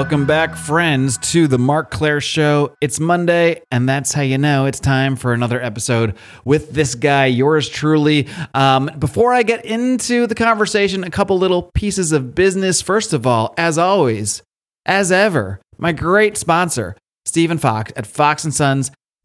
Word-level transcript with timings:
Welcome 0.00 0.24
back, 0.24 0.56
friends, 0.56 1.18
to 1.30 1.46
the 1.46 1.58
Marc 1.58 1.90
Clair 1.90 2.22
Show. 2.22 2.74
It's 2.80 2.98
Monday, 2.98 3.60
and 3.70 3.86
that's 3.86 4.14
how 4.14 4.22
you 4.22 4.38
know 4.38 4.64
it's 4.64 4.80
time 4.80 5.14
for 5.14 5.34
another 5.34 5.60
episode 5.60 6.16
with 6.42 6.72
this 6.72 6.94
guy, 6.94 7.26
yours 7.26 7.68
truly. 7.68 8.26
Um, 8.54 8.90
before 8.98 9.34
I 9.34 9.42
get 9.42 9.62
into 9.66 10.26
the 10.26 10.34
conversation, 10.34 11.04
a 11.04 11.10
couple 11.10 11.38
little 11.38 11.70
pieces 11.74 12.12
of 12.12 12.34
business. 12.34 12.80
First 12.80 13.12
of 13.12 13.26
all, 13.26 13.52
as 13.58 13.76
always, 13.76 14.42
as 14.86 15.12
ever, 15.12 15.60
my 15.76 15.92
great 15.92 16.38
sponsor, 16.38 16.96
Stephen 17.26 17.58
Fox 17.58 17.92
at 17.94 18.06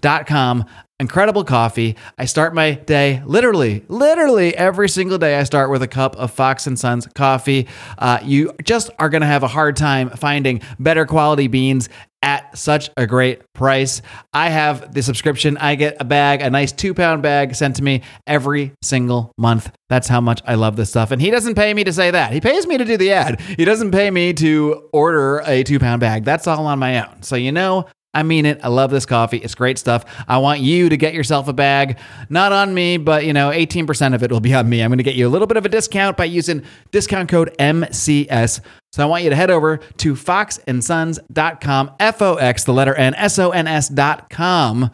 foxnsons.com. 0.02 0.66
Incredible 0.98 1.44
coffee. 1.44 1.98
I 2.18 2.24
start 2.24 2.56
my 2.56 2.72
day 2.72 3.22
literally, 3.26 3.84
literally 3.90 4.56
every 4.56 4.88
single 4.88 5.18
day. 5.18 5.38
I 5.38 5.44
start 5.44 5.70
with 5.70 5.84
a 5.84 5.90
cup 5.90 6.16
of 6.16 6.32
Fox 6.32 6.68
and 6.68 6.80
Sons 6.80 7.06
coffee. 7.16 7.68
Uh, 7.98 8.20
you 8.24 8.54
just 8.64 8.90
are 8.98 9.10
going 9.10 9.20
to 9.20 9.28
have 9.28 9.44
a 9.44 9.48
hard 9.50 9.76
time 9.76 10.10
finding 10.12 10.62
better 10.80 11.06
quality 11.06 11.48
beans 11.48 11.90
at 12.24 12.58
such 12.58 12.90
a 12.96 13.06
great 13.06 13.42
price. 13.54 14.02
I 14.34 14.50
have 14.50 14.94
the 14.94 15.04
subscription. 15.04 15.58
I 15.58 15.76
get 15.76 15.98
a 16.00 16.06
bag, 16.06 16.42
a 16.42 16.50
nice 16.50 16.72
two 16.72 16.94
pound 16.94 17.22
bag 17.22 17.56
sent 17.56 17.76
to 17.76 17.84
me 17.84 18.02
every 18.26 18.72
single 18.82 19.34
month. 19.38 19.72
That's 19.90 20.08
how 20.08 20.22
much 20.22 20.42
I 20.46 20.56
love 20.56 20.78
this 20.78 20.90
stuff. 20.90 21.12
And 21.12 21.22
he 21.22 21.30
doesn't 21.30 21.56
pay 21.56 21.74
me 21.74 21.84
to 21.84 21.94
say 21.94 22.10
that. 22.10 22.32
He 22.32 22.40
pays 22.42 22.66
me 22.66 22.78
to 22.78 22.86
do 22.86 22.98
the 22.98 23.12
ad. 23.12 23.42
He 23.42 23.66
doesn't 23.66 23.92
pay 23.92 24.10
me 24.10 24.34
to 24.34 24.90
order 24.92 25.44
a 25.46 25.62
two 25.64 25.78
pound 25.78 26.00
bag. 26.00 26.24
That's 26.24 26.48
all 26.48 26.66
on 26.66 26.80
my 26.80 27.06
own. 27.06 27.22
So, 27.22 27.36
you 27.36 27.52
know, 27.52 27.86
I 28.16 28.24
mean 28.24 28.46
it. 28.46 28.60
I 28.64 28.70
love 28.70 28.90
this 28.90 29.06
coffee. 29.06 29.38
It's 29.38 29.54
great 29.54 29.78
stuff. 29.78 30.06
I 30.28 30.38
want 30.38 30.62
you 30.62 30.90
to 30.90 30.98
get 30.98 31.14
yourself 31.14 31.48
a 31.48 31.54
bag. 31.54 32.00
Not 32.30 32.52
on 32.52 32.74
me, 32.74 32.98
but 32.98 33.26
you 33.26 33.34
know, 33.34 33.52
18% 33.52 34.16
of 34.16 34.24
it 34.24 34.32
will 34.32 34.40
be 34.40 34.54
on 34.54 34.68
me. 34.68 34.82
I'm 34.82 34.90
going 34.90 34.98
to 34.98 35.04
get 35.04 35.16
you 35.16 35.28
a 35.28 35.30
little 35.30 35.48
bit 35.48 35.58
of 35.58 35.66
a 35.66 35.70
discount 35.70 36.18
by 36.18 36.26
using 36.26 36.64
discount 36.92 37.30
code 37.30 37.54
MCS. 37.60 38.62
So 38.94 39.04
I 39.04 39.06
want 39.06 39.24
you 39.24 39.30
to 39.30 39.36
head 39.36 39.52
over 39.52 39.78
to 39.78 40.14
foxnsons.com, 40.14 41.92
F 42.00 42.22
O 42.22 42.36
X, 42.36 42.64
the 42.64 42.74
letter 42.74 42.96
N, 42.96 43.14
S 43.16 43.38
O 43.38 43.52
N 43.52 43.68
S.com. 43.68 44.90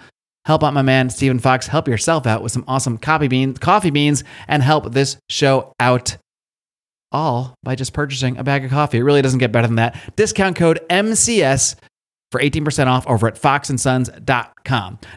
Help 0.45 0.64
out 0.64 0.73
my 0.73 0.81
man, 0.81 1.11
Stephen 1.11 1.38
Fox. 1.38 1.67
Help 1.67 1.88
yourself 1.88 2.25
out 2.25 2.42
with 2.42 2.52
some 2.52 2.66
awesome 2.67 2.97
coffee 2.97 3.27
beans, 3.27 3.59
coffee 3.59 3.92
beans, 3.92 4.23
and 4.47 4.64
help 4.64 4.92
this 4.92 5.17
show 5.30 5.72
out 5.80 6.17
all 7.11 7.53
by 7.61 7.75
just 7.75 7.94
purchasing 7.94 8.38
a 8.38 8.44
bag 8.44 8.66
of 8.66 8.72
coffee. 8.72 8.97
It 8.97 9.03
really 9.03 9.22
doesn't 9.22 9.39
get 9.39 9.52
better 9.52 9.67
than 9.67 9.75
that. 9.75 10.16
Discount 10.16 10.55
code 10.55 10.80
MCS 10.89 11.75
for 12.32 12.42
18% 12.42 12.88
off 12.88 13.06
over 13.08 13.28
at 13.28 13.36
foxnsons.com. 13.36 14.61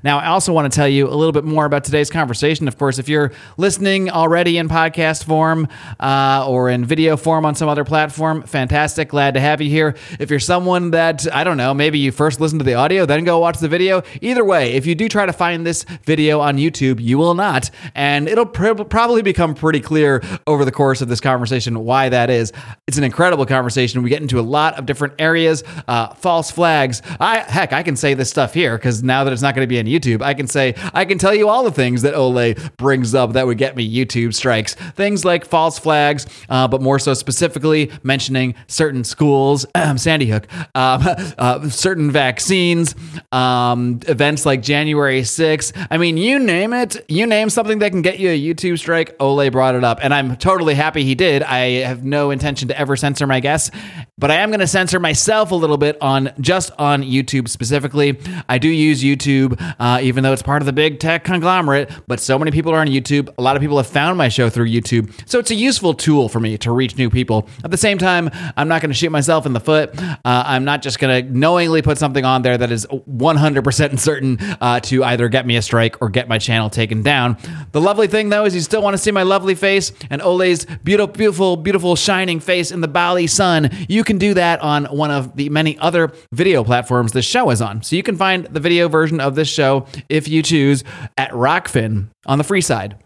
Now, 0.03 0.19
I 0.19 0.27
also 0.27 0.53
want 0.53 0.70
to 0.70 0.75
tell 0.75 0.89
you 0.89 1.09
a 1.09 1.14
little 1.14 1.33
bit 1.33 1.45
more 1.45 1.64
about 1.64 1.84
today's 1.84 2.11
conversation. 2.11 2.69
Of 2.69 2.78
course, 2.78 2.98
if 2.98 3.09
you're 3.09 3.33
listening 3.56 4.11
already 4.11 4.59
in 4.59 4.69
podcast 4.69 5.25
form 5.25 5.69
uh, 6.00 6.47
or 6.48 6.70
in 6.70 6.84
video 6.84 7.17
form 7.17 7.45
on 7.45 7.55
some 7.55 7.69
other 7.69 7.84
platform, 7.84 8.43
fantastic. 8.43 9.09
Glad 9.09 9.34
to 9.34 9.41
have 9.41 9.60
you 9.60 9.71
here. 9.71 9.97
If 10.19 10.31
you're 10.31 10.41
someone 10.41 10.93
that, 10.93 11.27
I 11.34 11.44
don't 11.44 11.56
know, 11.56 11.75
maybe 11.75 11.99
you 11.99 12.12
first 12.12 12.41
listen 12.41 12.59
to 12.59 12.65
the 12.65 12.75
audio, 12.75 13.06
then 13.06 13.25
go 13.25 13.38
watch 13.38 13.59
the 13.59 13.69
video. 13.69 14.03
Either 14.21 14.44
way, 14.44 14.72
if 14.75 14.87
you 14.87 14.94
do 14.94 15.09
try 15.09 15.27
to 15.27 15.32
find 15.32 15.66
this 15.66 15.84
video 16.05 16.41
on 16.41 16.56
YouTube, 16.56 17.00
you 17.00 17.19
will 17.19 17.34
not. 17.34 17.71
And 17.94 18.28
it'll 18.28 18.47
pr- 18.47 18.84
probably 18.84 19.22
become 19.22 19.55
pretty 19.55 19.81
clear 19.81 20.22
over 20.47 20.65
the 20.65 20.72
course 20.72 21.00
of 21.00 21.09
this 21.09 21.21
conversation 21.21 21.81
why 21.81 22.09
that 22.09 22.31
is. 22.31 22.53
It's 22.87 22.99
an 22.99 23.05
incredible 23.05 23.47
conversation. 23.47 24.03
We 24.03 24.11
get 24.11 24.22
into 24.22 24.38
a 24.38 24.43
lot 24.43 24.78
of 24.78 24.87
different 24.87 25.15
areas, 25.19 25.62
uh, 25.88 26.15
false 26.15 26.50
flags 26.50 27.03
I 27.21 27.38
heck, 27.38 27.72
I 27.72 27.82
can 27.82 27.97
say 27.97 28.15
this 28.15 28.31
stuff 28.31 28.55
here 28.55 28.76
because 28.76 29.03
now 29.03 29.25
that 29.25 29.32
it's 29.34 29.43
not 29.43 29.55
going 29.55 29.67
to 29.67 29.69
be 29.69 29.78
on 29.78 29.84
YouTube, 29.84 30.22
I 30.22 30.34
can 30.34 30.47
say 30.47 30.75
I 30.93 31.05
can 31.05 31.19
tell 31.19 31.34
you 31.34 31.49
all 31.49 31.65
the 31.65 31.72
things 31.72 32.03
that 32.03 32.15
Ole 32.15 32.55
brings 32.77 33.15
up 33.15 33.34
that 33.34 33.47
would 33.47 33.59
get 33.59 33.77
me 33.77 33.89
YouTube 33.89 34.34
strikes. 34.34 34.75
Things 34.75 35.25
like 35.25 35.45
false 35.45 35.78
flags, 35.78 36.27
uh, 36.49 36.69
but 36.69 36.81
more 36.81 36.99
so 36.99 37.15
specifically 37.15 37.91
mentioning 38.03 38.55
certain 38.67 39.05
schools, 39.05 39.67
Sandy 39.97 40.27
Hook, 40.27 40.47
um, 40.75 41.03
uh, 41.39 41.69
certain 41.69 42.11
vaccines, 42.11 42.94
um, 43.33 44.00
events 44.09 44.47
like 44.47 44.62
January 44.62 45.23
6th. 45.23 45.87
I 45.91 45.99
mean, 45.99 46.17
you 46.17 46.39
name 46.39 46.73
it. 46.73 47.05
You 47.09 47.27
name 47.27 47.50
something 47.50 47.81
that 47.81 47.91
can 47.91 48.03
get 48.03 48.19
you 48.19 48.31
a 48.31 48.39
YouTube 48.39 48.78
strike. 48.78 49.15
Ole 49.21 49.50
brought 49.50 49.75
it 49.75 49.84
up, 49.84 49.99
and 50.03 50.15
I'm 50.15 50.37
totally 50.37 50.75
happy 50.75 51.05
he 51.05 51.15
did. 51.15 51.43
I 51.43 51.83
have 51.83 52.05
no 52.05 52.31
intention 52.31 52.69
to 52.69 52.78
ever 52.78 52.97
censor 52.97 53.27
my 53.27 53.41
guests, 53.41 53.71
but 54.16 54.30
I 54.30 54.36
am 54.36 54.50
going 54.50 54.60
to 54.60 54.66
censor 54.66 55.00
myself 55.00 55.50
a 55.50 55.56
little 55.56 55.76
bit 55.76 56.00
on 56.00 56.32
just 56.41 56.70
on 56.78 57.02
YouTube 57.02 57.48
specifically. 57.48 58.16
I 58.48 58.58
do 58.58 58.69
use 58.69 59.02
YouTube, 59.02 59.60
uh, 59.80 59.98
even 60.02 60.22
though 60.22 60.32
it's 60.32 60.42
part 60.42 60.62
of 60.62 60.66
the 60.66 60.72
big 60.72 61.00
tech 61.00 61.25
conglomerate, 61.25 61.91
but 62.06 62.20
so 62.20 62.38
many 62.38 62.52
people 62.52 62.72
are 62.72 62.78
on 62.78 62.86
YouTube. 62.86 63.28
A 63.38 63.42
lot 63.42 63.56
of 63.56 63.62
people 63.62 63.76
have 63.76 63.88
found 63.88 64.16
my 64.16 64.28
show 64.28 64.48
through 64.48 64.69
YouTube. 64.69 65.12
So 65.28 65.41
it's 65.41 65.50
a 65.50 65.56
useful 65.56 65.94
tool 65.94 66.28
for 66.28 66.38
me 66.38 66.56
to 66.58 66.70
reach 66.70 66.97
new 66.97 67.10
people. 67.10 67.48
At 67.64 67.72
the 67.72 67.76
same 67.76 67.98
time, 67.98 68.30
I'm 68.56 68.69
not 68.69 68.82
going 68.82 68.91
to 68.91 68.97
shoot 68.97 69.10
myself 69.10 69.47
in 69.47 69.52
the 69.52 69.60
foot. 69.60 70.00
Uh, 70.00 70.16
I'm 70.25 70.64
not 70.64 70.82
just 70.82 71.00
going 71.00 71.26
to 71.26 71.32
knowingly 71.36 71.82
put 71.82 71.98
something 71.98 72.25
on 72.25 72.42
there 72.42 72.56
that 72.56 72.70
is 72.70 72.86
100% 72.86 73.98
certain 73.98 74.38
uh, 74.60 74.78
to 74.81 75.02
either 75.02 75.28
get 75.28 75.44
me 75.44 75.56
a 75.56 75.62
strike 75.62 76.00
or 76.00 76.08
get 76.08 76.28
my 76.28 76.38
channel 76.38 76.70
taken 76.70 77.02
down. 77.02 77.36
The 77.72 77.81
lovely 77.81 78.06
thing, 78.06 78.28
though, 78.28 78.44
is 78.44 78.54
you 78.54 78.60
still 78.60 78.82
want 78.82 78.94
to 78.94 78.98
see 78.98 79.10
my 79.10 79.25
lovely 79.25 79.56
face 79.56 79.92
and 80.08 80.22
Ole's 80.22 80.66
beautiful, 80.84 81.12
beautiful, 81.12 81.56
beautiful, 81.56 81.96
shining 81.96 82.38
face 82.38 82.70
in 82.70 82.81
the 82.81 82.88
Bali 82.88 83.26
sun. 83.26 83.70
You 83.88 84.03
can 84.04 84.19
do 84.19 84.34
that 84.34 84.60
on 84.60 84.84
one 84.87 85.10
of 85.10 85.37
the 85.37 85.48
many 85.48 85.78
other 85.78 86.12
video 86.32 86.62
platforms 86.62 86.84
platforms 86.84 87.12
this 87.12 87.25
show 87.25 87.50
is 87.50 87.62
on. 87.62 87.82
So 87.82 87.97
you 87.97 88.03
can 88.03 88.16
find 88.16 88.47
the 88.47 88.60
video 88.60 88.88
version 88.88 89.20
of 89.20 89.34
this 89.34 89.48
show 89.48 89.87
if 90.09 90.28
you 90.28 90.42
choose 90.42 90.84
at 91.16 91.31
Rokfin 91.31 92.09
on 92.26 92.38
the 92.38 92.44
free 92.44 92.60
side. 92.60 92.97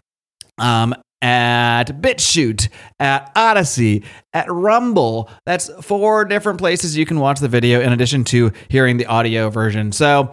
Um, 0.57 0.95
at 1.21 1.85
BitChute, 1.85 2.69
at 2.99 3.31
Odysee, 3.35 4.03
at 4.33 4.49
Rumble. 4.49 5.29
That's 5.45 5.69
four 5.81 6.25
different 6.25 6.59
places 6.59 6.97
you 6.97 7.05
can 7.05 7.19
watch 7.19 7.39
the 7.39 7.47
video 7.47 7.81
in 7.81 7.91
addition 7.91 8.23
to 8.25 8.51
hearing 8.69 8.97
the 8.97 9.05
audio 9.05 9.49
version. 9.49 9.91
So, 9.91 10.31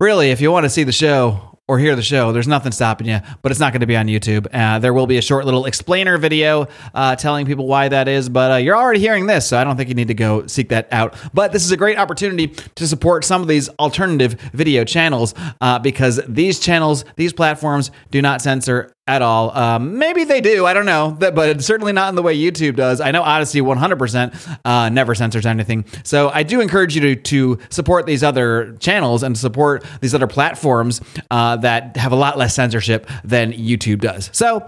really, 0.00 0.30
if 0.30 0.40
you 0.40 0.52
want 0.52 0.64
to 0.64 0.70
see 0.70 0.84
the 0.84 0.92
show 0.92 1.53
or 1.66 1.78
hear 1.78 1.96
the 1.96 2.02
show, 2.02 2.30
there's 2.32 2.46
nothing 2.46 2.72
stopping 2.72 3.06
you, 3.06 3.20
but 3.40 3.50
it's 3.50 3.60
not 3.60 3.72
going 3.72 3.80
to 3.80 3.86
be 3.86 3.96
on 3.96 4.06
YouTube. 4.06 4.46
Uh, 4.52 4.78
there 4.78 4.92
will 4.92 5.06
be 5.06 5.16
a 5.16 5.22
short 5.22 5.46
little 5.46 5.64
explainer 5.64 6.18
video 6.18 6.68
uh, 6.92 7.16
telling 7.16 7.46
people 7.46 7.66
why 7.66 7.88
that 7.88 8.06
is, 8.06 8.28
but 8.28 8.50
uh, 8.52 8.56
you're 8.56 8.76
already 8.76 9.00
hearing 9.00 9.26
this, 9.26 9.46
so 9.46 9.58
I 9.58 9.64
don't 9.64 9.76
think 9.76 9.88
you 9.88 9.94
need 9.94 10.08
to 10.08 10.14
go 10.14 10.46
seek 10.46 10.68
that 10.68 10.88
out. 10.92 11.16
But 11.32 11.52
this 11.52 11.64
is 11.64 11.70
a 11.70 11.76
great 11.76 11.96
opportunity 11.96 12.48
to 12.48 12.86
support 12.86 13.24
some 13.24 13.40
of 13.40 13.48
these 13.48 13.70
alternative 13.70 14.34
video 14.52 14.84
channels 14.84 15.34
uh, 15.62 15.78
because 15.78 16.20
these 16.28 16.60
channels, 16.60 17.06
these 17.16 17.32
platforms 17.32 17.90
do 18.10 18.20
not 18.20 18.42
censor 18.42 18.93
at 19.06 19.22
all. 19.22 19.56
Um, 19.56 19.98
maybe 19.98 20.24
they 20.24 20.40
do. 20.40 20.64
I 20.64 20.72
don't 20.72 20.86
know, 20.86 21.14
but 21.18 21.48
it's 21.48 21.66
certainly 21.66 21.92
not 21.92 22.08
in 22.08 22.14
the 22.14 22.22
way 22.22 22.36
YouTube 22.36 22.76
does. 22.76 23.00
I 23.00 23.10
know 23.10 23.22
Odysee 23.22 23.60
100% 23.60 24.58
uh, 24.64 24.88
never 24.88 25.14
censors 25.14 25.44
anything. 25.44 25.84
So 26.04 26.30
I 26.30 26.42
do 26.42 26.60
encourage 26.60 26.94
you 26.94 27.00
to, 27.02 27.16
to 27.16 27.58
support 27.68 28.06
these 28.06 28.22
other 28.22 28.76
channels 28.80 29.22
and 29.22 29.36
support 29.36 29.84
these 30.00 30.14
other 30.14 30.26
platforms 30.26 31.00
uh, 31.30 31.56
that 31.56 31.96
have 31.96 32.12
a 32.12 32.16
lot 32.16 32.38
less 32.38 32.54
censorship 32.54 33.08
than 33.24 33.52
YouTube 33.52 34.00
does. 34.00 34.30
So 34.32 34.66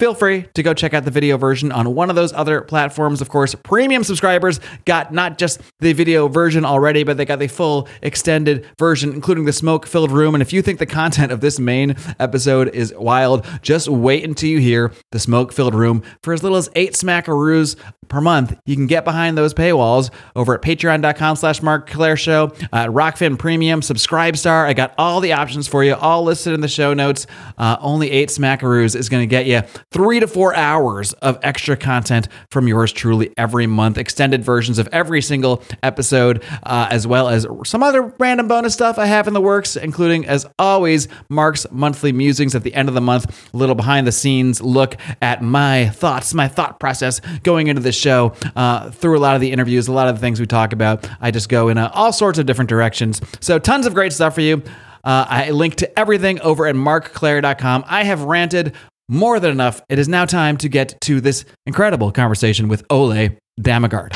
feel 0.00 0.14
free 0.14 0.46
to 0.54 0.62
go 0.62 0.72
check 0.72 0.94
out 0.94 1.04
the 1.04 1.10
video 1.10 1.36
version 1.36 1.70
on 1.70 1.94
one 1.94 2.08
of 2.08 2.16
those 2.16 2.32
other 2.32 2.62
platforms. 2.62 3.20
Of 3.20 3.28
course, 3.28 3.54
premium 3.54 4.02
subscribers 4.02 4.58
got 4.86 5.12
not 5.12 5.36
just 5.36 5.60
the 5.80 5.92
video 5.92 6.26
version 6.26 6.64
already, 6.64 7.04
but 7.04 7.18
they 7.18 7.26
got 7.26 7.38
the 7.38 7.48
full 7.48 7.86
extended 8.00 8.66
version, 8.78 9.12
including 9.12 9.44
the 9.44 9.52
smoke 9.52 9.86
filled 9.86 10.10
room. 10.10 10.34
And 10.34 10.40
if 10.40 10.54
you 10.54 10.62
think 10.62 10.78
the 10.78 10.86
content 10.86 11.30
of 11.30 11.42
this 11.42 11.60
main 11.60 11.96
episode 12.18 12.74
is 12.74 12.94
wild, 12.96 13.46
just 13.60 13.88
wait 13.88 14.24
until 14.24 14.48
you 14.48 14.58
hear 14.58 14.90
the 15.12 15.18
smoke 15.18 15.52
filled 15.52 15.74
room 15.74 16.02
for 16.22 16.32
as 16.32 16.42
little 16.42 16.56
as 16.56 16.70
eight 16.74 16.94
smackaroos 16.94 17.76
per 18.08 18.20
month. 18.20 18.58
You 18.66 18.76
can 18.76 18.86
get 18.86 19.04
behind 19.04 19.38
those 19.38 19.54
paywalls 19.54 20.10
over 20.34 20.54
at 20.54 20.62
patreon.com 20.62 21.36
slash 21.36 21.62
Marc 21.62 21.88
Clair 21.88 22.16
Show, 22.16 22.52
at 22.72 22.90
Rokfin 22.90 23.38
Premium, 23.38 23.80
SubscribeStar. 23.80 24.66
I 24.66 24.72
got 24.72 24.94
all 24.98 25.20
the 25.20 25.32
options 25.32 25.68
for 25.68 25.84
you, 25.84 25.94
all 25.94 26.24
listed 26.24 26.52
in 26.52 26.60
the 26.60 26.68
show 26.68 26.92
notes. 26.92 27.26
Uh, 27.56 27.76
only 27.80 28.10
eight 28.10 28.30
smackaroos 28.30 28.96
is 28.96 29.08
going 29.08 29.22
to 29.22 29.26
get 29.26 29.46
you 29.46 29.62
three 29.92 30.20
to 30.20 30.26
four 30.28 30.54
hours 30.54 31.12
of 31.14 31.38
extra 31.42 31.76
content 31.76 32.28
from 32.50 32.68
yours 32.68 32.92
truly 32.92 33.32
every 33.36 33.66
month, 33.66 33.98
extended 33.98 34.44
versions 34.44 34.78
of 34.78 34.88
every 34.92 35.20
single 35.20 35.62
episode, 35.82 36.44
uh, 36.62 36.86
as 36.90 37.06
well 37.06 37.28
as 37.28 37.46
some 37.64 37.82
other 37.82 38.02
random 38.18 38.46
bonus 38.46 38.72
stuff 38.72 38.98
I 38.98 39.06
have 39.06 39.26
in 39.26 39.34
the 39.34 39.40
works, 39.40 39.74
including, 39.76 40.26
as 40.26 40.46
always, 40.58 41.08
Marc's 41.28 41.66
monthly 41.72 42.12
musings 42.12 42.54
at 42.54 42.62
the 42.62 42.72
end 42.72 42.88
of 42.88 42.94
the 42.94 43.00
month, 43.00 43.50
a 43.52 43.56
little 43.56 43.74
behind 43.74 44.06
the 44.06 44.12
scenes 44.12 44.60
look 44.60 44.96
at 45.20 45.42
my 45.42 45.88
thoughts, 45.88 46.34
my 46.34 46.46
thought 46.46 46.78
process 46.78 47.20
going 47.42 47.66
into 47.66 47.82
the 47.82 47.92
show 47.92 48.32
uh, 48.54 48.90
through 48.90 49.18
a 49.18 49.20
lot 49.20 49.34
of 49.34 49.40
the 49.40 49.50
interviews, 49.50 49.88
a 49.88 49.92
lot 49.92 50.08
of 50.08 50.14
the 50.14 50.20
things 50.20 50.38
we 50.38 50.46
talk 50.46 50.72
about. 50.72 51.08
I 51.20 51.32
just 51.32 51.48
go 51.48 51.68
in 51.68 51.78
uh, 51.78 51.90
all 51.94 52.12
sorts 52.12 52.38
of 52.38 52.46
different 52.46 52.68
directions. 52.68 53.20
So, 53.40 53.58
tons 53.58 53.86
of 53.86 53.94
great 53.94 54.12
stuff 54.12 54.36
for 54.36 54.40
you. 54.40 54.62
Uh, 55.02 55.24
I 55.28 55.50
link 55.50 55.76
to 55.76 55.98
everything 55.98 56.40
over 56.40 56.66
at 56.66 56.76
marcclair.com. 56.76 57.84
I 57.86 58.04
have 58.04 58.22
ranted 58.22 58.74
more 59.10 59.40
than 59.40 59.50
enough. 59.50 59.82
It 59.88 59.98
is 59.98 60.08
now 60.08 60.24
time 60.24 60.56
to 60.58 60.68
get 60.68 60.98
to 61.02 61.20
this 61.20 61.44
incredible 61.66 62.12
conversation 62.12 62.68
with 62.68 62.84
Ole 62.88 63.30
Dammegard. 63.60 64.12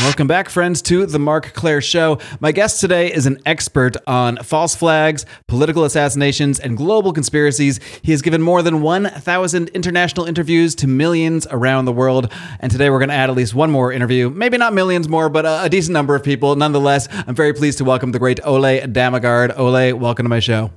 Welcome 0.00 0.26
back, 0.26 0.48
friends, 0.48 0.82
to 0.82 1.06
the 1.06 1.20
Marc 1.20 1.54
Clair 1.54 1.80
Show. 1.80 2.18
My 2.40 2.52
guest 2.52 2.80
today 2.80 3.12
is 3.12 3.26
an 3.26 3.38
expert 3.46 3.96
on 4.06 4.36
false 4.38 4.74
flags, 4.74 5.24
political 5.46 5.84
assassinations, 5.84 6.58
and 6.58 6.76
global 6.76 7.12
conspiracies. 7.12 7.78
He 8.02 8.10
has 8.10 8.20
given 8.20 8.42
more 8.42 8.60
than 8.60 8.82
1,000 8.82 9.68
international 9.68 10.26
interviews 10.26 10.74
to 10.76 10.88
millions 10.88 11.46
around 11.50 11.84
the 11.84 11.92
world. 11.92 12.30
And 12.60 12.72
today 12.72 12.90
we're 12.90 12.98
going 12.98 13.08
to 13.08 13.14
add 13.14 13.30
at 13.30 13.36
least 13.36 13.54
one 13.54 13.70
more 13.70 13.92
interview. 13.92 14.30
Maybe 14.30 14.58
not 14.58 14.74
millions 14.74 15.08
more, 15.08 15.28
but 15.28 15.46
a, 15.46 15.70
decent 15.70 15.92
number 15.92 16.14
of 16.14 16.24
people. 16.24 16.56
Nonetheless, 16.56 17.08
I'm 17.26 17.34
very 17.34 17.54
pleased 17.54 17.78
to 17.78 17.84
welcome 17.84 18.12
the 18.12 18.18
great 18.18 18.40
Ole 18.44 18.80
Dammegard. 18.80 19.56
Ole, 19.56 19.94
welcome 19.94 20.24
to 20.24 20.28
my 20.28 20.40
show. 20.40 20.70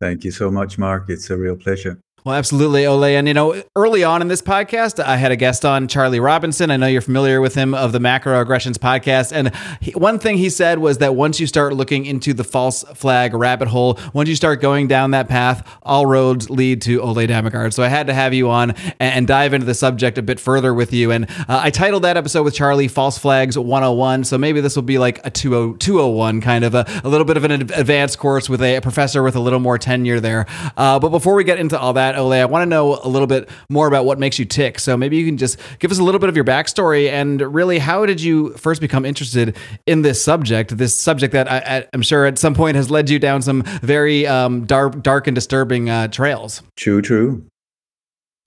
Thank 0.00 0.24
you 0.24 0.30
so 0.30 0.50
much, 0.50 0.78
Marc. 0.78 1.10
It's 1.10 1.28
a 1.28 1.36
real 1.36 1.56
pleasure. 1.56 2.00
Well, 2.26 2.34
absolutely, 2.34 2.84
Ole. 2.86 3.04
And, 3.04 3.28
you 3.28 3.34
know, 3.34 3.62
early 3.76 4.02
on 4.02 4.20
in 4.20 4.26
this 4.26 4.42
podcast, 4.42 4.98
I 4.98 5.14
had 5.16 5.30
a 5.30 5.36
guest 5.36 5.64
on, 5.64 5.86
Charlie 5.86 6.18
Robinson. 6.18 6.72
I 6.72 6.76
know 6.76 6.88
you're 6.88 7.00
familiar 7.00 7.40
with 7.40 7.54
him 7.54 7.72
of 7.72 7.92
the 7.92 8.00
Macro 8.00 8.40
Aggressions 8.40 8.78
podcast. 8.78 9.30
And 9.30 9.54
he, 9.80 9.92
one 9.92 10.18
thing 10.18 10.36
he 10.36 10.50
said 10.50 10.80
was 10.80 10.98
that 10.98 11.14
once 11.14 11.38
you 11.38 11.46
start 11.46 11.74
looking 11.74 12.04
into 12.04 12.34
the 12.34 12.42
false 12.42 12.82
flag 12.94 13.32
rabbit 13.32 13.68
hole, 13.68 14.00
once 14.12 14.28
you 14.28 14.34
start 14.34 14.60
going 14.60 14.88
down 14.88 15.12
that 15.12 15.28
path, 15.28 15.64
all 15.84 16.04
roads 16.04 16.50
lead 16.50 16.82
to 16.82 17.00
Ole 17.00 17.14
Dammegard. 17.14 17.72
So 17.72 17.84
I 17.84 17.86
had 17.86 18.08
to 18.08 18.12
have 18.12 18.34
you 18.34 18.50
on 18.50 18.72
and, 18.72 18.94
and 18.98 19.26
dive 19.28 19.54
into 19.54 19.64
the 19.64 19.74
subject 19.74 20.18
a 20.18 20.22
bit 20.22 20.40
further 20.40 20.74
with 20.74 20.92
you. 20.92 21.12
And 21.12 21.30
uh, 21.30 21.60
I 21.62 21.70
titled 21.70 22.02
that 22.02 22.16
episode 22.16 22.42
with 22.42 22.56
Charlie 22.56 22.88
False 22.88 23.18
Flags 23.18 23.56
101. 23.56 24.24
So 24.24 24.36
maybe 24.36 24.60
this 24.60 24.74
will 24.74 24.82
be 24.82 24.98
like 24.98 25.24
a 25.24 25.30
201 25.30 26.40
kind 26.40 26.64
of 26.64 26.74
a, 26.74 26.86
a 27.04 27.08
little 27.08 27.24
bit 27.24 27.36
of 27.36 27.44
an 27.44 27.52
advanced 27.52 28.18
course 28.18 28.48
with 28.48 28.62
a, 28.62 28.74
a 28.74 28.80
professor 28.80 29.22
with 29.22 29.36
a 29.36 29.40
little 29.40 29.60
more 29.60 29.78
tenure 29.78 30.18
there. 30.18 30.46
Uh, 30.76 30.98
but 30.98 31.10
before 31.10 31.36
we 31.36 31.44
get 31.44 31.60
into 31.60 31.78
all 31.78 31.92
that, 31.92 32.15
Ole, 32.16 32.32
I 32.32 32.44
want 32.44 32.62
to 32.62 32.66
know 32.66 32.98
a 33.02 33.08
little 33.08 33.26
bit 33.26 33.48
more 33.68 33.86
about 33.86 34.04
what 34.04 34.18
makes 34.18 34.38
you 34.38 34.44
tick. 34.44 34.78
So 34.78 34.96
maybe 34.96 35.16
you 35.16 35.26
can 35.26 35.36
just 35.36 35.58
give 35.78 35.90
us 35.90 35.98
a 35.98 36.02
little 36.02 36.18
bit 36.18 36.28
of 36.28 36.36
your 36.36 36.44
backstory 36.44 37.08
and 37.08 37.40
really 37.40 37.78
how 37.78 38.06
did 38.06 38.20
you 38.20 38.50
first 38.54 38.80
become 38.80 39.04
interested 39.04 39.56
in 39.86 40.02
this 40.02 40.22
subject? 40.22 40.76
This 40.76 40.98
subject 40.98 41.32
that 41.32 41.50
I, 41.50 41.86
am 41.92 42.02
sure 42.02 42.26
at 42.26 42.38
some 42.38 42.54
point 42.54 42.76
has 42.76 42.90
led 42.90 43.10
you 43.10 43.18
down 43.18 43.42
some 43.42 43.62
very 43.82 44.26
um, 44.26 44.64
dark, 44.64 45.02
dark 45.02 45.26
and 45.26 45.34
disturbing 45.34 45.90
uh, 45.90 46.08
trails. 46.08 46.62
True, 46.76 47.02
true. 47.02 47.46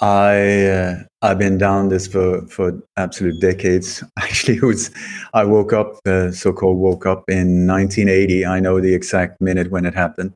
I 0.02 0.66
uh, 0.66 0.96
I've 1.22 1.38
been 1.40 1.58
down 1.58 1.90
this 1.90 2.08
for 2.08 2.42
for 2.48 2.82
absolute 2.96 3.42
decades. 3.42 4.02
Actually, 4.20 4.58
it 4.58 4.64
was 4.64 4.92
I 5.34 5.44
woke 5.44 5.74
up, 5.74 6.00
uh, 6.08 6.32
so-called 6.32 6.78
woke 6.78 7.06
up 7.06 7.24
in 7.28 7.68
1980. 7.68 8.46
I 8.46 8.60
know 8.60 8.80
the 8.80 8.94
exact 8.94 9.42
minute 9.42 9.72
when 9.72 9.86
it 9.86 9.94
happened. 9.94 10.34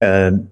Um, 0.00 0.50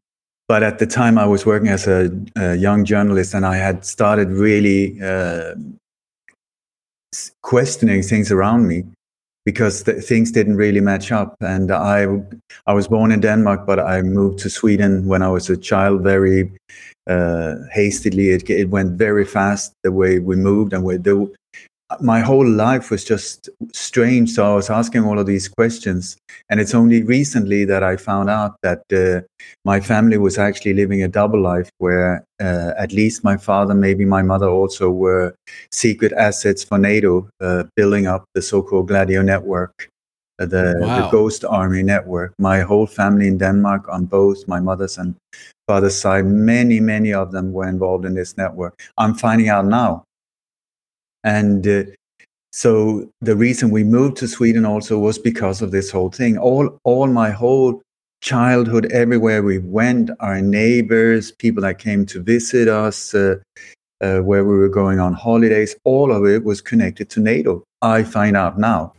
but 0.49 0.62
at 0.62 0.79
the 0.79 0.87
time, 0.87 1.19
I 1.19 1.27
was 1.27 1.47
working 1.47 1.69
as 1.69 1.87
a, 1.87 2.11
a 2.37 2.55
young 2.56 2.85
journalist, 2.85 3.35
and 3.35 3.47
I 3.47 3.56
had 3.56 3.85
started 3.85 4.29
really 4.29 5.00
uh, 5.03 5.55
questioning 7.43 8.03
things 8.03 8.31
around 8.31 8.67
me 8.67 8.85
because 9.44 9.85
the, 9.85 9.94
things 9.94 10.31
didn't 10.31 10.56
really 10.56 10.81
match 10.81 11.11
up. 11.11 11.35
And 11.41 11.71
I, 11.71 12.06
I 12.67 12.73
was 12.73 12.89
born 12.89 13.12
in 13.12 13.21
Denmark, 13.21 13.67
but 13.67 13.81
I 13.81 14.03
moved 14.03 14.39
to 14.41 14.50
Sweden 14.50 15.06
when 15.06 15.23
I 15.23 15.29
was 15.29 15.50
a 15.50 15.56
child, 15.56 16.03
very 16.03 16.50
uh, 17.09 17.56
hastily. 17.73 18.31
It, 18.31 18.49
it 18.49 18.71
went 18.71 18.93
very 18.93 19.25
fast 19.25 19.73
the 19.83 19.93
way 19.93 20.19
we 20.19 20.37
moved, 20.37 20.73
and 20.73 20.85
we, 20.85 20.97
the, 20.97 21.33
my 22.00 22.21
whole 22.21 22.49
life 22.49 22.91
was 22.91 23.05
just 23.05 23.49
strange. 23.73 24.31
So 24.31 24.50
I 24.50 24.55
was 24.55 24.71
asking 24.71 25.05
all 25.05 25.19
of 25.19 25.27
these 25.27 25.49
questions. 25.49 26.17
And 26.50 26.61
it's 26.61 26.75
only 26.75 27.03
recently 27.03 27.65
that 27.67 27.83
I 27.83 27.97
found 27.97 28.31
out 28.31 28.56
that 28.62 28.83
uh, 28.93 29.27
my 29.65 29.81
family 29.81 30.19
was 30.19 30.39
actually 30.39 30.75
living 30.75 31.03
a 31.03 31.09
double 31.09 31.41
life 31.41 31.71
where 31.79 32.25
uh, 32.41 32.73
at 32.79 32.93
least 32.93 33.25
my 33.25 33.37
father, 33.37 33.75
maybe 33.75 34.05
my 34.05 34.23
mother 34.23 34.49
also 34.49 34.91
were 34.91 35.35
secret 35.71 36.12
assets 36.12 36.65
for 36.65 36.79
NATO, 36.79 37.29
uh, 37.41 37.65
building 37.77 38.06
up 38.06 38.25
the 38.35 38.43
so 38.43 38.62
called 38.62 38.89
Gladio 38.89 39.23
network. 39.23 39.89
Uh, 40.41 40.47
the, 40.47 40.77
wow. 40.81 41.03
the 41.03 41.09
Ghost 41.11 41.44
Army 41.44 41.83
network. 41.83 42.33
My 42.39 42.61
whole 42.61 42.87
family 42.87 43.29
in 43.29 43.39
Denmark, 43.39 43.87
on 43.89 44.06
both 44.06 44.49
my 44.49 44.61
mother's 44.61 44.97
and 44.97 45.15
father's 45.69 46.00
side, 46.00 46.25
many, 46.25 46.81
many 46.81 47.12
of 47.12 47.33
them 47.33 47.53
were 47.53 47.69
involved 47.69 48.06
in 48.06 48.15
this 48.15 48.37
network. 48.37 48.81
I'm 48.97 49.15
finding 49.15 49.50
out 49.50 49.67
now 49.67 50.05
and 51.24 51.66
uh, 51.66 51.84
so 52.52 53.10
the 53.22 53.34
reason 53.34 53.70
we 53.70 53.82
moved 53.82 54.19
to 54.19 54.28
Sweden 54.28 54.66
also 54.66 54.98
was 54.98 55.19
because 55.19 55.62
of 55.62 55.70
this 55.70 55.90
whole 55.90 56.10
thing. 56.10 56.36
All, 56.36 56.78
all 56.84 57.06
my 57.06 57.30
whole 57.30 57.80
childhood, 58.20 58.92
everywhere 58.92 59.42
we 59.42 59.58
went, 59.58 60.10
our 60.20 60.40
neighbors, 60.40 61.32
people 61.32 61.62
that 61.62 61.78
came 61.78 62.04
to 62.06 62.22
visit 62.22 62.69
us, 62.69 63.14
uh, 63.14 63.36
uh, 64.02 64.19
where 64.19 64.44
we 64.44 64.56
were 64.56 64.69
going 64.69 65.00
on 65.00 65.14
holidays, 65.14 65.74
all 65.84 66.12
of 66.12 66.26
it 66.26 66.44
was 66.44 66.60
connected 66.60 67.08
to 67.10 67.20
NATO. 67.20 67.64
I 67.80 68.02
find 68.02 68.36
out 68.36 68.58
now. 68.58 68.92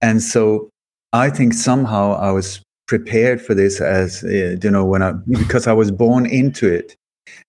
And 0.00 0.22
so 0.22 0.70
I 1.12 1.30
think 1.30 1.52
somehow 1.52 2.14
I 2.14 2.30
was 2.30 2.62
prepared 2.86 3.40
for 3.40 3.54
this 3.54 3.80
as, 3.80 4.22
uh, 4.22 4.56
you 4.62 4.70
know, 4.70 4.84
when 4.84 5.02
I, 5.02 5.12
because 5.12 5.66
I 5.66 5.72
was 5.72 5.90
born 5.90 6.26
into 6.26 6.72
it. 6.72 6.94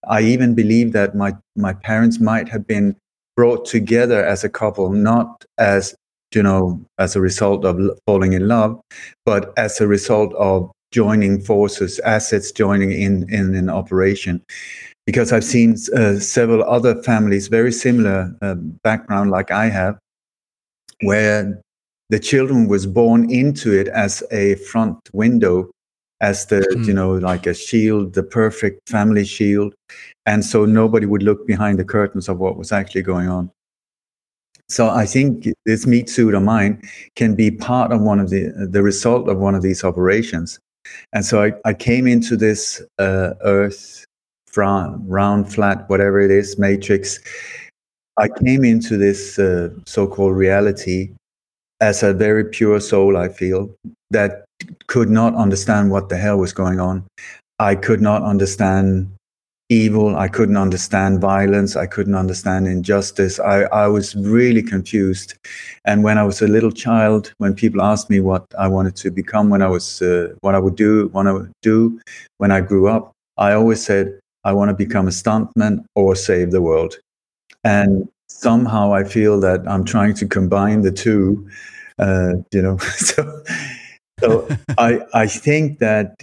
I 0.07 0.21
even 0.21 0.55
believe 0.55 0.93
that 0.93 1.15
my, 1.15 1.33
my 1.55 1.73
parents 1.73 2.19
might 2.19 2.49
have 2.49 2.65
been 2.65 2.95
brought 3.35 3.65
together 3.65 4.25
as 4.25 4.43
a 4.43 4.49
couple, 4.49 4.91
not 4.91 5.45
as 5.57 5.95
you 6.33 6.43
know 6.43 6.81
as 6.97 7.15
a 7.15 7.21
result 7.21 7.65
of 7.65 7.79
falling 8.05 8.33
in 8.33 8.47
love, 8.47 8.79
but 9.25 9.53
as 9.57 9.79
a 9.79 9.87
result 9.87 10.33
of 10.35 10.71
joining 10.91 11.41
forces, 11.41 11.99
assets 11.99 12.51
joining 12.51 12.91
in 12.91 13.31
in 13.33 13.55
an 13.55 13.69
operation. 13.69 14.41
Because 15.05 15.31
I've 15.31 15.43
seen 15.43 15.75
uh, 15.95 16.17
several 16.17 16.63
other 16.63 17.01
families, 17.03 17.47
very 17.47 17.71
similar 17.71 18.35
uh, 18.41 18.55
background 18.55 19.29
like 19.29 19.51
I 19.51 19.67
have, 19.67 19.99
where 21.01 21.61
the 22.09 22.19
children 22.19 22.67
was 22.67 22.85
born 22.85 23.29
into 23.29 23.71
it 23.71 23.87
as 23.89 24.23
a 24.31 24.55
front 24.55 24.97
window 25.13 25.69
as 26.21 26.45
the 26.47 26.61
mm. 26.71 26.85
you 26.85 26.93
know 26.93 27.13
like 27.13 27.45
a 27.45 27.53
shield 27.53 28.13
the 28.13 28.23
perfect 28.23 28.87
family 28.89 29.25
shield 29.25 29.73
and 30.25 30.43
so 30.43 30.65
nobody 30.65 31.05
would 31.05 31.23
look 31.23 31.45
behind 31.47 31.79
the 31.79 31.85
curtains 31.85 32.29
of 32.29 32.39
what 32.39 32.57
was 32.57 32.71
actually 32.71 33.03
going 33.03 33.29
on. 33.29 33.51
So 34.67 34.89
i 34.89 35.05
think 35.05 35.47
this 35.65 35.85
meat 35.85 36.09
suit 36.09 36.33
of 36.33 36.41
mine 36.41 36.81
can 37.15 37.35
be 37.35 37.51
part 37.51 37.91
of 37.91 38.01
one 38.01 38.19
of 38.19 38.29
the 38.29 38.51
the 38.71 38.81
result 38.81 39.29
of 39.29 39.37
one 39.37 39.55
of 39.55 39.61
these 39.61 39.83
operations. 39.83 40.59
And 41.13 41.25
so 41.25 41.43
i, 41.43 41.53
I 41.65 41.73
came 41.73 42.07
into 42.07 42.35
this 42.35 42.81
uh, 42.99 43.33
earth 43.41 44.05
round, 44.57 45.09
round 45.09 45.53
flat 45.53 45.89
whatever 45.89 46.19
it 46.19 46.31
is 46.31 46.57
matrix. 46.57 47.19
I 48.17 48.29
came 48.43 48.63
into 48.63 48.97
this 48.97 49.37
uh, 49.37 49.69
so-called 49.85 50.35
reality 50.35 51.11
as 51.81 52.01
a 52.01 52.13
very 52.13 52.45
pure 52.45 52.79
soul 52.79 53.17
i 53.17 53.27
feel 53.27 53.69
that 54.11 54.45
could 54.87 55.09
not 55.09 55.35
understand 55.35 55.91
what 55.91 56.09
the 56.09 56.17
hell 56.17 56.37
was 56.37 56.53
going 56.53 56.79
on. 56.79 57.03
I 57.59 57.75
could 57.75 58.01
not 58.01 58.23
understand 58.23 59.09
evil. 59.69 60.15
I 60.15 60.27
couldn't 60.27 60.57
understand 60.57 61.21
violence. 61.21 61.75
I 61.75 61.87
couldn't 61.87 62.15
understand 62.15 62.67
injustice. 62.67 63.39
I, 63.39 63.63
I 63.63 63.87
was 63.87 64.15
really 64.15 64.61
confused. 64.61 65.35
And 65.85 66.03
when 66.03 66.17
I 66.17 66.23
was 66.23 66.41
a 66.41 66.47
little 66.47 66.71
child, 66.71 67.33
when 67.39 67.55
people 67.55 67.81
asked 67.81 68.09
me 68.09 68.19
what 68.19 68.45
I 68.57 68.67
wanted 68.67 68.95
to 68.97 69.11
become, 69.11 69.49
when 69.49 69.61
I 69.61 69.67
was, 69.67 70.01
uh, 70.01 70.33
what 70.41 70.55
I 70.55 70.59
would 70.59 70.75
do, 70.75 71.09
what 71.09 71.27
I 71.27 71.31
would 71.31 71.51
do 71.61 71.99
when 72.37 72.51
I 72.51 72.61
grew 72.61 72.87
up, 72.87 73.11
I 73.37 73.53
always 73.53 73.83
said, 73.83 74.19
I 74.43 74.53
want 74.53 74.69
to 74.69 74.75
become 74.75 75.07
a 75.07 75.11
stuntman 75.11 75.85
or 75.95 76.15
save 76.15 76.51
the 76.51 76.61
world. 76.61 76.95
And 77.63 78.07
somehow 78.29 78.93
I 78.93 79.03
feel 79.03 79.39
that 79.39 79.67
I'm 79.67 79.83
trying 79.83 80.13
to 80.15 80.27
combine 80.27 80.81
the 80.81 80.91
two, 80.91 81.49
uh, 81.97 82.33
you 82.51 82.61
know, 82.61 82.77
so 82.97 83.43
so 84.19 84.47
I, 84.77 84.99
I 85.13 85.27
think 85.27 85.79
that 85.79 86.21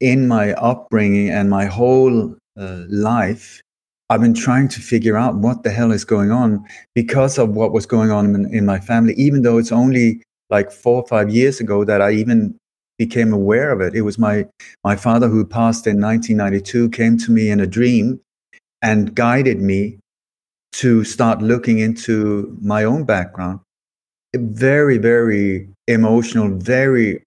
in 0.00 0.28
my 0.28 0.52
upbringing 0.54 1.30
and 1.30 1.50
my 1.50 1.66
whole 1.66 2.34
uh, 2.58 2.84
life, 2.88 3.60
I've 4.10 4.20
been 4.20 4.34
trying 4.34 4.68
to 4.68 4.80
figure 4.80 5.16
out 5.16 5.36
what 5.36 5.62
the 5.62 5.70
hell 5.70 5.92
is 5.92 6.04
going 6.04 6.30
on 6.30 6.64
because 6.94 7.38
of 7.38 7.50
what 7.50 7.72
was 7.72 7.86
going 7.86 8.10
on 8.10 8.34
in, 8.34 8.54
in 8.54 8.66
my 8.66 8.80
family, 8.80 9.14
even 9.14 9.42
though 9.42 9.58
it's 9.58 9.72
only 9.72 10.22
like 10.50 10.72
four 10.72 11.02
or 11.02 11.06
five 11.06 11.30
years 11.30 11.60
ago 11.60 11.84
that 11.84 12.00
I 12.00 12.12
even 12.12 12.56
became 12.98 13.32
aware 13.32 13.70
of 13.70 13.80
it. 13.80 13.94
It 13.94 14.02
was 14.02 14.18
my, 14.18 14.46
my 14.82 14.96
father 14.96 15.28
who 15.28 15.44
passed 15.44 15.86
in 15.86 16.00
1992 16.00 16.90
came 16.90 17.18
to 17.18 17.30
me 17.30 17.50
in 17.50 17.60
a 17.60 17.66
dream 17.66 18.20
and 18.82 19.14
guided 19.14 19.60
me 19.60 19.98
to 20.72 21.04
start 21.04 21.42
looking 21.42 21.78
into 21.78 22.56
my 22.60 22.84
own 22.84 23.04
background. 23.04 23.60
Very, 24.34 24.98
very 24.98 25.68
emotional, 25.86 26.48
very 26.48 27.22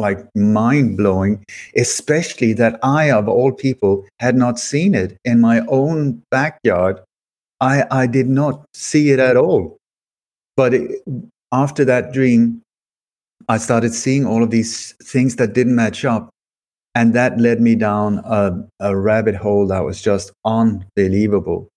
like 0.00 0.24
mind 0.34 0.96
blowing, 0.96 1.44
especially 1.76 2.52
that 2.54 2.78
I, 2.82 3.10
of 3.10 3.28
all 3.28 3.52
people, 3.52 4.06
had 4.18 4.36
not 4.36 4.58
seen 4.58 4.94
it 4.94 5.18
in 5.24 5.40
my 5.40 5.60
own 5.68 6.22
backyard. 6.30 7.00
I, 7.60 7.84
I 7.90 8.06
did 8.06 8.28
not 8.28 8.64
see 8.74 9.10
it 9.10 9.18
at 9.18 9.36
all. 9.36 9.76
But 10.56 10.74
it, 10.74 11.02
after 11.52 11.84
that 11.84 12.12
dream, 12.12 12.62
I 13.48 13.58
started 13.58 13.94
seeing 13.94 14.26
all 14.26 14.42
of 14.42 14.50
these 14.50 14.92
things 15.02 15.36
that 15.36 15.52
didn't 15.52 15.74
match 15.74 16.04
up. 16.04 16.30
And 16.94 17.14
that 17.14 17.38
led 17.38 17.60
me 17.60 17.76
down 17.76 18.18
a, 18.24 18.66
a 18.80 18.96
rabbit 18.96 19.36
hole 19.36 19.66
that 19.68 19.84
was 19.84 20.02
just 20.02 20.32
unbelievable. 20.44 21.68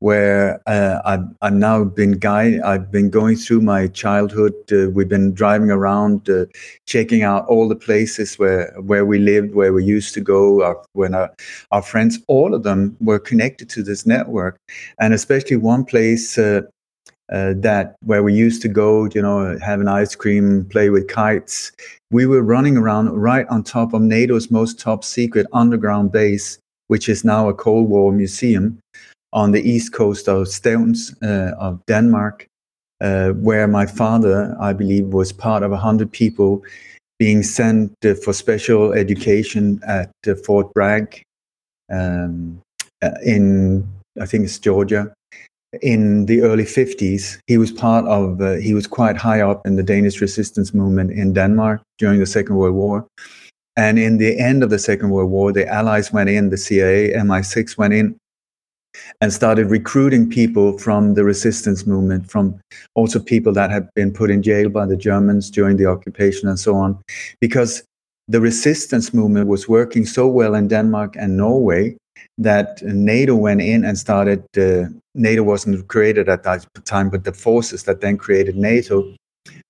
Where 0.00 0.60
uh, 0.66 1.00
I've, 1.04 1.24
I've 1.42 1.54
now 1.54 1.84
been 1.84 2.12
guide. 2.12 2.60
I've 2.60 2.90
been 2.90 3.10
going 3.10 3.36
through 3.36 3.62
my 3.62 3.88
childhood. 3.88 4.54
Uh, 4.72 4.90
we've 4.90 5.08
been 5.08 5.34
driving 5.34 5.70
around, 5.70 6.28
uh, 6.30 6.46
checking 6.86 7.22
out 7.22 7.46
all 7.46 7.68
the 7.68 7.76
places 7.76 8.38
where 8.38 8.72
where 8.80 9.04
we 9.04 9.18
lived, 9.18 9.54
where 9.54 9.72
we 9.72 9.84
used 9.84 10.14
to 10.14 10.20
go. 10.20 10.62
Our, 10.62 10.82
when 10.92 11.14
our, 11.14 11.34
our 11.72 11.82
friends, 11.82 12.18
all 12.28 12.54
of 12.54 12.62
them 12.62 12.96
were 13.00 13.18
connected 13.18 13.68
to 13.70 13.82
this 13.82 14.06
network, 14.06 14.56
and 15.00 15.12
especially 15.14 15.56
one 15.56 15.84
place. 15.84 16.38
Uh, 16.38 16.62
uh, 17.30 17.52
that 17.58 17.94
where 18.00 18.22
we 18.22 18.32
used 18.32 18.62
to 18.62 18.68
go, 18.68 19.06
you 19.14 19.20
know, 19.20 19.58
have 19.58 19.82
an 19.82 19.88
ice 19.88 20.14
cream, 20.14 20.64
play 20.70 20.88
with 20.88 21.08
kites. 21.08 21.70
We 22.10 22.24
were 22.24 22.42
running 22.42 22.78
around 22.78 23.10
right 23.10 23.46
on 23.48 23.64
top 23.64 23.92
of 23.92 24.00
NATO's 24.00 24.50
most 24.50 24.80
top 24.80 25.04
secret 25.04 25.46
underground 25.52 26.10
base, 26.10 26.58
which 26.86 27.06
is 27.06 27.26
now 27.26 27.50
a 27.50 27.52
Cold 27.52 27.90
War 27.90 28.12
museum 28.12 28.80
on 29.32 29.52
the 29.52 29.62
east 29.62 29.92
coast 29.92 30.28
of 30.28 30.46
Stevns 30.46 31.14
uh, 31.22 31.54
of 31.56 31.84
Denmark, 31.86 32.46
uh, 33.00 33.30
where 33.30 33.68
my 33.68 33.86
father, 33.86 34.56
I 34.60 34.72
believe, 34.72 35.06
was 35.08 35.32
part 35.32 35.62
of 35.62 35.72
a 35.72 35.76
hundred 35.76 36.10
people 36.12 36.62
being 37.18 37.42
sent 37.42 37.92
uh, 38.04 38.14
for 38.14 38.32
special 38.32 38.92
education 38.92 39.80
at 39.86 40.10
uh, 40.26 40.34
Fort 40.46 40.72
Bragg 40.72 41.22
um, 41.90 42.60
uh, 43.02 43.10
in, 43.24 43.86
I 44.20 44.26
think 44.26 44.44
it's 44.44 44.58
Georgia. 44.58 45.12
In 45.82 46.26
the 46.26 46.40
early 46.42 46.64
50s, 46.64 47.38
he 47.46 47.58
was 47.58 47.70
part 47.70 48.06
of, 48.06 48.40
uh, 48.40 48.54
he 48.54 48.72
was 48.72 48.86
quite 48.86 49.16
high 49.16 49.42
up 49.42 49.66
in 49.66 49.76
the 49.76 49.82
Danish 49.82 50.20
resistance 50.20 50.72
movement 50.72 51.10
in 51.10 51.34
Denmark 51.34 51.82
during 51.98 52.20
the 52.20 52.26
Second 52.26 52.56
World 52.56 52.74
War. 52.74 53.06
And 53.76 53.98
in 53.98 54.18
the 54.18 54.38
end 54.38 54.62
of 54.62 54.70
the 54.70 54.78
Second 54.78 55.10
World 55.10 55.30
War, 55.30 55.52
the 55.52 55.68
Allies 55.68 56.12
went 56.12 56.30
in, 56.30 56.48
the 56.48 56.56
CIA, 56.56 57.12
MI6 57.12 57.76
went 57.76 57.92
in, 57.92 58.16
and 59.20 59.32
started 59.32 59.70
recruiting 59.70 60.28
people 60.28 60.78
from 60.78 61.14
the 61.14 61.24
resistance 61.24 61.86
movement, 61.86 62.30
from 62.30 62.58
also 62.94 63.18
people 63.18 63.52
that 63.52 63.70
had 63.70 63.88
been 63.94 64.12
put 64.12 64.30
in 64.30 64.42
jail 64.42 64.68
by 64.68 64.86
the 64.86 64.96
Germans 64.96 65.50
during 65.50 65.76
the 65.76 65.86
occupation 65.86 66.48
and 66.48 66.58
so 66.58 66.74
on, 66.74 66.98
because 67.40 67.82
the 68.28 68.40
resistance 68.40 69.14
movement 69.14 69.48
was 69.48 69.68
working 69.68 70.04
so 70.04 70.28
well 70.28 70.54
in 70.54 70.68
Denmark 70.68 71.16
and 71.16 71.36
Norway 71.36 71.96
that 72.36 72.82
NATO 72.82 73.34
went 73.34 73.60
in 73.60 73.84
and 73.84 73.98
started. 73.98 74.44
Uh, 74.56 74.88
NATO 75.14 75.42
wasn't 75.42 75.88
created 75.88 76.28
at 76.28 76.44
that 76.44 76.64
time, 76.84 77.10
but 77.10 77.24
the 77.24 77.32
forces 77.32 77.84
that 77.84 78.00
then 78.00 78.16
created 78.16 78.56
NATO 78.56 79.14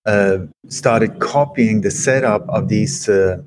uh, 0.06 0.38
started 0.68 1.20
copying 1.20 1.80
the 1.80 1.90
setup 1.90 2.48
of 2.48 2.68
these 2.68 3.08
uh, 3.08 3.38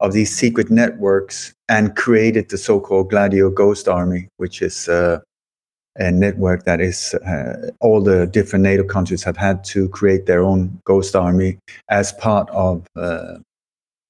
of 0.00 0.12
these 0.12 0.34
secret 0.34 0.70
networks 0.70 1.52
and 1.68 1.96
created 1.96 2.48
the 2.48 2.58
so-called 2.58 3.10
Gladio 3.10 3.50
Ghost 3.50 3.88
Army, 3.88 4.28
which 4.36 4.62
is 4.62 4.88
uh, 4.88 5.20
a 5.98 6.10
network 6.10 6.64
that 6.64 6.80
is 6.80 7.14
uh, 7.14 7.70
all 7.80 8.02
the 8.02 8.26
different 8.26 8.62
NATO 8.62 8.84
countries 8.84 9.24
have 9.24 9.36
had 9.36 9.64
to 9.64 9.88
create 9.88 10.26
their 10.26 10.42
own 10.42 10.80
ghost 10.84 11.16
army 11.16 11.58
as 11.88 12.12
part 12.12 12.48
of 12.50 12.86
uh, 12.96 13.38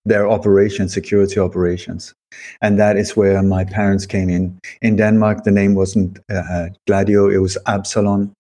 their 0.05 0.29
operation, 0.29 0.89
security 0.89 1.41
operations. 1.41 2.13
And 2.61 2.79
that 2.79 2.97
is 2.97 3.17
where 3.17 3.43
my 3.43 3.65
parents 3.65 4.07
came 4.07 4.29
in. 4.29 4.59
In 4.83 4.97
Denmark, 4.97 5.45
the 5.45 5.51
name 5.51 5.75
wasn't 5.75 6.19
uh, 6.31 6.69
Gladio, 6.87 7.29
it 7.29 7.39
was 7.39 7.57
Absalon. 7.67 8.33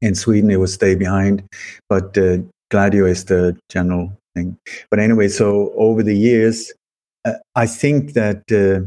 In 0.00 0.14
Sweden, 0.14 0.50
it 0.50 0.60
was 0.60 0.74
Stay 0.74 0.94
Behind, 0.94 1.42
but 1.88 2.16
uh, 2.18 2.38
Gladio 2.70 3.06
is 3.06 3.24
the 3.24 3.56
general 3.70 4.12
thing. 4.34 4.58
But 4.90 4.98
anyway, 4.98 5.28
so 5.28 5.72
over 5.76 6.02
the 6.02 6.16
years, 6.16 6.72
uh, 7.24 7.34
I 7.54 7.66
think 7.66 8.12
that 8.14 8.42
uh, 8.50 8.86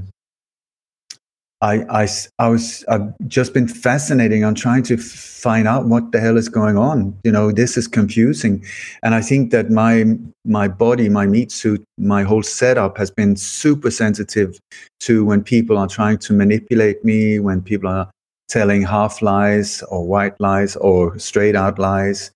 I, 1.61 2.03
I, 2.03 2.07
I 2.37 2.49
was 2.49 2.85
I've 2.87 3.13
just 3.27 3.53
been 3.53 3.67
fascinating 3.67 4.43
on 4.43 4.53
trying 4.53 4.83
to 4.83 4.97
find 4.97 5.67
out 5.67 5.87
what 5.87 6.11
the 6.11 6.19
hell 6.19 6.37
is 6.37 6.49
going 6.49 6.77
on. 6.77 7.17
You 7.23 7.31
know, 7.31 7.51
this 7.51 7.77
is 7.77 7.87
confusing, 7.87 8.63
and 9.01 9.15
I 9.15 9.21
think 9.21 9.51
that 9.51 9.71
my 9.71 10.05
my 10.45 10.67
body, 10.67 11.09
my 11.09 11.25
meat 11.25 11.51
suit, 11.51 11.83
my 11.97 12.21
whole 12.21 12.43
setup 12.43 12.97
has 12.97 13.09
been 13.09 13.35
super 13.35 13.89
sensitive 13.89 14.59
to 15.01 15.25
when 15.25 15.43
people 15.43 15.79
are 15.79 15.87
trying 15.87 16.19
to 16.19 16.33
manipulate 16.33 17.03
me, 17.03 17.39
when 17.39 17.61
people 17.61 17.89
are 17.89 18.09
telling 18.49 18.83
half 18.83 19.21
lies 19.21 19.81
or 19.89 20.07
white 20.07 20.39
lies 20.39 20.75
or 20.77 21.17
straight 21.17 21.55
out 21.55 21.79
lies, 21.79 22.29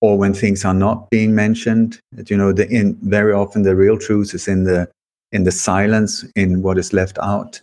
or 0.00 0.16
when 0.16 0.32
things 0.32 0.64
are 0.64 0.72
not 0.74 1.10
being 1.10 1.34
mentioned. 1.34 1.98
You 2.26 2.36
know, 2.36 2.52
the 2.52 2.68
in 2.68 2.96
very 3.02 3.32
often 3.32 3.62
the 3.62 3.74
real 3.74 3.98
truth 3.98 4.34
is 4.34 4.46
in 4.46 4.62
the 4.62 4.88
in 5.32 5.44
the 5.44 5.52
silence, 5.52 6.24
in 6.36 6.62
what 6.62 6.78
is 6.78 6.92
left 6.92 7.18
out 7.22 7.60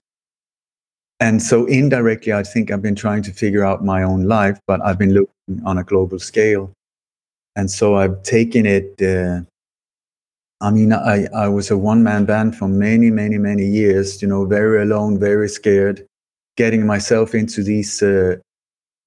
and 1.20 1.42
so 1.42 1.66
indirectly, 1.66 2.34
I 2.34 2.44
think 2.44 2.72
I've 2.72 2.82
been 2.82 2.96
trying 2.96 3.24
to 3.24 3.32
figure 3.32 3.64
out 3.64 3.86
my 3.86 4.04
own 4.04 4.26
life, 4.26 4.60
but 4.68 4.82
I've 4.82 4.98
been 4.98 5.14
looking 5.14 5.62
on 5.66 5.78
a 5.78 5.84
global 5.84 6.20
scale. 6.20 6.74
And 7.56 7.72
so 7.72 7.96
I've 7.96 8.22
taken 8.24 8.66
it. 8.66 9.02
Uh, 9.02 9.42
I 10.60 10.72
mean, 10.72 10.92
I, 10.92 11.28
I 11.34 11.48
was 11.48 11.72
a 11.72 11.78
one 11.78 12.04
man 12.04 12.26
band 12.26 12.58
for 12.58 12.68
many, 12.68 13.12
many, 13.12 13.38
many 13.38 13.66
years, 13.66 14.22
you 14.22 14.28
know, 14.28 14.46
very 14.46 14.82
alone, 14.82 15.18
very 15.18 15.48
scared, 15.48 16.06
getting 16.58 16.86
myself 16.86 17.34
into 17.34 17.64
these, 17.64 18.04
uh, 18.04 18.36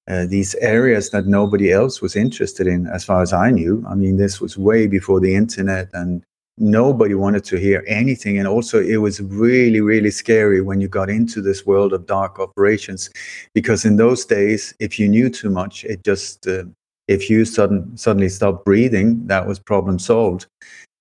uh, 0.08 0.24
these 0.26 0.54
areas 0.56 1.10
that 1.10 1.26
nobody 1.26 1.70
else 1.70 2.00
was 2.00 2.16
interested 2.16 2.66
in, 2.66 2.86
as 2.86 3.04
far 3.04 3.20
as 3.20 3.34
I 3.34 3.50
knew. 3.50 3.84
I 3.86 3.94
mean, 3.94 4.16
this 4.16 4.40
was 4.40 4.56
way 4.56 4.86
before 4.86 5.20
the 5.20 5.34
internet 5.34 5.90
and 5.92 6.22
nobody 6.60 7.14
wanted 7.14 7.44
to 7.44 7.56
hear 7.56 7.84
anything. 7.86 8.38
And 8.38 8.46
also, 8.46 8.80
it 8.80 8.98
was 8.98 9.20
really, 9.20 9.80
really 9.80 10.10
scary 10.10 10.60
when 10.60 10.80
you 10.80 10.88
got 10.88 11.10
into 11.10 11.40
this 11.40 11.66
world 11.66 11.92
of 11.92 12.06
dark 12.06 12.38
operations, 12.38 13.10
because 13.54 13.84
in 13.84 13.96
those 13.96 14.24
days, 14.24 14.74
if 14.78 14.98
you 14.98 15.08
knew 15.08 15.30
too 15.30 15.50
much, 15.50 15.84
it 15.84 16.04
just, 16.04 16.46
uh, 16.46 16.64
if 17.08 17.30
you 17.30 17.44
sudden, 17.44 17.96
suddenly 17.96 18.28
stopped 18.28 18.64
breathing, 18.64 19.26
that 19.26 19.46
was 19.46 19.58
problem 19.58 19.98
solved. 19.98 20.46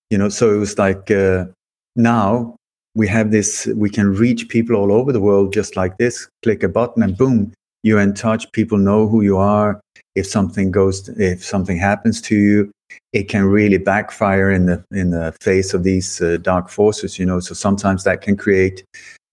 You 0.09 0.17
know, 0.17 0.29
so 0.29 0.53
it 0.53 0.57
was 0.57 0.77
like 0.77 1.11
uh, 1.11 1.45
now 1.95 2.55
we 2.95 3.07
have 3.07 3.31
this, 3.31 3.67
we 3.75 3.89
can 3.89 4.13
reach 4.13 4.47
people 4.49 4.75
all 4.75 4.91
over 4.91 5.11
the 5.11 5.19
world 5.19 5.53
just 5.53 5.75
like 5.75 5.97
this, 5.97 6.27
click 6.43 6.63
a 6.63 6.69
button 6.69 7.03
and 7.03 7.17
boom, 7.17 7.51
you're 7.83 7.99
in 7.99 8.13
touch. 8.13 8.51
People 8.51 8.77
know 8.77 9.07
who 9.07 9.21
you 9.21 9.37
are. 9.37 9.79
If 10.15 10.27
something 10.27 10.71
goes, 10.71 11.09
if 11.09 11.43
something 11.43 11.77
happens 11.77 12.21
to 12.21 12.35
you, 12.35 12.71
it 13.13 13.29
can 13.29 13.45
really 13.45 13.77
backfire 13.77 14.51
in 14.51 14.65
the 14.65 14.83
in 14.91 15.11
the 15.11 15.33
face 15.41 15.73
of 15.73 15.83
these 15.83 16.21
uh, 16.21 16.37
dark 16.41 16.69
forces 16.69 17.19
you 17.19 17.25
know? 17.25 17.39
So 17.39 17.53
sometimes 17.53 18.03
that 18.03 18.21
can 18.21 18.37
create 18.37 18.83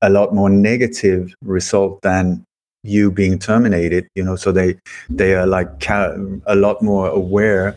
a 0.02 0.10
lot 0.10 0.34
more 0.34 0.50
negative 0.50 1.34
result 1.42 2.00
than 2.02 2.44
you 2.82 3.10
being 3.10 3.38
terminated 3.38 4.06
you 4.14 4.24
know? 4.24 4.36
So 4.36 4.52
they 4.52 4.76
they 5.08 5.34
are 5.34 5.46
like 5.46 5.80
ca- 5.80 6.16
a 6.46 6.54
lot 6.54 6.82
more 6.82 7.08
aware 7.08 7.76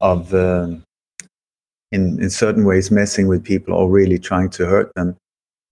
of 0.00 0.34
um, 0.34 0.82
in 1.92 2.22
in 2.22 2.30
certain 2.30 2.64
ways 2.64 2.90
messing 2.90 3.28
with 3.28 3.44
people 3.44 3.74
or 3.74 3.88
really 3.88 4.18
trying 4.18 4.50
to 4.50 4.66
hurt 4.66 4.92
them 4.94 5.16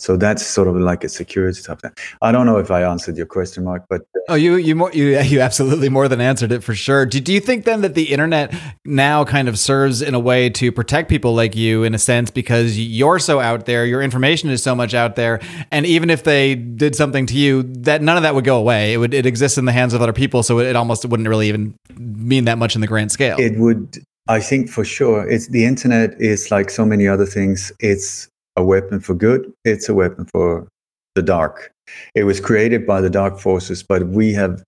so 0.04 0.18
that's 0.18 0.44
sort 0.44 0.68
of 0.68 0.76
like 0.76 1.02
a 1.02 1.08
security 1.08 1.62
type 1.62 1.80
thing. 1.80 1.92
I 2.20 2.30
don't 2.30 2.44
know 2.44 2.58
if 2.58 2.70
I 2.70 2.82
answered 2.82 3.16
your 3.16 3.24
question, 3.24 3.64
Marc, 3.64 3.86
but 3.88 4.02
uh, 4.02 4.20
oh, 4.28 4.34
you 4.34 4.56
you 4.56 4.74
more 4.74 4.92
you 4.92 5.18
you 5.32 5.40
absolutely 5.40 5.88
more 5.88 6.08
than 6.08 6.20
answered 6.20 6.52
it 6.52 6.62
for 6.62 6.74
sure. 6.74 7.06
Do, 7.06 7.20
do 7.20 7.32
you 7.32 7.40
think 7.40 7.64
then 7.64 7.80
that 7.80 7.94
the 7.94 8.12
internet 8.12 8.54
now 8.84 9.24
kind 9.24 9.48
of 9.48 9.58
serves 9.58 10.02
in 10.02 10.14
a 10.14 10.20
way 10.20 10.50
to 10.50 10.70
protect 10.70 11.08
people 11.08 11.34
like 11.34 11.56
you 11.56 11.84
in 11.84 11.94
a 11.94 11.98
sense 11.98 12.30
because 12.30 12.78
you're 12.78 13.18
so 13.18 13.40
out 13.40 13.64
there, 13.64 13.86
your 13.86 14.02
information 14.02 14.50
is 14.50 14.62
so 14.62 14.74
much 14.74 14.92
out 14.92 15.16
there, 15.16 15.40
and 15.70 15.86
even 15.86 16.10
if 16.10 16.22
they 16.22 16.54
did 16.54 16.94
something 16.94 17.24
to 17.24 17.34
you, 17.34 17.62
that 17.62 18.02
none 18.02 18.18
of 18.18 18.24
that 18.24 18.34
would 18.34 18.44
go 18.44 18.58
away. 18.58 18.92
It 18.92 18.98
would 18.98 19.14
it 19.14 19.24
exists 19.24 19.56
in 19.56 19.64
the 19.64 19.72
hands 19.72 19.94
of 19.94 20.02
other 20.02 20.12
people, 20.12 20.42
so 20.42 20.58
it, 20.58 20.66
it 20.66 20.76
almost 20.76 21.06
wouldn't 21.06 21.30
really 21.30 21.48
even 21.48 21.74
mean 21.96 22.44
that 22.44 22.58
much 22.58 22.74
in 22.74 22.82
the 22.82 22.86
grand 22.86 23.10
scale. 23.10 23.36
It 23.38 23.58
would 23.58 24.04
I 24.28 24.40
think 24.40 24.68
for 24.68 24.84
sure. 24.84 25.28
It's 25.28 25.48
the 25.48 25.64
internet 25.64 26.14
is 26.18 26.50
like 26.50 26.70
so 26.70 26.84
many 26.84 27.08
other 27.08 27.26
things. 27.26 27.72
It's 27.78 28.28
a 28.56 28.64
weapon 28.64 29.00
for 29.00 29.14
good, 29.14 29.52
it's 29.64 29.88
a 29.88 29.94
weapon 29.94 30.26
for 30.26 30.68
the 31.14 31.22
dark. 31.22 31.72
It 32.14 32.24
was 32.24 32.40
created 32.40 32.86
by 32.86 33.00
the 33.00 33.10
dark 33.10 33.38
forces, 33.38 33.82
but 33.82 34.08
we 34.08 34.32
have, 34.32 34.62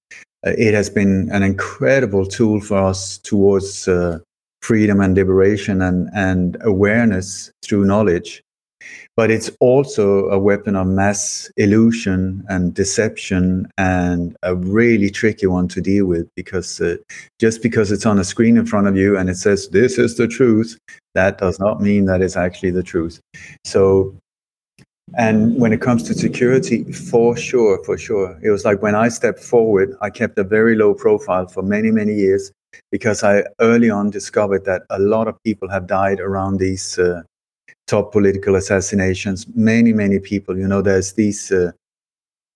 uh, 0.47 0.53
it 0.59 0.75
has 0.75 0.91
been 0.91 1.29
an 1.33 1.43
incredible 1.43 2.27
tool 2.27 2.61
for 2.61 2.79
us 2.79 3.19
towards 3.19 3.89
uh, 3.89 4.19
freedom 4.63 5.01
and 5.01 5.15
liberation 5.15 5.83
and, 5.83 6.09
and 6.15 6.57
awareness 6.61 7.51
through 7.63 7.85
knowledge 7.85 8.43
but 9.17 9.31
it's 9.31 9.51
also 9.61 10.29
a 10.29 10.39
weapon 10.39 10.77
of 10.77 10.87
mass 10.87 11.51
illusion 11.57 12.45
and 12.49 12.75
deception 12.75 13.67
and 13.79 14.37
a 14.43 14.55
really 14.55 15.11
tricky 15.11 15.47
one 15.47 15.67
to 15.69 15.81
deal 15.81 16.05
with 16.05 16.29
because 16.35 16.81
uh, 16.81 16.97
just 17.39 17.63
because 17.63 17.91
it's 17.91 18.05
on 18.05 18.19
a 18.19 18.25
screen 18.25 18.59
in 18.59 18.67
front 18.67 18.87
of 18.87 18.97
you 18.97 19.17
and 19.17 19.31
it 19.31 19.37
says 19.37 19.71
this 19.71 19.99
is 19.99 20.17
the 20.17 20.29
truth 20.29 20.79
that 21.15 21.39
does 21.39 21.59
not 21.59 21.81
mean 21.81 22.05
that 22.05 22.21
it's 22.21 22.37
actually 22.37 22.71
the 22.71 22.83
truth. 22.83 23.19
So 23.65 24.15
and 25.17 25.57
when 25.57 25.73
it 25.73 25.81
comes 25.81 26.03
to 26.03 26.15
security 26.15 26.93
for 26.93 27.37
sure 27.37 27.83
for 27.85 27.97
sure. 27.97 28.39
It 28.43 28.51
was 28.51 28.65
like 28.65 28.83
when 28.83 28.97
i 28.97 29.09
stepped 29.09 29.39
forward 29.39 29.97
i 30.03 30.11
kept 30.11 30.37
a 30.39 30.45
very 30.45 30.75
low 30.75 30.95
profile 30.95 31.47
for 31.47 31.63
many 31.63 31.93
many 31.93 32.13
years 32.13 32.51
because 32.91 33.23
i 33.23 33.45
early 33.61 33.89
on 33.89 34.11
discovered 34.11 34.65
that 34.65 34.83
a 34.91 34.99
lot 34.99 35.29
of 35.29 35.41
people 35.45 35.69
have 35.71 35.87
died 35.87 36.19
around 36.19 36.59
these 36.59 36.99
uh, 36.99 37.23
top 37.87 38.13
political 38.13 38.57
assassinations. 38.57 39.47
Many, 39.55 39.93
many 39.93 40.19
people. 40.19 40.59
You 40.59 40.69
know, 40.69 40.83
there's 40.83 41.13
these 41.15 41.53
uh, 41.53 41.73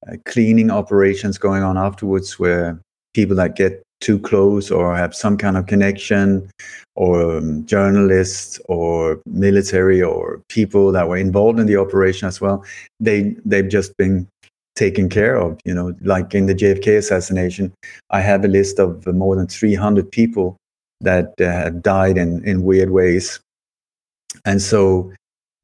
uh, 0.08 0.16
cleaning 0.26 0.70
operations 0.70 1.38
going 1.38 1.62
on 1.62 1.76
afterwards 1.76 2.38
where 2.38 2.80
people 3.14 3.36
that 3.36 3.56
get 3.56 3.82
too 4.00 4.18
close 4.18 4.70
or 4.70 4.96
have 4.96 5.14
some 5.14 5.36
kind 5.36 5.56
of 5.56 5.66
connection 5.66 6.50
or 6.96 7.36
um, 7.36 7.64
journalists 7.66 8.58
or 8.66 9.20
military 9.26 10.02
or 10.02 10.40
people 10.48 10.90
that 10.92 11.08
were 11.08 11.18
involved 11.18 11.60
in 11.60 11.66
the 11.66 11.76
operation 11.76 12.26
as 12.26 12.40
well 12.40 12.64
they 12.98 13.36
they've 13.44 13.68
just 13.68 13.94
been 13.98 14.26
taken 14.74 15.08
care 15.08 15.36
of 15.36 15.60
you 15.64 15.74
know 15.74 15.94
like 16.00 16.34
in 16.34 16.46
the 16.46 16.54
JFK 16.54 16.96
assassination 16.96 17.70
i 18.08 18.20
have 18.20 18.44
a 18.44 18.48
list 18.48 18.78
of 18.78 19.06
more 19.06 19.36
than 19.36 19.46
300 19.46 20.10
people 20.10 20.56
that 21.02 21.38
uh, 21.40 21.68
died 21.68 22.16
in 22.16 22.42
in 22.44 22.62
weird 22.62 22.90
ways 22.90 23.38
and 24.46 24.62
so 24.62 25.12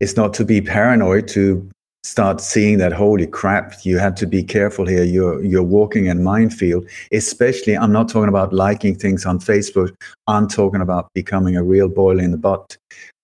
it's 0.01 0.17
not 0.17 0.35
to 0.35 0.45
be 0.45 0.61
paranoid 0.61 1.29
to 1.29 1.69
start 2.05 2.41
seeing 2.41 2.79
that 2.79 2.93
holy 2.93 3.27
crap 3.27 3.75
you 3.85 3.99
have 3.99 4.15
to 4.15 4.27
be 4.27 4.43
careful 4.43 4.87
here. 4.87 5.03
You're 5.03 5.43
you're 5.43 5.63
walking 5.63 6.07
in 6.07 6.23
minefield. 6.23 6.87
Especially 7.13 7.77
i'm 7.77 7.93
not 7.93 8.09
talking 8.09 8.29
about 8.29 8.53
liking 8.53 8.95
things 8.95 9.27
on 9.27 9.41
facebook. 9.41 9.95
I'm 10.29 10.47
talking 10.47 10.81
about 10.81 11.09
becoming 11.15 11.57
a 11.57 11.65
real 11.65 11.89
boil 11.89 12.21
in 12.21 12.31
the 12.31 12.39
butt 12.39 12.77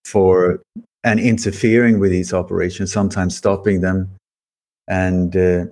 for 0.05 0.61
and 1.05 1.21
interfering 1.21 2.01
with 2.01 2.11
these 2.11 2.33
operations 2.33 2.93
sometimes 2.93 3.37
stopping 3.37 3.81
them. 3.81 4.09
And 4.89 5.37
uh, 5.37 5.67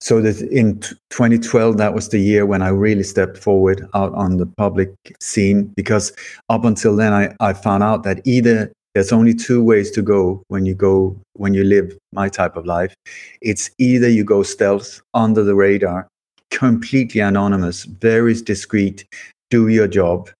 so 0.00 0.20
that 0.20 0.40
in 0.40 0.80
2012 1.10 1.78
that 1.78 1.94
was 1.94 2.08
the 2.10 2.18
year 2.18 2.44
when 2.44 2.60
i 2.60 2.68
really 2.68 3.02
stepped 3.02 3.38
forward 3.38 3.88
out 3.94 4.12
on 4.14 4.36
the 4.36 4.46
public 4.46 4.92
scene 5.20 5.72
because 5.76 6.12
up 6.50 6.64
until 6.64 6.96
then 6.96 7.12
i, 7.12 7.34
I 7.40 7.52
found 7.52 7.82
out 7.82 8.02
that 8.02 8.20
either 8.26 8.72
there's 8.96 9.12
only 9.12 9.34
two 9.34 9.62
ways 9.62 9.90
to 9.90 10.00
go 10.00 10.42
when 10.48 10.64
you 10.64 10.74
go 10.74 11.14
when 11.34 11.52
you 11.52 11.62
live 11.64 11.94
my 12.12 12.30
type 12.30 12.56
of 12.56 12.64
life. 12.64 12.94
It's 13.42 13.68
either 13.76 14.08
you 14.08 14.24
go 14.24 14.42
stealth 14.42 15.02
under 15.12 15.44
the 15.44 15.54
radar 15.54 16.08
completely 16.50 17.20
anonymous 17.20 17.84
very 17.84 18.32
discreet 18.32 19.04
do 19.50 19.68
your 19.68 19.86
job 19.86 20.30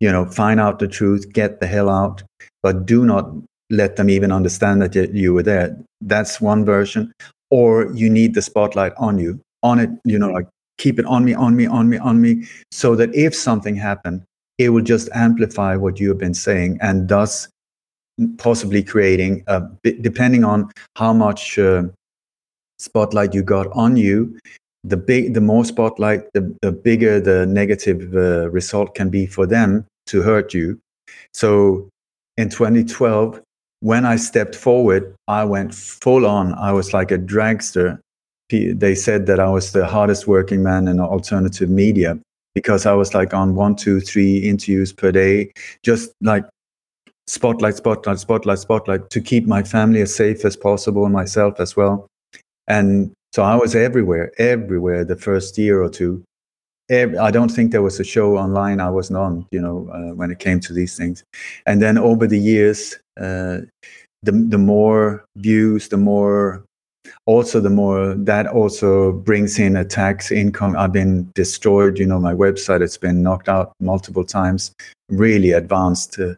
you 0.00 0.10
know 0.10 0.24
find 0.24 0.58
out 0.58 0.78
the 0.78 0.88
truth 0.88 1.30
get 1.30 1.60
the 1.60 1.66
hell 1.66 1.90
out 1.90 2.22
but 2.62 2.86
do 2.86 3.04
not 3.04 3.30
let 3.68 3.96
them 3.96 4.08
even 4.08 4.32
understand 4.32 4.80
that 4.80 4.94
you 5.12 5.34
were 5.34 5.42
there. 5.42 5.76
That's 6.00 6.40
one 6.40 6.64
version. 6.64 7.12
Or 7.50 7.92
you 7.92 8.08
need 8.08 8.32
the 8.32 8.40
spotlight 8.40 8.94
on 8.96 9.18
you 9.18 9.38
on 9.62 9.78
it 9.78 9.90
you 10.06 10.18
know 10.18 10.30
like 10.30 10.48
keep 10.78 10.98
it 10.98 11.04
on 11.04 11.22
me 11.26 11.34
on 11.34 11.54
me 11.54 11.66
on 11.66 11.90
me 11.90 11.98
on 11.98 12.22
me 12.22 12.46
so 12.72 12.96
that 12.96 13.14
if 13.14 13.34
something 13.34 13.76
happened 13.76 14.22
it 14.56 14.70
will 14.70 14.82
just 14.94 15.10
amplify 15.12 15.76
what 15.76 16.00
you 16.00 16.08
have 16.08 16.18
been 16.18 16.34
saying 16.34 16.78
and 16.80 17.08
thus 17.08 17.48
possibly 18.38 18.82
creating, 18.82 19.44
uh, 19.46 19.60
depending 20.00 20.44
on 20.44 20.70
how 20.96 21.12
much 21.12 21.58
uh, 21.58 21.84
spotlight 22.78 23.34
you 23.34 23.42
got 23.42 23.66
on 23.72 23.96
you, 23.96 24.38
the 24.84 24.96
big, 24.96 25.34
the 25.34 25.40
more 25.40 25.64
spotlight, 25.64 26.32
the, 26.32 26.56
the 26.62 26.72
bigger 26.72 27.20
the 27.20 27.46
negative 27.46 28.14
uh, 28.14 28.48
result 28.50 28.94
can 28.94 29.10
be 29.10 29.26
for 29.26 29.46
them 29.46 29.84
to 30.06 30.22
hurt 30.22 30.54
you. 30.54 30.78
So 31.32 31.88
in 32.36 32.48
2012, 32.50 33.40
when 33.80 34.04
I 34.04 34.16
stepped 34.16 34.54
forward, 34.54 35.14
I 35.28 35.44
went 35.44 35.74
full 35.74 36.26
on. 36.26 36.54
I 36.54 36.72
was 36.72 36.92
like 36.92 37.10
a 37.10 37.18
dragster. 37.18 37.98
They 38.48 38.94
said 38.94 39.26
that 39.26 39.40
I 39.40 39.48
was 39.48 39.72
the 39.72 39.86
hardest 39.86 40.26
working 40.26 40.62
man 40.62 40.88
in 40.88 41.00
alternative 41.00 41.68
media 41.68 42.18
because 42.54 42.86
I 42.86 42.94
was 42.94 43.12
like 43.12 43.34
on 43.34 43.54
one, 43.54 43.76
two, 43.76 44.00
three 44.00 44.38
interviews 44.38 44.92
per 44.92 45.12
day, 45.12 45.52
just 45.82 46.12
like 46.22 46.44
spotlight, 47.26 47.76
spotlight, 47.76 48.18
spotlight, 48.18 48.58
spotlight 48.58 49.10
to 49.10 49.20
keep 49.20 49.46
my 49.46 49.62
family 49.62 50.00
as 50.00 50.14
safe 50.14 50.44
as 50.44 50.56
possible 50.56 51.04
and 51.04 51.12
myself 51.12 51.60
as 51.60 51.76
well. 51.76 52.06
And 52.68 53.12
so 53.32 53.42
I 53.42 53.54
was 53.56 53.74
everywhere, 53.74 54.32
everywhere 54.38 55.04
the 55.04 55.16
first 55.16 55.58
year 55.58 55.82
or 55.82 55.90
two. 55.90 56.22
Every, 56.88 57.18
I 57.18 57.32
don't 57.32 57.48
think 57.48 57.72
there 57.72 57.82
was 57.82 57.98
a 57.98 58.04
show 58.04 58.38
online 58.38 58.80
I 58.80 58.90
wasn't 58.90 59.18
on, 59.18 59.46
you 59.50 59.60
know, 59.60 59.88
uh, 59.92 60.14
when 60.14 60.30
it 60.30 60.38
came 60.38 60.60
to 60.60 60.72
these 60.72 60.96
things. 60.96 61.24
And 61.66 61.82
then 61.82 61.98
over 61.98 62.28
the 62.28 62.38
years, 62.38 62.94
uh, 63.20 63.58
the 64.22 64.32
the 64.32 64.58
more 64.58 65.24
views, 65.36 65.88
the 65.88 65.96
more 65.96 66.64
also 67.26 67.60
the 67.60 67.70
more 67.70 68.14
that 68.14 68.46
also 68.46 69.12
brings 69.12 69.58
in 69.58 69.76
a 69.76 69.84
tax 69.84 70.32
income 70.32 70.74
i've 70.76 70.92
been 70.92 71.30
destroyed 71.34 71.98
you 71.98 72.06
know 72.06 72.18
my 72.18 72.32
website 72.32 72.80
has 72.80 72.96
been 72.96 73.22
knocked 73.22 73.48
out 73.48 73.72
multiple 73.80 74.24
times 74.24 74.72
really 75.08 75.52
advanced 75.52 76.18
uh, 76.18 76.34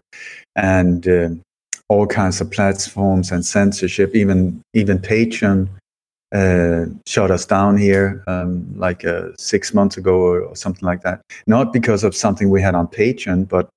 and 0.58 1.08
uh, 1.08 1.28
all 1.88 2.06
kinds 2.06 2.40
of 2.40 2.50
platforms 2.50 3.32
and 3.32 3.44
censorship 3.44 4.14
even 4.14 4.60
even 4.74 4.98
patreon 4.98 5.68
uh, 6.34 6.84
shut 7.06 7.30
us 7.30 7.46
down 7.46 7.78
here 7.78 8.22
um, 8.26 8.66
like 8.76 9.04
uh, 9.06 9.28
six 9.38 9.72
months 9.72 9.96
ago 9.96 10.16
or, 10.18 10.42
or, 10.42 10.54
something 10.54 10.84
like 10.84 11.00
that 11.02 11.22
not 11.46 11.72
because 11.72 12.04
of 12.04 12.14
something 12.14 12.50
we 12.50 12.60
had 12.60 12.74
on 12.74 12.86
patreon 12.86 13.48
but 13.48 13.68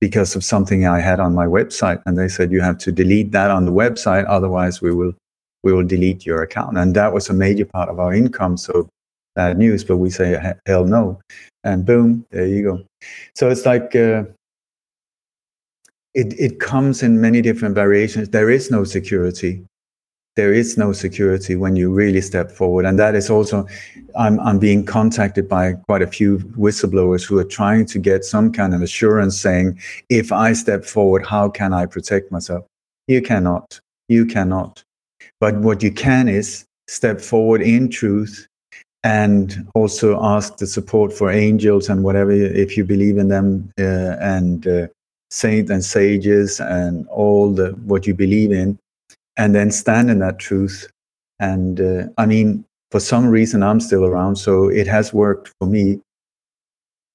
because 0.00 0.34
of 0.34 0.42
something 0.42 0.84
i 0.86 0.98
had 0.98 1.20
on 1.20 1.32
my 1.32 1.46
website 1.46 2.02
and 2.06 2.18
they 2.18 2.26
said 2.26 2.50
you 2.50 2.60
have 2.60 2.76
to 2.76 2.90
delete 2.90 3.30
that 3.30 3.52
on 3.52 3.64
the 3.64 3.72
website 3.72 4.24
otherwise 4.28 4.82
we 4.82 4.92
will 4.92 5.14
we 5.62 5.72
will 5.72 5.84
delete 5.84 6.26
your 6.26 6.42
account. 6.42 6.76
And 6.76 6.94
that 6.94 7.12
was 7.12 7.28
a 7.28 7.34
major 7.34 7.64
part 7.64 7.88
of 7.88 7.98
our 7.98 8.12
income. 8.12 8.56
So 8.56 8.88
bad 9.34 9.58
news, 9.58 9.84
but 9.84 9.96
we 9.96 10.10
say, 10.10 10.54
hell 10.66 10.84
no. 10.84 11.20
And 11.64 11.86
boom, 11.86 12.26
there 12.30 12.46
you 12.46 12.62
go. 12.62 12.84
So 13.34 13.48
it's 13.50 13.64
like, 13.64 13.94
uh, 13.94 14.24
it, 16.14 16.38
it 16.38 16.60
comes 16.60 17.02
in 17.02 17.20
many 17.20 17.42
different 17.42 17.74
variations. 17.74 18.28
There 18.28 18.50
is 18.50 18.70
no 18.70 18.84
security. 18.84 19.64
There 20.34 20.54
is 20.54 20.78
no 20.78 20.92
security 20.92 21.56
when 21.56 21.76
you 21.76 21.92
really 21.92 22.22
step 22.22 22.50
forward. 22.50 22.86
And 22.86 22.98
that 22.98 23.14
is 23.14 23.28
also, 23.28 23.66
I'm, 24.16 24.40
I'm 24.40 24.58
being 24.58 24.84
contacted 24.84 25.48
by 25.48 25.74
quite 25.86 26.00
a 26.00 26.06
few 26.06 26.38
whistleblowers 26.56 27.26
who 27.26 27.38
are 27.38 27.44
trying 27.44 27.84
to 27.86 27.98
get 27.98 28.24
some 28.24 28.50
kind 28.50 28.74
of 28.74 28.80
assurance 28.80 29.38
saying, 29.38 29.78
if 30.08 30.32
I 30.32 30.54
step 30.54 30.84
forward, 30.84 31.26
how 31.26 31.50
can 31.50 31.74
I 31.74 31.84
protect 31.84 32.32
myself? 32.32 32.64
You 33.08 33.20
cannot. 33.20 33.78
You 34.08 34.24
cannot. 34.24 34.82
But 35.38 35.56
what 35.56 35.82
you 35.82 35.92
can 35.92 36.28
is 36.28 36.64
step 36.88 37.20
forward 37.20 37.60
in 37.60 37.90
truth 37.90 38.46
and 39.04 39.68
also 39.74 40.18
ask 40.22 40.58
the 40.58 40.66
support 40.66 41.12
for 41.12 41.30
angels 41.30 41.88
and 41.88 42.04
whatever, 42.04 42.30
if 42.30 42.76
you 42.76 42.84
believe 42.84 43.18
in 43.18 43.28
them, 43.28 43.70
uh, 43.78 44.16
and 44.20 44.66
uh, 44.66 44.86
saints 45.32 45.70
and 45.70 45.82
sages 45.84 46.60
and 46.60 47.08
all 47.08 47.52
the 47.52 47.70
what 47.86 48.06
you 48.06 48.14
believe 48.14 48.52
in, 48.52 48.78
and 49.36 49.54
then 49.54 49.70
stand 49.70 50.10
in 50.10 50.18
that 50.18 50.38
truth. 50.38 50.86
And 51.40 51.80
uh, 51.80 52.04
I 52.18 52.26
mean, 52.26 52.64
for 52.90 53.00
some 53.00 53.26
reason, 53.28 53.62
I'm 53.62 53.80
still 53.80 54.04
around, 54.04 54.36
so 54.36 54.68
it 54.68 54.86
has 54.86 55.12
worked 55.12 55.52
for 55.58 55.66
me. 55.66 56.00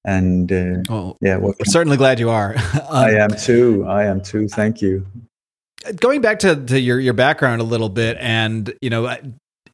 And 0.04 0.50
uh, 0.52 0.82
well, 0.88 1.16
yeah, 1.20 1.36
we're 1.36 1.54
certainly 1.64 1.96
glad 1.96 2.18
you 2.18 2.30
are. 2.30 2.56
um, 2.74 2.82
I 2.90 3.10
am 3.12 3.30
too. 3.30 3.84
I 3.86 4.04
am 4.04 4.20
too. 4.20 4.48
Thank 4.48 4.82
you 4.82 5.06
going 5.96 6.20
back 6.20 6.40
to, 6.40 6.56
to 6.56 6.78
your, 6.78 6.98
your 6.98 7.14
background 7.14 7.60
a 7.60 7.64
little 7.64 7.88
bit 7.88 8.16
and 8.18 8.74
you 8.82 8.90
know 8.90 9.16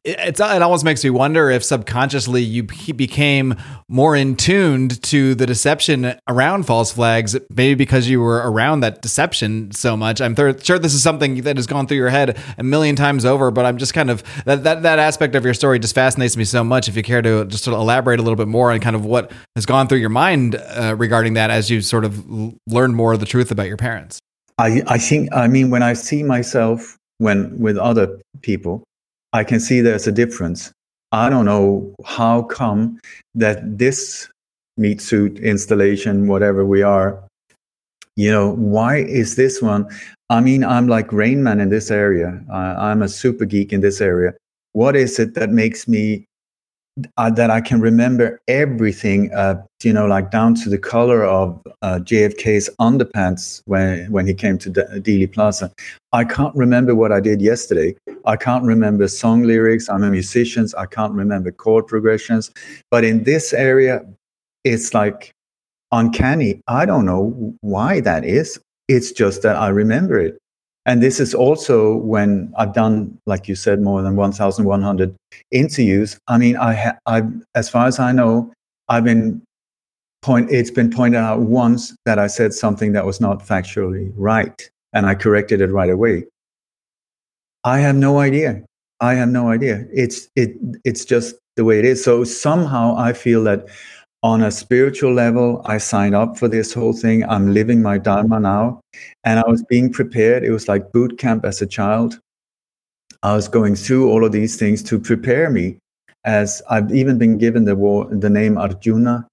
it's 0.05 0.39
it 0.39 0.61
almost 0.61 0.85
makes 0.85 1.03
me 1.03 1.09
wonder 1.09 1.49
if 1.49 1.63
subconsciously 1.63 2.41
you 2.41 2.63
became 2.63 3.55
more 3.87 4.15
in 4.15 4.35
tuned 4.35 5.01
to 5.03 5.33
the 5.33 5.45
deception 5.45 6.15
around 6.27 6.67
false 6.67 6.91
flags, 6.91 7.35
maybe 7.49 7.75
because 7.75 8.07
you 8.07 8.21
were 8.21 8.49
around 8.49 8.81
that 8.81 9.01
deception 9.01 9.71
so 9.71 9.97
much. 9.97 10.21
I'm 10.21 10.35
th- 10.35 10.63
sure 10.63 10.77
this 10.77 10.93
is 10.93 11.01
something 11.01 11.41
that 11.41 11.57
has 11.57 11.65
gone 11.65 11.87
through 11.87 11.97
your 11.97 12.09
head 12.09 12.37
a 12.57 12.63
million 12.63 12.95
times 12.95 13.25
over, 13.25 13.49
but 13.49 13.65
I'm 13.65 13.77
just 13.77 13.93
kind 13.93 14.11
of 14.11 14.23
that 14.45 14.63
that 14.63 14.83
that 14.83 14.99
aspect 14.99 15.33
of 15.33 15.43
your 15.43 15.55
story 15.55 15.79
just 15.79 15.95
fascinates 15.95 16.37
me 16.37 16.45
so 16.45 16.63
much. 16.63 16.87
If 16.87 16.95
you 16.95 17.03
care 17.03 17.23
to 17.23 17.45
just 17.45 17.63
sort 17.63 17.73
of 17.73 17.81
elaborate 17.81 18.19
a 18.19 18.23
little 18.23 18.37
bit 18.37 18.47
more 18.47 18.71
on 18.71 18.79
kind 18.79 18.95
of 18.95 19.05
what 19.05 19.31
has 19.55 19.65
gone 19.65 19.87
through 19.87 19.99
your 19.99 20.09
mind 20.09 20.55
uh, 20.55 20.95
regarding 20.97 21.33
that 21.33 21.49
as 21.49 21.69
you 21.71 21.81
sort 21.81 22.05
of 22.05 22.23
learn 22.67 22.93
more 22.93 23.13
of 23.13 23.19
the 23.19 23.25
truth 23.25 23.49
about 23.49 23.67
your 23.67 23.77
parents. 23.77 24.19
I, 24.57 24.83
I 24.87 24.97
think, 24.97 25.33
I 25.33 25.47
mean, 25.47 25.69
when 25.69 25.83
I 25.83 25.93
see 25.93 26.23
myself 26.23 26.97
when 27.17 27.57
with 27.59 27.77
other 27.77 28.19
people, 28.41 28.83
I 29.35 29.43
can 29.43 29.59
see 29.59 29.81
there's 29.81 30.07
a 30.07 30.13
difference. 30.13 30.71
I 31.11 31.29
don't 31.29 31.43
know 31.43 31.93
how 32.05 32.43
come 32.43 33.01
that 33.35 33.77
this 33.77 34.29
meat 34.77 35.01
suit 35.01 35.39
installation, 35.39 36.27
whatever 36.27 36.65
we 36.65 36.81
are, 36.81 37.21
you 38.15 38.31
know, 38.31 38.53
why 38.55 38.99
is 38.99 39.35
this 39.35 39.61
one? 39.61 39.89
I 40.29 40.39
mean, 40.39 40.63
I'm 40.63 40.87
like 40.87 41.11
Rain 41.11 41.43
Man 41.43 41.59
in 41.59 41.67
this 41.67 41.91
area. 41.91 42.41
I'm 42.49 43.01
a 43.01 43.09
super 43.09 43.43
geek 43.43 43.73
in 43.73 43.81
this 43.81 43.99
area. 43.99 44.31
What 44.71 44.95
is 44.95 45.19
it 45.19 45.33
that 45.33 45.49
makes 45.49 45.85
me 45.85 46.23
uh, 47.17 47.29
that 47.31 47.49
I 47.49 47.61
can 47.61 47.81
remember 47.81 48.39
everything, 48.47 49.33
uh, 49.33 49.61
you 49.83 49.91
know, 49.91 50.05
like 50.05 50.31
down 50.31 50.55
to 50.55 50.69
the 50.69 50.77
color 50.77 51.23
of 51.25 51.61
uh, 51.81 51.99
JFK's 52.01 52.69
underpants 52.79 53.61
when 53.65 54.11
when 54.11 54.25
he 54.25 54.33
came 54.33 54.57
to 54.59 54.69
De- 54.69 54.99
Dealey 55.01 55.31
Plaza. 55.31 55.71
I 56.13 56.23
can't 56.23 56.55
remember 56.55 56.95
what 56.95 57.11
I 57.11 57.19
did 57.19 57.41
yesterday. 57.41 57.95
I 58.25 58.37
can't 58.37 58.63
remember 58.63 59.07
song 59.07 59.43
lyrics. 59.43 59.89
I'm 59.89 60.03
a 60.03 60.09
musician. 60.09 60.67
I 60.77 60.85
can't 60.85 61.13
remember 61.13 61.51
chord 61.51 61.87
progressions. 61.87 62.51
But 62.89 63.03
in 63.03 63.23
this 63.23 63.53
area, 63.53 64.01
it's 64.63 64.93
like 64.93 65.31
uncanny. 65.91 66.61
I 66.67 66.85
don't 66.85 67.05
know 67.05 67.55
why 67.61 67.99
that 68.01 68.23
is. 68.23 68.59
It's 68.87 69.11
just 69.11 69.41
that 69.41 69.55
I 69.55 69.69
remember 69.69 70.19
it. 70.19 70.37
And 70.85 71.01
this 71.01 71.19
is 71.19 71.33
also 71.33 71.97
when 71.97 72.53
I've 72.57 72.73
done, 72.73 73.17
like 73.25 73.47
you 73.47 73.55
said, 73.55 73.81
more 73.81 74.01
than 74.03 74.15
1,100 74.15 75.15
interviews. 75.51 76.17
I 76.27 76.37
mean, 76.37 76.57
I, 76.57 76.73
ha- 76.75 76.97
I, 77.07 77.23
as 77.55 77.69
far 77.69 77.87
as 77.87 77.99
I 77.99 78.11
know, 78.11 78.53
I've 78.87 79.03
been 79.03 79.41
point. 80.25 80.51
It's 80.51 80.71
been 80.71 80.89
pointed 80.89 81.19
out 81.19 81.39
once 81.41 81.95
that 82.05 82.19
I 82.19 82.27
said 82.27 82.53
something 82.53 82.91
that 82.93 83.05
was 83.05 83.21
not 83.21 83.39
factually 83.39 84.11
right, 84.17 84.69
and 84.91 85.05
I 85.05 85.15
corrected 85.15 85.61
it 85.61 85.67
right 85.67 85.89
away. 85.89 86.25
I 87.63 87.79
have 87.79 87.95
no 87.95 88.19
idea. 88.19 88.63
I 88.99 89.13
have 89.13 89.29
no 89.29 89.49
idea. 89.49 89.85
It's 89.93 90.27
it. 90.35 90.57
It's 90.83 91.05
just 91.05 91.35
the 91.55 91.63
way 91.63 91.79
it 91.79 91.85
is. 91.85 92.03
So 92.03 92.23
somehow 92.23 92.95
I 92.97 93.13
feel 93.13 93.43
that 93.43 93.67
on 94.25 94.41
a 94.41 94.49
spiritual 94.49 95.13
level, 95.13 95.61
I 95.65 95.77
signed 95.77 96.15
up 96.15 96.35
for 96.35 96.47
this 96.47 96.73
whole 96.73 96.93
thing. 96.93 97.23
I'm 97.29 97.53
living 97.53 97.83
my 97.83 97.99
Dharma 97.99 98.39
now. 98.39 98.81
And 99.23 99.39
I 99.39 99.47
was 99.47 99.61
being 99.61 99.93
prepared. 99.93 100.43
It 100.43 100.49
was 100.49 100.67
like 100.67 100.91
boot 100.91 101.19
camp 101.19 101.45
as 101.45 101.61
a 101.61 101.67
child. 101.67 102.19
I 103.21 103.35
was 103.35 103.47
going 103.47 103.75
through 103.75 104.09
all 104.09 104.25
of 104.25 104.31
these 104.31 104.57
things 104.57 104.81
to 104.89 104.99
prepare 104.99 105.51
me. 105.51 105.77
As 106.23 106.59
I've 106.71 106.91
even 106.91 107.19
been 107.19 107.37
given 107.37 107.65
the, 107.65 107.75
war, 107.75 108.07
the 108.09 108.31
name 108.31 108.57
Arjuna 108.57 109.27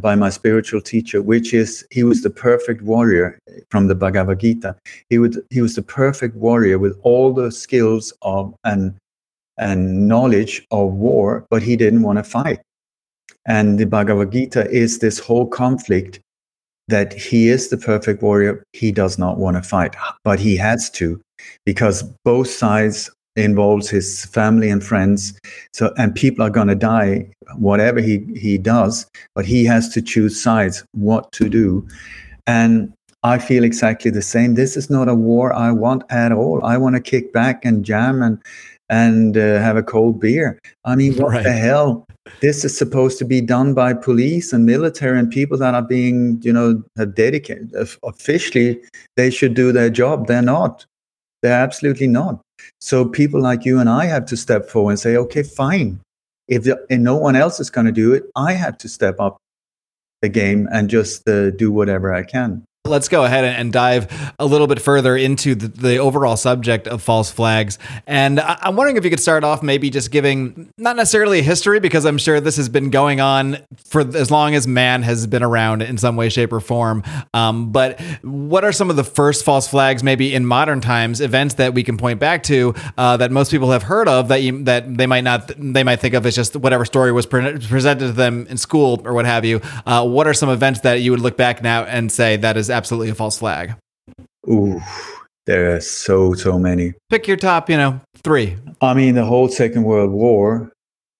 by 0.00 0.16
my 0.16 0.30
spiritual 0.30 0.80
teacher, 0.80 1.22
which 1.22 1.54
is 1.54 1.86
he 1.92 2.02
was 2.02 2.22
the 2.22 2.30
perfect 2.30 2.82
warrior 2.82 3.38
from 3.70 3.86
the 3.86 3.94
Bhagavad 3.94 4.40
Gita. 4.40 4.74
He 5.10 5.20
would 5.20 5.40
he 5.50 5.62
was 5.62 5.76
the 5.76 5.82
perfect 5.82 6.34
warrior 6.34 6.80
with 6.80 6.98
all 7.04 7.32
the 7.32 7.52
skills 7.52 8.12
of 8.22 8.52
and 8.64 8.96
and 9.58 10.08
knowledge 10.08 10.66
of 10.72 10.94
war, 10.94 11.46
but 11.50 11.62
he 11.62 11.76
didn't 11.76 12.02
want 12.02 12.18
to 12.18 12.24
fight. 12.24 12.58
And 13.46 13.78
the 13.78 13.86
Bhagavad 13.86 14.32
Gita 14.32 14.70
is 14.70 14.98
this 14.98 15.18
whole 15.18 15.46
conflict 15.46 16.20
that 16.88 17.12
he 17.12 17.48
is 17.48 17.68
the 17.68 17.76
perfect 17.76 18.22
warrior. 18.22 18.62
He 18.72 18.92
does 18.92 19.18
not 19.18 19.38
want 19.38 19.56
to 19.56 19.62
fight, 19.62 19.96
but 20.22 20.38
he 20.38 20.56
has 20.56 20.90
to 20.90 21.20
because 21.64 22.02
both 22.24 22.48
sides 22.48 23.10
involves 23.36 23.88
his 23.88 24.26
family 24.26 24.70
and 24.70 24.84
friends. 24.84 25.38
So, 25.72 25.92
and 25.96 26.14
people 26.14 26.44
are 26.44 26.50
going 26.50 26.68
to 26.68 26.74
die, 26.74 27.28
whatever 27.56 28.00
he, 28.00 28.24
he 28.36 28.58
does, 28.58 29.06
but 29.34 29.44
he 29.44 29.64
has 29.64 29.88
to 29.90 30.02
choose 30.02 30.40
sides, 30.40 30.84
what 30.92 31.32
to 31.32 31.48
do. 31.48 31.86
And 32.46 32.92
I 33.22 33.38
feel 33.38 33.64
exactly 33.64 34.10
the 34.10 34.22
same. 34.22 34.54
This 34.54 34.76
is 34.76 34.90
not 34.90 35.08
a 35.08 35.14
war 35.14 35.52
I 35.52 35.72
want 35.72 36.04
at 36.10 36.30
all. 36.30 36.62
I 36.62 36.76
want 36.76 36.94
to 36.94 37.00
kick 37.00 37.32
back 37.32 37.64
and 37.64 37.84
jam 37.84 38.22
and, 38.22 38.40
and 38.88 39.36
uh, 39.36 39.58
have 39.60 39.76
a 39.76 39.82
cold 39.82 40.20
beer. 40.20 40.60
I 40.84 40.94
mean, 40.94 41.16
what 41.16 41.32
right. 41.32 41.42
the 41.42 41.52
hell? 41.52 42.06
This 42.40 42.64
is 42.64 42.76
supposed 42.76 43.18
to 43.18 43.24
be 43.24 43.40
done 43.40 43.74
by 43.74 43.92
police 43.92 44.52
and 44.52 44.64
military 44.64 45.18
and 45.18 45.30
people 45.30 45.58
that 45.58 45.74
are 45.74 45.82
being, 45.82 46.40
you 46.42 46.52
know, 46.52 46.82
dedicated. 47.14 47.72
Officially, 48.02 48.80
they 49.16 49.30
should 49.30 49.54
do 49.54 49.72
their 49.72 49.90
job. 49.90 50.26
They're 50.26 50.42
not. 50.42 50.86
They're 51.42 51.52
absolutely 51.60 52.06
not. 52.06 52.40
So 52.80 53.04
people 53.04 53.40
like 53.40 53.64
you 53.64 53.78
and 53.78 53.88
I 53.88 54.06
have 54.06 54.24
to 54.26 54.36
step 54.36 54.70
forward 54.70 54.92
and 54.92 55.00
say, 55.00 55.16
okay, 55.16 55.42
fine. 55.42 56.00
If 56.48 56.64
the, 56.64 56.78
no 56.90 57.16
one 57.16 57.36
else 57.36 57.60
is 57.60 57.70
going 57.70 57.86
to 57.86 57.92
do 57.92 58.12
it, 58.14 58.24
I 58.36 58.52
have 58.52 58.78
to 58.78 58.88
step 58.88 59.20
up 59.20 59.36
the 60.22 60.28
game 60.28 60.68
and 60.72 60.88
just 60.88 61.28
uh, 61.28 61.50
do 61.50 61.70
whatever 61.70 62.14
I 62.14 62.22
can. 62.22 62.64
Let's 62.86 63.08
go 63.08 63.24
ahead 63.24 63.46
and 63.46 63.72
dive 63.72 64.34
a 64.38 64.44
little 64.44 64.66
bit 64.66 64.78
further 64.78 65.16
into 65.16 65.54
the, 65.54 65.68
the 65.68 65.96
overall 65.96 66.36
subject 66.36 66.86
of 66.86 67.00
false 67.00 67.30
flags. 67.30 67.78
And 68.06 68.38
I, 68.38 68.58
am 68.60 68.76
wondering 68.76 68.98
if 68.98 69.04
you 69.04 69.08
could 69.08 69.20
start 69.20 69.42
off 69.42 69.62
maybe 69.62 69.88
just 69.88 70.10
giving 70.10 70.70
not 70.76 70.94
necessarily 70.94 71.38
a 71.38 71.42
history, 71.42 71.80
because 71.80 72.04
I'm 72.04 72.18
sure 72.18 72.42
this 72.42 72.58
has 72.58 72.68
been 72.68 72.90
going 72.90 73.22
on 73.22 73.56
for 73.86 74.02
as 74.02 74.30
long 74.30 74.54
as 74.54 74.66
man 74.66 75.00
has 75.00 75.26
been 75.26 75.42
around 75.42 75.80
in 75.80 75.96
some 75.96 76.14
way, 76.16 76.28
shape, 76.28 76.52
or 76.52 76.60
form. 76.60 77.02
Um, 77.32 77.72
but 77.72 77.98
what 78.20 78.64
are 78.64 78.72
some 78.72 78.90
of 78.90 78.96
the 78.96 79.04
first 79.04 79.46
false 79.46 79.66
flags, 79.66 80.02
maybe 80.02 80.34
in 80.34 80.44
modern 80.44 80.82
times, 80.82 81.22
events 81.22 81.54
that 81.54 81.72
we 81.72 81.84
can 81.84 81.96
point 81.96 82.20
back 82.20 82.42
to 82.42 82.74
uh, 82.98 83.16
that 83.16 83.32
most 83.32 83.50
people 83.50 83.70
have 83.70 83.84
heard 83.84 84.08
of 84.08 84.28
that 84.28 84.42
you, 84.42 84.62
that 84.64 84.94
they 84.94 85.06
might 85.06 85.24
not 85.24 85.50
they 85.56 85.84
might 85.84 86.00
think 86.00 86.12
of 86.12 86.26
as 86.26 86.34
just 86.34 86.54
whatever 86.54 86.84
story 86.84 87.12
was 87.12 87.24
pre- 87.24 87.58
presented 87.60 88.08
to 88.08 88.12
them 88.12 88.46
in 88.50 88.58
school 88.58 89.00
or 89.06 89.14
what 89.14 89.24
have 89.24 89.46
you? 89.46 89.62
Uh, 89.86 90.06
what 90.06 90.26
are 90.26 90.34
some 90.34 90.50
events 90.50 90.80
that 90.80 91.00
you 91.00 91.12
would 91.12 91.20
look 91.20 91.38
back 91.38 91.62
now 91.62 91.84
and 91.84 92.12
say 92.12 92.36
that 92.36 92.58
is 92.58 92.73
absolutely 92.74 93.10
a 93.10 93.14
false 93.14 93.38
flag? 93.38 93.74
Ooh, 94.48 94.80
there 95.46 95.74
are 95.74 95.80
so 95.80 96.34
so 96.34 96.58
many. 96.58 96.92
Pick 97.08 97.26
your 97.26 97.36
top, 97.36 97.70
you 97.70 97.76
know, 97.76 98.00
three. 98.22 98.56
I 98.80 98.92
mean, 98.92 99.14
the 99.14 99.24
whole 99.24 99.48
Second 99.48 99.84
World 99.84 100.10
War 100.10 100.70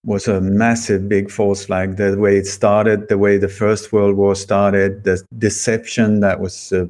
was 0.05 0.29
a 0.29 0.41
massive 0.41 1.09
big 1.09 1.31
false 1.31 1.65
flag. 1.65 1.97
The 1.97 2.19
way 2.19 2.37
it 2.37 2.47
started, 2.47 3.09
the 3.09 3.17
way 3.17 3.39
the 3.39 3.49
First 3.49 3.93
World 3.93 4.17
War 4.17 4.35
started, 4.35 5.05
the 5.05 5.23
deception 5.39 6.21
that 6.21 6.41
was 6.41 6.73
uh, 6.73 6.87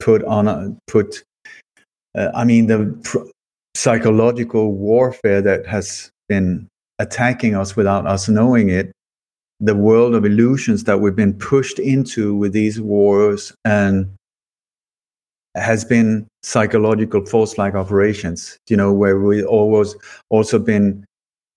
put 0.00 0.24
on 0.24 0.48
uh, 0.48 0.70
put. 0.86 1.22
Uh, 2.16 2.30
I 2.34 2.44
mean, 2.44 2.66
the 2.68 2.96
pr- 3.02 3.28
psychological 3.74 4.72
warfare 4.72 5.42
that 5.42 5.66
has 5.66 6.10
been 6.28 6.68
attacking 6.98 7.54
us 7.54 7.76
without 7.76 8.06
us 8.06 8.28
knowing 8.28 8.70
it 8.70 8.92
the 9.64 9.74
world 9.74 10.14
of 10.14 10.24
illusions 10.24 10.84
that 10.84 11.00
we've 11.00 11.16
been 11.16 11.34
pushed 11.34 11.78
into 11.78 12.34
with 12.34 12.52
these 12.52 12.80
wars 12.80 13.52
and 13.64 14.12
has 15.56 15.84
been 15.84 16.26
psychological 16.42 17.24
force 17.24 17.56
like 17.56 17.74
operations 17.74 18.58
you 18.68 18.76
know 18.76 18.92
where 18.92 19.18
we 19.20 19.44
always 19.44 19.94
also 20.30 20.58
been 20.58 21.04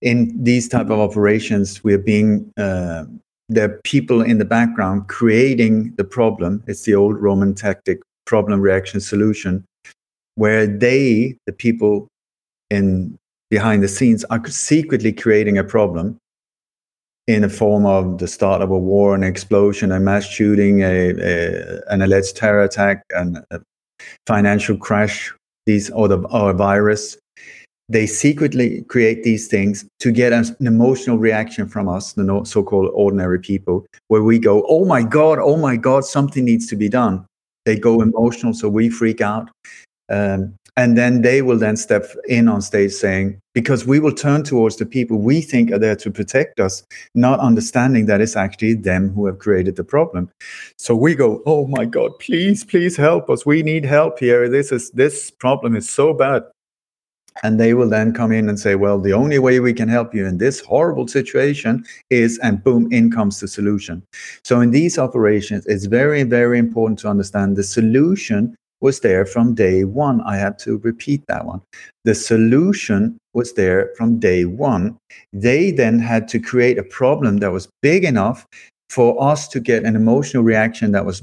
in 0.02 0.32
these 0.42 0.68
type 0.68 0.86
of 0.86 1.00
operations 1.00 1.82
we're 1.82 1.98
being 1.98 2.50
uh, 2.56 3.04
are 3.50 3.80
people 3.84 4.22
in 4.22 4.38
the 4.38 4.44
background 4.44 5.08
creating 5.08 5.94
the 5.96 6.04
problem. 6.04 6.62
It's 6.66 6.82
the 6.82 6.94
old 6.94 7.18
roman 7.18 7.54
tactic 7.54 8.00
problem 8.26 8.60
reaction 8.60 9.00
solution 9.00 9.64
where 10.34 10.66
they 10.66 11.36
the 11.46 11.52
people 11.52 12.08
in 12.70 13.16
behind 13.50 13.82
the 13.82 13.88
scenes 13.88 14.24
are 14.24 14.46
secretly 14.46 15.12
creating 15.12 15.56
a 15.56 15.64
problem 15.64 16.18
in 17.28 17.42
the 17.42 17.48
form 17.48 17.84
of 17.84 18.18
the 18.18 18.26
start 18.26 18.62
of 18.62 18.70
a 18.70 18.78
war, 18.78 19.14
an 19.14 19.22
explosion, 19.22 19.92
a 19.92 20.00
mass 20.00 20.26
shooting, 20.26 20.80
a, 20.82 21.10
a 21.10 21.80
an 21.92 22.00
alleged 22.00 22.36
terror 22.36 22.64
attack, 22.64 23.04
and 23.14 23.44
a 23.50 23.60
financial 24.26 24.76
crash, 24.76 25.32
these 25.66 25.90
or 25.90 26.08
the 26.08 26.18
or 26.28 26.50
a 26.50 26.54
virus. 26.54 27.16
They 27.90 28.06
secretly 28.06 28.82
create 28.88 29.22
these 29.22 29.46
things 29.46 29.86
to 30.00 30.10
get 30.10 30.32
an 30.32 30.56
emotional 30.60 31.18
reaction 31.18 31.68
from 31.68 31.88
us, 31.88 32.12
the 32.12 32.42
so-called 32.44 32.90
ordinary 32.92 33.38
people, 33.38 33.86
where 34.08 34.22
we 34.22 34.38
go, 34.38 34.64
"Oh 34.66 34.84
my 34.86 35.02
God! 35.02 35.38
Oh 35.38 35.56
my 35.56 35.76
God! 35.76 36.04
Something 36.04 36.46
needs 36.46 36.66
to 36.68 36.76
be 36.76 36.88
done." 36.88 37.24
They 37.66 37.78
go 37.78 38.00
emotional, 38.00 38.54
so 38.54 38.70
we 38.70 38.88
freak 38.88 39.20
out. 39.20 39.50
Um, 40.10 40.54
and 40.78 40.96
then 40.96 41.22
they 41.22 41.42
will 41.42 41.58
then 41.58 41.76
step 41.76 42.06
in 42.28 42.48
on 42.48 42.62
stage 42.62 42.92
saying 42.92 43.40
because 43.52 43.84
we 43.84 43.98
will 43.98 44.14
turn 44.14 44.44
towards 44.44 44.76
the 44.76 44.86
people 44.86 45.18
we 45.18 45.40
think 45.40 45.72
are 45.72 45.78
there 45.78 45.96
to 45.96 46.08
protect 46.08 46.60
us 46.60 46.84
not 47.16 47.40
understanding 47.40 48.06
that 48.06 48.20
it's 48.20 48.36
actually 48.36 48.74
them 48.74 49.10
who 49.12 49.26
have 49.26 49.40
created 49.40 49.74
the 49.74 49.82
problem. 49.82 50.30
So 50.78 50.94
we 50.94 51.16
go 51.16 51.42
oh 51.46 51.66
my 51.66 51.84
god 51.84 52.12
please 52.20 52.64
please 52.64 52.96
help 52.96 53.28
us. 53.28 53.44
We 53.44 53.62
need 53.64 53.84
help 53.84 54.20
here. 54.20 54.48
This 54.48 54.70
is 54.70 54.92
this 54.92 55.32
problem 55.32 55.74
is 55.74 55.90
so 55.90 56.14
bad. 56.14 56.44
And 57.44 57.60
they 57.60 57.72
will 57.72 57.88
then 57.88 58.12
come 58.12 58.32
in 58.32 58.48
and 58.48 58.58
say 58.58 58.76
well 58.76 59.00
the 59.00 59.12
only 59.12 59.40
way 59.40 59.58
we 59.58 59.72
can 59.72 59.88
help 59.88 60.14
you 60.14 60.26
in 60.26 60.38
this 60.38 60.60
horrible 60.60 61.08
situation 61.08 61.84
is 62.08 62.38
and 62.38 62.62
boom 62.62 62.86
in 62.92 63.10
comes 63.10 63.40
the 63.40 63.48
solution. 63.48 64.04
So 64.44 64.60
in 64.60 64.70
these 64.70 64.96
operations 64.96 65.66
it's 65.66 65.86
very 65.86 66.22
very 66.22 66.58
important 66.60 67.00
to 67.00 67.08
understand 67.08 67.56
the 67.56 67.64
solution 67.64 68.56
was 68.80 69.00
there 69.00 69.26
from 69.26 69.54
day 69.54 69.84
one. 69.84 70.20
I 70.22 70.36
had 70.36 70.58
to 70.60 70.78
repeat 70.78 71.24
that 71.28 71.44
one. 71.44 71.60
The 72.04 72.14
solution 72.14 73.18
was 73.34 73.54
there 73.54 73.90
from 73.96 74.18
day 74.18 74.44
one. 74.44 74.96
They 75.32 75.70
then 75.70 75.98
had 75.98 76.28
to 76.28 76.38
create 76.38 76.78
a 76.78 76.82
problem 76.82 77.38
that 77.38 77.52
was 77.52 77.68
big 77.82 78.04
enough 78.04 78.46
for 78.90 79.22
us 79.22 79.48
to 79.48 79.60
get 79.60 79.84
an 79.84 79.96
emotional 79.96 80.42
reaction 80.42 80.92
that 80.92 81.04
was 81.04 81.22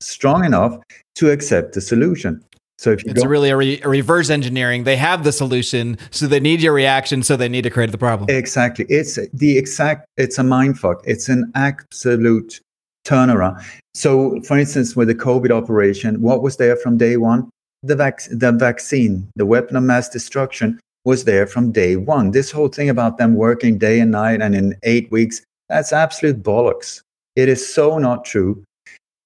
strong 0.00 0.44
enough 0.44 0.76
to 1.16 1.30
accept 1.30 1.74
the 1.74 1.80
solution. 1.80 2.44
So 2.78 2.90
if 2.90 3.04
you 3.04 3.12
it's 3.12 3.24
really 3.24 3.50
a, 3.50 3.56
re- 3.56 3.80
a, 3.82 3.88
reverse 3.88 4.28
engineering. 4.28 4.84
They 4.84 4.96
have 4.96 5.22
the 5.22 5.30
solution, 5.30 5.96
so 6.10 6.26
they 6.26 6.40
need 6.40 6.60
your 6.60 6.72
reaction, 6.72 7.22
so 7.22 7.36
they 7.36 7.48
need 7.48 7.62
to 7.62 7.70
create 7.70 7.92
the 7.92 7.98
problem. 7.98 8.28
Exactly. 8.28 8.86
It's 8.88 9.18
the 9.32 9.56
exact. 9.56 10.06
It's 10.16 10.36
a 10.36 10.42
mind 10.42 10.80
fuck. 10.80 11.00
It's 11.04 11.28
an 11.28 11.52
absolute 11.54 12.60
turnaround. 13.04 13.62
So, 13.94 14.40
for 14.42 14.58
instance, 14.58 14.96
with 14.96 15.08
the 15.08 15.14
COVID 15.14 15.50
operation, 15.50 16.20
what 16.20 16.42
was 16.42 16.56
there 16.56 16.76
from 16.76 16.96
day 16.96 17.16
one? 17.16 17.48
The, 17.82 17.96
vac- 17.96 18.28
the 18.30 18.52
vaccine, 18.52 19.28
the 19.36 19.46
weapon 19.46 19.76
of 19.76 19.82
mass 19.82 20.08
destruction 20.08 20.78
was 21.04 21.24
there 21.24 21.46
from 21.46 21.72
day 21.72 21.96
one. 21.96 22.30
This 22.30 22.50
whole 22.50 22.68
thing 22.68 22.88
about 22.88 23.18
them 23.18 23.34
working 23.34 23.78
day 23.78 24.00
and 24.00 24.12
night 24.12 24.40
and 24.40 24.54
in 24.54 24.76
eight 24.84 25.10
weeks, 25.10 25.42
that's 25.68 25.92
absolute 25.92 26.42
bollocks. 26.42 27.02
It 27.34 27.48
is 27.48 27.74
so 27.74 27.98
not 27.98 28.24
true. 28.24 28.62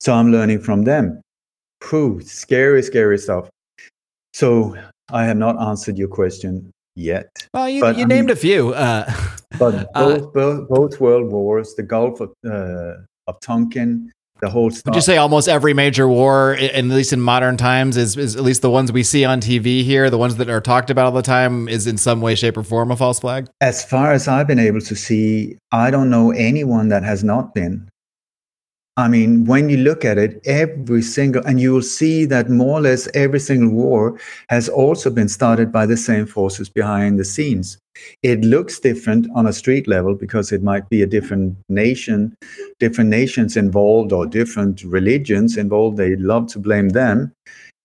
So 0.00 0.14
I'm 0.14 0.32
learning 0.32 0.60
from 0.60 0.84
them. 0.84 1.20
Whew, 1.88 2.20
scary, 2.22 2.82
scary 2.82 3.18
stuff. 3.18 3.48
So 4.32 4.76
I 5.10 5.24
have 5.24 5.36
not 5.36 5.60
answered 5.60 5.98
your 5.98 6.08
question 6.08 6.70
yet. 6.94 7.46
Well, 7.54 7.68
you, 7.68 7.80
but, 7.80 7.96
you 7.96 8.06
named 8.06 8.28
mean, 8.28 8.36
a 8.36 8.36
few. 8.36 8.74
Uh, 8.74 9.12
but 9.60 9.92
both, 9.92 10.22
uh, 10.24 10.26
both, 10.30 10.68
both, 10.68 11.00
world 11.00 11.30
wars, 11.30 11.74
the 11.74 11.82
Gulf 11.84 12.20
of, 12.20 12.32
uh, 12.44 12.94
of 13.28 13.38
Tonkin, 13.40 14.10
the 14.40 14.48
whole 14.48 14.70
stuff. 14.70 14.86
Would 14.86 14.94
you 14.94 15.02
say 15.02 15.18
almost 15.18 15.48
every 15.48 15.74
major 15.74 16.08
war, 16.08 16.54
at 16.54 16.84
least 16.86 17.12
in 17.12 17.20
modern 17.20 17.56
times, 17.56 17.96
is, 17.96 18.16
is 18.16 18.36
at 18.36 18.42
least 18.42 18.62
the 18.62 18.70
ones 18.70 18.90
we 18.90 19.02
see 19.02 19.24
on 19.24 19.40
TV 19.40 19.84
here, 19.84 20.08
the 20.10 20.18
ones 20.18 20.36
that 20.36 20.48
are 20.48 20.60
talked 20.60 20.90
about 20.90 21.04
all 21.04 21.12
the 21.12 21.22
time, 21.22 21.68
is 21.68 21.86
in 21.86 21.98
some 21.98 22.20
way, 22.20 22.34
shape, 22.34 22.56
or 22.56 22.64
form 22.64 22.90
a 22.90 22.96
false 22.96 23.20
flag? 23.20 23.48
As 23.60 23.84
far 23.84 24.12
as 24.12 24.26
I've 24.26 24.46
been 24.46 24.58
able 24.58 24.80
to 24.80 24.96
see, 24.96 25.58
I 25.72 25.90
don't 25.90 26.10
know 26.10 26.30
anyone 26.32 26.88
that 26.88 27.02
has 27.02 27.22
not 27.22 27.54
been. 27.54 27.86
I 28.96 29.08
mean, 29.08 29.46
when 29.46 29.70
you 29.70 29.78
look 29.78 30.04
at 30.04 30.18
it, 30.18 30.40
every 30.44 31.02
single, 31.02 31.42
and 31.46 31.60
you 31.60 31.72
will 31.72 31.82
see 31.82 32.24
that 32.26 32.50
more 32.50 32.78
or 32.78 32.82
less 32.82 33.08
every 33.14 33.40
single 33.40 33.70
war 33.70 34.18
has 34.48 34.68
also 34.68 35.10
been 35.10 35.28
started 35.28 35.72
by 35.72 35.86
the 35.86 35.96
same 35.96 36.26
forces 36.26 36.68
behind 36.68 37.18
the 37.18 37.24
scenes. 37.24 37.78
It 38.22 38.40
looks 38.44 38.80
different 38.80 39.26
on 39.34 39.46
a 39.46 39.52
street 39.52 39.86
level 39.86 40.14
because 40.14 40.52
it 40.52 40.62
might 40.62 40.88
be 40.88 41.02
a 41.02 41.06
different 41.06 41.56
nation, 41.68 42.34
different 42.78 43.10
nations 43.10 43.56
involved, 43.56 44.12
or 44.12 44.26
different 44.26 44.82
religions 44.84 45.56
involved. 45.56 45.96
They 45.96 46.16
love 46.16 46.48
to 46.48 46.58
blame 46.58 46.90
them. 46.90 47.32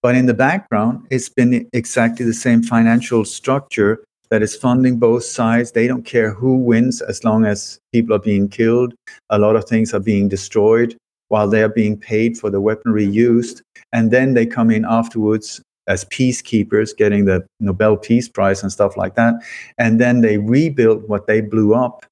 But 0.01 0.15
in 0.15 0.25
the 0.25 0.33
background, 0.33 1.05
it's 1.09 1.29
been 1.29 1.67
exactly 1.71 2.25
the 2.25 2.33
same 2.33 2.61
financial 2.61 3.25
structure 3.25 4.03
that 4.29 4.41
is 4.41 4.55
funding 4.55 4.97
both 4.97 5.23
sides. 5.23 5.71
They 5.71 5.87
don't 5.87 6.05
care 6.05 6.31
who 6.31 6.57
wins 6.57 7.01
as 7.01 7.23
long 7.23 7.45
as 7.45 7.79
people 7.93 8.15
are 8.15 8.19
being 8.19 8.49
killed. 8.49 8.93
A 9.29 9.39
lot 9.39 9.55
of 9.55 9.65
things 9.65 9.93
are 9.93 9.99
being 9.99 10.29
destroyed 10.29 10.95
while 11.29 11.47
they 11.47 11.63
are 11.63 11.69
being 11.69 11.97
paid 11.97 12.37
for 12.37 12.49
the 12.49 12.61
weaponry 12.61 13.05
used. 13.05 13.61
And 13.93 14.11
then 14.11 14.33
they 14.33 14.45
come 14.45 14.71
in 14.71 14.85
afterwards 14.85 15.61
as 15.87 16.05
peacekeepers, 16.05 16.95
getting 16.95 17.25
the 17.25 17.45
Nobel 17.59 17.97
Peace 17.97 18.27
Prize 18.27 18.63
and 18.63 18.71
stuff 18.71 18.97
like 18.97 19.15
that. 19.15 19.35
And 19.77 19.99
then 19.99 20.21
they 20.21 20.37
rebuild 20.37 21.07
what 21.07 21.27
they 21.27 21.41
blew 21.41 21.73
up 21.73 22.05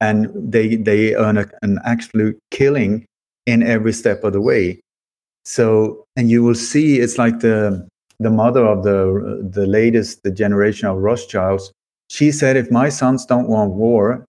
and 0.00 0.30
they, 0.34 0.76
they 0.76 1.14
earn 1.16 1.38
a, 1.38 1.46
an 1.62 1.80
absolute 1.84 2.38
killing 2.50 3.04
in 3.46 3.62
every 3.62 3.92
step 3.92 4.22
of 4.24 4.32
the 4.32 4.40
way. 4.40 4.80
So, 5.44 6.04
and 6.16 6.30
you 6.30 6.42
will 6.42 6.54
see 6.54 6.98
it's 6.98 7.18
like 7.18 7.40
the, 7.40 7.88
the 8.18 8.30
mother 8.30 8.66
of 8.66 8.82
the, 8.82 9.48
the 9.50 9.66
latest 9.66 10.22
the 10.22 10.30
generation 10.30 10.88
of 10.88 10.98
Rothschilds. 10.98 11.72
She 12.10 12.32
said, 12.32 12.56
if 12.56 12.70
my 12.70 12.88
sons 12.88 13.26
don't 13.26 13.48
want 13.48 13.72
war, 13.72 14.24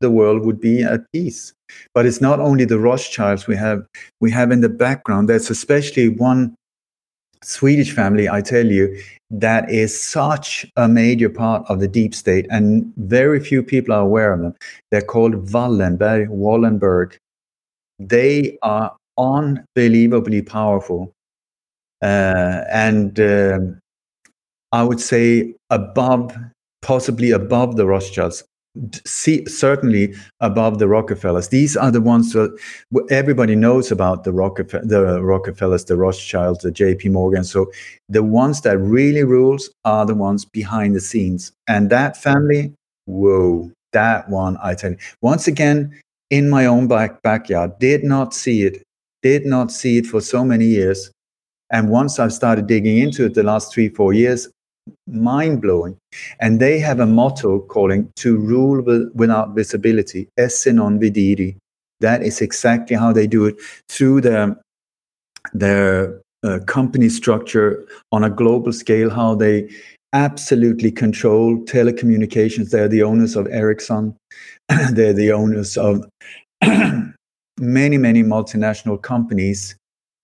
the 0.00 0.10
world 0.10 0.44
would 0.44 0.60
be 0.60 0.82
at 0.82 1.00
peace. 1.12 1.52
But 1.94 2.06
it's 2.06 2.20
not 2.20 2.40
only 2.40 2.64
the 2.64 2.78
Rothschilds 2.78 3.46
we 3.46 3.56
have 3.56 3.86
we 4.20 4.30
have 4.30 4.50
in 4.50 4.60
the 4.60 4.68
background. 4.68 5.28
There's 5.28 5.50
especially 5.50 6.08
one 6.08 6.54
Swedish 7.42 7.92
family, 7.92 8.28
I 8.28 8.42
tell 8.42 8.66
you, 8.66 9.00
that 9.30 9.70
is 9.70 9.98
such 9.98 10.66
a 10.76 10.88
major 10.88 11.30
part 11.30 11.64
of 11.70 11.80
the 11.80 11.88
deep 11.88 12.14
state, 12.14 12.46
and 12.50 12.92
very 12.96 13.40
few 13.40 13.62
people 13.62 13.94
are 13.94 14.02
aware 14.02 14.32
of 14.32 14.40
them. 14.40 14.54
They're 14.90 15.00
called 15.00 15.46
Wallenberg, 15.46 16.28
Wallenberg. 16.28 17.16
They 17.98 18.58
are 18.62 18.94
unbelievably 19.16 20.42
powerful, 20.42 21.12
and 22.02 23.20
uh, 23.20 23.58
I 24.72 24.82
would 24.82 25.00
say 25.00 25.54
above, 25.70 26.36
possibly 26.82 27.30
above 27.30 27.76
the 27.76 27.86
Rothschilds 27.86 28.44
see, 29.04 29.44
certainly 29.46 30.14
above 30.40 30.78
the 30.78 30.88
Rockefellers. 30.88 31.48
These 31.48 31.76
are 31.76 31.90
the 31.90 32.00
ones 32.00 32.32
that 32.32 32.56
everybody 33.10 33.56
knows 33.56 33.90
about 33.90 34.24
the, 34.24 34.32
the 34.84 35.22
Rockefellers, 35.22 35.84
the 35.84 35.96
Rothschilds, 35.96 36.60
the 36.60 36.70
J.P. 36.70 37.08
Morgan. 37.08 37.44
So 37.44 37.70
the 38.08 38.22
ones 38.22 38.60
that 38.62 38.78
really 38.78 39.24
rules 39.24 39.70
are 39.84 40.06
the 40.06 40.14
ones 40.14 40.44
behind 40.44 40.94
the 40.94 41.00
scenes. 41.00 41.52
And 41.66 41.90
that 41.90 42.16
family, 42.16 42.72
whoa, 43.06 43.70
that 43.92 44.28
one, 44.28 44.56
I 44.62 44.74
tell 44.74 44.92
you. 44.92 44.98
Once 45.20 45.48
again, 45.48 45.98
in 46.30 46.48
my 46.48 46.66
own 46.66 46.86
back 46.86 47.22
backyard, 47.22 47.78
did 47.80 48.04
not 48.04 48.32
see 48.32 48.62
it, 48.62 48.82
did 49.22 49.46
not 49.46 49.72
see 49.72 49.98
it 49.98 50.06
for 50.06 50.20
so 50.20 50.44
many 50.44 50.66
years. 50.66 51.10
And 51.70 51.88
once 51.90 52.18
I've 52.18 52.32
started 52.32 52.66
digging 52.66 52.98
into 52.98 53.26
it 53.26 53.34
the 53.34 53.42
last 53.42 53.72
three, 53.72 53.88
four 53.88 54.12
years, 54.12 54.48
mind 55.06 55.62
blowing. 55.62 55.96
And 56.40 56.60
they 56.60 56.78
have 56.80 57.00
a 57.00 57.06
motto 57.06 57.60
calling 57.60 58.10
to 58.16 58.36
rule 58.36 58.82
with, 58.82 59.10
without 59.14 59.54
visibility, 59.54 60.28
esse 60.36 60.66
non 60.66 60.98
videri. 60.98 61.56
That 62.00 62.22
is 62.22 62.40
exactly 62.40 62.96
how 62.96 63.12
they 63.12 63.26
do 63.26 63.44
it 63.46 63.56
through 63.88 64.22
their, 64.22 64.56
their 65.52 66.20
uh, 66.42 66.60
company 66.66 67.08
structure 67.08 67.86
on 68.10 68.24
a 68.24 68.30
global 68.30 68.72
scale, 68.72 69.10
how 69.10 69.34
they 69.34 69.68
absolutely 70.12 70.90
control 70.90 71.58
telecommunications. 71.64 72.70
They're 72.70 72.88
the 72.88 73.02
owners 73.02 73.36
of 73.36 73.46
Ericsson, 73.48 74.16
they're 74.92 75.12
the 75.22 75.32
owners 75.32 75.76
of 75.76 76.08
many, 77.58 77.98
many 77.98 78.22
multinational 78.22 79.00
companies 79.00 79.76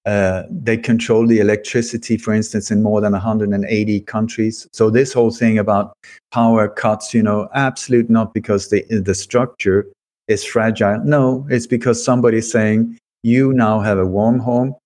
uh, 0.07 0.45
they 0.49 0.77
control 0.77 1.27
the 1.27 1.41
electricity, 1.41 2.17
for 2.17 2.33
instance, 2.33 2.71
in 2.71 2.81
more 2.81 3.01
than 3.01 3.13
180 3.13 4.01
countries. 4.03 4.69
So 4.73 4.89
this 4.89 5.13
whole 5.13 5.33
thing 5.33 5.59
about 5.59 5.97
power 6.31 6.69
cuts, 6.69 7.13
you 7.13 7.23
know, 7.23 7.49
absolute 7.55 8.09
not 8.09 8.33
because 8.33 8.71
the 8.71 8.85
the 8.89 9.15
structure 9.15 9.87
is 10.29 10.45
fragile. 10.45 11.01
No, 11.05 11.45
it's 11.51 11.67
because 11.67 12.05
somebody's 12.05 12.51
saying 12.51 12.97
you 13.25 13.53
now 13.53 13.81
have 13.81 13.99
a 13.99 14.07
warm 14.07 14.39
home. 14.39 14.77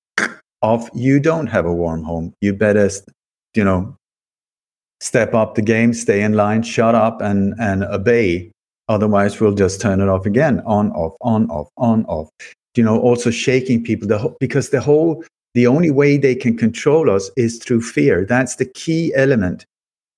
Of 0.63 0.91
you 0.95 1.21
don't 1.21 1.47
have 1.47 1.65
a 1.65 1.73
warm 1.73 2.03
home. 2.03 2.35
You 2.43 2.53
better, 2.53 2.91
you 3.55 3.65
know, 3.65 3.97
step 5.01 5.33
up 5.35 5.55
the 5.55 5.63
game, 5.63 5.95
stay 5.95 6.23
in 6.23 6.35
line, 6.35 6.63
shut 6.63 6.95
up, 6.95 7.21
and 7.21 7.55
and 7.61 7.85
obey. 7.85 8.53
Otherwise, 8.89 9.39
we'll 9.39 9.55
just 9.55 9.81
turn 9.81 10.01
it 10.01 10.09
off 10.09 10.27
again, 10.27 10.61
on, 10.67 10.91
off, 10.93 11.15
on, 11.21 11.49
off, 11.49 11.69
on, 11.77 12.05
off 12.07 12.29
you 12.77 12.83
know, 12.83 13.01
also 13.01 13.31
shaking 13.31 13.83
people 13.83 14.09
the, 14.09 14.35
because 14.41 14.71
the 14.71 14.81
whole, 14.81 15.25
the 15.55 15.67
only 15.67 15.91
way 15.91 16.17
they 16.17 16.35
can 16.35 16.57
control 16.57 17.11
us 17.11 17.31
is 17.37 17.59
through 17.59 17.83
fear. 17.83 18.25
That's 18.25 18.57
the 18.57 18.67
key 18.67 19.13
element. 19.15 19.65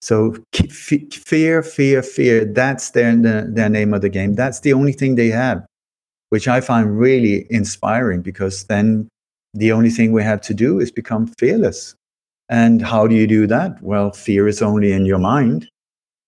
So 0.01 0.37
fear, 0.53 1.63
fear, 1.63 2.03
fear, 2.03 2.45
that's 2.45 2.91
their, 2.91 3.17
their 3.17 3.69
name 3.69 3.95
of 3.95 4.03
the 4.03 4.09
game. 4.09 4.35
That's 4.35 4.61
the 4.61 4.73
only 4.73 4.93
thing 4.93 5.15
they 5.15 5.29
have, 5.29 5.65
which 6.31 6.49
I 6.49 6.61
find 6.61 6.99
really 6.99 7.47
inspiring 7.51 8.21
because 8.21 8.65
then 8.65 9.09
the 9.55 9.71
only 9.71 9.91
thing 9.91 10.13
we 10.13 10.23
have 10.25 10.41
to 10.43 10.55
do 10.55 10.81
is 10.81 10.91
become 10.91 11.29
fearless. 11.39 11.95
And 12.49 12.83
how 12.83 13.07
do 13.07 13.15
you 13.15 13.27
do 13.27 13.47
that? 13.47 13.81
Well, 13.83 14.11
fear 14.11 14.49
is 14.49 14.61
only 14.61 14.93
in 14.93 15.07
your 15.07 15.19
mind. 15.19 15.69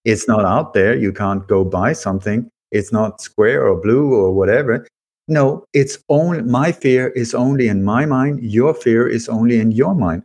It's 0.04 0.28
not 0.28 0.44
out 0.44 0.72
there. 0.72 0.94
You 0.94 1.12
can't 1.12 1.46
go 1.48 1.64
buy 1.64 1.94
something. 1.94 2.48
It's 2.70 2.92
not 2.92 3.20
square 3.20 3.66
or 3.66 3.80
blue 3.80 4.14
or 4.14 4.32
whatever. 4.32 4.86
No, 5.26 5.64
it's 5.72 5.98
only 6.08 6.42
my 6.42 6.72
fear 6.72 7.08
is 7.08 7.34
only 7.34 7.68
in 7.68 7.82
my 7.82 8.04
mind. 8.04 8.42
Your 8.42 8.74
fear 8.74 9.08
is 9.08 9.28
only 9.28 9.58
in 9.58 9.72
your 9.72 9.94
mind. 9.94 10.22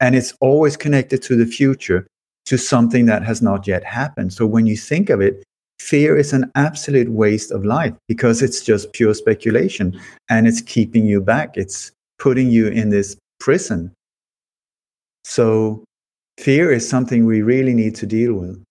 And 0.00 0.14
it's 0.14 0.34
always 0.40 0.76
connected 0.76 1.22
to 1.22 1.36
the 1.36 1.46
future, 1.46 2.06
to 2.46 2.56
something 2.56 3.06
that 3.06 3.22
has 3.22 3.42
not 3.42 3.66
yet 3.66 3.84
happened. 3.84 4.32
So 4.32 4.46
when 4.46 4.66
you 4.66 4.76
think 4.76 5.10
of 5.10 5.20
it, 5.20 5.44
fear 5.78 6.16
is 6.16 6.32
an 6.32 6.50
absolute 6.56 7.10
waste 7.10 7.52
of 7.52 7.64
life 7.64 7.94
because 8.08 8.42
it's 8.42 8.62
just 8.62 8.92
pure 8.92 9.14
speculation 9.14 9.98
and 10.28 10.48
it's 10.48 10.60
keeping 10.60 11.06
you 11.06 11.20
back. 11.20 11.56
It's 11.56 11.92
putting 12.18 12.50
you 12.50 12.68
in 12.68 12.90
this 12.90 13.16
prison. 13.38 13.92
So 15.24 15.84
fear 16.38 16.72
is 16.72 16.88
something 16.88 17.24
we 17.24 17.42
really 17.42 17.74
need 17.74 17.94
to 17.96 18.06
deal 18.06 18.34
with. 18.34 18.62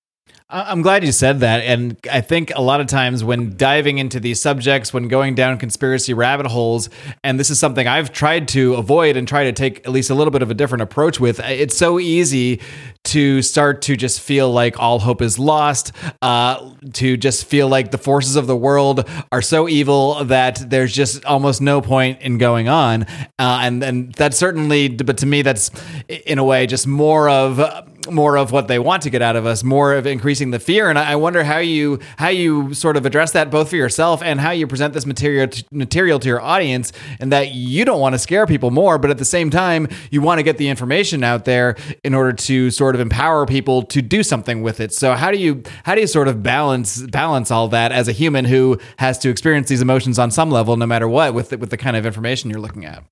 I'm 0.52 0.82
glad 0.82 1.04
you 1.04 1.12
said 1.12 1.42
that. 1.42 1.60
And 1.60 1.96
I 2.12 2.22
think 2.22 2.52
a 2.56 2.62
lot 2.62 2.82
of 2.82 2.88
times 2.88 3.24
when 3.24 3.56
diving 3.56 4.00
into 4.00 4.20
these 4.20 4.42
subjects, 4.42 4.92
when 4.92 5.08
going 5.08 5.36
down 5.36 5.60
conspiracy 5.60 6.12
rabbit 6.16 6.48
holes, 6.48 6.90
and 7.24 7.40
this 7.40 7.52
is 7.52 7.60
something 7.60 7.88
I've 7.88 8.12
tried 8.12 8.48
to 8.50 8.74
avoid 8.74 9.16
and 9.16 9.28
try 9.28 9.44
to 9.44 9.52
take 9.52 9.86
at 9.86 9.92
least 9.92 10.10
a 10.10 10.16
little 10.16 10.32
bit 10.32 10.42
of 10.42 10.50
a 10.50 10.56
different 10.56 10.82
approach 10.82 11.20
with, 11.20 11.40
it's 11.40 11.78
so 11.78 12.00
easy 12.00 12.62
to 13.04 13.44
start 13.44 13.84
to 13.84 13.96
just 13.96 14.22
feel 14.22 14.52
like 14.52 14.80
all 14.80 14.98
hope 14.98 15.22
is 15.22 15.38
lost, 15.38 15.92
uh, 16.24 16.72
to 16.94 17.16
just 17.16 17.46
feel 17.46 17.68
like 17.68 17.92
the 17.92 18.00
forces 18.00 18.36
of 18.36 18.48
the 18.48 18.58
world 18.58 19.08
are 19.32 19.44
so 19.44 19.70
evil 19.70 20.24
that 20.26 20.68
there's 20.68 20.94
just 20.94 21.24
almost 21.26 21.62
no 21.62 21.80
point 21.80 22.22
in 22.22 22.40
going 22.40 22.68
on. 22.68 23.04
Uh, 23.38 23.60
and, 23.62 23.84
and 23.84 24.14
that's 24.14 24.38
certainly, 24.38 24.90
but 24.90 25.20
to 25.20 25.28
me, 25.28 25.44
that's 25.44 25.70
in 26.08 26.40
a 26.40 26.44
way 26.44 26.66
just 26.66 26.88
more 26.88 27.30
of 27.30 27.88
more 28.12 28.38
of 28.38 28.52
what 28.52 28.68
they 28.68 28.80
want 28.80 29.04
to 29.04 29.10
get 29.10 29.22
out 29.22 29.36
of 29.36 29.46
us, 29.46 29.64
more 29.64 29.94
of 29.94 30.06
increasing 30.06 30.52
the 30.52 30.60
fear. 30.60 30.90
And 30.90 30.98
I 30.98 31.16
wonder 31.16 31.44
how 31.44 31.60
you 31.60 32.00
how 32.18 32.30
you 32.30 32.74
sort 32.74 32.98
of 32.98 33.06
address 33.06 33.32
that 33.32 33.52
both 33.52 33.70
for 33.70 33.76
yourself 33.76 34.22
and 34.24 34.40
how 34.40 34.52
you 34.52 34.68
present 34.68 34.94
this 34.94 35.06
material 35.06 35.48
to, 35.48 35.66
material 35.72 36.20
to 36.20 36.28
your 36.28 36.42
audience, 36.42 36.92
and 37.20 37.32
that 37.32 37.54
you 37.54 37.86
don't 37.86 38.00
want 38.00 38.14
to 38.14 38.20
scare 38.20 38.46
people 38.46 38.72
more, 38.72 38.98
but 38.98 39.10
at 39.10 39.18
the 39.18 39.26
same 39.26 39.50
time 39.50 39.88
you 40.12 40.22
want 40.22 40.40
to 40.40 40.44
get 40.44 40.58
the 40.58 40.68
information 40.68 41.24
out 41.24 41.46
there 41.46 41.76
in 42.04 42.14
order 42.14 42.34
to 42.34 42.72
sort 42.72 42.96
of 42.96 43.02
empower 43.02 43.46
people 43.46 43.84
to 43.84 44.02
do 44.02 44.24
something 44.24 44.62
with 44.62 44.80
it. 44.80 44.94
So 44.94 45.14
how 45.14 45.32
do 45.32 45.38
you 45.38 45.64
how 45.84 45.96
do 45.96 46.02
you 46.02 46.08
sort 46.08 46.28
of 46.28 46.44
balance 46.44 47.02
balance 47.08 47.52
all 47.52 47.68
that 47.70 47.92
as 47.92 48.08
a 48.08 48.12
human 48.12 48.46
who 48.46 48.80
has 48.98 49.18
to 49.20 49.30
experience 49.30 49.70
these 49.70 49.82
emotions 49.82 50.20
on 50.20 50.32
some 50.32 50.50
level, 50.50 50.78
no 50.78 50.86
matter 50.86 51.08
what, 51.08 51.34
with 51.34 51.50
the, 51.50 51.58
with 51.58 51.70
the 51.70 51.78
kind 51.78 51.96
of 51.96 52.06
information 52.06 52.50
you're 52.50 52.60
looking 52.60 52.86
at? 52.86 53.04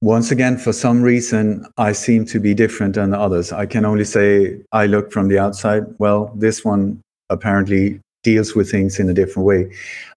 Once 0.00 0.30
again, 0.30 0.56
for 0.56 0.72
some 0.72 1.02
reason, 1.02 1.66
I 1.76 1.92
seem 1.92 2.24
to 2.26 2.38
be 2.38 2.54
different 2.54 2.94
than 2.94 3.10
the 3.10 3.18
others. 3.18 3.52
I 3.52 3.66
can 3.66 3.84
only 3.84 4.04
say 4.04 4.60
I 4.72 4.86
look 4.86 5.10
from 5.10 5.28
the 5.28 5.38
outside. 5.38 5.84
Well, 5.98 6.32
this 6.36 6.64
one 6.64 7.00
apparently 7.30 8.00
deals 8.22 8.54
with 8.54 8.70
things 8.70 9.00
in 9.00 9.08
a 9.08 9.14
different 9.14 9.46
way. 9.46 9.72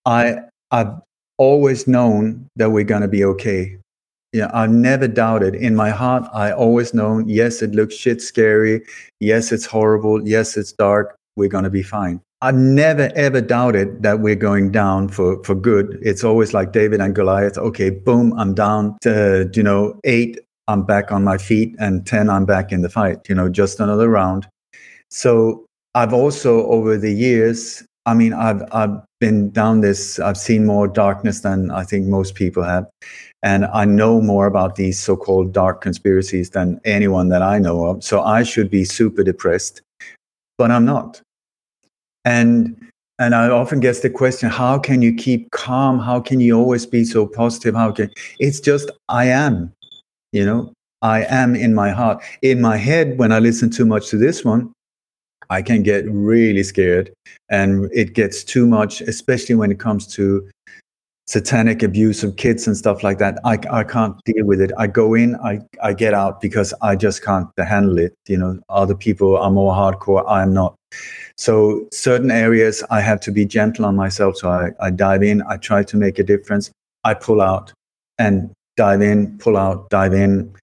I, 0.05 0.35
I've 0.69 0.93
always 1.37 1.87
known 1.87 2.47
that 2.57 2.69
we're 2.69 2.83
going 2.83 3.01
to 3.01 3.07
be 3.07 3.23
okay. 3.25 3.77
Yeah, 4.33 4.49
I've 4.53 4.71
never 4.71 5.07
doubted 5.07 5.55
in 5.55 5.75
my 5.75 5.89
heart. 5.89 6.29
I 6.31 6.51
always 6.51 6.93
known, 6.93 7.27
yes, 7.27 7.61
it 7.61 7.71
looks 7.71 7.95
shit 7.95 8.21
scary. 8.21 8.81
Yes, 9.19 9.51
it's 9.51 9.65
horrible. 9.65 10.25
Yes, 10.27 10.55
it's 10.57 10.71
dark. 10.71 11.15
We're 11.35 11.49
going 11.49 11.65
to 11.65 11.69
be 11.69 11.83
fine. 11.83 12.21
I've 12.43 12.55
never 12.55 13.11
ever 13.15 13.39
doubted 13.39 14.01
that 14.01 14.19
we're 14.19 14.35
going 14.35 14.71
down 14.71 15.09
for, 15.09 15.43
for 15.43 15.53
good. 15.53 15.99
It's 16.01 16.23
always 16.23 16.55
like 16.55 16.71
David 16.71 16.99
and 16.99 17.13
Goliath. 17.13 17.55
Okay, 17.55 17.91
boom, 17.91 18.33
I'm 18.33 18.55
down 18.55 18.97
uh, 19.05 19.45
to, 19.45 19.51
you 19.53 19.61
know, 19.61 19.99
eight, 20.05 20.39
I'm 20.67 20.83
back 20.83 21.11
on 21.11 21.23
my 21.23 21.37
feet, 21.37 21.75
and 21.77 22.05
10, 22.05 22.31
I'm 22.31 22.45
back 22.45 22.71
in 22.71 22.81
the 22.81 22.89
fight, 22.89 23.19
you 23.29 23.35
know, 23.35 23.47
just 23.47 23.79
another 23.79 24.09
round. 24.09 24.47
So 25.11 25.65
I've 25.93 26.13
also, 26.13 26.65
over 26.65 26.97
the 26.97 27.13
years, 27.13 27.83
I 28.07 28.15
mean, 28.15 28.33
I've, 28.33 28.63
I've 28.71 28.97
been 29.19 29.51
down 29.51 29.81
this, 29.81 30.17
I've 30.19 30.37
seen 30.37 30.65
more 30.65 30.87
darkness 30.87 31.41
than 31.41 31.69
I 31.69 31.83
think 31.83 32.07
most 32.07 32.33
people 32.33 32.63
have. 32.63 32.87
And 33.43 33.65
I 33.65 33.85
know 33.85 34.19
more 34.19 34.47
about 34.47 34.77
these 34.77 34.99
so 34.99 35.15
called 35.15 35.53
dark 35.53 35.81
conspiracies 35.81 36.49
than 36.49 36.81
anyone 36.85 37.29
that 37.29 37.43
I 37.43 37.59
know 37.59 37.85
of. 37.85 38.03
So 38.03 38.23
I 38.23 38.41
should 38.41 38.71
be 38.71 38.83
super 38.83 39.23
depressed, 39.23 39.83
but 40.57 40.71
I'm 40.71 40.85
not 40.85 41.21
and 42.25 42.75
and 43.19 43.35
I 43.35 43.49
often 43.49 43.79
get 43.79 44.01
the 44.01 44.09
question, 44.09 44.49
how 44.49 44.79
can 44.79 45.03
you 45.03 45.13
keep 45.13 45.51
calm? 45.51 45.99
How 45.99 46.19
can 46.19 46.39
you 46.39 46.57
always 46.57 46.87
be 46.87 47.03
so 47.03 47.27
positive? 47.27 47.75
How 47.75 47.91
can 47.91 48.09
it's 48.39 48.59
just 48.59 48.89
I 49.09 49.25
am, 49.25 49.71
you 50.31 50.43
know, 50.43 50.73
I 51.01 51.25
am 51.25 51.55
in 51.55 51.75
my 51.75 51.91
heart. 51.91 52.23
In 52.41 52.61
my 52.61 52.77
head, 52.77 53.19
when 53.19 53.31
I 53.31 53.39
listen 53.39 53.69
too 53.69 53.85
much 53.85 54.09
to 54.09 54.17
this 54.17 54.43
one, 54.43 54.73
I 55.51 55.61
can 55.61 55.83
get 55.83 56.05
really 56.09 56.63
scared 56.63 57.11
and 57.49 57.89
it 57.93 58.13
gets 58.13 58.43
too 58.43 58.65
much, 58.65 59.01
especially 59.01 59.55
when 59.55 59.71
it 59.71 59.79
comes 59.79 60.07
to 60.15 60.49
satanic 61.31 61.81
abuse 61.81 62.25
of 62.25 62.35
kids 62.35 62.67
and 62.67 62.75
stuff 62.75 63.03
like 63.03 63.17
that. 63.17 63.39
I, 63.45 63.57
I 63.71 63.85
can't 63.85 64.21
deal 64.25 64.45
with 64.45 64.59
it. 64.59 64.69
I 64.77 64.87
go 64.87 65.13
in, 65.13 65.37
I, 65.37 65.61
I 65.81 65.93
get 65.93 66.13
out 66.13 66.41
because 66.41 66.73
I 66.81 66.97
just 66.97 67.23
can't 67.23 67.47
handle 67.57 67.99
it. 67.99 68.13
You 68.27 68.37
know, 68.37 68.59
other 68.67 68.95
people 68.95 69.37
are 69.37 69.49
more 69.49 69.73
hardcore. 69.73 70.25
I'm 70.27 70.53
not. 70.53 70.75
So 71.37 71.87
certain 71.93 72.31
areas 72.31 72.83
I 72.89 72.99
have 72.99 73.21
to 73.21 73.31
be 73.31 73.45
gentle 73.45 73.85
on 73.85 73.95
myself. 73.95 74.35
So 74.35 74.49
I, 74.49 74.71
I 74.85 74.89
dive 74.89 75.23
in, 75.23 75.41
I 75.43 75.55
try 75.55 75.83
to 75.83 75.95
make 75.95 76.19
a 76.19 76.23
difference. 76.23 76.69
I 77.05 77.13
pull 77.13 77.41
out 77.41 77.71
and 78.19 78.51
dive 78.75 79.01
in, 79.01 79.37
pull 79.37 79.55
out, 79.55 79.89
dive 79.89 80.13
in, 80.13 80.53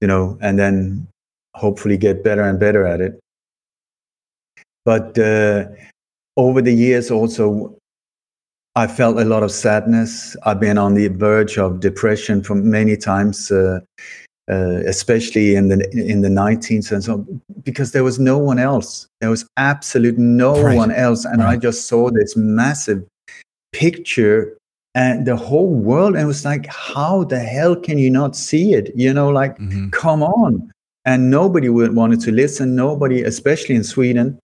you 0.00 0.08
know, 0.08 0.38
and 0.40 0.58
then 0.58 1.06
hopefully 1.54 1.98
get 1.98 2.24
better 2.24 2.42
and 2.42 2.58
better 2.58 2.86
at 2.86 3.02
it. 3.02 3.20
But 4.86 5.18
uh, 5.18 5.66
over 6.38 6.62
the 6.62 6.72
years, 6.72 7.10
also, 7.10 7.76
I 8.76 8.86
felt 8.86 9.18
a 9.18 9.24
lot 9.24 9.42
of 9.42 9.50
sadness. 9.50 10.36
I've 10.44 10.60
been 10.60 10.76
on 10.76 10.94
the 10.94 11.08
verge 11.08 11.56
of 11.58 11.80
depression 11.80 12.42
for 12.42 12.54
many 12.54 12.96
times. 12.96 13.50
Uh, 13.50 13.80
uh, 14.48 14.80
especially 14.86 15.56
in 15.56 15.66
the 15.66 15.90
in 15.90 16.20
the 16.20 16.28
19th 16.28 16.92
and 16.92 17.02
so 17.02 17.26
because 17.64 17.90
there 17.90 18.04
was 18.04 18.20
no 18.20 18.38
one 18.38 18.60
else 18.60 19.08
there 19.20 19.28
was 19.28 19.44
absolute 19.56 20.16
no 20.18 20.62
right. 20.62 20.76
one 20.76 20.92
else 20.92 21.24
and 21.24 21.42
right. 21.42 21.54
i 21.54 21.56
just 21.56 21.88
saw 21.88 22.08
this 22.12 22.36
massive 22.36 23.04
picture 23.72 24.56
and 24.94 25.26
the 25.26 25.34
whole 25.34 25.74
world 25.74 26.14
and 26.14 26.22
it 26.22 26.26
was 26.26 26.44
like 26.44 26.66
how 26.66 27.24
the 27.24 27.40
hell 27.40 27.74
can 27.74 27.98
you 27.98 28.08
not 28.08 28.36
see 28.36 28.72
it 28.72 28.92
you 28.94 29.12
know 29.12 29.30
like 29.30 29.58
mm-hmm. 29.58 29.90
come 29.90 30.22
on 30.22 30.70
and 31.04 31.28
nobody 31.28 31.68
wanted 31.68 32.20
to 32.20 32.30
listen 32.30 32.76
nobody 32.76 33.22
especially 33.22 33.74
in 33.74 33.82
sweden 33.82 34.38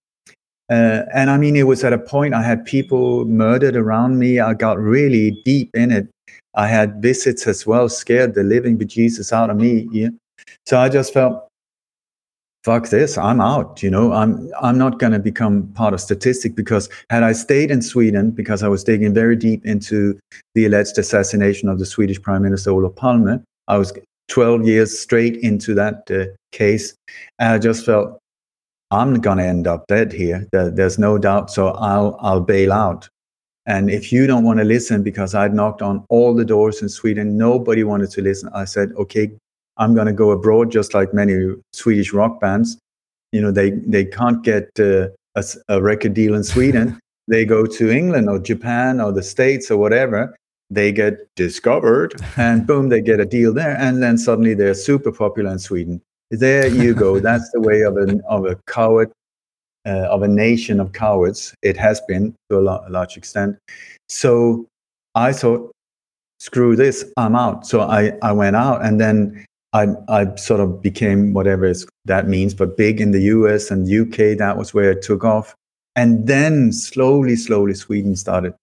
uh, 0.69 1.03
and 1.13 1.29
i 1.29 1.37
mean 1.37 1.55
it 1.55 1.67
was 1.67 1.83
at 1.83 1.93
a 1.93 1.97
point 1.97 2.33
i 2.33 2.41
had 2.41 2.63
people 2.65 3.25
murdered 3.25 3.75
around 3.75 4.17
me 4.17 4.39
i 4.39 4.53
got 4.53 4.77
really 4.77 5.31
deep 5.43 5.69
in 5.75 5.91
it 5.91 6.07
I 6.55 6.67
had 6.67 7.01
visits 7.01 7.47
as 7.47 7.65
well, 7.65 7.89
scared 7.89 8.35
the 8.35 8.43
living 8.43 8.77
bejesus 8.77 9.31
out 9.31 9.49
of 9.49 9.57
me. 9.57 9.87
Yeah. 9.91 10.09
So 10.65 10.79
I 10.79 10.89
just 10.89 11.13
felt, 11.13 11.47
fuck 12.63 12.89
this, 12.89 13.17
I'm 13.17 13.41
out. 13.41 13.81
You 13.81 13.89
know, 13.89 14.13
I'm 14.13 14.51
I'm 14.61 14.77
not 14.77 14.99
going 14.99 15.13
to 15.13 15.19
become 15.19 15.67
part 15.73 15.93
of 15.93 16.01
statistic 16.01 16.55
because 16.55 16.89
had 17.09 17.23
I 17.23 17.31
stayed 17.31 17.71
in 17.71 17.81
Sweden, 17.81 18.31
because 18.31 18.61
I 18.61 18.67
was 18.67 18.83
digging 18.83 19.13
very 19.13 19.35
deep 19.35 19.65
into 19.65 20.19
the 20.53 20.65
alleged 20.65 20.97
assassination 20.97 21.69
of 21.69 21.79
the 21.79 21.85
Swedish 21.85 22.21
Prime 22.21 22.43
Minister 22.43 22.71
Olof 22.71 22.95
Palme, 22.95 23.43
I 23.67 23.77
was 23.77 23.91
12 24.29 24.65
years 24.65 24.97
straight 24.97 25.37
into 25.37 25.73
that 25.73 26.09
uh, 26.11 26.25
case, 26.51 26.93
and 27.39 27.53
I 27.53 27.57
just 27.57 27.85
felt 27.85 28.19
I'm 28.93 29.19
going 29.21 29.39
to 29.39 29.43
end 29.43 29.65
up 29.65 29.87
dead 29.87 30.13
here. 30.13 30.47
there's 30.51 30.99
no 30.99 31.17
doubt. 31.17 31.49
So 31.49 31.69
I'll 31.69 32.15
I'll 32.21 32.41
bail 32.41 32.71
out. 32.71 33.09
And 33.65 33.89
if 33.89 34.11
you 34.11 34.27
don't 34.27 34.43
want 34.43 34.59
to 34.59 34.65
listen, 34.65 35.03
because 35.03 35.33
I'd 35.33 35.53
knocked 35.53 35.81
on 35.81 36.05
all 36.09 36.35
the 36.35 36.45
doors 36.45 36.81
in 36.81 36.89
Sweden, 36.89 37.37
nobody 37.37 37.83
wanted 37.83 38.11
to 38.11 38.21
listen. 38.21 38.49
I 38.53 38.65
said, 38.65 38.91
okay, 38.97 39.31
I'm 39.77 39.95
going 39.95 40.07
to 40.07 40.13
go 40.13 40.31
abroad, 40.31 40.71
just 40.71 40.93
like 40.93 41.13
many 41.13 41.55
Swedish 41.71 42.13
rock 42.13 42.39
bands. 42.39 42.77
You 43.31 43.41
know, 43.41 43.51
they, 43.51 43.71
they 43.71 44.05
can't 44.05 44.43
get 44.43 44.69
uh, 44.79 45.07
a, 45.35 45.43
a 45.69 45.81
record 45.81 46.13
deal 46.13 46.35
in 46.35 46.43
Sweden. 46.43 46.99
they 47.27 47.45
go 47.45 47.65
to 47.65 47.89
England 47.89 48.29
or 48.29 48.37
Japan 48.37 48.99
or 48.99 49.11
the 49.11 49.23
States 49.23 49.71
or 49.71 49.77
whatever. 49.77 50.35
They 50.69 50.91
get 50.91 51.33
discovered 51.35 52.15
and 52.35 52.67
boom, 52.67 52.89
they 52.89 53.01
get 53.01 53.19
a 53.19 53.25
deal 53.25 53.53
there. 53.53 53.77
And 53.77 54.03
then 54.03 54.17
suddenly 54.17 54.53
they're 54.53 54.73
super 54.73 55.11
popular 55.11 55.51
in 55.51 55.59
Sweden. 55.59 56.01
There 56.33 56.65
you 56.67 56.95
go. 56.95 57.19
That's 57.19 57.51
the 57.51 57.61
way 57.61 57.81
of, 57.81 57.95
an, 57.97 58.21
of 58.27 58.45
a 58.45 58.55
coward 58.65 59.11
uh, 59.85 60.07
of 60.09 60.23
a 60.23 60.27
nation 60.27 60.79
of 60.79 60.91
cowards. 60.91 61.53
It 61.61 61.77
has 61.77 62.01
been 62.07 62.33
to 62.49 62.57
a, 62.57 62.61
a, 62.61 62.89
large 62.89 63.17
extent. 63.17 63.57
So 64.09 64.65
I 65.13 65.31
thought, 65.31 65.71
screw 66.39 66.75
this, 66.75 67.05
I'm 67.17 67.35
out. 67.35 67.67
So 67.67 67.81
I, 67.81 68.13
I 68.23 68.31
went 68.31 68.55
out 68.55 68.83
and 68.83 68.99
then 68.99 69.45
I, 69.73 69.89
I 70.09 70.35
sort 70.35 70.59
of 70.59 70.81
became 70.81 71.33
whatever 71.33 71.71
that 72.05 72.27
means, 72.27 72.55
but 72.55 72.77
big 72.77 72.99
in 72.99 73.11
the 73.11 73.21
US 73.21 73.69
and 73.69 73.87
UK. 73.87 74.35
That 74.37 74.57
was 74.57 74.73
where 74.73 74.89
it 74.89 75.03
took 75.03 75.23
off. 75.23 75.53
And 75.95 76.25
then 76.25 76.73
slowly, 76.73 77.35
slowly, 77.35 77.75
Sweden 77.75 78.15
started 78.15 78.55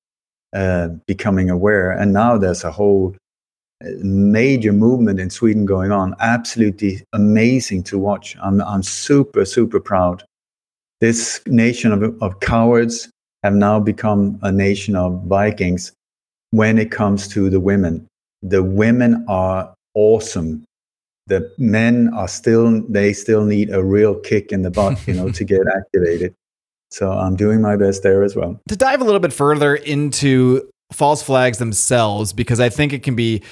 uh, 0.52 0.88
becoming 1.06 1.50
aware. 1.50 1.92
And 1.92 2.12
now 2.12 2.36
there's 2.36 2.64
a 2.64 2.72
whole 2.72 3.14
major 4.02 4.72
movement 4.72 5.20
in 5.20 5.30
Sweden 5.30 5.66
going 5.66 5.92
on. 5.92 6.14
Absolutely 6.20 7.02
amazing 7.12 7.82
to 7.84 7.98
watch. 7.98 8.36
I'm, 8.42 8.60
I'm 8.60 8.82
super, 8.82 9.44
super 9.44 9.80
proud 9.80 10.24
this 11.00 11.40
nation 11.46 11.92
of, 11.92 12.22
of 12.22 12.40
cowards 12.40 13.10
have 13.42 13.54
now 13.54 13.80
become 13.80 14.38
a 14.42 14.52
nation 14.52 14.94
of 14.94 15.24
Vikings 15.24 15.92
when 16.50 16.78
it 16.78 16.90
comes 16.90 17.26
to 17.28 17.48
the 17.48 17.58
women. 17.58 18.06
The 18.42 18.62
women 18.62 19.24
are 19.28 19.74
awesome. 19.94 20.64
The 21.26 21.50
men 21.58 22.10
are 22.14 22.28
still, 22.28 22.82
they 22.88 23.12
still 23.12 23.44
need 23.44 23.70
a 23.70 23.82
real 23.82 24.14
kick 24.14 24.52
in 24.52 24.62
the 24.62 24.70
butt, 24.70 25.06
you 25.06 25.14
know, 25.14 25.30
to 25.30 25.44
get 25.44 25.62
activated. 25.74 26.34
So 26.90 27.12
I'm 27.12 27.36
doing 27.36 27.60
my 27.60 27.76
best 27.76 28.02
there 28.02 28.22
as 28.22 28.36
well. 28.36 28.60
To 28.68 28.76
dive 28.76 29.00
a 29.00 29.04
little 29.04 29.20
bit 29.20 29.32
further 29.32 29.76
into 29.76 30.68
false 30.92 31.22
flags 31.22 31.58
themselves, 31.58 32.32
because 32.32 32.60
I 32.60 32.68
think 32.68 32.92
it 32.92 33.02
can 33.02 33.14
be 33.14 33.42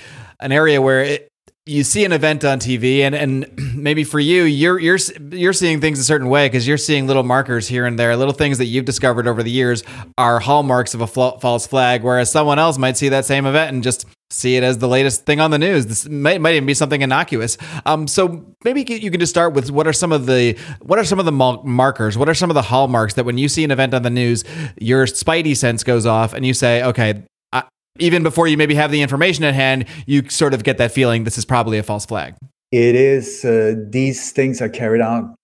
an 0.40 0.52
area 0.52 0.80
where 0.80 1.02
it, 1.02 1.28
you 1.66 1.84
see 1.84 2.04
an 2.04 2.12
event 2.12 2.44
on 2.44 2.58
TV, 2.58 3.00
and, 3.00 3.14
and 3.14 3.74
maybe 3.76 4.04
for 4.04 4.18
you, 4.18 4.44
you're 4.44 4.78
you're 4.78 4.98
you're 5.30 5.52
seeing 5.52 5.80
things 5.80 5.98
a 5.98 6.04
certain 6.04 6.28
way 6.28 6.46
because 6.46 6.66
you're 6.66 6.78
seeing 6.78 7.06
little 7.06 7.22
markers 7.22 7.68
here 7.68 7.86
and 7.86 7.98
there, 7.98 8.16
little 8.16 8.34
things 8.34 8.58
that 8.58 8.66
you've 8.66 8.84
discovered 8.84 9.26
over 9.26 9.42
the 9.42 9.50
years 9.50 9.84
are 10.16 10.40
hallmarks 10.40 10.94
of 10.94 11.00
a 11.00 11.06
false 11.06 11.66
flag. 11.66 12.02
Whereas 12.02 12.30
someone 12.30 12.58
else 12.58 12.78
might 12.78 12.96
see 12.96 13.10
that 13.10 13.24
same 13.24 13.46
event 13.46 13.74
and 13.74 13.82
just 13.82 14.06
see 14.30 14.56
it 14.56 14.62
as 14.62 14.78
the 14.78 14.88
latest 14.88 15.24
thing 15.24 15.40
on 15.40 15.50
the 15.50 15.58
news. 15.58 15.86
This 15.86 16.08
might, 16.08 16.40
might 16.40 16.54
even 16.54 16.66
be 16.66 16.74
something 16.74 17.00
innocuous. 17.00 17.56
Um, 17.86 18.06
so 18.06 18.44
maybe 18.64 18.80
you 18.80 19.10
can 19.10 19.20
just 19.20 19.30
start 19.30 19.54
with 19.54 19.70
what 19.70 19.86
are 19.86 19.92
some 19.92 20.12
of 20.12 20.26
the 20.26 20.56
what 20.80 20.98
are 20.98 21.04
some 21.04 21.18
of 21.18 21.24
the 21.24 21.32
markers? 21.32 22.18
What 22.18 22.28
are 22.28 22.34
some 22.34 22.50
of 22.50 22.54
the 22.54 22.62
hallmarks 22.62 23.14
that 23.14 23.24
when 23.24 23.38
you 23.38 23.48
see 23.48 23.64
an 23.64 23.70
event 23.70 23.94
on 23.94 24.02
the 24.02 24.10
news, 24.10 24.44
your 24.78 25.06
spidey 25.06 25.56
sense 25.56 25.82
goes 25.82 26.06
off 26.06 26.34
and 26.34 26.44
you 26.44 26.54
say, 26.54 26.82
okay, 26.82 27.22
even 27.98 28.22
before 28.22 28.46
you 28.46 28.56
maybe 28.56 28.74
have 28.74 28.90
the 28.90 29.02
information 29.02 29.44
at 29.44 29.54
hand, 29.54 29.86
you 30.06 30.28
sort 30.28 30.54
of 30.54 30.64
get 30.64 30.78
that 30.78 30.92
feeling 30.92 31.24
this 31.24 31.38
is 31.38 31.44
probably 31.44 31.78
a 31.78 31.82
false 31.82 32.06
flag. 32.06 32.34
It 32.70 32.94
is. 32.94 33.44
Uh, 33.44 33.74
these 33.88 34.32
things 34.32 34.60
are 34.60 34.68
carried 34.68 35.00
out 35.00 35.34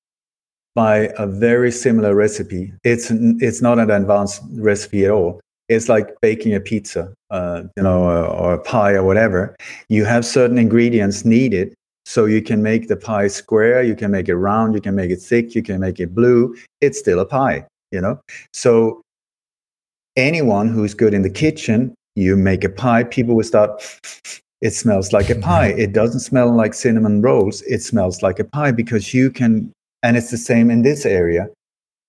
by 0.75 1.13
a 1.19 1.27
very 1.27 1.71
similar 1.71 2.15
recipe. 2.15 2.73
It's 2.83 3.11
it's 3.11 3.63
not 3.63 3.79
an 3.79 3.91
advanced 3.91 4.43
recipe 4.57 5.05
at 5.05 5.11
all. 5.11 5.41
It's 5.69 5.89
like 5.89 6.09
baking 6.21 6.55
a 6.55 6.61
pizza, 6.61 7.13
uh, 7.31 7.63
you 7.77 7.83
know, 7.83 8.03
or, 8.03 8.27
or 8.27 8.55
a 8.55 8.63
pie 8.63 8.93
or 8.93 9.05
whatever. 9.05 9.57
You 9.89 10.05
have 10.05 10.25
certain 10.25 10.59
ingredients 10.59 11.25
needed 11.25 11.75
so 12.07 12.27
you 12.27 12.43
can 12.43 12.63
make 12.63 12.89
the 12.89 12.97
pie 12.97 13.29
square, 13.29 13.83
you 13.83 13.97
can 13.97 14.11
make 14.11 14.29
it 14.29 14.37
round, 14.37 14.75
you 14.75 14.81
can 14.81 14.95
make 14.95 15.11
it 15.11 15.23
thick, 15.23 15.55
you 15.55 15.63
can 15.63 15.81
make 15.81 15.99
it 16.01 16.15
blue. 16.15 16.55
It's 16.81 16.99
still 16.99 17.19
a 17.19 17.25
pie, 17.25 17.67
you 17.93 18.01
know. 18.01 18.21
So 18.53 19.01
anyone 20.17 20.69
who's 20.69 20.95
good 20.95 21.15
in 21.15 21.23
the 21.23 21.31
kitchen 21.31 21.95
you 22.17 22.37
make 22.37 22.63
a 22.63 22.69
pie, 22.69 23.05
people 23.05 23.35
will 23.35 23.45
start, 23.45 23.83
it 24.61 24.71
smells 24.71 25.13
like 25.13 25.31
a 25.31 25.35
pie. 25.35 25.69
It 25.79 25.93
doesn't 25.93 26.21
smell 26.21 26.55
like 26.55 26.75
cinnamon 26.75 27.23
rolls. 27.23 27.63
It 27.63 27.83
smells 27.83 28.23
like 28.23 28.39
a 28.39 28.45
pie 28.45 28.71
because 28.71 29.13
you 29.13 29.31
can, 29.31 29.73
and 30.03 30.17
it's 30.17 30.31
the 30.31 30.39
same 30.39 30.71
in 30.71 30.83
this 30.83 31.05
area 31.05 31.49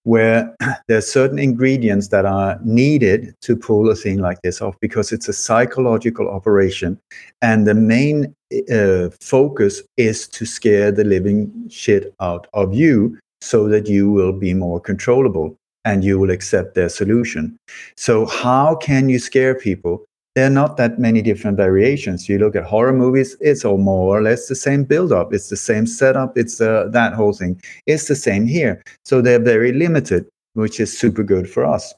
where 0.05 0.55
there 0.87 0.97
are 0.97 1.01
certain 1.01 1.37
ingredients 1.37 2.07
that 2.09 2.25
are 2.25 2.57
needed 2.63 3.35
to 3.41 3.55
pull 3.55 3.89
a 3.89 3.95
thing 3.95 4.19
like 4.19 4.41
this 4.41 4.61
off 4.61 4.75
because 4.79 5.11
it's 5.11 5.27
a 5.27 5.33
psychological 5.33 6.29
operation. 6.29 6.97
And 7.41 7.67
the 7.67 7.73
main 7.73 8.33
uh, 8.71 9.09
focus 9.19 9.81
is 9.97 10.27
to 10.29 10.45
scare 10.45 10.91
the 10.91 11.03
living 11.03 11.51
shit 11.69 12.13
out 12.21 12.47
of 12.53 12.73
you 12.73 13.17
so 13.41 13.67
that 13.67 13.87
you 13.87 14.09
will 14.09 14.33
be 14.33 14.53
more 14.53 14.79
controllable 14.79 15.57
and 15.83 16.03
you 16.03 16.19
will 16.19 16.31
accept 16.31 16.75
their 16.75 16.89
solution. 16.89 17.57
So, 17.95 18.25
how 18.25 18.75
can 18.75 19.09
you 19.09 19.19
scare 19.19 19.55
people? 19.55 20.05
There 20.35 20.45
are 20.45 20.49
not 20.49 20.75
that 20.75 20.99
many 20.99 21.21
different 21.21 21.55
variations. 21.55 22.27
You 22.27 22.37
look 22.37 22.57
at 22.57 22.65
horror 22.65 22.91
movies, 22.91 23.37
it's 23.39 23.63
all 23.63 23.77
more 23.77 24.17
or 24.17 24.21
less 24.21 24.47
the 24.49 24.55
same 24.55 24.83
build 24.83 25.13
up, 25.13 25.33
it's 25.33 25.49
the 25.49 25.55
same 25.55 25.87
setup, 25.87 26.37
it's 26.37 26.59
uh, 26.59 26.89
that 26.91 27.13
whole 27.13 27.31
thing. 27.31 27.61
It's 27.85 28.09
the 28.09 28.15
same 28.15 28.45
here. 28.45 28.83
So, 29.05 29.21
they're 29.21 29.39
very 29.39 29.71
limited, 29.71 30.27
which 30.53 30.81
is 30.81 30.97
super 30.97 31.23
good 31.23 31.49
for 31.49 31.65
us. 31.65 31.93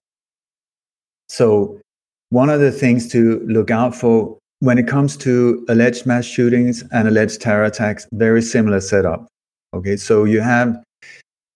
So, 1.29 1.81
one 2.29 2.51
of 2.51 2.59
the 2.59 2.71
things 2.71 3.07
to 3.13 3.39
look 3.47 3.71
out 3.71 3.95
for 3.95 4.37
when 4.59 4.77
it 4.77 4.87
comes 4.87 5.17
to 5.17 5.65
alleged 5.69 6.05
mass 6.05 6.25
shootings 6.25 6.83
and 6.91 7.07
alleged 7.07 7.41
terror 7.41 7.63
attacks, 7.63 8.07
very 8.11 8.41
similar 8.41 8.81
setup. 8.81 9.27
Okay, 9.73 9.97
so 9.97 10.25
you 10.25 10.41
have 10.41 10.81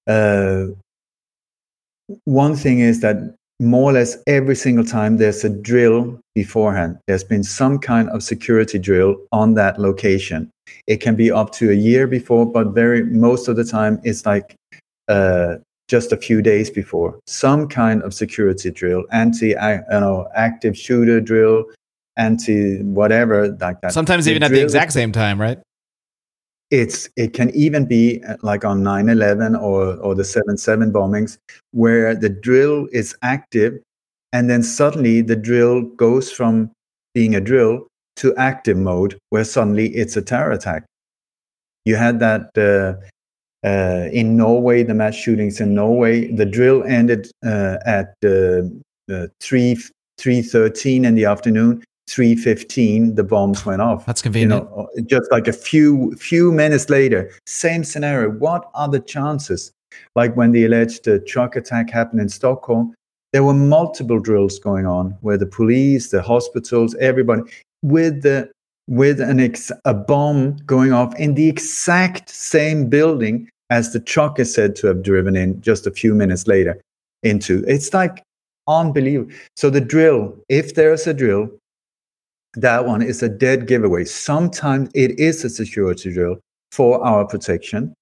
uh, 0.07 0.65
one 2.25 2.55
thing 2.55 2.79
is 2.79 3.01
that 3.01 3.35
more 3.61 3.91
or 3.91 3.93
less 3.93 4.17
every 4.25 4.55
single 4.55 4.83
time 4.83 5.17
there's 5.17 5.43
a 5.43 5.49
drill 5.49 6.19
beforehand. 6.33 6.97
There's 7.07 7.23
been 7.23 7.43
some 7.43 7.77
kind 7.77 8.09
of 8.09 8.23
security 8.23 8.79
drill 8.79 9.15
on 9.31 9.53
that 9.53 9.79
location. 9.79 10.49
It 10.87 10.97
can 10.97 11.15
be 11.15 11.31
up 11.31 11.51
to 11.53 11.69
a 11.69 11.75
year 11.75 12.07
before, 12.07 12.45
but 12.45 12.69
very 12.69 13.03
most 13.03 13.47
of 13.47 13.55
the 13.55 13.63
time 13.63 14.01
it's 14.03 14.25
like 14.25 14.55
uh, 15.07 15.57
just 15.87 16.11
a 16.11 16.17
few 16.17 16.41
days 16.41 16.71
before. 16.71 17.19
Some 17.27 17.67
kind 17.67 18.01
of 18.01 18.15
security 18.15 18.71
drill, 18.71 19.03
anti, 19.11 19.49
you 19.49 19.83
know, 19.91 20.27
active 20.33 20.75
shooter 20.75 21.21
drill, 21.21 21.65
anti 22.17 22.81
whatever 22.81 23.49
like 23.59 23.79
that. 23.81 23.93
Sometimes 23.93 24.25
the 24.25 24.31
even 24.31 24.41
at 24.41 24.51
the 24.51 24.61
exact 24.61 24.91
same 24.91 25.11
time, 25.11 25.39
right? 25.39 25.59
It's 26.71 27.09
it 27.17 27.33
can 27.33 27.49
even 27.53 27.85
be 27.85 28.23
uh, 28.27 28.37
like 28.41 28.63
on 28.65 28.81
9-11 28.81 29.61
or, 29.61 29.97
or 29.97 30.15
the 30.15 30.23
7-7 30.23 30.91
bombings 30.91 31.37
where 31.71 32.15
the 32.15 32.29
drill 32.29 32.87
is 32.91 33.15
active 33.21 33.79
and 34.33 34.49
then 34.49 34.63
suddenly 34.63 35.21
the 35.21 35.35
drill 35.35 35.81
goes 35.81 36.31
from 36.31 36.71
being 37.13 37.35
a 37.35 37.41
drill 37.41 37.87
to 38.15 38.35
active 38.37 38.77
mode 38.77 39.17
where 39.29 39.43
suddenly 39.43 39.89
it's 39.89 40.15
a 40.15 40.21
terror 40.21 40.51
attack. 40.51 40.85
You 41.85 41.97
had 41.97 42.19
that 42.19 42.49
uh, 42.57 43.67
uh, 43.67 44.07
in 44.11 44.37
norway 44.37 44.83
the 44.83 44.93
mass 44.93 45.15
shootings 45.15 45.59
in 45.59 45.75
norway 45.75 46.31
the 46.31 46.45
drill 46.45 46.83
ended 46.85 47.29
uh, 47.45 47.77
at 47.85 48.15
uh, 48.25 48.61
3 49.39 49.75
3.13 50.19 51.05
in 51.05 51.15
the 51.15 51.25
afternoon 51.25 51.83
3.15 52.11 53.15
the 53.15 53.23
bombs 53.23 53.65
went 53.65 53.81
off. 53.81 54.05
that's 54.05 54.21
convenient. 54.21 54.63
you 54.63 54.69
know, 54.69 54.89
just 55.05 55.31
like 55.31 55.47
a 55.47 55.53
few 55.53 56.13
few 56.15 56.51
minutes 56.51 56.89
later 56.89 57.31
same 57.45 57.83
scenario. 57.83 58.29
What 58.29 58.69
are 58.73 58.89
the 58.89 58.99
chances? 58.99 59.71
Like 60.15 60.35
when 60.35 60.51
the 60.51 60.65
alleged 60.65 61.07
uh, 61.07 61.19
truck 61.27 61.55
attack 61.55 61.89
happened 61.89 62.21
in 62.21 62.29
stockholm 62.29 62.93
there 63.33 63.43
were 63.43 63.53
multiple 63.53 64.19
drills 64.19 64.59
going 64.59 64.85
on 64.85 65.11
where 65.21 65.37
the 65.37 65.45
police 65.45 66.09
the 66.09 66.21
hospitals 66.21 66.95
everybody 66.95 67.41
with 67.81 68.21
the 68.23 68.49
with 68.87 69.21
an 69.21 69.39
ex- 69.39 69.71
a 69.85 69.93
bomb 69.93 70.57
going 70.65 70.91
off 70.91 71.15
in 71.15 71.35
the 71.35 71.47
exact 71.47 72.29
same 72.29 72.89
building 72.89 73.47
as 73.69 73.93
the 73.93 73.99
truck 73.99 74.37
is 74.37 74.53
said 74.53 74.75
to 74.75 74.87
have 74.87 75.01
driven 75.01 75.35
in 75.35 75.61
just 75.61 75.87
a 75.87 75.91
few 75.91 76.13
minutes 76.13 76.45
later 76.45 76.79
into. 77.23 77.63
It's 77.67 77.93
like 77.93 78.21
unbelievable. 78.67 79.31
So 79.55 79.69
the 79.69 79.81
drill 79.81 80.35
if 80.49 80.75
there's 80.75 81.07
a 81.07 81.13
drill 81.13 81.49
that 82.55 82.85
one 82.85 83.01
is 83.01 83.23
a 83.23 83.29
dead 83.29 83.67
giveaway. 83.67 84.05
Sometimes 84.05 84.89
it 84.93 85.19
is 85.19 85.43
a 85.43 85.49
security 85.49 86.13
drill 86.13 86.39
for 86.71 87.03
our 87.05 87.25
protection, 87.25 87.93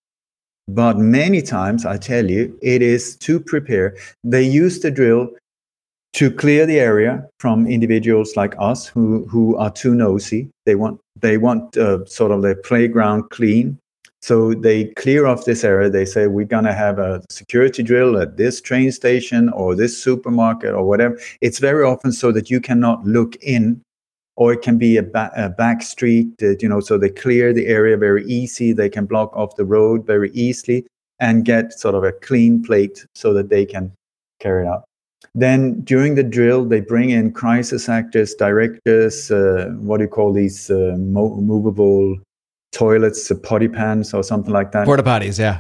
but 0.68 0.98
many 0.98 1.42
times, 1.42 1.86
I 1.86 1.98
tell 1.98 2.30
you, 2.30 2.58
it 2.62 2.82
is 2.82 3.16
to 3.18 3.40
prepare. 3.40 3.96
They 4.24 4.44
use 4.44 4.80
the 4.80 4.92
drill 4.92 5.30
to 6.14 6.32
clear 6.32 6.66
the 6.66 6.80
area 6.80 7.28
from 7.40 7.68
individuals 7.68 8.36
like 8.36 8.56
us 8.60 8.88
who, 8.88 9.26
who 9.26 9.56
are 9.58 9.72
too 9.72 9.96
nosy. 9.96 10.50
They 10.66 10.76
want, 10.76 11.00
they 11.20 11.38
want 11.38 11.78
uh, 11.78 12.06
sort 12.06 12.32
of 12.32 12.42
their 12.42 12.56
playground 12.56 13.30
clean. 13.30 13.80
So 14.22 14.54
they 14.54 14.86
clear 14.96 15.26
off 15.26 15.46
this 15.46 15.64
area. 15.64 15.90
They 15.90 16.06
say, 16.06 16.28
we're 16.28 16.46
going 16.46 16.66
to 16.66 16.74
have 16.74 17.00
a 17.00 17.24
security 17.30 17.84
drill 17.84 18.18
at 18.20 18.38
this 18.38 18.60
train 18.60 18.92
station 18.92 19.50
or 19.50 19.76
this 19.76 20.02
supermarket 20.02 20.74
or 20.74 20.84
whatever. 20.84 21.18
It's 21.42 21.60
very 21.60 21.86
often 21.86 22.12
so 22.12 22.32
that 22.34 22.50
you 22.50 22.60
cannot 22.60 23.06
look 23.06 23.36
in 23.38 23.82
or 24.40 24.54
it 24.54 24.62
can 24.62 24.78
be 24.78 24.96
a, 24.96 25.04
ba- 25.04 25.32
a 25.36 25.50
back 25.50 25.84
street, 25.84 26.30
you 26.40 26.70
know, 26.70 26.80
so 26.80 26.98
they 26.98 27.10
clear 27.10 27.52
the 27.52 27.68
area 27.68 27.98
very 27.98 28.26
easy. 28.26 28.72
They 28.72 28.90
can 28.90 29.06
block 29.06 29.36
off 29.36 29.58
the 29.58 29.66
road 29.66 30.08
very 30.08 30.32
easily 30.32 30.88
and 31.20 31.44
get 31.44 31.74
sort 31.74 31.94
of 31.94 32.06
a 32.06 32.14
clean 32.14 32.64
plate 32.64 33.06
so 33.14 33.34
that 33.34 33.50
they 33.50 33.66
can 33.66 33.92
carry 34.40 34.66
it 34.66 34.70
out. 34.70 34.86
Then 35.36 35.82
during 35.82 36.16
the 36.16 36.24
drill, 36.24 36.64
they 36.64 36.80
bring 36.80 37.10
in 37.10 37.34
crisis 37.34 37.90
actors, 37.90 38.34
directors, 38.34 39.30
uh, 39.30 39.74
what 39.80 39.98
do 39.98 40.06
you 40.06 40.10
call 40.10 40.32
these 40.32 40.72
uh, 40.72 40.96
mo- 40.98 41.36
movable 41.36 42.18
toilets, 42.72 43.30
uh, 43.30 43.36
potty 43.36 43.68
pans, 43.68 44.14
or 44.14 44.24
something 44.24 44.54
like 44.54 44.72
that? 44.72 44.86
Porta 44.86 45.04
potties, 45.04 45.38
yeah. 45.38 45.60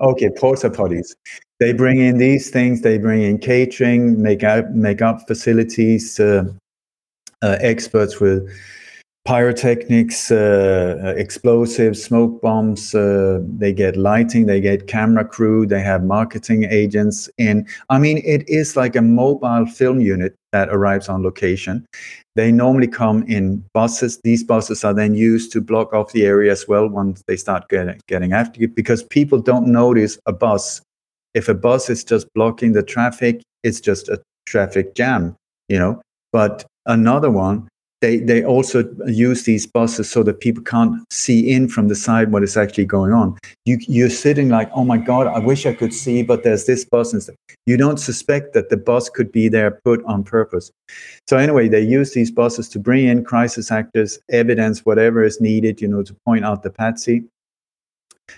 Okay, 0.00 0.30
porta 0.30 0.70
potties. 0.70 1.14
They 1.60 1.74
bring 1.74 2.00
in 2.00 2.16
these 2.16 2.48
things. 2.48 2.80
They 2.80 2.96
bring 2.96 3.22
in 3.22 3.38
catering, 3.38 4.22
make 4.22 4.42
up, 4.42 4.70
make 4.70 5.02
up 5.02 5.20
facilities, 5.28 6.18
uh, 6.18 6.44
experts 7.42 8.20
with 8.20 8.48
pyrotechnics, 9.26 10.30
uh, 10.30 10.96
uh, 11.04 11.08
explosives, 11.16 12.02
smoke 12.02 12.40
bombs. 12.40 12.94
Uh, 12.94 13.40
they 13.58 13.72
get 13.72 13.96
lighting, 13.96 14.46
they 14.46 14.60
get 14.60 14.86
camera 14.86 15.24
crew, 15.24 15.66
they 15.66 15.80
have 15.80 16.04
marketing 16.04 16.64
agents 16.64 17.28
in. 17.36 17.66
I 17.90 17.98
mean, 17.98 18.22
it 18.24 18.48
is 18.48 18.76
like 18.76 18.94
a 18.96 19.02
mobile 19.02 19.66
film 19.66 20.00
unit 20.00 20.34
that 20.52 20.68
arrives 20.70 21.08
on 21.08 21.22
location. 21.22 21.84
They 22.36 22.52
normally 22.52 22.86
come 22.86 23.24
in 23.24 23.64
buses. 23.74 24.20
These 24.22 24.44
buses 24.44 24.84
are 24.84 24.94
then 24.94 25.14
used 25.14 25.52
to 25.52 25.60
block 25.60 25.92
off 25.92 26.12
the 26.12 26.24
area 26.24 26.52
as 26.52 26.66
well 26.68 26.88
once 26.88 27.22
they 27.26 27.36
start 27.36 27.68
getting, 27.68 28.00
getting 28.06 28.32
after 28.32 28.60
you 28.60 28.68
because 28.68 29.02
people 29.02 29.40
don't 29.40 29.66
notice 29.66 30.18
a 30.26 30.32
bus. 30.32 30.80
If 31.34 31.48
a 31.48 31.54
bus 31.54 31.90
is 31.90 32.04
just 32.04 32.32
blocking 32.34 32.72
the 32.72 32.82
traffic, 32.82 33.42
it's 33.64 33.80
just 33.80 34.08
a 34.08 34.22
traffic 34.46 34.94
jam, 34.94 35.34
you 35.68 35.78
know. 35.78 36.00
But 36.36 36.66
another 36.84 37.30
one, 37.30 37.66
they 38.02 38.18
they 38.18 38.44
also 38.44 38.84
use 39.06 39.44
these 39.44 39.66
buses 39.66 40.10
so 40.10 40.22
that 40.24 40.40
people 40.40 40.62
can't 40.62 41.02
see 41.10 41.50
in 41.50 41.66
from 41.66 41.88
the 41.88 41.94
side 41.94 42.30
what 42.30 42.42
is 42.42 42.58
actually 42.58 42.84
going 42.84 43.14
on. 43.14 43.38
You 43.64 43.78
you're 43.88 44.10
sitting 44.10 44.50
like, 44.50 44.70
oh 44.74 44.84
my 44.84 44.98
god, 44.98 45.28
I 45.28 45.38
wish 45.38 45.64
I 45.64 45.72
could 45.72 45.94
see, 45.94 46.22
but 46.22 46.42
there's 46.42 46.66
this 46.66 46.84
bus 46.84 47.14
and 47.14 47.22
stuff. 47.22 47.36
You 47.64 47.78
don't 47.78 47.96
suspect 47.96 48.52
that 48.52 48.68
the 48.68 48.76
bus 48.76 49.08
could 49.08 49.32
be 49.32 49.48
there 49.48 49.80
put 49.82 50.04
on 50.04 50.24
purpose. 50.24 50.70
So 51.26 51.38
anyway, 51.38 51.68
they 51.68 51.80
use 51.80 52.12
these 52.12 52.30
buses 52.30 52.68
to 52.68 52.78
bring 52.78 53.06
in 53.06 53.24
crisis 53.24 53.70
actors, 53.70 54.18
evidence, 54.30 54.84
whatever 54.84 55.24
is 55.24 55.40
needed, 55.40 55.80
you 55.80 55.88
know, 55.88 56.02
to 56.02 56.14
point 56.26 56.44
out 56.44 56.64
the 56.64 56.70
patsy 56.70 57.24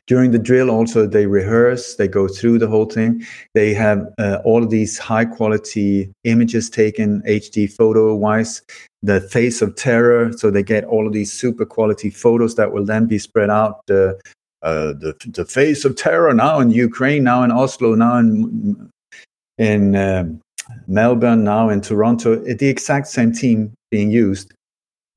during 0.06 0.30
the 0.30 0.38
drill 0.38 0.70
also 0.70 1.06
they 1.06 1.26
rehearse 1.26 1.96
they 1.96 2.08
go 2.08 2.28
through 2.28 2.58
the 2.58 2.68
whole 2.68 2.86
thing. 2.86 3.24
They 3.54 3.74
have 3.74 4.06
uh, 4.18 4.38
all 4.44 4.62
of 4.62 4.70
these 4.70 4.98
high 4.98 5.24
quality 5.24 6.10
images 6.24 6.70
taken 6.70 7.22
hd 7.22 7.72
photo 7.72 8.14
wise 8.14 8.62
the 9.02 9.20
face 9.20 9.62
of 9.62 9.74
terror 9.76 10.32
so 10.32 10.50
they 10.50 10.62
get 10.62 10.84
all 10.84 11.06
of 11.06 11.12
these 11.12 11.32
super 11.32 11.64
quality 11.64 12.10
photos 12.10 12.56
that 12.56 12.72
will 12.72 12.84
then 12.84 13.06
be 13.06 13.18
spread 13.18 13.50
out 13.50 13.80
uh, 13.90 14.12
uh, 14.62 14.92
the, 14.92 15.14
the 15.28 15.44
face 15.44 15.84
of 15.84 15.96
terror 15.96 16.34
now 16.34 16.58
in 16.58 16.70
ukraine 16.70 17.22
now 17.22 17.42
in 17.42 17.52
oslo 17.52 17.94
now 17.94 18.18
in 18.18 18.90
in 19.58 19.94
um, 19.94 20.40
melbourne 20.86 21.44
now 21.44 21.68
in 21.68 21.80
toronto 21.80 22.36
the 22.36 22.68
exact 22.68 23.06
same 23.06 23.32
team 23.32 23.72
being 23.90 24.10
used 24.10 24.52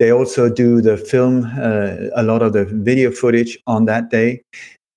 they 0.02 0.12
also 0.12 0.50
do 0.50 0.82
the 0.82 0.98
film, 0.98 1.46
uh, 1.62 2.10
a 2.16 2.24
lot 2.24 2.42
of 2.42 2.54
the 2.54 2.66
video 2.66 3.12
footage 3.12 3.60
on 3.68 3.86
that 3.86 4.10
day. 4.10 4.42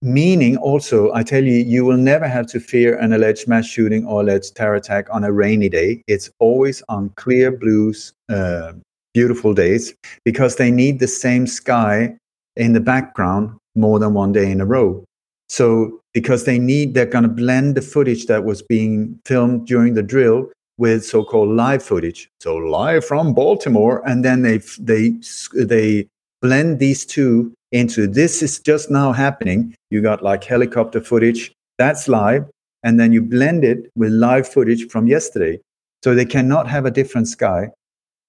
Meaning, 0.01 0.57
also, 0.57 1.13
I 1.13 1.23
tell 1.23 1.45
you, 1.45 1.57
you 1.57 1.85
will 1.85 1.99
never 1.99 2.27
have 2.27 2.47
to 2.47 2.59
fear 2.59 2.97
an 2.99 3.13
alleged 3.13 3.47
mass 3.47 3.67
shooting 3.67 4.07
or 4.07 4.23
alleged 4.23 4.57
terror 4.57 4.77
attack 4.77 5.09
on 5.11 5.23
a 5.23 5.31
rainy 5.31 5.69
day. 5.69 6.03
It's 6.07 6.31
always 6.39 6.83
on 6.89 7.11
clear 7.17 7.53
blues, 7.53 8.15
uh, 8.31 8.73
beautiful 9.13 9.53
days, 9.53 9.95
because 10.25 10.57
they 10.57 10.71
need 10.71 11.01
the 11.01 11.07
same 11.07 11.47
sky 11.47 12.17
in 12.57 12.73
the 12.73 12.81
background 12.81 13.59
more 13.75 13.99
than 13.99 14.15
one 14.15 14.33
day 14.33 14.51
in 14.51 14.63
a 14.63 14.67
row. 14.67 15.05
So, 15.51 16.01
because 16.15 16.45
they 16.45 16.59
need, 16.59 16.95
they're 16.95 17.05
going 17.05 17.29
to 17.29 17.37
blend 17.43 17.75
the 17.75 17.83
footage 17.83 18.25
that 18.25 18.47
was 18.47 18.63
being 18.63 19.21
filmed 19.27 19.67
during 19.67 19.93
the 19.93 20.03
drill 20.03 20.51
with 20.79 21.05
so-called 21.05 21.51
live 21.51 21.83
footage. 21.83 22.29
So 22.41 22.57
live 22.57 23.05
from 23.05 23.35
Baltimore, 23.35 24.03
and 24.07 24.25
then 24.25 24.43
they 24.43 24.59
they 24.79 25.15
they 25.55 26.09
blend 26.43 26.79
these 26.79 27.07
two 27.07 27.53
into 27.73 28.07
this 28.07 28.43
is 28.43 28.61
just 28.61 28.91
now 28.91 29.13
happening. 29.13 29.75
You 29.91 30.03
got 30.03 30.23
like 30.23 30.45
helicopter 30.45 31.01
footage 31.01 31.53
that's 31.79 32.09
live, 32.09 32.45
and 32.83 33.01
then 33.01 33.13
you 33.13 33.23
blend 33.23 33.65
it 33.65 33.91
with 33.97 34.13
live 34.13 34.49
footage 34.49 34.89
from 34.89 35.07
yesterday. 35.07 35.59
So 36.03 36.15
they 36.15 36.25
cannot 36.27 36.69
have 36.69 36.85
a 36.85 36.91
different 36.91 37.29
sky 37.29 37.71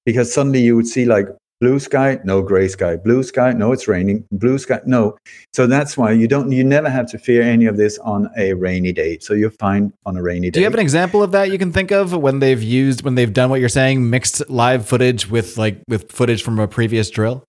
because 0.06 0.34
suddenly 0.34 0.62
you 0.62 0.76
would 0.76 0.88
see 0.88 1.06
like 1.06 1.28
blue 1.66 1.80
sky 1.80 2.20
no 2.24 2.44
gray 2.44 2.68
sky. 2.68 2.96
Blue 2.96 3.24
sky 3.24 3.52
no 3.52 3.72
it's 3.72 3.88
raining. 3.88 4.24
Blue 4.32 4.60
sky 4.60 4.82
no. 4.86 5.18
So 5.54 5.66
that's 5.66 5.98
why 5.98 6.12
you 6.12 6.28
don't 6.28 6.52
you 6.52 6.64
never 6.64 6.90
have 6.90 7.08
to 7.10 7.18
fear 7.18 7.42
any 7.42 7.66
of 7.66 7.76
this 7.76 7.98
on 8.00 8.30
a 8.38 8.54
rainy 8.54 8.94
day. 8.94 9.18
So 9.20 9.34
you're 9.34 9.50
fine 9.50 9.92
on 10.06 10.16
a 10.16 10.22
rainy 10.22 10.52
day 10.52 10.56
do 10.56 10.60
you 10.60 10.66
have 10.66 10.76
an 10.76 10.80
example 10.80 11.24
of 11.24 11.32
that 11.32 11.52
you 11.52 11.58
can 11.58 11.72
think 11.72 11.92
of 11.92 12.14
when 12.14 12.38
they've 12.40 12.62
used 12.62 13.04
when 13.04 13.16
they've 13.16 13.34
done 13.34 13.50
what 13.50 13.60
you're 13.60 13.78
saying 13.82 14.10
mixed 14.10 14.48
live 14.48 14.86
footage 14.88 15.28
with 15.28 15.58
like 15.58 15.82
with 15.88 16.12
footage 16.12 16.44
from 16.44 16.60
a 16.60 16.68
previous 16.68 17.10
drill? 17.10 17.44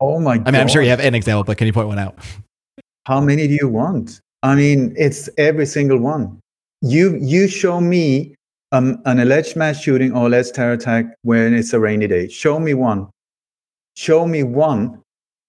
Oh 0.00 0.20
my 0.20 0.36
god 0.36 0.48
i 0.48 0.50
mean 0.50 0.60
i'm 0.60 0.68
sure 0.68 0.82
you 0.82 0.90
have 0.90 1.00
an 1.00 1.14
example 1.14 1.44
but 1.44 1.56
can 1.56 1.66
you 1.66 1.72
point 1.72 1.88
one 1.88 1.98
out? 1.98 2.14
How 3.06 3.20
many 3.22 3.48
do 3.48 3.54
you 3.54 3.68
want? 3.68 4.20
I 4.42 4.54
mean 4.54 4.94
it's 4.98 5.30
every 5.38 5.64
single 5.64 5.98
one. 5.98 6.40
You 6.82 7.16
you 7.16 7.48
show 7.48 7.80
me 7.80 8.34
um, 8.72 9.00
an 9.06 9.18
alleged 9.20 9.56
mass 9.56 9.80
shooting 9.80 10.12
or 10.12 10.26
alleged 10.26 10.54
terror 10.54 10.72
attack 10.72 11.06
when 11.22 11.54
it's 11.54 11.72
a 11.72 11.80
rainy 11.80 12.06
day. 12.06 12.28
Show 12.28 12.58
me 12.58 12.74
one 12.74 13.08
show 13.96 14.26
me 14.26 14.42
one 14.42 15.00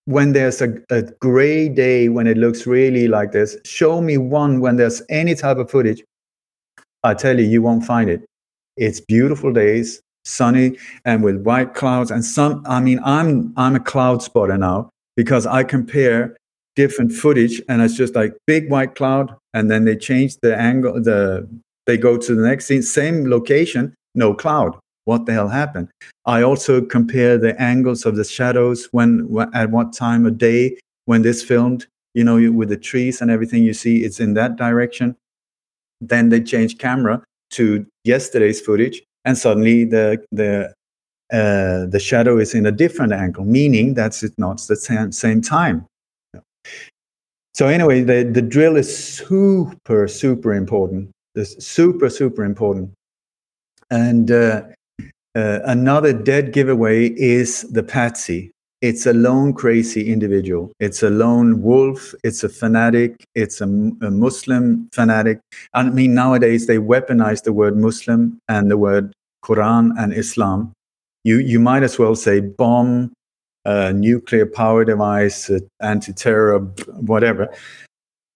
when 0.06 0.34
there's 0.34 0.62
a, 0.62 0.74
a 0.90 1.04
gray 1.20 1.68
day 1.68 2.10
when 2.10 2.28
it 2.28 2.38
looks 2.38 2.66
really 2.66 3.08
like 3.08 3.32
this. 3.32 3.58
Show 3.66 4.02
me 4.02 4.18
one 4.18 4.62
when 4.62 4.78
there's 4.78 5.02
any 5.10 5.36
type 5.36 5.58
of 5.58 5.70
footage. 5.70 6.04
I 7.04 7.14
tell 7.14 7.40
you 7.40 7.46
you 7.46 7.62
won't 7.62 7.86
find 7.86 8.10
it. 8.10 8.24
It's 8.78 9.00
beautiful 9.00 9.52
days 9.52 10.02
sunny 10.28 10.78
and 11.06 11.24
with 11.24 11.42
white 11.44 11.74
clouds 11.74 12.12
and 12.12 12.24
some 12.24 12.62
i 12.68 12.80
mean 12.80 13.00
i'm 13.04 13.54
i'm 13.56 13.76
a 13.76 13.80
cloud 13.80 14.22
spotter 14.22 14.58
now 14.58 14.90
because 15.16 15.46
i 15.46 15.64
compare 15.64 16.36
different 16.76 17.12
footage 17.12 17.62
and 17.70 17.82
it's 17.82 17.96
just 17.96 18.14
like 18.14 18.34
big 18.46 18.70
white 18.70 18.94
cloud 18.96 19.34
and 19.54 19.72
then 19.72 19.86
they 19.86 19.96
change 19.96 20.36
the 20.42 20.56
angle 20.56 21.02
the 21.02 21.48
they 21.86 21.98
go 21.98 22.18
to 22.18 22.36
the 22.36 22.46
next 22.46 22.66
scene 22.66 22.82
same 22.82 23.30
location 23.30 23.94
no 24.16 24.34
cloud 24.34 24.78
what 25.08 25.26
the 25.26 25.34
hell 25.34 25.48
happened. 25.48 25.88
I 26.26 26.42
also 26.42 26.82
compare 26.82 27.38
the 27.38 27.60
angles 27.62 28.06
of 28.06 28.16
the 28.16 28.24
shadows 28.24 28.90
when, 28.92 29.28
at 29.54 29.72
what 29.72 29.94
time 29.94 30.26
of 30.26 30.38
day 30.38 30.78
when 31.06 31.22
this 31.22 31.42
filmed. 31.44 31.88
You 32.14 32.24
know, 32.24 32.52
with 32.52 32.70
the 32.70 32.78
trees 32.78 33.22
and 33.22 33.30
everything 33.30 33.64
you 33.64 33.74
see, 33.74 34.04
it's 34.04 34.20
in 34.20 34.34
that 34.34 34.56
direction. 34.56 35.16
Then 36.02 36.30
they 36.30 36.42
change 36.42 36.80
camera 36.80 37.22
to 37.52 37.86
yesterday's 38.04 38.60
footage, 38.60 39.04
and 39.24 39.38
suddenly 39.38 39.86
the 39.86 40.24
the 40.32 40.74
uh, 41.32 41.86
the 41.86 42.00
shadow 42.00 42.40
is 42.40 42.54
in 42.54 42.66
a 42.66 42.72
different 42.72 43.14
angle, 43.14 43.46
meaning 43.46 43.94
that's 43.94 44.24
it 44.24 44.34
not 44.38 44.62
the 44.68 44.76
same, 44.76 45.12
same 45.12 45.42
time. 45.42 45.86
So 47.54 47.68
anyway, 47.68 48.02
the, 48.02 48.24
the 48.24 48.42
drill 48.42 48.78
is 48.78 48.90
super, 49.18 50.08
super 50.08 50.54
important. 50.54 51.12
It's 51.36 51.66
super, 51.66 52.10
super 52.10 52.44
important. 52.44 52.92
And 53.90 54.32
uh, 54.32 54.62
uh, 55.36 55.60
another 55.66 56.14
dead 56.14 56.54
giveaway 56.54 57.08
is 57.08 57.64
the 57.64 57.84
patsy. 57.84 58.52
It's 58.82 59.08
a 59.08 59.14
lone 59.14 59.54
crazy 59.54 60.12
individual. 60.12 60.72
It's 60.80 61.02
a 61.02 61.10
lone 61.10 61.62
wolf. 61.64 62.14
It's 62.24 62.44
a 62.44 62.50
fanatic. 62.50 63.26
It's 63.34 63.60
a, 63.60 63.66
a 63.66 64.12
Muslim 64.12 64.88
fanatic. 64.94 65.40
I 65.74 65.84
mean, 65.90 66.14
nowadays 66.14 66.68
they 66.68 66.78
weaponize 66.78 67.44
the 67.44 67.54
word 67.54 67.76
Muslim 67.76 68.40
and 68.48 68.70
the 68.70 68.78
word 68.78 69.14
Quran 69.44 69.94
and 69.98 70.14
Islam. 70.14 70.74
You, 71.24 71.38
you 71.40 71.60
might 71.60 71.84
as 71.84 71.98
well 71.98 72.16
say 72.16 72.40
bomb, 72.40 73.14
uh, 73.66 73.92
nuclear 73.94 74.46
power 74.46 74.86
device, 74.86 75.50
uh, 75.50 75.60
anti-terror, 75.82 76.60
whatever. 77.02 77.50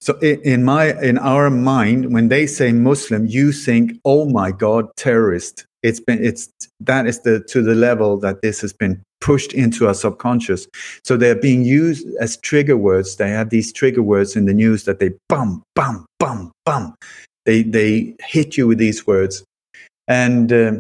So 0.02 0.18
in 0.18 0.64
my 0.64 1.00
in 1.00 1.20
our 1.20 1.52
mind, 1.52 2.12
when 2.12 2.30
they 2.30 2.48
say 2.48 2.72
Muslim, 2.72 3.28
you 3.28 3.52
think, 3.52 3.94
"Oh 4.04 4.26
my 4.26 4.52
God, 4.52 4.88
terrorist!" 4.98 5.68
It's 5.84 6.00
been 6.00 6.24
it's 6.24 6.50
that 6.80 7.08
is 7.08 7.22
the 7.22 7.42
to 7.50 7.62
the 7.62 7.76
level 7.76 8.18
that 8.18 8.42
this 8.42 8.62
has 8.62 8.74
been 8.74 9.02
pushed 9.20 9.54
into 9.54 9.88
our 9.88 9.94
subconscious. 9.94 10.68
So 11.04 11.18
they're 11.18 11.36
being 11.36 11.64
used 11.64 12.08
as 12.20 12.38
trigger 12.38 12.78
words. 12.78 13.16
They 13.18 13.30
have 13.30 13.50
these 13.50 13.72
trigger 13.72 14.02
words 14.02 14.36
in 14.36 14.46
the 14.46 14.54
news 14.54 14.86
that 14.86 15.00
they 15.00 15.12
bum 15.30 15.64
bum 15.76 16.06
bum 16.20 16.52
bum. 16.66 16.96
They 17.46 17.64
they 17.64 18.16
hit 18.20 18.58
you 18.58 18.68
with 18.68 18.78
these 18.78 19.06
words. 19.08 19.44
And 20.08 20.52
uh, 20.52 20.74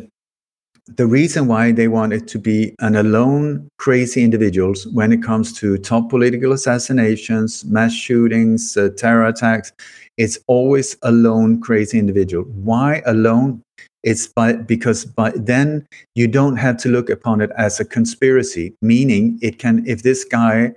the 0.88 1.08
reason 1.08 1.48
why 1.48 1.72
they 1.72 1.88
want 1.88 2.12
it 2.12 2.28
to 2.30 2.40
be 2.40 2.76
an 2.80 2.96
alone 2.96 3.70
crazy 3.78 4.24
individuals 4.24 4.88
when 4.88 5.12
it 5.12 5.24
comes 5.24 5.54
to 5.54 5.78
top 5.78 6.10
political 6.10 6.52
assassinations 6.52 7.64
mass 7.66 7.94
shootings 7.94 8.76
uh, 8.76 8.90
terror 8.98 9.26
attacks 9.28 9.72
it's 10.18 10.38
always 10.48 10.98
a 11.02 11.12
lone 11.12 11.60
crazy 11.60 11.98
individual. 11.98 12.44
Why 12.44 13.02
alone 13.06 13.64
it's 14.04 14.28
by, 14.28 14.54
because 14.54 15.06
by 15.06 15.32
then 15.36 15.86
you 16.16 16.28
don't 16.28 16.58
have 16.58 16.78
to 16.78 16.90
look 16.90 17.10
upon 17.10 17.42
it 17.42 17.52
as 17.58 17.80
a 17.80 17.86
conspiracy, 17.86 18.74
meaning 18.82 19.38
it 19.42 19.60
can, 19.60 19.86
if 19.88 20.04
this 20.04 20.24
guy 20.24 20.74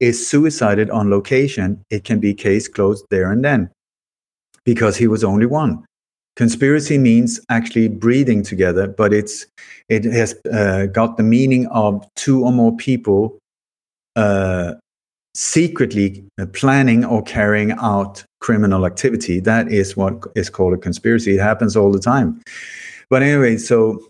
is 0.00 0.26
suicided 0.26 0.90
on 0.90 1.10
location, 1.10 1.84
it 1.90 2.04
can 2.04 2.18
be 2.18 2.34
case 2.34 2.68
closed 2.68 3.04
there 3.10 3.30
and 3.30 3.44
then 3.44 3.70
because 4.64 4.96
he 4.96 5.06
was 5.06 5.24
only 5.24 5.46
one. 5.46 5.84
Conspiracy 6.34 6.96
means 6.96 7.40
actually 7.50 7.88
breathing 7.88 8.42
together, 8.42 8.88
but 8.88 9.12
it's 9.12 9.46
it 9.88 10.04
has 10.04 10.34
uh, 10.50 10.86
got 10.86 11.18
the 11.18 11.22
meaning 11.22 11.66
of 11.66 12.06
two 12.16 12.42
or 12.42 12.52
more 12.52 12.74
people 12.76 13.38
uh, 14.16 14.72
secretly 15.34 16.24
uh, 16.40 16.46
planning 16.46 17.04
or 17.04 17.22
carrying 17.22 17.72
out 17.72 18.24
criminal 18.42 18.84
activity. 18.84 19.40
That 19.40 19.72
is 19.72 19.96
what 19.96 20.14
is 20.34 20.50
called 20.50 20.74
a 20.74 20.76
conspiracy. 20.76 21.36
It 21.36 21.40
happens 21.40 21.76
all 21.76 21.92
the 21.92 22.00
time. 22.00 22.42
But 23.08 23.22
anyway, 23.22 23.56
so 23.56 24.06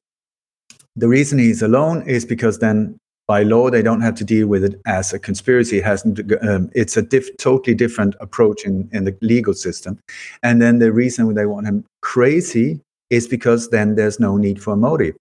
the 0.97 1.09
reason 1.09 1.39
he's 1.39 1.63
alone 1.63 2.03
is 2.09 2.25
because 2.25 2.59
then 2.59 2.97
by 3.29 3.45
law 3.45 3.71
they 3.71 3.83
don't 3.83 4.01
have 4.01 4.17
to 4.17 4.25
deal 4.25 4.49
with 4.49 4.65
it 4.65 4.81
as 4.87 5.13
a 5.13 5.19
conspiracy. 5.19 5.79
It 5.79 5.85
hasn't. 5.85 6.21
Um, 6.43 6.71
it's 6.75 6.97
a 6.97 7.03
diff- 7.03 7.37
totally 7.37 7.75
different 7.75 8.15
approach 8.21 8.65
in, 8.65 8.89
in 8.93 9.05
the 9.05 9.17
legal 9.21 9.55
system. 9.55 9.99
And 10.43 10.61
then 10.61 10.81
the 10.81 10.93
reason 10.93 11.35
they 11.35 11.47
want 11.47 11.67
him 11.67 11.85
crazy 12.01 12.81
is 13.11 13.29
because 13.29 13.69
then 13.69 13.95
there's 13.95 14.19
no 14.19 14.37
need 14.37 14.63
for 14.63 14.73
a 14.73 14.77
motive. 14.77 15.15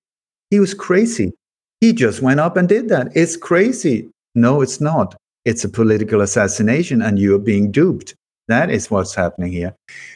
He 0.50 0.60
was 0.60 0.74
crazy. 0.74 1.34
He 1.82 1.94
just 1.94 2.22
went 2.22 2.40
up 2.40 2.58
and 2.58 2.68
did 2.68 2.90
that. 2.90 3.08
It's 3.16 3.38
crazy. 3.38 4.10
No, 4.36 4.62
it's 4.62 4.80
not. 4.80 5.16
It's 5.46 5.64
a 5.64 5.70
political 5.70 6.22
assassination, 6.22 7.02
and 7.02 7.20
you 7.20 7.36
are 7.36 7.40
being 7.40 7.72
duped. 7.72 8.16
That 8.48 8.70
is 8.70 8.92
what's 8.92 9.16
happening 9.16 9.52
here. 9.52 9.76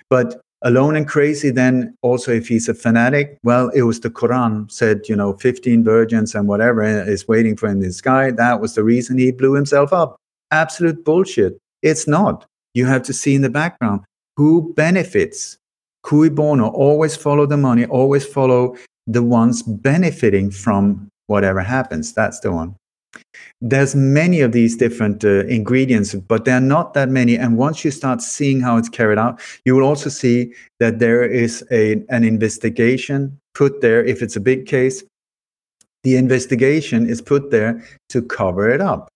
But 0.09 0.41
alone 0.61 0.95
and 0.95 1.07
crazy 1.07 1.51
then 1.51 1.95
also 2.01 2.31
if 2.31 2.47
he's 2.47 2.67
a 2.67 2.73
fanatic 2.73 3.37
well 3.43 3.69
it 3.69 3.83
was 3.83 3.99
the 3.99 4.09
quran 4.09 4.71
said 4.71 5.01
you 5.07 5.15
know 5.15 5.33
15 5.33 5.83
virgins 5.83 6.33
and 6.33 6.47
whatever 6.47 6.81
is 6.81 7.27
waiting 7.27 7.55
for 7.55 7.67
him 7.67 7.77
in 7.77 7.87
the 7.87 7.93
sky. 7.93 8.31
That 8.31 8.61
was 8.61 8.73
the 8.73 8.83
reason 8.83 9.17
he 9.17 9.31
blew 9.31 9.53
himself 9.53 9.93
up. 9.93 10.17
Absolute 10.51 11.03
bullshit. 11.05 11.57
It's 11.81 12.07
not. 12.07 12.45
You 12.73 12.85
have 12.85 13.03
to 13.03 13.13
see 13.13 13.35
in 13.35 13.41
the 13.41 13.49
background. 13.49 14.01
Who 14.37 14.73
benefits? 14.73 15.57
Cui 16.03 16.29
bono? 16.29 16.67
Always 16.69 17.15
follow 17.15 17.45
the 17.45 17.57
money. 17.57 17.85
Always 17.85 18.25
follow 18.25 18.75
the 19.07 19.23
ones 19.23 19.63
benefiting 19.63 20.51
from 20.51 21.09
whatever 21.27 21.61
happens. 21.61 22.13
That's 22.13 22.39
the 22.39 22.51
one 22.51 22.75
there's 23.61 23.95
many 23.95 24.41
of 24.41 24.51
these 24.51 24.75
different 24.75 25.23
uh, 25.23 25.45
ingredients 25.45 26.13
but 26.13 26.45
there 26.45 26.57
are 26.57 26.61
not 26.75 26.93
that 26.93 27.09
many 27.09 27.37
and 27.37 27.57
once 27.57 27.83
you 27.85 27.91
start 27.91 28.21
seeing 28.21 28.61
how 28.61 28.77
it's 28.77 28.89
carried 28.89 29.17
out 29.17 29.39
you 29.65 29.75
will 29.75 29.83
also 29.83 30.09
see 30.09 30.53
that 30.79 30.99
there 30.99 31.23
is 31.23 31.63
a, 31.71 32.03
an 32.09 32.23
investigation 32.23 33.39
put 33.53 33.81
there. 33.81 34.03
If 34.03 34.21
it's 34.21 34.35
a 34.35 34.41
big 34.41 34.65
case 34.65 35.03
the 36.03 36.17
investigation 36.17 37.09
is 37.09 37.21
put 37.21 37.49
there 37.49 37.83
to 38.09 38.21
cover 38.21 38.69
it 38.69 38.79
up. 38.79 39.07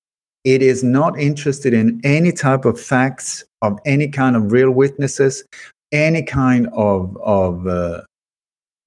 It 0.44 0.64
is 0.64 0.84
not 0.84 1.20
interested 1.20 1.72
in 1.74 2.02
any 2.04 2.32
type 2.32 2.66
of 2.66 2.80
facts 2.80 3.44
of 3.62 3.78
any 3.86 4.08
kind 4.08 4.36
of 4.36 4.52
real 4.52 4.72
witnesses 4.72 5.44
any 5.92 6.24
kind 6.24 6.68
of 6.74 7.18
of 7.18 7.68
uh, 7.68 8.02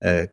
uh, 0.04 0.26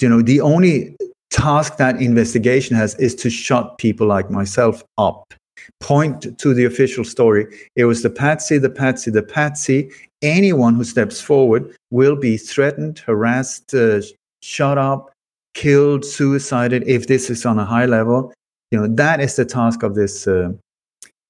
you 0.00 0.08
know 0.08 0.22
the 0.22 0.40
only 0.40 0.96
task 1.36 1.76
that 1.76 2.00
investigation 2.00 2.74
has 2.76 2.94
is 2.94 3.14
to 3.14 3.28
shut 3.28 3.76
people 3.76 4.06
like 4.06 4.30
myself 4.30 4.82
up. 4.96 5.34
Point 5.80 6.38
to 6.38 6.54
the 6.54 6.64
official 6.64 7.04
story. 7.04 7.46
It 7.76 7.84
was 7.84 8.02
the 8.02 8.10
patsy, 8.10 8.56
the 8.56 8.70
patsy, 8.70 9.10
the 9.10 9.22
patsy. 9.22 9.90
Anyone 10.22 10.74
who 10.74 10.84
steps 10.84 11.20
forward 11.20 11.74
will 11.90 12.16
be 12.16 12.38
threatened, 12.38 13.00
harassed, 13.00 13.74
uh, 13.74 14.00
shut 14.42 14.78
up, 14.78 15.12
killed, 15.54 16.04
suicided. 16.04 16.82
If 16.88 17.06
this 17.06 17.28
is 17.28 17.44
on 17.44 17.58
a 17.58 17.64
high 17.64 17.86
level, 17.86 18.32
you 18.70 18.80
know 18.80 18.88
that 18.88 19.20
is 19.20 19.36
the 19.36 19.44
task 19.44 19.82
of 19.82 19.94
this 19.94 20.26
uh, 20.26 20.52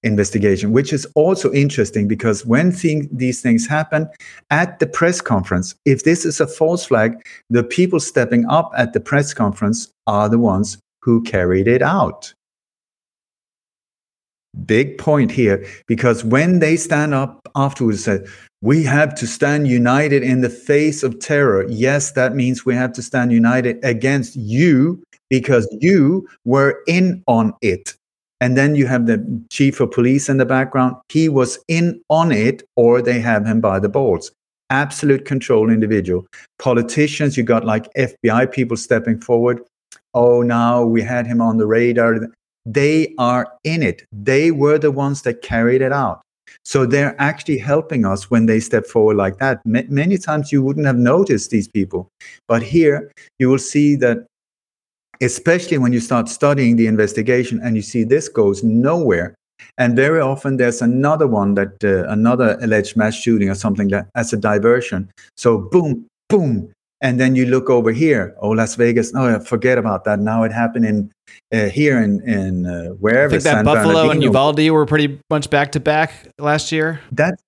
investigation, 0.07 0.72
which 0.72 0.92
is 0.92 1.07
also 1.14 1.52
interesting 1.52 2.09
because 2.09 2.46
when 2.46 2.72
thing, 2.72 3.09
these 3.12 3.42
things 3.42 3.66
happen 3.66 4.09
at 4.50 4.78
the 4.78 4.86
press 4.86 5.20
conference, 5.20 5.74
if 5.84 6.04
this 6.04 6.24
is 6.24 6.40
a 6.40 6.46
false 6.46 6.86
flag, 6.86 7.26
the 7.50 7.64
people 7.64 8.00
stepping 8.00 8.46
up 8.46 8.70
at 8.76 8.92
the 8.92 9.00
press 9.00 9.34
conference 9.34 9.88
are 10.07 10.28
the 10.28 10.38
ones 10.38 10.78
who 11.02 11.22
carried 11.22 11.68
it 11.68 11.82
out. 11.82 12.32
Big 14.64 14.96
point 14.96 15.30
here 15.30 15.66
because 15.86 16.24
when 16.24 16.61
they 16.61 16.76
stand 16.76 17.12
up 17.12 17.46
afterwards 17.54 18.09
and 18.09 18.24
say, 18.24 18.32
we 18.62 18.82
have 18.84 19.14
to 19.16 19.26
stand 19.26 19.68
united 19.68 20.22
in 20.22 20.40
the 20.40 20.48
face 20.48 21.02
of 21.02 21.18
terror. 21.20 21.66
Yes, 21.68 22.12
that 22.12 22.34
means 22.34 22.64
we 22.64 22.74
have 22.74 22.92
to 22.94 23.02
stand 23.02 23.30
united 23.30 23.78
against 23.84 24.34
you 24.34 25.02
because 25.28 25.68
you 25.80 26.26
were 26.44 26.80
in 26.86 27.22
on 27.26 27.52
it. 27.61 27.95
And 28.41 28.57
then 28.57 28.74
you 28.76 28.87
have 28.87 29.07
the 29.07 29.24
chief 29.51 29.80
of 29.80 29.91
police 29.91 30.28
in 30.28 30.37
the 30.37 30.45
background. 30.45 30.97
He 31.09 31.28
was 31.28 31.59
in 31.68 32.01
on 32.11 32.32
it, 32.32 32.62
or 32.76 33.01
they 33.01 33.20
have 33.20 33.47
him 33.47 33.61
by 33.61 33.78
the 33.78 33.89
balls. 33.89 34.30
Absolute 34.68 35.24
control 35.24 35.70
individual. 35.70 36.26
Politicians, 36.59 37.37
you 37.37 37.43
got 37.43 37.64
like 37.64 37.93
FBI 37.95 38.53
people 38.53 38.76
stepping 38.76 39.20
forward. 39.20 39.62
Oh, 40.12 40.43
now 40.43 40.84
we 40.84 41.03
had 41.03 41.26
him 41.26 41.41
on 41.41 41.57
the 41.57 41.66
radar. 41.66 42.28
They 42.66 43.14
are 43.18 43.53
in 43.64 43.82
it. 43.82 44.05
They 44.12 44.51
were 44.51 44.78
the 44.78 44.91
ones 44.91 45.22
that 45.22 45.43
carried 45.43 45.82
it 45.82 45.93
out. 45.93 46.20
So 46.64 46.84
they're 46.84 47.14
actually 47.20 47.59
helping 47.59 48.05
us 48.05 48.30
when 48.30 48.47
they 48.47 48.61
step 48.61 48.87
forward 48.87 49.16
like 49.16 49.39
that. 49.39 49.61
M- 49.66 49.87
many 49.89 50.18
times 50.18 50.53
you 50.53 50.62
wouldn't 50.62 50.87
have 50.87 50.97
noticed 50.97 51.51
these 51.51 51.68
people. 51.68 52.11
But 52.49 52.62
here 52.62 53.12
you 53.39 53.49
will 53.49 53.59
see 53.59 53.95
that 53.97 54.26
especially 55.20 55.78
when 55.78 55.92
you 55.92 56.00
start 56.00 56.28
studying 56.28 56.76
the 56.76 56.86
investigation 56.86 57.60
and 57.62 57.76
you 57.76 57.82
see 57.82 58.04
this 58.04 58.28
goes 58.28 58.62
nowhere. 58.62 59.34
And 59.78 59.96
very 59.96 60.20
often 60.20 60.56
there's 60.56 60.82
another 60.82 61.26
one 61.26 61.54
that 61.54 61.82
uh, 61.84 62.08
another 62.08 62.58
alleged 62.60 62.96
mass 62.96 63.14
shooting 63.14 63.50
or 63.50 63.54
something 63.54 63.88
that 63.88 64.08
as 64.14 64.32
a 64.32 64.36
diversion. 64.36 65.10
So 65.36 65.58
boom, 65.58 66.06
boom, 66.28 66.72
and 67.00 67.20
then 67.20 67.36
you 67.36 67.46
look 67.46 67.68
over 67.68 67.92
here. 67.92 68.34
Oh, 68.40 68.50
Las 68.50 68.74
Vegas. 68.74 69.12
Oh, 69.14 69.38
forget 69.40 69.78
about 69.78 70.04
that. 70.04 70.18
Now 70.18 70.44
it 70.44 70.52
happened 70.52 70.86
in 70.86 71.12
uh, 71.52 71.68
here 71.68 72.00
in 72.00 72.22
in 72.28 72.66
uh, 72.66 72.88
wherever. 73.00 73.34
I 73.34 73.38
think 73.38 73.44
that 73.44 73.54
San 73.56 73.64
Buffalo 73.64 73.92
Bernardino. 73.92 74.12
and 74.12 74.22
Uvalde 74.22 74.70
were 74.70 74.86
pretty 74.86 75.20
much 75.30 75.50
back 75.50 75.72
to 75.72 75.80
back 75.80 76.28
last 76.38 76.72
year. 76.72 77.00
That 77.12 77.38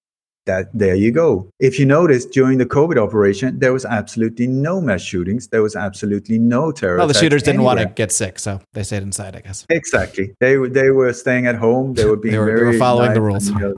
that 0.49 0.67
there 0.75 0.97
you 0.97 1.13
go. 1.13 1.49
If 1.61 1.79
you 1.79 1.87
notice, 1.87 2.25
during 2.25 2.59
the 2.59 2.67
COVID 2.67 2.99
operation, 2.99 3.59
there 3.61 3.73
was 3.73 3.85
absolutely 3.85 4.49
no 4.49 4.81
mass 4.81 5.03
shootings. 5.03 5.47
There 5.49 5.63
was 5.63 5.77
absolutely 5.77 6.39
no 6.39 6.73
terror. 6.73 6.99
Well, 6.99 7.07
the 7.07 7.15
shooters 7.15 7.43
didn't 7.43 7.61
anywhere. 7.61 7.77
want 7.77 7.89
to 7.89 7.95
get 7.95 8.11
sick, 8.11 8.41
so 8.41 8.61
they 8.73 8.83
stayed 8.83 9.05
inside, 9.05 9.37
I 9.37 9.41
guess. 9.41 9.65
Exactly. 9.71 10.35
They 10.41 10.57
they 10.69 10.91
were 10.91 11.13
staying 11.13 11.47
at 11.47 11.55
home. 11.55 11.95
They 11.95 12.07
were 12.07 12.17
being 12.25 12.33
they, 12.33 12.39
were, 12.39 12.47
very 12.47 12.59
they 12.59 12.67
were 12.67 12.79
following 12.79 13.15
the 13.15 13.21
rules. 13.21 13.53
Uh, 13.53 13.75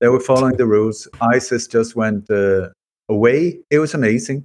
they 0.00 0.08
were 0.08 0.20
following 0.20 0.56
the 0.56 0.66
rules. 0.66 1.08
ISIS 1.22 1.66
just 1.66 1.96
went 1.96 2.30
uh, 2.30 2.68
away. 3.08 3.58
It 3.70 3.78
was 3.78 3.94
amazing 3.94 4.44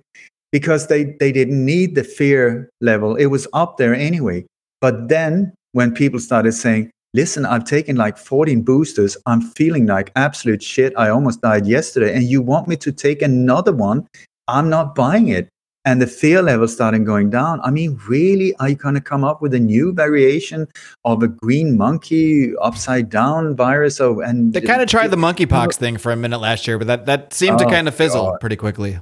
because 0.52 0.88
they 0.88 1.16
they 1.20 1.32
didn't 1.32 1.66
need 1.66 1.96
the 1.96 2.04
fear 2.04 2.70
level. 2.80 3.16
It 3.16 3.28
was 3.28 3.48
up 3.54 3.78
there 3.78 3.94
anyway. 3.94 4.46
But 4.80 5.10
then 5.10 5.54
when 5.74 5.94
people 5.94 6.20
started 6.20 6.54
saying 6.54 6.92
listen, 7.14 7.46
I've 7.46 7.66
taken 7.66 7.96
like 7.96 8.18
14 8.18 8.62
boosters. 8.62 9.18
I'm 9.26 9.42
feeling 9.42 9.86
like 9.86 10.12
absolute 10.16 10.64
shit. 10.64 10.94
I 10.98 11.10
almost 11.10 11.42
died 11.42 11.66
yesterday. 11.66 12.14
And 12.16 12.24
you 12.24 12.42
want 12.42 12.68
me 12.68 12.76
to 12.78 12.92
take 12.92 13.22
another 13.22 13.74
one? 13.74 14.08
I'm 14.48 14.70
not 14.70 14.96
buying 14.96 15.30
it. 15.30 15.50
And 15.86 16.02
the 16.02 16.08
fear 16.08 16.42
level 16.42 16.68
starting 16.68 17.06
going 17.06 17.30
down. 17.30 17.62
I 17.62 17.72
mean, 17.72 18.00
really, 18.08 18.54
are 18.58 18.70
you 18.70 18.76
going 18.76 18.96
to 18.96 19.02
come 19.02 19.24
up 19.24 19.42
with 19.42 19.54
a 19.54 19.60
new 19.60 19.94
variation 19.94 20.68
of 21.06 21.24
a 21.24 21.30
green 21.30 21.78
monkey 21.78 22.54
upside 22.58 23.10
down 23.10 23.56
virus? 23.56 24.00
Oh, 24.02 24.20
and 24.20 24.54
they 24.54 24.62
kind 24.62 24.82
of 24.82 24.90
tried 24.90 25.08
the 25.08 25.18
monkeypox 25.18 25.76
thing 25.76 25.98
for 25.98 26.12
a 26.12 26.18
minute 26.18 26.40
last 26.40 26.68
year, 26.68 26.78
but 26.78 26.88
that, 26.88 27.06
that 27.06 27.34
seemed 27.34 27.62
oh, 27.62 27.64
to 27.64 27.72
kind 27.72 27.88
of 27.88 27.96
fizzle 27.96 28.32
God. 28.32 28.40
pretty 28.42 28.58
quickly. 28.58 29.00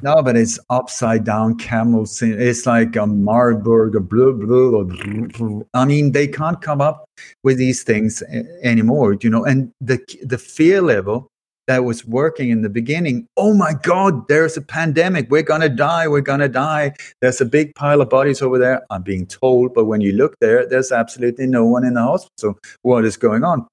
No, 0.00 0.22
but 0.22 0.36
it's 0.36 0.58
upside 0.70 1.24
down 1.24 1.56
camel. 1.56 2.06
It's 2.20 2.66
like 2.66 2.96
a 2.96 3.06
Marburg, 3.06 3.92
blah, 4.08 4.32
blah, 4.32 4.82
blah, 4.82 5.62
I 5.74 5.84
mean, 5.84 6.12
they 6.12 6.26
can't 6.26 6.60
come 6.60 6.80
up 6.80 7.04
with 7.44 7.58
these 7.58 7.82
things 7.82 8.22
anymore, 8.62 9.16
you 9.20 9.30
know. 9.30 9.44
And 9.44 9.70
the 9.80 10.00
the 10.24 10.38
fear 10.38 10.80
level 10.80 11.28
that 11.68 11.84
was 11.84 12.04
working 12.04 12.50
in 12.50 12.62
the 12.62 12.68
beginning. 12.68 13.26
Oh 13.36 13.54
my 13.54 13.74
God, 13.82 14.26
there's 14.28 14.56
a 14.56 14.62
pandemic. 14.62 15.30
We're 15.30 15.42
gonna 15.42 15.68
die. 15.68 16.08
We're 16.08 16.20
gonna 16.20 16.48
die. 16.48 16.94
There's 17.20 17.40
a 17.40 17.44
big 17.44 17.74
pile 17.74 18.00
of 18.00 18.08
bodies 18.08 18.42
over 18.42 18.58
there. 18.58 18.82
I'm 18.90 19.02
being 19.02 19.26
told, 19.26 19.74
but 19.74 19.84
when 19.84 20.00
you 20.00 20.12
look 20.12 20.34
there, 20.40 20.66
there's 20.66 20.90
absolutely 20.90 21.46
no 21.46 21.64
one 21.64 21.84
in 21.84 21.94
the 21.94 22.02
hospital. 22.02 22.58
What 22.82 23.04
is 23.04 23.16
going 23.16 23.44
on? 23.44 23.66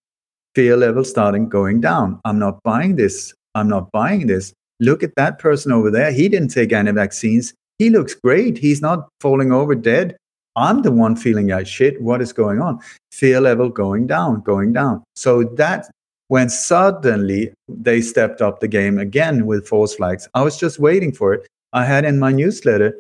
Fear 0.54 0.78
level 0.78 1.04
starting 1.04 1.50
going 1.50 1.82
down. 1.82 2.20
I'm 2.26 2.38
not 2.38 2.62
buying 2.64 2.96
this. 2.98 3.34
I'm 3.56 3.68
not 3.68 3.92
buying 3.92 4.28
this 4.28 4.54
look 4.80 5.04
at 5.04 5.16
that 5.16 5.40
person 5.40 5.72
over 5.72 5.90
there. 5.92 6.12
He 6.12 6.30
didn't 6.30 6.50
take 6.50 6.74
any 6.74 6.92
vaccines. 6.92 7.54
He 7.78 7.90
looks 7.90 8.14
great. 8.14 8.58
He's 8.58 8.82
not 8.82 9.08
falling 9.22 9.52
over 9.52 9.76
dead. 9.76 10.18
I'm 10.56 10.82
the 10.82 10.92
one 10.92 11.16
feeling 11.16 11.48
like 11.48 11.68
shit. 11.68 12.02
What 12.02 12.22
is 12.22 12.34
going 12.34 12.60
on? 12.62 12.80
Fear 13.12 13.42
level 13.42 13.70
going 13.70 14.08
down, 14.08 14.42
going 14.42 14.74
down. 14.74 15.04
So 15.16 15.44
that 15.56 15.88
when 16.28 16.50
suddenly 16.50 17.54
they 17.68 18.02
stepped 18.02 18.42
up 18.42 18.60
the 18.60 18.68
game 18.68 18.98
again 19.00 19.46
with 19.46 19.68
false 19.68 19.96
flags, 19.96 20.28
I 20.34 20.42
was 20.42 20.58
just 20.58 20.80
waiting 20.80 21.14
for 21.14 21.34
it. 21.34 21.48
I 21.72 21.86
had 21.86 22.04
in 22.04 22.18
my 22.20 22.32
newsletter, 22.32 22.96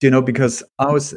you 0.00 0.10
know, 0.10 0.22
because 0.22 0.62
I 0.78 0.92
was 0.92 1.16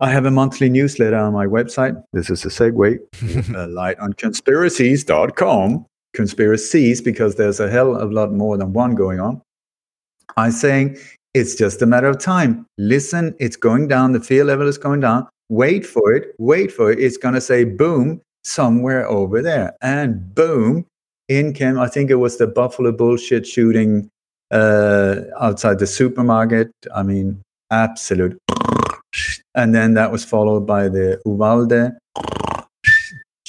I 0.00 0.10
have 0.10 0.26
a 0.26 0.32
monthly 0.32 0.68
newsletter 0.68 1.16
on 1.16 1.32
my 1.32 1.46
website. 1.46 2.02
This 2.12 2.28
is 2.28 2.44
a 2.44 2.48
segue. 2.48 2.96
uh, 3.54 3.68
lightonconspiracies.com 3.68 5.86
conspiracies 6.14 7.00
because 7.00 7.36
there's 7.36 7.60
a 7.60 7.70
hell 7.70 7.96
of 7.96 8.10
a 8.10 8.14
lot 8.14 8.32
more 8.32 8.56
than 8.56 8.72
one 8.72 8.94
going 8.94 9.20
on. 9.20 9.40
I'm 10.36 10.52
saying 10.52 10.98
it's 11.34 11.54
just 11.54 11.82
a 11.82 11.86
matter 11.86 12.08
of 12.08 12.18
time. 12.18 12.66
Listen, 12.78 13.34
it's 13.38 13.56
going 13.56 13.88
down. 13.88 14.12
The 14.12 14.20
fear 14.20 14.44
level 14.44 14.68
is 14.68 14.78
going 14.78 15.00
down. 15.00 15.28
Wait 15.48 15.84
for 15.86 16.12
it. 16.12 16.34
Wait 16.38 16.72
for 16.72 16.90
it. 16.90 16.98
It's 16.98 17.16
going 17.16 17.34
to 17.34 17.40
say 17.40 17.64
boom 17.64 18.20
somewhere 18.44 19.06
over 19.08 19.42
there. 19.42 19.74
And 19.82 20.34
boom, 20.34 20.86
in 21.28 21.52
came, 21.52 21.78
I 21.78 21.88
think 21.88 22.10
it 22.10 22.16
was 22.16 22.38
the 22.38 22.46
Buffalo 22.46 22.92
bullshit 22.92 23.46
shooting 23.46 24.10
uh, 24.50 25.20
outside 25.40 25.78
the 25.78 25.86
supermarket. 25.86 26.70
I 26.94 27.02
mean, 27.02 27.42
absolute. 27.70 28.38
And 29.54 29.74
then 29.74 29.92
that 29.94 30.10
was 30.10 30.24
followed 30.24 30.66
by 30.66 30.88
the 30.88 31.20
Uvalde 31.26 31.92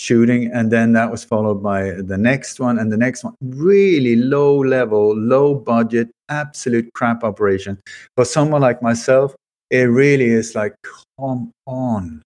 shooting 0.04 0.51
and 0.51 0.70
then 0.70 0.91
that 0.93 1.10
was 1.10 1.24
followed 1.24 1.64
by 1.64 1.91
the 1.91 2.18
next 2.18 2.60
one 2.60 2.78
and 2.78 2.91
the 2.91 2.97
next 2.97 3.24
one. 3.24 3.34
Really 3.41 4.16
low 4.16 4.58
level 4.58 5.16
low 5.16 5.56
budget 5.56 6.10
absolute 6.30 6.91
crap 6.93 7.24
operation. 7.24 7.80
For 8.16 8.26
someone 8.26 8.62
like 8.62 8.82
myself 8.82 9.36
it 9.72 9.84
really 9.84 10.26
is 10.26 10.56
like 10.56 10.76
come 11.18 11.51
on. 11.66 12.22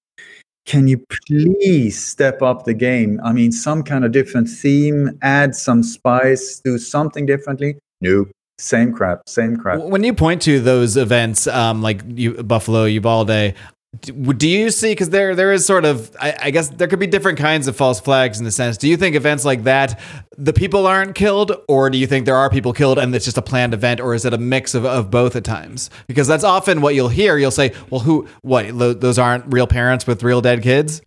Can 0.65 0.87
you 0.87 1.01
please 1.27 2.03
step 2.03 2.41
up 2.41 2.65
the 2.65 2.73
game? 2.73 3.21
I 3.23 3.31
mean 3.31 3.51
some 3.51 3.83
kind 3.83 4.03
of 4.03 4.11
different 4.11 4.49
theme 4.49 5.17
add 5.21 5.55
some 5.55 5.83
spice 5.83 6.59
do 6.63 6.77
something 6.77 7.25
differently? 7.25 7.77
Nope. 8.01 8.29
Same 8.59 8.91
crap, 8.91 9.21
same 9.29 9.55
crap. 9.55 9.79
When 9.81 10.03
you 10.03 10.15
point 10.15 10.41
to 10.43 10.59
those 10.59 10.97
events, 10.97 11.45
um, 11.45 11.83
like 11.83 12.01
you, 12.07 12.33
Buffalo, 12.43 12.85
Uvalde, 12.85 13.53
do 14.01 14.47
you 14.47 14.69
see 14.69 14.91
because 14.91 15.09
there 15.09 15.33
there 15.33 15.53
is 15.53 15.65
sort 15.65 15.85
of 15.85 16.15
I, 16.19 16.37
I 16.43 16.51
guess 16.51 16.69
there 16.69 16.87
could 16.87 16.99
be 16.99 17.07
different 17.07 17.39
kinds 17.39 17.67
of 17.67 17.75
false 17.75 17.99
flags 17.99 18.37
in 18.37 18.45
the 18.45 18.51
sense. 18.51 18.77
Do 18.77 18.87
you 18.87 18.97
think 18.97 19.15
events 19.15 19.45
like 19.45 19.63
that 19.63 19.99
the 20.37 20.53
people 20.53 20.85
aren't 20.85 21.15
killed, 21.15 21.53
or 21.67 21.89
do 21.89 21.97
you 21.97 22.05
think 22.05 22.25
there 22.25 22.35
are 22.35 22.49
people 22.49 22.73
killed 22.73 22.99
and 22.99 23.15
it's 23.15 23.25
just 23.25 23.37
a 23.37 23.41
planned 23.41 23.73
event, 23.73 23.99
or 23.99 24.13
is 24.13 24.25
it 24.25 24.33
a 24.33 24.37
mix 24.37 24.75
of, 24.75 24.85
of 24.85 25.09
both 25.09 25.35
at 25.35 25.43
times? 25.43 25.89
Because 26.07 26.27
that's 26.27 26.43
often 26.43 26.81
what 26.81 26.95
you'll 26.95 27.09
hear. 27.09 27.37
You'll 27.37 27.49
say, 27.51 27.73
"Well, 27.89 28.01
who? 28.01 28.27
What? 28.41 28.69
lo- 28.71 28.93
Those 28.93 29.17
aren't 29.17 29.51
real 29.53 29.67
parents 29.67 30.05
with 30.05 30.21
real 30.21 30.41
dead 30.41 30.61
kids." 30.61 31.01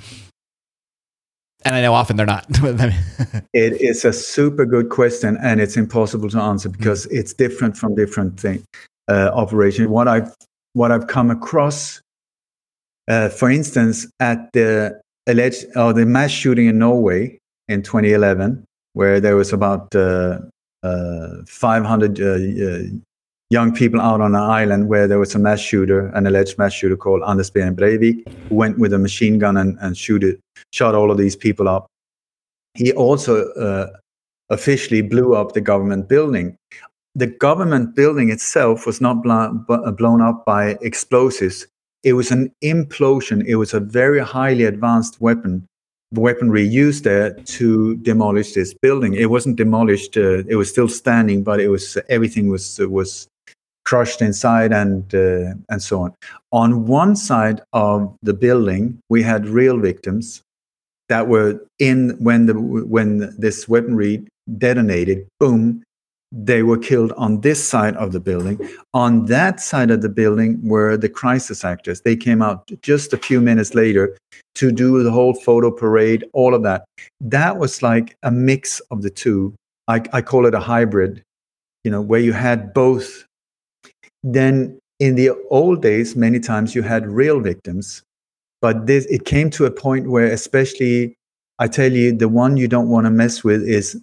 And 1.65 1.75
I 1.75 1.83
know 1.83 1.93
often 1.93 2.17
they're 2.17 2.27
not. 2.27 2.47
It 3.53 3.81
is 3.81 4.05
a 4.05 4.13
super 4.13 4.65
good 4.65 4.89
question, 4.89 5.37
and 5.43 5.61
it's 5.61 5.77
impossible 5.77 6.31
to 6.31 6.41
answer 6.41 6.69
because 6.71 7.07
it's 7.07 7.35
different 7.35 7.77
from 7.77 7.95
different 7.95 8.41
thing 8.41 8.65
uh, 9.09 9.31
operation. 9.35 9.91
What 9.91 10.09
I've 10.09 10.35
what 10.73 10.91
I've 10.93 11.09
come 11.09 11.31
across, 11.31 12.01
uh, 13.09 13.29
for 13.29 13.51
instance, 13.51 14.07
at 14.21 14.53
the 14.53 15.01
alleged 15.27 15.67
or 15.77 15.93
the 15.93 16.07
mass 16.07 16.31
shooting 16.31 16.67
in 16.67 16.79
Norway 16.79 17.39
in 17.69 17.83
2011, 17.83 18.65
where 18.95 19.21
there 19.21 19.37
was 19.37 19.53
about 19.53 19.95
uh, 19.95 20.39
uh, 20.83 21.29
500 21.47 22.21
uh, 22.21 22.25
uh, 22.25 22.83
young 23.51 23.75
people 23.75 24.01
out 24.01 24.21
on 24.21 24.35
an 24.35 24.41
island 24.41 24.89
where 24.89 25.07
there 25.09 25.19
was 25.19 25.35
a 25.35 25.39
mass 25.39 25.61
shooter, 25.61 26.07
an 26.09 26.27
alleged 26.27 26.57
mass 26.57 26.73
shooter 26.73 26.97
called 26.97 27.23
Anders 27.27 27.51
Behring 27.51 27.77
Breivik, 27.77 28.27
who 28.49 28.55
went 28.55 28.79
with 28.79 28.93
a 28.93 28.99
machine 28.99 29.39
gun 29.39 29.57
and, 29.57 29.77
and 29.81 29.97
shoot 29.97 30.23
it, 30.23 30.41
shot 30.73 30.95
all 30.95 31.11
of 31.11 31.19
these 31.19 31.37
people 31.37 31.69
up. 31.69 31.87
He 32.75 32.93
also 32.93 33.51
uh, 33.53 33.89
officially 34.51 35.03
blew 35.03 35.35
up 35.35 35.53
the 35.53 35.61
government 35.61 36.09
building. 36.09 36.57
The 37.17 37.27
government 37.27 37.97
building 37.97 38.31
itself 38.31 38.87
was 38.87 39.01
not 39.01 39.23
blo- 39.23 39.53
bu- 39.53 39.91
blown 39.93 40.23
up 40.23 40.45
by 40.45 40.79
explosives. 40.81 41.67
It 42.03 42.15
was 42.15 42.31
an 42.31 42.53
implosion. 42.63 43.45
It 43.47 43.57
was 43.57 43.75
a 43.75 43.81
very 43.81 44.21
highly 44.21 44.65
advanced 44.65 45.21
weapon, 45.21 45.67
weaponry 46.15 46.63
used 46.63 47.05
there 47.05 47.33
to 47.33 47.97
demolish 47.97 48.55
this 48.55 48.75
building. 48.75 49.15
It 49.15 49.31
wasn't 49.31 49.57
demolished. 49.57 50.17
Uh, 50.17 50.45
it 50.49 50.57
was 50.57 50.71
still 50.71 50.89
standing, 50.89 51.43
but 51.43 51.61
it 51.61 51.69
was 51.69 51.99
everything 52.09 52.49
was 52.49 52.79
was 52.79 53.29
crushed 53.85 54.23
inside 54.23 54.73
and 54.73 55.15
uh, 55.15 55.55
and 55.69 55.83
so 55.83 56.03
on. 56.03 56.15
On 56.53 56.87
one 56.87 57.17
side 57.17 57.61
of 57.73 58.15
the 58.23 58.35
building, 58.35 58.99
we 59.09 59.23
had 59.23 59.47
real 59.47 59.79
victims 59.79 60.43
that 61.09 61.29
were 61.29 61.61
in 61.79 62.17
when 62.19 62.47
the 62.47 62.55
when 62.55 63.35
this 63.39 63.69
weaponry 63.69 64.27
detonated. 64.59 65.27
Boom, 65.39 65.83
they 66.33 66.63
were 66.63 66.79
killed 66.79 67.13
on 67.13 67.41
this 67.41 67.63
side 67.63 67.97
of 67.97 68.13
the 68.13 68.21
building. 68.21 68.59
On 68.95 69.27
that 69.27 69.61
side 69.61 69.91
of 69.91 70.01
the 70.01 70.09
building 70.09 70.61
were 70.63 70.97
the 70.97 71.09
crisis 71.09 71.65
actors. 71.65 72.03
They 72.03 72.17
came 72.17 72.41
out 72.41 72.71
just 72.83 73.13
a 73.13 73.17
few 73.17 73.41
minutes 73.41 73.75
later 73.75 74.17
to 74.55 74.71
do 74.71 75.03
the 75.03 75.11
whole 75.11 75.35
photo 75.35 75.71
parade, 75.71 76.25
all 76.33 76.55
of 76.55 76.63
that. 76.63 76.85
That 77.21 77.59
was 77.59 77.83
like 77.83 78.17
a 78.23 78.31
mix 78.31 78.81
of 78.91 79.03
the 79.03 79.11
two. 79.11 79.55
I, 79.89 80.03
I 80.13 80.23
call 80.23 80.47
it 80.47 80.55
a 80.55 80.61
hybrid, 80.61 81.23
you 81.83 81.91
know, 81.91 82.01
where 82.01 82.21
you 82.21 82.33
had 82.33 82.73
both. 82.73 83.25
Then 84.23 84.79
in 85.01 85.17
the 85.17 85.31
old 85.51 85.83
days, 85.83 86.15
many 86.15 86.39
times 86.39 86.75
you 86.75 86.83
had 86.83 87.09
real 87.09 87.41
victims, 87.41 88.03
but 88.61 88.87
this 88.87 89.07
it 89.07 89.25
came 89.25 89.51
to 89.51 89.65
a 89.65 89.71
point 89.71 90.11
where, 90.11 90.27
especially, 90.27 91.15
I 91.59 91.67
tell 91.67 91.91
you, 91.91 92.13
the 92.13 92.29
one 92.29 92.57
you 92.57 92.69
don't 92.69 92.89
want 92.89 93.07
to 93.07 93.11
mess 93.11 93.43
with 93.43 93.63
is 93.63 94.01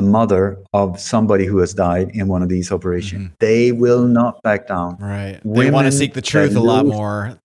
a 0.00 0.02
mother 0.02 0.58
of 0.72 0.98
somebody 0.98 1.44
who 1.44 1.58
has 1.58 1.74
died 1.74 2.10
in 2.14 2.26
one 2.26 2.42
of 2.42 2.48
these 2.48 2.72
operations. 2.72 3.30
They 3.38 3.70
will 3.70 4.06
not 4.06 4.42
back 4.42 4.66
down. 4.66 4.96
right. 4.98 5.38
They 5.44 5.70
want 5.70 5.86
to 5.86 5.92
seek 5.92 6.14
the 6.14 6.22
truth 6.22 6.56
a 6.56 6.60
lot 6.60 6.86
more. 6.86 7.38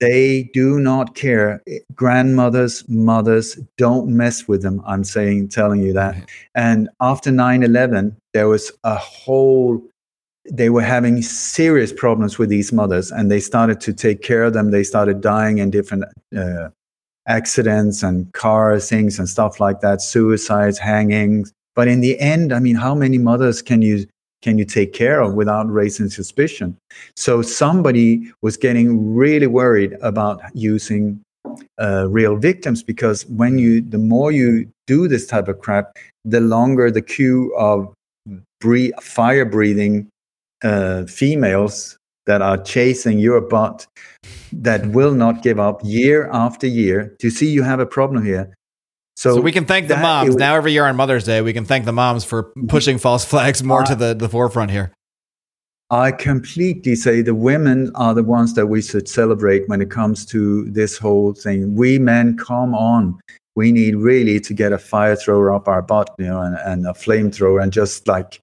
They 0.00 0.50
do 0.52 0.78
not 0.78 1.14
care. 1.14 1.62
Grandmothers, 1.94 2.88
mothers, 2.88 3.58
don't 3.76 4.08
mess 4.08 4.46
with 4.46 4.62
them. 4.62 4.82
I'm 4.86 5.02
saying, 5.02 5.48
telling 5.48 5.80
you 5.82 5.92
that. 5.94 6.14
Right. 6.14 6.30
And 6.54 6.88
after 7.00 7.30
9 7.32 7.62
11, 7.62 8.16
there 8.32 8.48
was 8.48 8.70
a 8.84 8.96
whole, 8.96 9.82
they 10.50 10.70
were 10.70 10.82
having 10.82 11.22
serious 11.22 11.92
problems 11.92 12.38
with 12.38 12.50
these 12.50 12.72
mothers 12.72 13.10
and 13.10 13.30
they 13.30 13.40
started 13.40 13.80
to 13.82 13.92
take 13.92 14.22
care 14.22 14.44
of 14.44 14.52
them. 14.52 14.70
They 14.70 14.84
started 14.84 15.20
dying 15.20 15.58
in 15.58 15.70
different 15.70 16.04
uh, 16.36 16.68
accidents 17.26 18.02
and 18.02 18.32
car 18.32 18.78
things 18.80 19.18
and 19.18 19.28
stuff 19.28 19.60
like 19.60 19.80
that, 19.80 20.02
suicides, 20.02 20.78
hangings. 20.78 21.52
But 21.74 21.88
in 21.88 22.00
the 22.00 22.18
end, 22.20 22.52
I 22.52 22.60
mean, 22.60 22.76
how 22.76 22.94
many 22.94 23.18
mothers 23.18 23.62
can 23.62 23.82
you 23.82 24.06
can 24.42 24.58
you 24.58 24.64
take 24.66 24.92
care 24.92 25.22
of 25.22 25.34
without 25.34 25.70
raising 25.72 26.10
suspicion? 26.10 26.76
So 27.16 27.40
somebody 27.40 28.30
was 28.42 28.56
getting 28.56 29.14
really 29.14 29.46
worried 29.46 29.96
about 30.02 30.42
using 30.54 31.20
uh, 31.80 32.08
real 32.10 32.36
victims 32.36 32.82
because 32.82 33.26
when 33.26 33.58
you 33.58 33.80
the 33.80 33.98
more 33.98 34.32
you 34.32 34.68
do 34.86 35.08
this 35.08 35.26
type 35.26 35.48
of 35.48 35.60
crap, 35.60 35.96
the 36.24 36.40
longer 36.40 36.90
the 36.90 37.02
queue 37.02 37.54
of 37.56 37.92
fire 39.00 39.44
breathing 39.44 40.08
uh, 40.62 41.04
females 41.04 41.98
that 42.26 42.40
are 42.40 42.56
chasing 42.56 43.18
your 43.18 43.40
butt 43.40 43.86
that 44.52 44.86
will 44.86 45.12
not 45.12 45.42
give 45.42 45.60
up 45.60 45.80
year 45.84 46.30
after 46.32 46.66
year. 46.66 47.14
Do 47.18 47.26
you 47.26 47.30
see 47.30 47.48
you 47.48 47.62
have 47.62 47.80
a 47.80 47.86
problem 47.86 48.24
here? 48.24 48.54
So, 49.16 49.40
we 49.40 49.52
can 49.52 49.64
thank 49.64 49.88
the 49.88 49.96
moms 49.96 50.28
was- 50.30 50.36
now. 50.36 50.56
Every 50.56 50.72
year 50.72 50.86
on 50.86 50.96
Mother's 50.96 51.24
Day, 51.24 51.40
we 51.40 51.52
can 51.52 51.64
thank 51.64 51.84
the 51.84 51.92
moms 51.92 52.24
for 52.24 52.52
pushing 52.68 52.98
false 52.98 53.24
flags 53.24 53.62
more 53.62 53.82
Uh, 53.82 53.86
to 53.86 53.94
the, 53.94 54.14
the 54.14 54.28
forefront 54.28 54.70
here. 54.70 54.92
I 55.90 56.10
completely 56.10 56.96
say 56.96 57.22
the 57.22 57.34
women 57.34 57.92
are 57.94 58.14
the 58.14 58.24
ones 58.24 58.54
that 58.54 58.66
we 58.66 58.82
should 58.82 59.08
celebrate 59.08 59.68
when 59.68 59.80
it 59.80 59.90
comes 59.90 60.26
to 60.26 60.64
this 60.70 60.98
whole 60.98 61.34
thing. 61.34 61.76
We 61.76 61.98
men, 61.98 62.36
come 62.36 62.74
on. 62.74 63.20
We 63.54 63.70
need 63.70 63.94
really 63.96 64.40
to 64.40 64.54
get 64.54 64.72
a 64.72 64.78
fire 64.78 65.14
thrower 65.14 65.52
up 65.54 65.68
our 65.68 65.82
butt, 65.82 66.12
you 66.18 66.26
know, 66.26 66.40
and, 66.40 66.56
and 66.64 66.86
a 66.86 66.92
flamethrower 66.92 67.62
and 67.62 67.72
just 67.72 68.08
like 68.08 68.40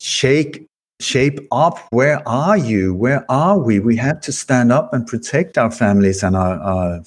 shake, 0.00 0.64
shape 1.00 1.40
up. 1.52 1.78
Where 1.90 2.26
are 2.26 2.56
you? 2.56 2.94
Where 2.94 3.30
are 3.30 3.58
we? 3.58 3.78
We 3.80 3.96
have 3.96 4.20
to 4.22 4.32
stand 4.32 4.72
up 4.72 4.94
and 4.94 5.06
protect 5.06 5.58
our 5.58 5.70
families 5.70 6.22
and 6.22 6.34
our, 6.34 6.58
our, 6.60 7.02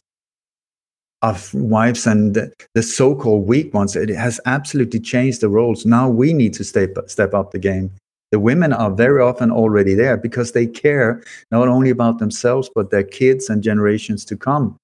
our 1.22 1.38
wives 1.54 2.08
and 2.08 2.36
the, 2.36 2.84
so-called 2.84 3.46
weak 3.46 3.74
ones. 3.74 3.96
It 3.96 4.10
has 4.10 4.40
absolutely 4.46 5.00
changed 5.02 5.42
the 5.42 5.50
roles. 5.50 5.86
Now 5.86 6.10
we 6.10 6.34
need 6.34 6.54
to 6.54 6.64
step, 6.64 6.98
step 7.08 7.34
up 7.34 7.52
the 7.52 7.60
game 7.60 7.92
the 8.32 8.40
women 8.40 8.74
are 8.74 8.92
very 8.92 9.22
often 9.22 9.52
already 9.52 9.94
there 9.94 10.18
because 10.18 10.52
they 10.52 10.68
care 10.68 11.24
not 11.52 11.68
only 11.68 11.90
about 11.90 12.20
themselves 12.20 12.70
but 12.74 12.92
their 12.92 13.04
kids 13.04 13.50
and 13.50 13.64
generations 13.64 14.24
to 14.26 14.38
come 14.38 14.78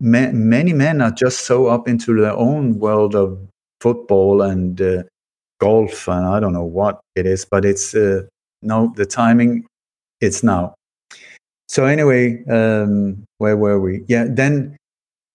Ma- 0.00 0.32
many 0.32 0.72
men 0.72 1.00
are 1.00 1.10
just 1.10 1.46
so 1.46 1.66
up 1.66 1.88
into 1.88 2.20
their 2.20 2.32
own 2.32 2.78
world 2.78 3.14
of 3.14 3.38
football 3.80 4.42
and 4.42 4.80
uh, 4.80 5.02
golf 5.60 6.08
and 6.08 6.26
i 6.26 6.40
don't 6.40 6.52
know 6.52 6.64
what 6.64 7.00
it 7.14 7.26
is 7.26 7.44
but 7.44 7.64
it's 7.64 7.94
uh, 7.94 8.22
no 8.62 8.92
the 8.96 9.06
timing 9.06 9.64
it's 10.20 10.42
now 10.42 10.74
so 11.68 11.86
anyway 11.86 12.44
um, 12.46 13.24
where 13.38 13.56
were 13.56 13.80
we 13.80 14.02
yeah 14.08 14.26
then 14.28 14.76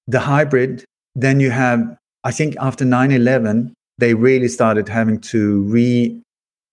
the 0.09 0.19
hybrid 0.19 0.83
then 1.15 1.39
you 1.39 1.51
have 1.51 1.79
i 2.23 2.31
think 2.31 2.55
after 2.59 2.83
9-11 2.85 3.71
they 3.99 4.13
really 4.13 4.47
started 4.47 4.87
having 4.89 5.19
to 5.19 5.61
re 5.63 6.19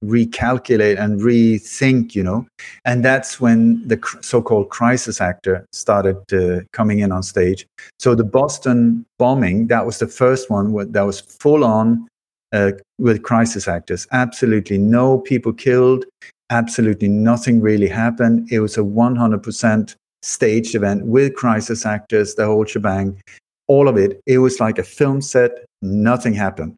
recalculate 0.05 0.99
and 1.01 1.20
rethink 1.20 2.14
you 2.14 2.22
know? 2.22 2.47
And 2.84 3.05
that's 3.05 3.41
when 3.41 3.87
the 3.89 3.97
cr- 3.97 4.20
so-called 4.20 4.68
crisis 4.68 5.20
actor 5.20 5.66
started 5.72 6.18
uh, 6.32 6.61
coming 6.72 6.99
in 6.99 7.12
on 7.12 7.22
stage. 7.22 7.66
So 7.99 8.14
the 8.14 8.24
boston 8.24 9.05
bombing 9.18 9.68
that 9.68 9.87
was 9.87 9.99
the 9.99 10.07
first 10.07 10.51
one 10.51 10.72
wh- 10.74 10.93
that 10.93 11.03
was 11.03 11.20
full 11.20 11.64
on 11.64 12.07
uh, 12.53 12.72
with 12.99 13.22
crisis 13.22 13.68
actors. 13.68 14.07
Absolutely 14.12 14.78
no 14.78 15.18
people 15.18 15.53
killed. 15.53 16.05
Absolutely 16.51 17.09
nothing 17.09 17.61
really 17.61 17.89
happened. 17.89 18.51
It 18.53 18.61
was 18.61 18.76
a 18.76 18.82
100% 18.82 19.95
staged 20.23 20.75
event 20.75 21.07
with 21.07 21.35
crisis 21.35 21.87
actors 21.87 22.35
the 22.35 22.45
whole 22.45 22.64
shebang 22.64 23.17
all 23.69 23.89
of 23.89 23.97
it 23.97 24.21
it 24.27 24.39
was 24.39 24.61
like 24.61 24.79
a 24.79 24.83
film 24.83 25.21
set 25.21 25.64
nothing 25.83 26.35
happened 26.35 26.77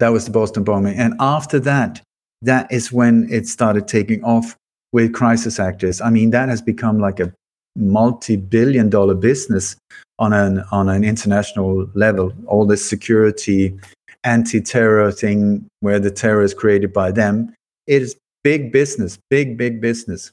that 0.00 0.08
was 0.12 0.24
the 0.24 0.32
Boston 0.32 0.64
bombing. 0.64 0.98
And 0.98 1.14
after 1.20 1.60
that, 1.60 2.00
that 2.42 2.72
is 2.72 2.90
when 2.90 3.28
it 3.30 3.46
started 3.46 3.86
taking 3.86 4.24
off 4.24 4.56
with 4.92 5.12
crisis 5.12 5.60
actors. 5.60 6.00
I 6.00 6.10
mean, 6.10 6.30
that 6.30 6.48
has 6.48 6.60
become 6.62 6.98
like 6.98 7.20
a 7.20 7.32
multi-billion 7.76 8.88
dollar 8.88 9.14
business 9.14 9.76
on 10.18 10.32
an 10.32 10.64
on 10.72 10.88
an 10.88 11.04
international 11.04 11.88
level. 11.94 12.32
All 12.46 12.66
this 12.66 12.88
security, 12.88 13.78
anti-terror 14.24 15.12
thing 15.12 15.66
where 15.80 16.00
the 16.00 16.10
terror 16.10 16.42
is 16.42 16.54
created 16.54 16.92
by 16.92 17.12
them. 17.12 17.54
It 17.86 18.02
is 18.02 18.16
big 18.42 18.72
business, 18.72 19.18
big, 19.28 19.58
big 19.58 19.80
business. 19.82 20.32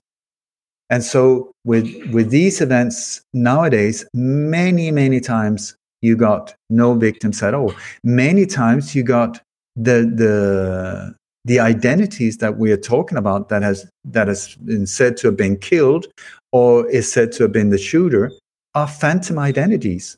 And 0.90 1.04
so 1.04 1.52
with 1.66 1.88
with 2.12 2.30
these 2.30 2.62
events 2.62 3.22
nowadays, 3.34 4.06
many, 4.14 4.92
many 4.92 5.20
times 5.20 5.76
you 6.02 6.16
got 6.16 6.56
no 6.70 6.94
victims 6.94 7.44
at 7.44 7.54
all. 7.54 7.74
Many 8.04 8.46
times 8.46 8.96
you 8.96 9.04
got 9.04 9.42
the 9.76 10.12
the 10.16 11.16
the 11.46 11.60
identities 11.60 12.38
that 12.38 12.58
we 12.58 12.72
are 12.72 12.78
talking 12.78 13.18
about 13.18 13.50
that 13.50 13.64
has 13.64 13.90
that 14.06 14.28
has 14.28 14.56
been 14.56 14.88
said 14.88 15.18
to 15.18 15.28
have 15.28 15.38
been 15.38 15.58
killed 15.58 16.08
or 16.52 16.90
is 16.90 17.12
said 17.12 17.32
to 17.34 17.44
have 17.44 17.52
been 17.52 17.70
the 17.70 17.78
shooter 17.78 18.32
are 18.76 18.88
phantom 18.88 19.40
identities. 19.40 20.18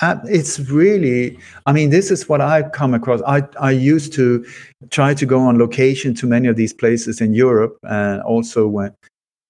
Uh, 0.00 0.16
it's 0.24 0.58
really, 0.58 1.38
I 1.66 1.72
mean, 1.72 1.90
this 1.90 2.10
is 2.10 2.28
what 2.28 2.40
I've 2.40 2.72
come 2.72 2.92
across. 2.92 3.20
I, 3.24 3.42
I 3.60 3.70
used 3.70 4.12
to 4.14 4.44
try 4.90 5.14
to 5.14 5.24
go 5.24 5.38
on 5.40 5.58
location 5.58 6.12
to 6.14 6.26
many 6.26 6.48
of 6.48 6.56
these 6.56 6.72
places 6.72 7.20
in 7.20 7.34
Europe 7.34 7.78
and 7.84 8.20
also 8.22 8.66
when, 8.66 8.92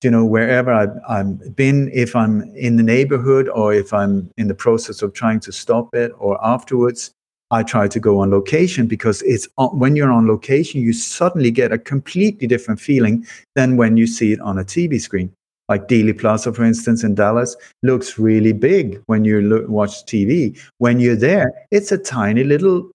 you 0.03 0.11
know, 0.11 0.25
wherever 0.25 0.73
I've, 0.73 0.97
I've 1.09 1.57
been, 1.57 1.91
if 1.93 2.17
I'm 2.17 2.43
in 2.55 2.77
the 2.77 2.83
neighborhood 2.83 3.49
or 3.49 3.73
if 3.73 3.93
I'm 3.93 4.31
in 4.37 4.49
the 4.49 4.55
process 4.55 5.03
of 5.03 5.13
trying 5.13 5.41
to 5.41 5.53
stop 5.53 5.95
it 5.95 6.13
or 6.19 6.45
afterwards, 6.45 7.13
I 7.51 7.63
try 7.63 7.87
to 7.87 8.01
go 8.01 8.21
on 8.21 8.31
location 8.31 8.87
because 8.87 9.21
it's 9.23 9.47
uh, 9.59 9.69
when 9.69 9.95
you're 9.95 10.11
on 10.11 10.27
location, 10.27 10.81
you 10.81 10.95
suddenly 10.95 11.51
get 11.51 11.71
a 11.71 11.79
completely 11.79 12.47
different 12.47 12.81
feeling 12.81 13.27
than 13.55 13.77
when 13.77 13.99
you 13.99 14.07
see 14.07 14.33
it 14.33 14.41
on 14.41 14.59
a 14.59 14.65
TV 14.65 15.01
screen. 15.01 15.31
Like 15.69 15.87
Dealey 15.87 16.19
Plaza, 16.19 16.53
for 16.53 16.65
instance, 16.65 17.05
in 17.05 17.15
Dallas, 17.15 17.55
looks 17.83 18.19
really 18.19 18.53
big 18.53 19.03
when 19.07 19.25
you 19.25 19.65
watch 19.69 20.05
TV. 20.07 20.59
When 20.79 20.99
you're 20.99 21.17
there, 21.17 21.53
it's 21.71 21.93
a 21.93 21.99
tiny 21.99 22.43
little 22.43 22.91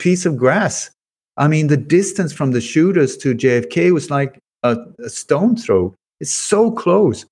piece 0.00 0.26
of 0.26 0.36
grass. 0.36 0.90
I 1.36 1.48
mean, 1.48 1.68
the 1.68 1.76
distance 1.76 2.32
from 2.32 2.50
the 2.50 2.60
shooters 2.60 3.16
to 3.18 3.34
JFK 3.34 3.92
was 3.92 4.10
like 4.10 4.38
a, 4.64 4.76
a 5.04 5.08
stone 5.08 5.56
throw. 5.56 5.94
It's 6.24 6.32
so 6.32 6.70
close. 6.70 7.26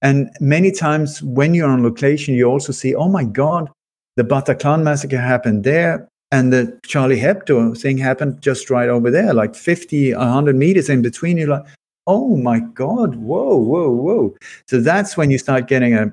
And 0.00 0.30
many 0.40 0.72
times 0.72 1.22
when 1.22 1.52
you're 1.52 1.68
on 1.68 1.82
location, 1.82 2.32
you 2.32 2.46
also 2.46 2.72
see, 2.72 2.94
oh 2.94 3.06
my 3.10 3.24
God, 3.24 3.68
the 4.16 4.24
Bataclan 4.24 4.82
massacre 4.82 5.18
happened 5.18 5.64
there, 5.64 6.08
and 6.32 6.50
the 6.50 6.80
Charlie 6.82 7.20
Hebdo 7.20 7.78
thing 7.78 7.98
happened 7.98 8.40
just 8.40 8.70
right 8.70 8.88
over 8.88 9.10
there, 9.10 9.34
like 9.34 9.54
50, 9.54 10.14
100 10.14 10.56
meters 10.56 10.88
in 10.88 11.02
between. 11.02 11.36
You're 11.36 11.48
like, 11.48 11.66
oh 12.06 12.38
my 12.38 12.60
God, 12.60 13.16
whoa, 13.16 13.54
whoa, 13.54 13.90
whoa. 13.90 14.34
So 14.66 14.80
that's 14.80 15.14
when 15.18 15.30
you 15.30 15.36
start 15.36 15.68
getting 15.68 15.92
a, 15.92 16.10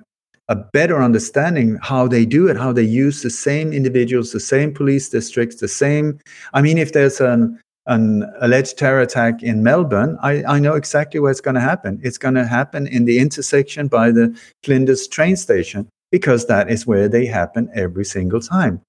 a 0.50 0.56
better 0.56 1.02
understanding 1.02 1.80
how 1.82 2.06
they 2.06 2.26
do 2.26 2.50
it, 2.50 2.58
how 2.58 2.74
they 2.74 2.84
use 2.84 3.22
the 3.22 3.30
same 3.30 3.72
individuals, 3.72 4.34
the 4.34 4.42
same 4.42 4.74
police 4.74 5.08
districts, 5.08 5.62
the 5.62 5.70
same. 5.70 6.20
I 6.54 6.62
mean, 6.62 6.78
if 6.78 6.92
there's 6.92 7.22
an 7.22 7.62
an 7.88 8.30
alleged 8.42 8.78
terror 8.78 9.02
attack 9.02 9.44
in 9.44 9.64
Melbourne, 9.64 10.18
I, 10.22 10.44
I 10.44 10.60
know 10.60 10.74
exactly 10.74 11.20
where 11.20 11.32
it's 11.32 11.42
going 11.42 11.56
to 11.56 11.62
happen. 11.62 12.00
It's 12.04 12.18
going 12.18 12.36
to 12.36 12.46
happen 12.46 12.88
in 12.88 13.06
the 13.06 13.20
intersection 13.20 13.88
by 13.88 14.12
the 14.12 14.36
Flinders 14.64 15.08
train 15.08 15.36
station 15.36 15.88
because 16.12 16.48
that 16.48 16.70
is 16.70 16.88
where 16.88 17.08
they 17.08 17.26
happen 17.26 17.70
every 17.76 18.06
single 18.06 18.40
time. 18.40 18.82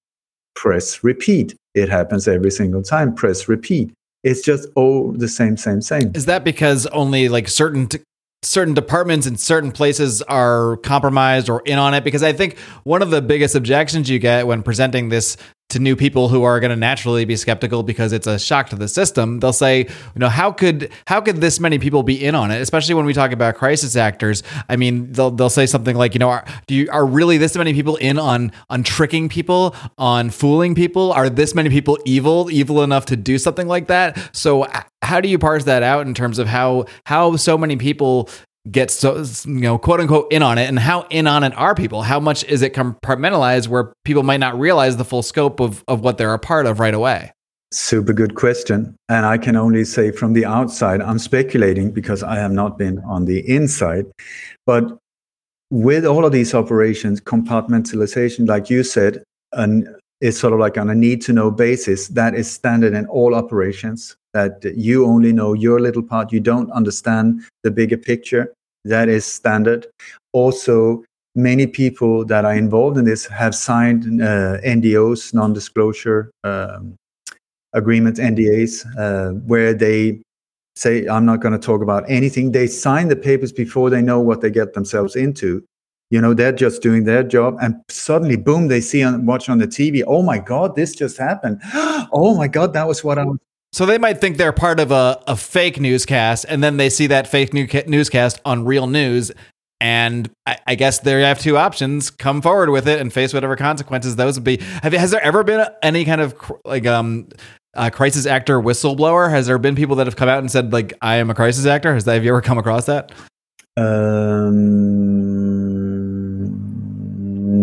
Press 0.55 1.03
repeat. 1.03 1.55
It 1.75 1.89
happens 1.89 2.27
every 2.27 2.51
single 2.51 2.81
time. 2.81 3.13
Press 3.13 3.47
repeat. 3.47 3.91
It's 4.23 4.41
just 4.41 4.67
all 4.75 5.11
the 5.11 5.27
same, 5.27 5.57
same, 5.57 5.81
same. 5.81 6.11
Is 6.15 6.25
that 6.25 6.43
because 6.43 6.87
only 6.87 7.29
like 7.29 7.47
certain 7.47 7.87
t- 7.87 7.99
certain 8.43 8.73
departments 8.73 9.25
in 9.25 9.35
certain 9.35 9.71
places 9.71 10.21
are 10.23 10.77
compromised 10.77 11.49
or 11.49 11.61
in 11.65 11.79
on 11.79 11.95
it 11.95 12.03
because 12.03 12.21
i 12.21 12.31
think 12.31 12.57
one 12.83 13.01
of 13.01 13.09
the 13.09 13.19
biggest 13.19 13.55
objections 13.55 14.09
you 14.09 14.19
get 14.19 14.45
when 14.45 14.61
presenting 14.61 15.09
this 15.09 15.37
to 15.77 15.83
new 15.83 15.95
people 15.95 16.29
who 16.29 16.43
are 16.43 16.59
going 16.59 16.71
to 16.71 16.75
naturally 16.75 17.25
be 17.25 17.35
skeptical 17.35 17.83
because 17.83 18.11
it's 18.11 18.27
a 18.27 18.37
shock 18.37 18.69
to 18.69 18.75
the 18.75 18.87
system. 18.87 19.39
They'll 19.39 19.53
say 19.53 19.79
you 19.79 20.19
know 20.19 20.29
how 20.29 20.51
could 20.51 20.91
how 21.05 21.21
could 21.21 21.37
this 21.37 21.59
many 21.59 21.79
people 21.79 22.03
be 22.03 22.23
in 22.23 22.35
on 22.35 22.51
it? 22.51 22.61
Especially 22.61 22.95
when 22.95 23.05
we 23.05 23.13
talk 23.13 23.31
about 23.31 23.55
crisis 23.55 23.95
actors. 23.95 24.43
I 24.67 24.75
mean 24.75 25.11
they'll 25.11 25.31
they'll 25.31 25.49
say 25.49 25.65
something 25.65 25.95
like 25.95 26.13
you 26.13 26.19
know 26.19 26.29
are, 26.29 26.45
do 26.67 26.75
you 26.75 26.89
are 26.91 27.05
really 27.05 27.37
this 27.37 27.55
many 27.55 27.73
people 27.73 27.95
in 27.97 28.19
on 28.19 28.51
on 28.69 28.83
tricking 28.83 29.29
people 29.29 29.75
on 29.97 30.29
fooling 30.29 30.75
people? 30.75 31.13
Are 31.13 31.29
this 31.29 31.55
many 31.55 31.69
people 31.69 31.97
evil 32.05 32.49
evil 32.51 32.83
enough 32.83 33.05
to 33.07 33.15
do 33.15 33.37
something 33.37 33.67
like 33.67 33.87
that? 33.87 34.17
So 34.35 34.67
how 35.01 35.21
do 35.21 35.29
you 35.29 35.37
parse 35.37 35.65
that 35.65 35.83
out 35.83 36.07
in 36.07 36.13
terms 36.13 36.39
of 36.39 36.47
how 36.47 36.85
how 37.05 37.35
so 37.35 37.57
many 37.57 37.77
people 37.77 38.29
get 38.71 38.91
so 38.91 39.23
you 39.45 39.53
know 39.53 39.77
quote 39.77 39.99
unquote 39.99 40.31
in 40.31 40.43
on 40.43 40.57
it. 40.57 40.67
And 40.67 40.79
how 40.79 41.07
in 41.09 41.27
on 41.27 41.43
it 41.43 41.53
are 41.57 41.75
people? 41.75 42.01
How 42.01 42.19
much 42.19 42.43
is 42.45 42.61
it 42.61 42.73
compartmentalized 42.73 43.67
where 43.67 43.93
people 44.03 44.23
might 44.23 44.39
not 44.39 44.59
realize 44.59 44.97
the 44.97 45.05
full 45.05 45.23
scope 45.23 45.59
of, 45.59 45.83
of 45.87 46.01
what 46.01 46.17
they're 46.17 46.33
a 46.33 46.39
part 46.39 46.65
of 46.65 46.79
right 46.79 46.93
away? 46.93 47.31
Super 47.71 48.13
good 48.13 48.35
question. 48.35 48.95
And 49.09 49.25
i 49.25 49.37
can 49.37 49.55
only 49.55 49.83
say 49.83 50.11
from 50.11 50.33
the 50.33 50.45
outside 50.45 51.01
i'm 51.01 51.19
speculating 51.19 51.91
because 51.91 52.23
i 52.23 52.35
have 52.35 52.51
not 52.51 52.77
been 52.77 52.99
on 52.99 53.25
the 53.25 53.39
inside. 53.49 54.05
But 54.65 54.97
with 55.69 56.05
all 56.05 56.25
of 56.25 56.31
these 56.31 56.53
operations 56.53 57.19
compartmentalization 57.19 58.47
like 58.47 58.69
you 58.69 58.83
said 58.83 59.23
and 59.51 59.87
is 60.21 60.39
sort 60.39 60.53
of 60.53 60.59
like 60.59 60.77
on 60.77 60.89
a 60.89 60.95
need 60.95 61.21
to 61.21 61.33
know 61.33 61.51
basis. 61.51 62.07
That 62.07 62.33
is 62.33 62.49
standard 62.49 62.93
in 62.93 63.05
all 63.07 63.35
operations 63.35 64.15
that 64.33 64.63
you 64.75 65.05
only 65.05 65.31
know 65.31 65.53
your 65.53 65.79
little 65.79 66.03
part. 66.03 66.31
You 66.31 66.39
don't 66.39 66.71
understand 66.71 67.41
the 67.63 67.71
bigger 67.71 67.97
picture 67.97 68.53
that 68.87 69.09
is 69.09 69.25
standard. 69.25 69.87
Also, 70.33 71.03
many 71.35 71.67
people 71.67 72.25
that 72.25 72.43
are 72.45 72.55
involved 72.55 72.97
in 72.97 73.05
this 73.05 73.25
have 73.27 73.55
signed 73.55 74.21
uh, 74.21 74.57
NDOs, 74.65 75.33
non-disclosure 75.33 76.31
um, 76.43 76.95
agreements, 77.73 78.19
NDAs, 78.19 78.85
uh, 78.97 79.33
where 79.45 79.73
they 79.73 80.21
say, 80.75 81.07
"I'm 81.07 81.25
not 81.25 81.41
going 81.41 81.53
to 81.53 81.59
talk 81.59 81.81
about 81.81 82.03
anything." 82.09 82.51
They 82.51 82.67
sign 82.67 83.07
the 83.07 83.15
papers 83.15 83.51
before 83.51 83.89
they 83.89 84.01
know 84.01 84.19
what 84.19 84.41
they 84.41 84.49
get 84.49 84.73
themselves 84.73 85.15
into. 85.15 85.63
You 86.09 86.21
know, 86.21 86.33
they're 86.33 86.53
just 86.53 86.81
doing 86.81 87.03
their 87.03 87.23
job, 87.23 87.57
and 87.61 87.75
suddenly, 87.89 88.37
boom! 88.37 88.67
They 88.67 88.81
see 88.81 89.03
on 89.03 89.25
watch 89.25 89.49
on 89.49 89.59
the 89.59 89.67
TV. 89.67 90.03
Oh 90.07 90.23
my 90.23 90.39
God, 90.39 90.75
this 90.75 90.95
just 90.95 91.17
happened! 91.17 91.61
oh 92.11 92.35
my 92.37 92.47
God, 92.47 92.73
that 92.73 92.87
was 92.87 93.03
what 93.03 93.17
I 93.19 93.25
was 93.25 93.37
so 93.71 93.85
they 93.85 93.97
might 93.97 94.19
think 94.19 94.37
they're 94.37 94.53
part 94.53 94.79
of 94.79 94.91
a, 94.91 95.21
a 95.27 95.35
fake 95.35 95.79
newscast, 95.79 96.45
and 96.47 96.63
then 96.63 96.77
they 96.77 96.89
see 96.89 97.07
that 97.07 97.27
fake 97.27 97.53
new 97.53 97.67
newscast 97.87 98.39
on 98.45 98.65
real 98.65 98.87
news. 98.87 99.31
And 99.79 100.31
I, 100.45 100.57
I, 100.65 100.75
guess 100.75 100.99
they 100.99 101.21
have 101.21 101.39
two 101.39 101.57
options: 101.57 102.09
come 102.09 102.41
forward 102.41 102.69
with 102.69 102.87
it 102.87 102.99
and 102.99 103.13
face 103.13 103.33
whatever 103.33 103.55
consequences 103.55 104.15
those 104.15 104.35
would 104.35 104.43
be. 104.43 104.57
Have, 104.81 104.93
has 104.93 105.11
there 105.11 105.21
ever 105.21 105.43
been 105.43 105.67
any 105.83 106.03
kind 106.05 106.21
of 106.21 106.33
like 106.65 106.87
um, 106.87 107.27
crisis 107.91 108.25
actor 108.25 108.59
whistleblower? 108.59 109.29
Has 109.29 109.45
there 109.45 109.59
been 109.59 109.75
people 109.75 109.97
that 109.97 110.07
have 110.07 110.15
come 110.15 110.29
out 110.29 110.39
and 110.39 110.49
said 110.49 110.73
like, 110.73 110.93
"I 111.01 111.17
am 111.17 111.29
a 111.29 111.35
crisis 111.35 111.67
actor"? 111.67 111.93
Has 111.93 112.05
that, 112.05 112.15
have 112.15 112.23
you 112.23 112.31
ever 112.31 112.41
come 112.41 112.57
across 112.57 112.87
that? 112.87 113.11
Um, 113.77 114.49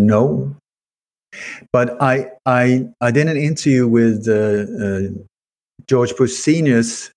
no, 0.06 0.54
but 1.72 2.00
I 2.00 2.26
I 2.46 2.84
I 3.00 3.10
did 3.10 3.26
an 3.26 3.36
interview 3.36 3.88
with 3.88 4.28
uh, 4.28 4.66
uh, 4.84 5.08
George 5.86 6.16
Bush 6.16 6.32
Senior's 6.32 7.10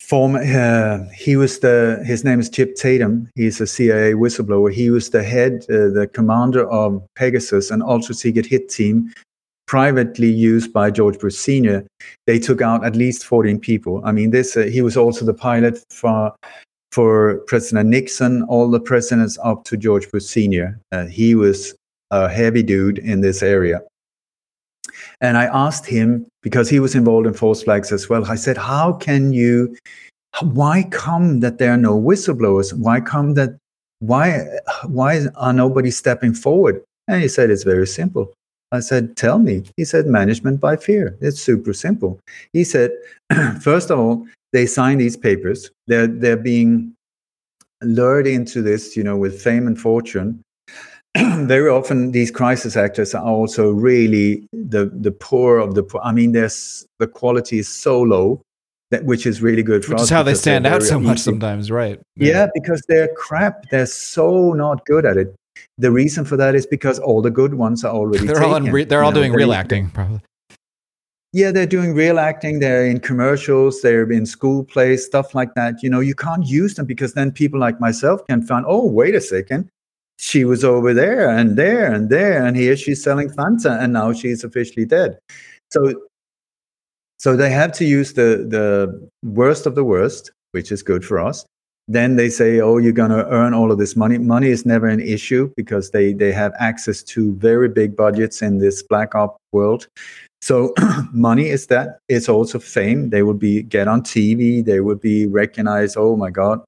former, 0.00 0.40
uh, 0.40 1.08
he 1.14 1.36
was 1.36 1.60
the, 1.60 2.02
his 2.06 2.24
name 2.24 2.40
is 2.40 2.50
Chip 2.50 2.76
Tatum. 2.76 3.28
He's 3.34 3.60
a 3.60 3.66
CIA 3.66 4.12
whistleblower. 4.12 4.72
He 4.72 4.90
was 4.90 5.10
the 5.10 5.22
head, 5.22 5.64
uh, 5.70 5.88
the 5.88 6.08
commander 6.12 6.68
of 6.70 7.02
Pegasus, 7.16 7.70
an 7.70 7.82
ultra 7.82 8.14
secret 8.14 8.46
hit 8.46 8.68
team 8.68 9.12
privately 9.66 10.30
used 10.30 10.72
by 10.72 10.90
George 10.90 11.18
Bush 11.18 11.34
Senior. 11.34 11.86
They 12.26 12.38
took 12.38 12.60
out 12.60 12.84
at 12.84 12.96
least 12.96 13.24
14 13.24 13.58
people. 13.58 14.02
I 14.04 14.12
mean, 14.12 14.30
this, 14.30 14.56
uh, 14.56 14.62
he 14.62 14.82
was 14.82 14.96
also 14.96 15.24
the 15.24 15.34
pilot 15.34 15.82
for, 15.90 16.34
for 16.92 17.38
President 17.46 17.88
Nixon, 17.88 18.42
all 18.44 18.70
the 18.70 18.80
presidents 18.80 19.38
up 19.42 19.64
to 19.64 19.76
George 19.76 20.10
Bush 20.10 20.24
Senior. 20.24 20.78
Uh, 20.92 21.06
he 21.06 21.34
was 21.34 21.74
a 22.10 22.28
heavy 22.28 22.62
dude 22.62 22.98
in 22.98 23.20
this 23.22 23.42
area. 23.42 23.80
And 25.20 25.36
I 25.38 25.44
asked 25.46 25.86
him, 25.86 26.26
because 26.42 26.68
he 26.68 26.80
was 26.80 26.94
involved 26.94 27.26
in 27.26 27.34
false 27.34 27.62
flags 27.62 27.92
as 27.92 28.08
well, 28.08 28.24
I 28.30 28.34
said, 28.34 28.56
How 28.56 28.92
can 28.92 29.32
you, 29.32 29.76
why 30.42 30.84
come 30.90 31.40
that 31.40 31.58
there 31.58 31.72
are 31.72 31.78
no 31.78 32.00
whistleblowers? 32.00 32.72
Why 32.72 33.00
come 33.00 33.34
that, 33.34 33.56
why, 34.00 34.44
why 34.86 35.26
are 35.36 35.52
nobody 35.52 35.90
stepping 35.90 36.34
forward? 36.34 36.82
And 37.08 37.22
he 37.22 37.28
said, 37.28 37.50
It's 37.50 37.64
very 37.64 37.86
simple. 37.86 38.32
I 38.72 38.80
said, 38.80 39.16
Tell 39.16 39.38
me. 39.38 39.64
He 39.76 39.84
said, 39.84 40.06
Management 40.06 40.60
by 40.60 40.76
fear. 40.76 41.16
It's 41.20 41.40
super 41.40 41.72
simple. 41.72 42.18
He 42.52 42.64
said, 42.64 42.90
First 43.60 43.90
of 43.90 43.98
all, 43.98 44.26
they 44.52 44.66
sign 44.66 44.98
these 44.98 45.16
papers. 45.16 45.70
They're, 45.86 46.06
they're 46.06 46.36
being 46.36 46.94
lured 47.82 48.26
into 48.26 48.62
this, 48.62 48.96
you 48.96 49.04
know, 49.04 49.16
with 49.16 49.40
fame 49.40 49.66
and 49.66 49.78
fortune. 49.78 50.42
very 51.46 51.68
often 51.68 52.10
these 52.10 52.30
crisis 52.30 52.76
actors 52.76 53.14
are 53.14 53.24
also 53.24 53.70
really 53.70 54.48
the 54.52 54.90
the 54.92 55.12
poor 55.12 55.58
of 55.58 55.76
the 55.76 55.82
poor. 55.82 56.00
I 56.02 56.12
mean, 56.12 56.32
there's 56.32 56.86
the 56.98 57.06
quality 57.06 57.58
is 57.58 57.68
so 57.68 58.02
low 58.02 58.42
that 58.90 59.04
which 59.04 59.24
is 59.24 59.40
really 59.40 59.62
good 59.62 59.84
for 59.84 59.92
which 59.92 60.00
us. 60.00 60.04
is 60.04 60.10
how 60.10 60.24
they 60.24 60.34
stand 60.34 60.66
out 60.66 60.82
so 60.82 60.98
much 60.98 61.20
sometimes, 61.20 61.70
right? 61.70 62.00
Yeah. 62.16 62.32
yeah, 62.32 62.46
because 62.52 62.82
they're 62.88 63.14
crap. 63.14 63.68
They're 63.70 63.86
so 63.86 64.54
not 64.54 64.84
good 64.86 65.06
at 65.06 65.16
it. 65.16 65.34
The 65.78 65.92
reason 65.92 66.24
for 66.24 66.36
that 66.36 66.56
is 66.56 66.66
because 66.66 66.98
all 66.98 67.22
the 67.22 67.30
good 67.30 67.54
ones 67.54 67.84
are 67.84 67.94
already. 67.94 68.26
they're 68.26 68.34
taken. 68.34 68.66
all 68.66 68.72
re- 68.72 68.84
they're 68.84 69.04
all 69.04 69.12
know, 69.12 69.20
doing 69.20 69.32
real 69.32 69.52
acting, 69.52 69.90
probably. 69.90 70.20
Yeah, 71.32 71.52
they're 71.52 71.66
doing 71.66 71.94
real 71.94 72.18
acting. 72.18 72.58
They're 72.58 72.86
in 72.86 72.98
commercials. 72.98 73.82
They're 73.82 74.10
in 74.10 74.26
school 74.26 74.64
plays, 74.64 75.04
stuff 75.04 75.32
like 75.32 75.54
that. 75.54 75.80
You 75.80 75.90
know, 75.90 76.00
you 76.00 76.16
can't 76.16 76.44
use 76.44 76.74
them 76.74 76.86
because 76.86 77.14
then 77.14 77.30
people 77.30 77.60
like 77.60 77.80
myself 77.80 78.26
can 78.26 78.42
find. 78.42 78.64
Oh, 78.68 78.84
wait 78.84 79.14
a 79.14 79.20
second 79.20 79.70
she 80.18 80.44
was 80.44 80.64
over 80.64 80.94
there 80.94 81.28
and 81.28 81.56
there 81.56 81.92
and 81.92 82.08
there 82.10 82.44
and 82.44 82.56
here 82.56 82.76
she's 82.76 83.02
selling 83.02 83.28
Fanta 83.30 83.80
and 83.82 83.92
now 83.92 84.12
she's 84.12 84.44
officially 84.44 84.86
dead. 84.86 85.18
So 85.72 85.92
So 87.18 87.36
they 87.36 87.50
have 87.50 87.72
to 87.72 87.84
use 87.84 88.12
the 88.14 88.44
the 88.48 89.08
worst 89.22 89.66
of 89.66 89.74
the 89.74 89.84
worst, 89.84 90.30
which 90.52 90.70
is 90.70 90.82
good 90.82 91.04
for 91.04 91.18
us. 91.18 91.46
Then 91.88 92.16
they 92.16 92.28
say, 92.30 92.60
"Oh, 92.60 92.78
you're 92.78 92.92
going 92.92 93.12
to 93.12 93.26
earn 93.30 93.54
all 93.54 93.72
of 93.72 93.78
this 93.78 93.96
money." 93.96 94.18
Money 94.18 94.48
is 94.48 94.66
never 94.66 94.88
an 94.88 95.00
issue 95.00 95.50
because 95.56 95.90
they 95.90 96.12
they 96.12 96.32
have 96.32 96.52
access 96.58 97.02
to 97.14 97.34
very 97.36 97.68
big 97.68 97.96
budgets 97.96 98.42
in 98.42 98.58
this 98.58 98.82
black 98.82 99.14
op 99.14 99.38
world. 99.52 99.88
So 100.42 100.74
money 101.12 101.48
is 101.48 101.66
that. 101.68 101.98
It's 102.08 102.28
also 102.28 102.58
fame. 102.58 103.10
They 103.10 103.22
would 103.22 103.38
be 103.38 103.62
get 103.62 103.88
on 103.88 104.02
TV. 104.02 104.62
They 104.64 104.80
would 104.80 105.00
be 105.00 105.26
recognized. 105.26 105.96
Oh 105.96 106.16
my 106.16 106.30
God, 106.30 106.60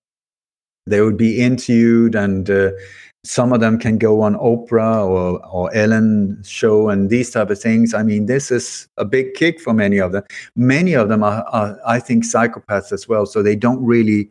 they 0.86 1.00
would 1.02 1.18
be 1.18 1.40
interviewed 1.40 2.14
and. 2.14 2.48
Uh, 2.48 2.70
some 3.26 3.52
of 3.52 3.60
them 3.60 3.78
can 3.78 3.98
go 3.98 4.20
on 4.22 4.36
Oprah 4.36 5.04
or, 5.04 5.44
or 5.46 5.74
Ellen 5.74 6.40
show 6.44 6.88
and 6.88 7.10
these 7.10 7.30
type 7.30 7.50
of 7.50 7.60
things. 7.60 7.92
I 7.92 8.02
mean, 8.02 8.26
this 8.26 8.50
is 8.50 8.88
a 8.96 9.04
big 9.04 9.34
kick 9.34 9.60
for 9.60 9.74
many 9.74 9.98
of 9.98 10.12
them. 10.12 10.22
Many 10.54 10.94
of 10.94 11.08
them 11.08 11.22
are, 11.22 11.42
are, 11.48 11.78
I 11.86 11.98
think, 11.98 12.24
psychopaths 12.24 12.92
as 12.92 13.08
well. 13.08 13.26
So 13.26 13.42
they 13.42 13.56
don't 13.56 13.84
really, 13.84 14.30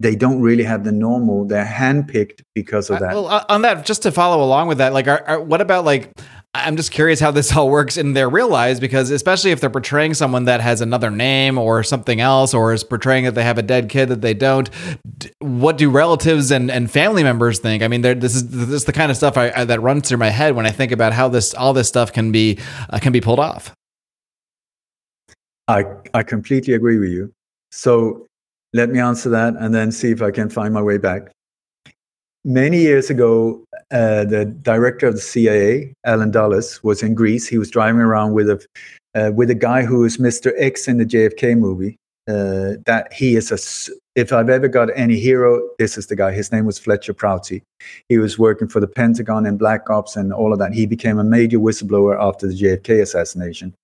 they 0.00 0.14
don't 0.14 0.42
really 0.42 0.64
have 0.64 0.84
the 0.84 0.92
normal. 0.92 1.46
They're 1.46 1.64
handpicked 1.64 2.42
because 2.54 2.90
of 2.90 3.00
that. 3.00 3.16
Uh, 3.16 3.22
well, 3.22 3.46
on 3.48 3.62
that, 3.62 3.86
just 3.86 4.02
to 4.02 4.12
follow 4.12 4.44
along 4.44 4.68
with 4.68 4.78
that, 4.78 4.92
like, 4.92 5.08
are, 5.08 5.26
are, 5.26 5.40
what 5.40 5.60
about 5.62 5.84
like 5.84 6.12
I'm 6.64 6.76
just 6.76 6.90
curious 6.90 7.20
how 7.20 7.30
this 7.30 7.52
all 7.56 7.68
works 7.68 7.96
in 7.96 8.12
their 8.12 8.28
real 8.28 8.48
lives 8.48 8.80
because 8.80 9.10
especially 9.10 9.50
if 9.50 9.60
they're 9.60 9.70
portraying 9.70 10.14
someone 10.14 10.44
that 10.44 10.60
has 10.60 10.80
another 10.80 11.10
name 11.10 11.58
or 11.58 11.82
something 11.82 12.20
else 12.20 12.54
or 12.54 12.72
is 12.72 12.84
portraying 12.84 13.24
that 13.24 13.34
they 13.34 13.44
have 13.44 13.58
a 13.58 13.62
dead 13.62 13.88
kid 13.88 14.08
that 14.08 14.20
they 14.20 14.34
don't, 14.34 14.70
what 15.38 15.78
do 15.78 15.90
relatives 15.90 16.50
and, 16.50 16.70
and 16.70 16.90
family 16.90 17.22
members 17.22 17.58
think? 17.58 17.82
I 17.82 17.88
mean, 17.88 18.02
this 18.02 18.34
is 18.34 18.48
this 18.48 18.68
is 18.68 18.84
the 18.84 18.92
kind 18.92 19.10
of 19.10 19.16
stuff 19.16 19.36
I, 19.36 19.52
I, 19.54 19.64
that 19.64 19.80
runs 19.80 20.08
through 20.08 20.18
my 20.18 20.30
head 20.30 20.54
when 20.54 20.66
I 20.66 20.70
think 20.70 20.92
about 20.92 21.12
how 21.12 21.28
this 21.28 21.54
all 21.54 21.72
this 21.72 21.88
stuff 21.88 22.12
can 22.12 22.32
be 22.32 22.58
uh, 22.90 22.98
can 22.98 23.12
be 23.12 23.20
pulled 23.20 23.40
off. 23.40 23.74
I 25.68 25.84
I 26.14 26.22
completely 26.22 26.74
agree 26.74 26.98
with 26.98 27.10
you. 27.10 27.32
So 27.70 28.26
let 28.72 28.90
me 28.90 29.00
answer 29.00 29.28
that 29.30 29.54
and 29.58 29.74
then 29.74 29.90
see 29.90 30.10
if 30.10 30.22
I 30.22 30.30
can 30.30 30.48
find 30.48 30.72
my 30.72 30.82
way 30.82 30.98
back 30.98 31.32
many 32.46 32.78
years 32.78 33.10
ago, 33.10 33.62
uh, 33.92 34.24
the 34.24 34.44
director 34.44 35.06
of 35.06 35.14
the 35.14 35.20
CIA, 35.20 35.94
Allen 36.04 36.30
Dulles, 36.30 36.82
was 36.82 37.02
in 37.02 37.14
Greece. 37.14 37.46
He 37.46 37.58
was 37.58 37.70
driving 37.70 38.00
around 38.00 38.32
with 38.32 38.50
a 38.50 38.64
uh, 39.14 39.30
with 39.34 39.48
a 39.50 39.54
guy 39.54 39.82
who 39.82 40.04
is 40.04 40.18
Mr. 40.18 40.52
X 40.56 40.88
in 40.88 40.98
the 40.98 41.06
JFK 41.06 41.56
movie. 41.56 41.96
Uh, 42.28 42.74
that 42.86 43.12
he 43.12 43.36
is 43.36 43.52
a. 43.52 43.92
If 44.16 44.32
I've 44.32 44.48
ever 44.48 44.66
got 44.66 44.88
any 44.96 45.20
hero, 45.20 45.62
this 45.78 45.96
is 45.96 46.08
the 46.08 46.16
guy. 46.16 46.32
His 46.32 46.50
name 46.50 46.64
was 46.64 46.78
Fletcher 46.78 47.14
Prouty. 47.14 47.62
He 48.08 48.18
was 48.18 48.38
working 48.38 48.66
for 48.66 48.80
the 48.80 48.88
Pentagon 48.88 49.46
and 49.46 49.58
Black 49.58 49.88
Ops 49.90 50.16
and 50.16 50.32
all 50.32 50.52
of 50.52 50.58
that. 50.58 50.72
He 50.72 50.86
became 50.86 51.18
a 51.18 51.24
major 51.24 51.58
whistleblower 51.58 52.20
after 52.20 52.48
the 52.48 52.54
JFK 52.54 53.02
assassination. 53.02 53.74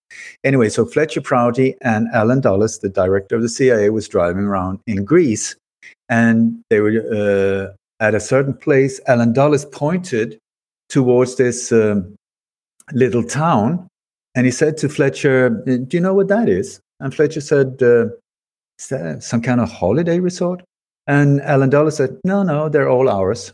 Anyway, 0.42 0.70
so 0.70 0.84
Fletcher 0.84 1.20
Prouty 1.20 1.76
and 1.82 2.08
Allen 2.12 2.40
Dulles, 2.40 2.80
the 2.80 2.88
director 2.88 3.36
of 3.36 3.42
the 3.42 3.48
CIA, 3.48 3.90
was 3.90 4.08
driving 4.08 4.44
around 4.44 4.80
in 4.88 5.04
Greece, 5.04 5.54
and 6.08 6.60
they 6.68 6.80
were 6.80 7.70
uh, 7.70 7.76
at 8.02 8.16
a 8.16 8.20
certain 8.20 8.52
place, 8.52 9.00
Allen 9.06 9.32
Dulles 9.32 9.64
pointed 9.64 10.38
towards 10.88 11.36
this 11.36 11.70
um, 11.70 12.16
little 12.92 13.22
town, 13.22 13.88
and 14.34 14.44
he 14.44 14.50
said 14.50 14.76
to 14.78 14.88
Fletcher, 14.88 15.48
"Do 15.48 15.86
you 15.90 16.00
know 16.00 16.12
what 16.12 16.28
that 16.28 16.48
is?" 16.48 16.80
And 16.98 17.14
Fletcher 17.14 17.40
said, 17.40 17.80
uh, 17.80 18.06
"Is 18.78 18.88
that 18.90 19.22
some 19.22 19.40
kind 19.40 19.60
of 19.60 19.70
holiday 19.70 20.18
resort?" 20.18 20.62
And 21.06 21.40
Allen 21.42 21.70
Dulles 21.70 21.96
said, 21.96 22.18
"No, 22.24 22.42
no, 22.42 22.68
they're 22.68 22.90
all 22.90 23.08
ours," 23.08 23.52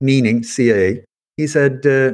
meaning 0.00 0.44
CIA. 0.44 1.04
He 1.36 1.48
said, 1.48 1.84
uh, 1.84 2.12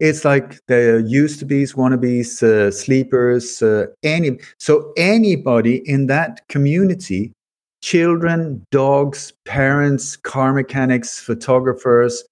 "It's 0.00 0.24
like 0.24 0.58
there 0.66 0.98
used 0.98 1.38
to 1.38 1.44
be 1.44 1.62
wannabes, 1.64 2.42
uh, 2.42 2.72
sleepers, 2.72 3.62
uh, 3.62 3.86
any 4.02 4.38
so 4.58 4.92
anybody 4.96 5.88
in 5.88 6.08
that 6.08 6.40
community 6.48 7.32
children, 7.82 8.64
dogs, 8.70 9.32
parents, 9.44 10.16
car 10.16 10.52
mechanics, 10.52 11.20
photographers, 11.20 12.24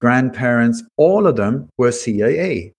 grandparents, 0.00 0.82
all 0.96 1.26
of 1.26 1.36
them 1.36 1.68
were 1.78 1.92
CIA 1.92 2.72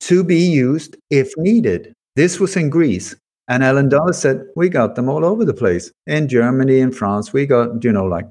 to 0.00 0.22
be 0.22 0.38
used 0.38 0.96
if 1.10 1.32
needed. 1.36 1.92
This 2.16 2.38
was 2.38 2.56
in 2.56 2.70
Greece. 2.70 3.14
And 3.48 3.62
Allen 3.62 3.88
Dulles 3.88 4.18
said, 4.18 4.44
We 4.56 4.68
got 4.68 4.96
them 4.96 5.08
all 5.08 5.24
over 5.24 5.44
the 5.44 5.54
place 5.54 5.90
in 6.06 6.28
Germany, 6.28 6.80
in 6.80 6.92
France. 6.92 7.32
We 7.32 7.46
got, 7.46 7.82
you 7.82 7.92
know, 7.92 8.04
like. 8.04 8.26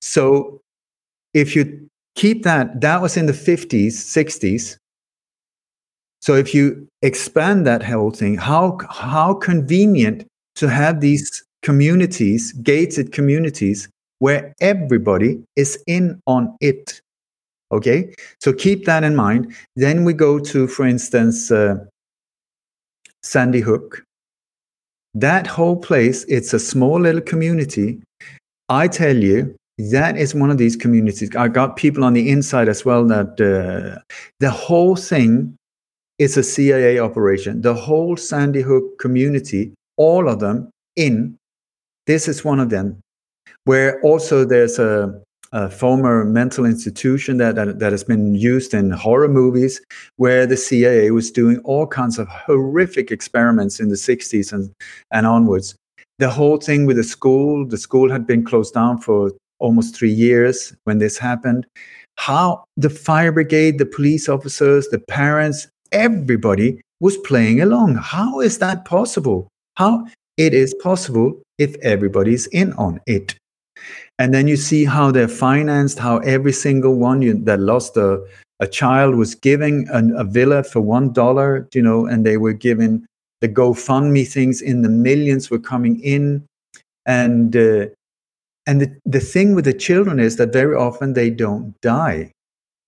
So 0.00 0.60
if 1.34 1.54
you 1.54 1.88
keep 2.16 2.42
that, 2.42 2.80
that 2.80 3.00
was 3.00 3.16
in 3.16 3.26
the 3.26 3.32
50s, 3.32 3.92
60s. 3.92 4.76
So 6.20 6.34
if 6.34 6.52
you 6.54 6.88
expand 7.02 7.66
that 7.66 7.84
whole 7.84 8.10
thing, 8.10 8.36
how, 8.36 8.78
how 8.90 9.34
convenient 9.34 10.26
to 10.56 10.68
have 10.68 11.00
these 11.00 11.44
communities, 11.68 12.52
gated 12.62 13.12
communities, 13.12 13.90
where 14.20 14.54
everybody 14.58 15.38
is 15.54 15.78
in 15.86 16.18
on 16.26 16.56
it. 16.62 17.02
Okay, 17.70 18.14
so 18.40 18.54
keep 18.54 18.86
that 18.86 19.04
in 19.04 19.14
mind. 19.14 19.54
Then 19.76 20.06
we 20.06 20.14
go 20.14 20.38
to, 20.38 20.66
for 20.66 20.86
instance, 20.86 21.50
uh, 21.50 21.76
Sandy 23.22 23.60
Hook. 23.60 24.02
That 25.12 25.46
whole 25.46 25.76
place, 25.76 26.24
it's 26.24 26.54
a 26.54 26.58
small 26.58 26.98
little 27.00 27.20
community. 27.20 28.00
I 28.70 28.88
tell 28.88 29.16
you, 29.16 29.54
that 29.90 30.16
is 30.16 30.34
one 30.34 30.50
of 30.50 30.56
these 30.56 30.74
communities. 30.74 31.36
I 31.36 31.48
got 31.48 31.76
people 31.76 32.02
on 32.02 32.14
the 32.14 32.30
inside 32.30 32.70
as 32.70 32.86
well 32.86 33.06
that 33.08 33.32
uh, 33.38 34.00
the 34.40 34.50
whole 34.50 34.96
thing 34.96 35.54
is 36.18 36.38
a 36.38 36.42
CIA 36.42 36.98
operation. 36.98 37.60
The 37.60 37.74
whole 37.74 38.16
Sandy 38.16 38.62
Hook 38.62 38.98
community, 38.98 39.74
all 39.98 40.30
of 40.30 40.40
them 40.40 40.70
in 40.96 41.37
this 42.08 42.26
is 42.26 42.42
one 42.42 42.58
of 42.58 42.70
them, 42.70 42.98
where 43.64 44.00
also 44.00 44.44
there's 44.44 44.78
a, 44.78 45.14
a 45.52 45.70
former 45.70 46.24
mental 46.24 46.64
institution 46.64 47.36
that, 47.36 47.54
that, 47.54 47.78
that 47.78 47.92
has 47.92 48.02
been 48.02 48.34
used 48.34 48.72
in 48.72 48.90
horror 48.90 49.28
movies, 49.28 49.78
where 50.16 50.46
the 50.46 50.56
CIA 50.56 51.10
was 51.10 51.30
doing 51.30 51.58
all 51.64 51.86
kinds 51.86 52.18
of 52.18 52.26
horrific 52.26 53.10
experiments 53.10 53.78
in 53.78 53.90
the 53.90 53.94
60s 53.94 54.54
and, 54.54 54.72
and 55.12 55.26
onwards. 55.26 55.76
The 56.18 56.30
whole 56.30 56.56
thing 56.56 56.86
with 56.86 56.96
the 56.96 57.04
school, 57.04 57.66
the 57.66 57.76
school 57.76 58.10
had 58.10 58.26
been 58.26 58.42
closed 58.42 58.72
down 58.72 58.98
for 58.98 59.30
almost 59.58 59.94
three 59.94 60.10
years 60.10 60.74
when 60.84 60.98
this 60.98 61.18
happened. 61.18 61.66
How 62.16 62.64
the 62.78 62.90
fire 62.90 63.32
brigade, 63.32 63.78
the 63.78 63.86
police 63.86 64.30
officers, 64.30 64.88
the 64.88 64.98
parents, 64.98 65.68
everybody 65.92 66.80
was 67.00 67.18
playing 67.18 67.60
along. 67.60 67.96
How 67.96 68.40
is 68.40 68.58
that 68.58 68.86
possible? 68.86 69.46
How 69.76 70.06
it 70.38 70.54
is 70.54 70.72
possible 70.74 71.42
if 71.58 71.76
everybody's 71.82 72.46
in 72.48 72.72
on 72.74 73.00
it. 73.06 73.34
And 74.18 74.34
then 74.34 74.48
you 74.48 74.56
see 74.56 74.84
how 74.84 75.10
they're 75.10 75.28
financed, 75.28 75.98
how 75.98 76.18
every 76.18 76.52
single 76.52 76.96
one 76.96 77.22
you, 77.22 77.34
that 77.44 77.60
lost 77.60 77.96
a, 77.96 78.24
a 78.60 78.66
child 78.66 79.14
was 79.14 79.34
giving 79.34 79.86
an, 79.90 80.12
a 80.16 80.24
villa 80.24 80.64
for 80.64 80.80
one 80.80 81.12
dollar, 81.12 81.68
you 81.72 81.82
know, 81.82 82.06
and 82.06 82.26
they 82.26 82.36
were 82.36 82.52
giving 82.52 83.06
the 83.40 83.48
GoFundMe 83.48 84.26
things 84.26 84.60
in 84.60 84.82
the 84.82 84.88
millions 84.88 85.50
were 85.50 85.60
coming 85.60 86.00
in. 86.00 86.44
And, 87.06 87.54
uh, 87.54 87.86
and 88.66 88.80
the, 88.80 88.98
the 89.06 89.20
thing 89.20 89.54
with 89.54 89.64
the 89.64 89.72
children 89.72 90.18
is 90.18 90.36
that 90.36 90.52
very 90.52 90.74
often 90.74 91.12
they 91.12 91.30
don't 91.30 91.80
die. 91.80 92.32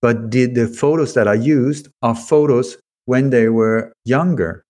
But 0.01 0.31
the, 0.31 0.47
the 0.47 0.67
photos 0.67 1.13
that 1.13 1.27
are 1.27 1.35
used 1.35 1.87
are 2.01 2.15
photos 2.15 2.77
when 3.05 3.29
they 3.29 3.47
were 3.47 3.93
younger. 4.03 4.63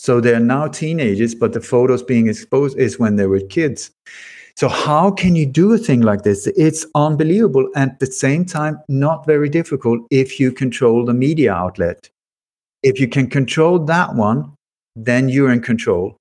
So 0.00 0.20
they're 0.20 0.38
now 0.38 0.68
teenagers, 0.68 1.34
but 1.34 1.52
the 1.52 1.60
photos 1.60 2.04
being 2.04 2.28
exposed 2.28 2.78
is 2.78 3.00
when 3.00 3.16
they 3.16 3.26
were 3.26 3.40
kids. 3.40 3.90
So 4.54 4.68
how 4.68 5.10
can 5.10 5.34
you 5.34 5.44
do 5.44 5.72
a 5.72 5.78
thing 5.78 6.02
like 6.02 6.22
this? 6.22 6.46
It's 6.56 6.86
unbelievable. 6.94 7.68
and 7.74 7.90
At 7.90 7.98
the 7.98 8.06
same 8.06 8.44
time, 8.44 8.78
not 8.88 9.26
very 9.26 9.48
difficult 9.48 10.02
if 10.12 10.38
you 10.38 10.52
control 10.52 11.04
the 11.04 11.14
media 11.14 11.52
outlet. 11.52 12.08
If 12.84 13.00
you 13.00 13.08
can 13.08 13.28
control 13.28 13.80
that 13.86 14.14
one, 14.14 14.52
then 14.94 15.28
you're 15.28 15.50
in 15.50 15.62
control. 15.62 16.16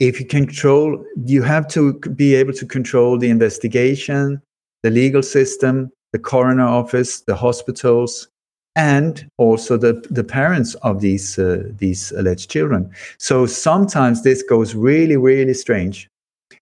If 0.00 0.18
you 0.18 0.26
control, 0.26 1.04
you 1.24 1.42
have 1.42 1.68
to 1.68 2.00
be 2.00 2.34
able 2.34 2.52
to 2.54 2.66
control 2.66 3.16
the 3.16 3.30
investigation, 3.30 4.42
the 4.82 4.90
legal 4.90 5.22
system, 5.22 5.92
the 6.12 6.18
coroner 6.18 6.66
office, 6.66 7.20
the 7.20 7.36
hospitals, 7.36 8.26
and 8.74 9.28
also 9.38 9.76
the, 9.76 10.04
the 10.10 10.24
parents 10.24 10.74
of 10.76 11.00
these, 11.00 11.38
uh, 11.38 11.62
these 11.76 12.12
alleged 12.12 12.50
children. 12.50 12.90
So 13.18 13.46
sometimes 13.46 14.22
this 14.22 14.42
goes 14.42 14.74
really, 14.74 15.16
really 15.16 15.54
strange. 15.54 16.08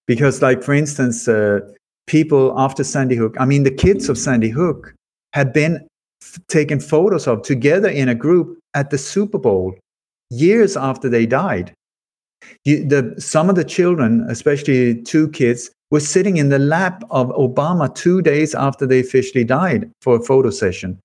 Because, 0.06 0.42
like, 0.42 0.62
for 0.62 0.74
instance, 0.74 1.28
uh, 1.28 1.60
people 2.08 2.52
after 2.58 2.82
Sandy 2.82 3.14
Hook, 3.14 3.36
I 3.38 3.44
mean, 3.44 3.62
the 3.62 3.70
kids 3.70 4.08
of 4.08 4.18
Sandy 4.18 4.48
Hook 4.48 4.92
had 5.34 5.52
been 5.52 5.86
f- 6.20 6.38
taken 6.48 6.80
photos 6.80 7.28
of 7.28 7.42
together 7.42 7.88
in 7.88 8.08
a 8.08 8.14
group 8.14 8.58
at 8.74 8.90
the 8.90 8.98
Super 8.98 9.38
Bowl 9.38 9.76
years 10.30 10.76
after 10.76 11.08
they 11.08 11.26
died. 11.26 11.72
You, 12.64 12.84
the, 12.88 13.14
some 13.20 13.48
of 13.48 13.54
the 13.54 13.64
children, 13.64 14.26
especially 14.28 15.00
two 15.02 15.28
kids, 15.28 15.70
were 15.92 16.00
sitting 16.00 16.38
in 16.38 16.48
the 16.48 16.58
lap 16.58 17.04
of 17.10 17.28
Obama 17.28 17.94
two 17.94 18.22
days 18.22 18.54
after 18.54 18.86
they 18.86 19.00
officially 19.00 19.44
died 19.44 19.90
for 20.02 20.16
a 20.16 20.22
photo 20.22 20.50
session. 20.50 20.98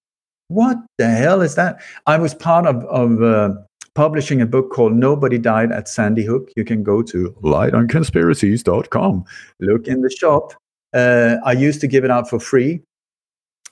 What 0.47 0.77
the 0.97 1.07
hell 1.07 1.41
is 1.41 1.55
that? 1.55 1.81
I 2.05 2.17
was 2.17 2.33
part 2.33 2.67
of, 2.67 2.83
of 2.85 3.23
uh, 3.23 3.55
publishing 3.95 4.41
a 4.41 4.45
book 4.45 4.71
called 4.71 4.93
Nobody 4.93 5.37
Died 5.37 5.71
at 5.71 5.87
Sandy 5.87 6.23
Hook. 6.23 6.51
You 6.55 6.63
can 6.63 6.83
go 6.83 7.01
to 7.01 7.35
lightonconspiracies.com, 7.41 9.25
look 9.59 9.87
in 9.87 10.01
the 10.01 10.09
shop. 10.09 10.53
Uh, 10.93 11.37
I 11.43 11.53
used 11.53 11.81
to 11.81 11.87
give 11.87 12.03
it 12.03 12.11
out 12.11 12.29
for 12.29 12.39
free 12.39 12.81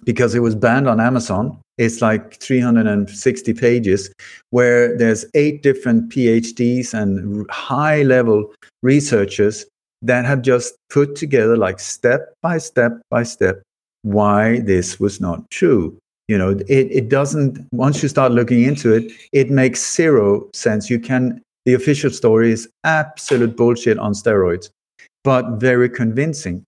because 0.03 0.35
it 0.35 0.39
was 0.39 0.55
banned 0.55 0.87
on 0.89 0.99
Amazon. 0.99 1.59
It's 1.77 2.01
like 2.01 2.39
360 2.39 3.53
pages 3.53 4.13
where 4.49 4.97
there's 4.97 5.25
eight 5.33 5.63
different 5.63 6.11
PhDs 6.11 6.93
and 6.93 7.49
high 7.49 8.03
level 8.03 8.53
researchers 8.81 9.65
that 10.01 10.25
have 10.25 10.41
just 10.41 10.75
put 10.89 11.15
together, 11.15 11.57
like 11.57 11.79
step 11.79 12.33
by 12.41 12.57
step 12.57 12.91
by 13.09 13.23
step, 13.23 13.61
why 14.01 14.59
this 14.59 14.99
was 14.99 15.21
not 15.21 15.49
true. 15.49 15.97
You 16.27 16.37
know, 16.37 16.51
it, 16.51 16.69
it 16.69 17.09
doesn't, 17.09 17.59
once 17.73 18.01
you 18.01 18.07
start 18.09 18.31
looking 18.31 18.63
into 18.63 18.93
it, 18.93 19.11
it 19.33 19.49
makes 19.49 19.95
zero 19.95 20.49
sense. 20.53 20.89
You 20.89 20.99
can, 20.99 21.41
the 21.65 21.73
official 21.73 22.09
story 22.09 22.51
is 22.51 22.69
absolute 22.83 23.57
bullshit 23.57 23.97
on 23.99 24.13
steroids, 24.13 24.69
but 25.23 25.59
very 25.59 25.89
convincing. 25.89 26.63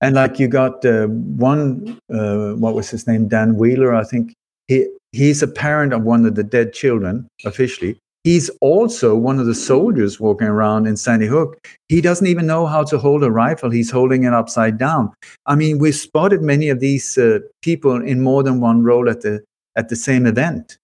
And 0.00 0.14
like 0.14 0.38
you 0.38 0.48
got 0.48 0.84
uh, 0.84 1.06
one, 1.06 1.98
uh, 2.12 2.52
what 2.54 2.74
was 2.74 2.90
his 2.90 3.06
name? 3.06 3.28
Dan 3.28 3.56
Wheeler, 3.56 3.94
I 3.94 4.04
think. 4.04 4.34
He, 4.66 4.86
he's 5.12 5.42
a 5.42 5.48
parent 5.48 5.92
of 5.92 6.02
one 6.02 6.26
of 6.26 6.34
the 6.34 6.44
dead 6.44 6.74
children, 6.74 7.28
officially. 7.46 7.96
He's 8.28 8.50
also 8.60 9.16
one 9.16 9.38
of 9.38 9.46
the 9.46 9.54
soldiers 9.54 10.20
walking 10.20 10.48
around 10.48 10.86
in 10.86 10.98
Sandy 10.98 11.26
Hook. 11.26 11.66
He 11.88 12.02
doesn't 12.02 12.26
even 12.26 12.46
know 12.46 12.66
how 12.66 12.84
to 12.84 12.98
hold 12.98 13.24
a 13.24 13.30
rifle. 13.30 13.70
He's 13.70 13.90
holding 13.90 14.24
it 14.24 14.34
upside 14.34 14.76
down. 14.76 15.14
I 15.46 15.54
mean, 15.54 15.78
we've 15.78 15.94
spotted 15.94 16.42
many 16.42 16.68
of 16.68 16.78
these 16.78 17.16
uh, 17.16 17.38
people 17.62 18.02
in 18.02 18.20
more 18.20 18.42
than 18.42 18.60
one 18.60 18.82
role 18.82 19.08
at 19.08 19.22
the, 19.22 19.42
at 19.76 19.88
the 19.88 19.96
same 19.96 20.26
event. 20.26 20.76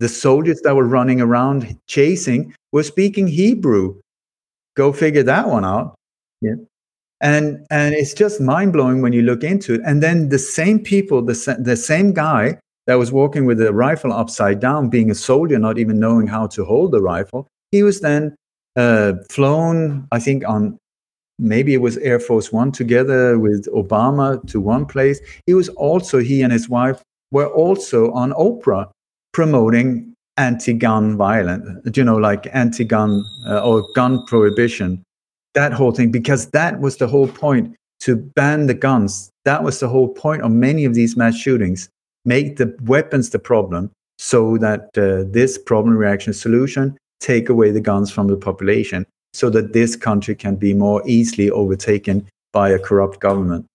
The 0.00 0.08
soldiers 0.08 0.62
that 0.62 0.74
were 0.74 0.88
running 0.88 1.20
around 1.20 1.78
chasing 1.86 2.52
were 2.72 2.82
speaking 2.82 3.28
Hebrew. 3.28 4.00
Go 4.74 4.92
figure 4.92 5.22
that 5.22 5.46
one 5.46 5.64
out. 5.64 5.94
Yeah 6.40 6.54
and 7.20 7.66
and 7.70 7.94
it's 7.94 8.14
just 8.14 8.40
mind 8.40 8.72
blowing 8.72 9.02
when 9.02 9.12
you 9.12 9.20
look 9.20 9.44
into 9.44 9.74
it. 9.74 9.82
And 9.84 10.02
then 10.02 10.30
the 10.30 10.38
same 10.38 10.78
people, 10.80 11.20
the 11.20 11.56
the 11.60 11.76
same 11.76 12.14
guy 12.14 12.58
that 12.86 12.94
was 12.94 13.12
walking 13.12 13.44
with 13.46 13.60
a 13.60 13.72
rifle 13.72 14.12
upside 14.12 14.60
down, 14.60 14.88
being 14.88 15.10
a 15.10 15.14
soldier, 15.14 15.58
not 15.58 15.78
even 15.78 15.98
knowing 16.00 16.26
how 16.26 16.46
to 16.48 16.64
hold 16.64 16.92
the 16.92 17.00
rifle, 17.00 17.46
he 17.70 17.82
was 17.82 18.00
then 18.00 18.34
uh, 18.76 19.14
flown, 19.30 20.08
I 20.12 20.18
think, 20.18 20.48
on 20.48 20.78
maybe 21.38 21.74
it 21.74 21.82
was 21.82 21.96
Air 21.98 22.20
Force 22.20 22.52
One 22.52 22.72
together 22.72 23.38
with 23.38 23.66
Obama 23.72 24.44
to 24.48 24.60
one 24.60 24.86
place. 24.86 25.20
He 25.46 25.54
was 25.54 25.68
also 25.70 26.18
he 26.18 26.42
and 26.42 26.52
his 26.52 26.68
wife 26.68 27.02
were 27.32 27.48
also 27.48 28.10
on 28.12 28.32
Oprah 28.32 28.90
promoting 29.32 30.14
anti-gun 30.36 31.16
violence, 31.16 31.96
you 31.96 32.04
know, 32.04 32.16
like 32.16 32.48
anti-gun 32.52 33.24
uh, 33.46 33.62
or 33.62 33.86
gun 33.94 34.24
prohibition 34.26 35.04
that 35.54 35.72
whole 35.72 35.92
thing 35.92 36.10
because 36.10 36.46
that 36.50 36.80
was 36.80 36.96
the 36.96 37.06
whole 37.06 37.28
point 37.28 37.74
to 38.00 38.16
ban 38.16 38.66
the 38.66 38.74
guns. 38.74 39.30
That 39.44 39.62
was 39.62 39.80
the 39.80 39.88
whole 39.88 40.08
point 40.08 40.42
of 40.42 40.50
many 40.50 40.84
of 40.84 40.94
these 40.94 41.16
mass 41.16 41.36
shootings. 41.36 41.88
Make 42.24 42.56
the 42.56 42.76
weapons 42.82 43.30
the 43.30 43.38
problem 43.38 43.90
so 44.18 44.58
that 44.58 44.90
uh, 44.98 45.24
this 45.30 45.56
problem 45.56 45.96
reaction 45.96 46.32
solution 46.32 46.96
take 47.20 47.48
away 47.48 47.70
the 47.70 47.80
guns 47.80 48.10
from 48.10 48.28
the 48.28 48.36
population 48.36 49.06
so 49.32 49.48
that 49.50 49.72
this 49.72 49.96
country 49.96 50.34
can 50.34 50.56
be 50.56 50.74
more 50.74 51.02
easily 51.06 51.50
overtaken 51.50 52.26
by 52.52 52.70
a 52.70 52.78
corrupt 52.78 53.20
government. 53.20 53.66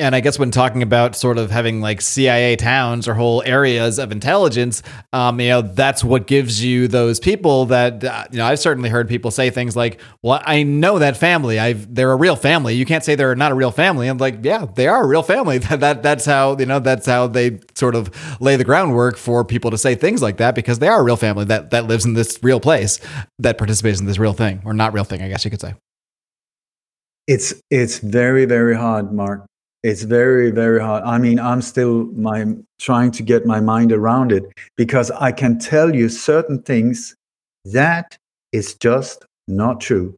And 0.00 0.14
I 0.14 0.20
guess 0.20 0.38
when 0.38 0.52
talking 0.52 0.84
about 0.84 1.16
sort 1.16 1.38
of 1.38 1.50
having 1.50 1.80
like 1.80 2.00
CIA 2.00 2.54
towns 2.54 3.08
or 3.08 3.14
whole 3.14 3.42
areas 3.44 3.98
of 3.98 4.12
intelligence, 4.12 4.80
um, 5.12 5.40
you 5.40 5.48
know, 5.48 5.60
that's 5.60 6.04
what 6.04 6.28
gives 6.28 6.62
you 6.62 6.86
those 6.86 7.18
people 7.18 7.64
that, 7.66 8.04
uh, 8.04 8.24
you 8.30 8.38
know, 8.38 8.46
I've 8.46 8.60
certainly 8.60 8.90
heard 8.90 9.08
people 9.08 9.32
say 9.32 9.50
things 9.50 9.74
like, 9.74 10.00
well, 10.22 10.40
I 10.46 10.62
know 10.62 11.00
that 11.00 11.16
family. 11.16 11.58
I've, 11.58 11.92
they're 11.92 12.12
a 12.12 12.16
real 12.16 12.36
family. 12.36 12.74
You 12.74 12.86
can't 12.86 13.02
say 13.02 13.16
they're 13.16 13.34
not 13.34 13.50
a 13.50 13.56
real 13.56 13.72
family. 13.72 14.06
I'm 14.06 14.18
like, 14.18 14.44
yeah, 14.44 14.66
they 14.72 14.86
are 14.86 15.02
a 15.02 15.06
real 15.06 15.24
family. 15.24 15.58
that, 15.58 15.80
that, 15.80 16.02
that's 16.04 16.24
how, 16.24 16.56
you 16.56 16.66
know, 16.66 16.78
that's 16.78 17.06
how 17.06 17.26
they 17.26 17.58
sort 17.74 17.96
of 17.96 18.40
lay 18.40 18.54
the 18.54 18.64
groundwork 18.64 19.16
for 19.16 19.44
people 19.44 19.72
to 19.72 19.78
say 19.78 19.96
things 19.96 20.22
like 20.22 20.36
that 20.36 20.54
because 20.54 20.78
they 20.78 20.86
are 20.86 21.00
a 21.00 21.04
real 21.04 21.16
family 21.16 21.44
that, 21.46 21.70
that 21.70 21.88
lives 21.88 22.04
in 22.04 22.14
this 22.14 22.38
real 22.40 22.60
place 22.60 23.00
that 23.40 23.58
participates 23.58 23.98
in 23.98 24.06
this 24.06 24.18
real 24.18 24.32
thing 24.32 24.62
or 24.64 24.72
not 24.72 24.92
real 24.92 25.02
thing, 25.02 25.22
I 25.22 25.28
guess 25.28 25.44
you 25.44 25.50
could 25.50 25.60
say. 25.60 25.74
It's, 27.26 27.52
it's 27.68 27.98
very, 27.98 28.44
very 28.44 28.76
hard, 28.76 29.12
Marc 29.12 29.44
it's 29.82 30.02
very 30.02 30.50
very 30.50 30.80
hard. 30.80 31.04
I 31.04 31.18
mean 31.18 31.38
i'm 31.38 31.62
still 31.62 32.06
my 32.14 32.46
trying 32.78 33.10
to 33.12 33.22
get 33.22 33.46
my 33.46 33.60
mind 33.60 33.92
around 33.92 34.32
it 34.32 34.44
because 34.76 35.10
i 35.12 35.30
can 35.32 35.58
tell 35.58 35.94
you 35.94 36.08
certain 36.08 36.62
things 36.62 37.14
that 37.64 38.16
is 38.52 38.74
just 38.74 39.24
not 39.46 39.80
true. 39.80 40.14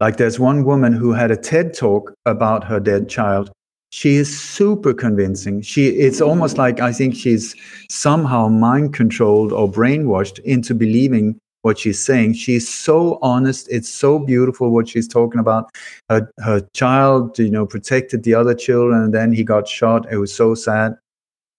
Like 0.00 0.18
there's 0.18 0.38
one 0.38 0.64
woman 0.64 0.92
who 0.92 1.12
had 1.12 1.30
a 1.30 1.36
ted 1.36 1.72
talk 1.72 2.12
about 2.26 2.64
her 2.64 2.78
dead 2.78 3.08
child. 3.08 3.50
She 3.90 4.16
is 4.16 4.38
super 4.38 4.92
convincing. 4.92 5.62
She 5.62 5.88
it's 5.88 6.20
almost 6.20 6.58
like 6.58 6.80
i 6.80 6.92
think 6.92 7.14
she's 7.14 7.54
somehow 7.88 8.48
mind 8.48 8.92
controlled 8.94 9.52
or 9.52 9.70
brainwashed 9.70 10.38
into 10.40 10.74
believing 10.74 11.38
what 11.66 11.80
she's 11.80 12.02
saying. 12.02 12.32
She's 12.34 12.72
so 12.72 13.18
honest. 13.22 13.66
It's 13.68 13.88
so 13.88 14.20
beautiful 14.20 14.70
what 14.70 14.88
she's 14.88 15.08
talking 15.08 15.40
about. 15.40 15.68
Her, 16.08 16.30
her 16.38 16.60
child, 16.74 17.36
you 17.40 17.50
know, 17.50 17.66
protected 17.66 18.22
the 18.22 18.34
other 18.34 18.54
children 18.54 19.02
and 19.02 19.12
then 19.12 19.32
he 19.32 19.42
got 19.42 19.66
shot. 19.66 20.06
It 20.12 20.18
was 20.18 20.32
so 20.32 20.54
sad. 20.54 20.96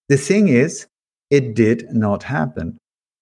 The 0.07 0.15
thing 0.15 0.47
is, 0.47 0.87
it 1.29 1.55
did 1.55 1.91
not 1.91 2.23
happen. 2.23 2.77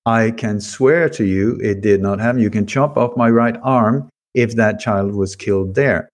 I 0.05 0.29
can 0.29 0.61
swear 0.61 1.09
to 1.09 1.25
you, 1.25 1.59
it 1.59 1.81
did 1.81 2.01
not 2.03 2.19
happen. 2.19 2.39
You 2.39 2.51
can 2.51 2.67
chop 2.67 2.97
off 2.97 3.17
my 3.17 3.31
right 3.31 3.57
arm 3.63 4.07
if 4.35 4.55
that 4.55 4.79
child 4.79 5.15
was 5.15 5.35
killed 5.35 5.73
there. 5.73 6.07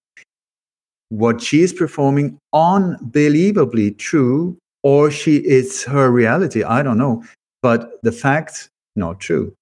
What 1.09 1.41
she 1.41 1.63
is 1.63 1.73
performing, 1.73 2.37
unbelievably 2.53 3.91
true, 3.95 4.57
or 4.83 5.11
she 5.11 5.35
it's 5.39 5.83
her 5.83 6.09
reality. 6.09 6.63
I 6.63 6.81
don't 6.81 6.97
know. 6.97 7.25
But 7.61 8.01
the 8.03 8.13
fact, 8.13 8.69
not 8.95 9.19
true. 9.19 9.53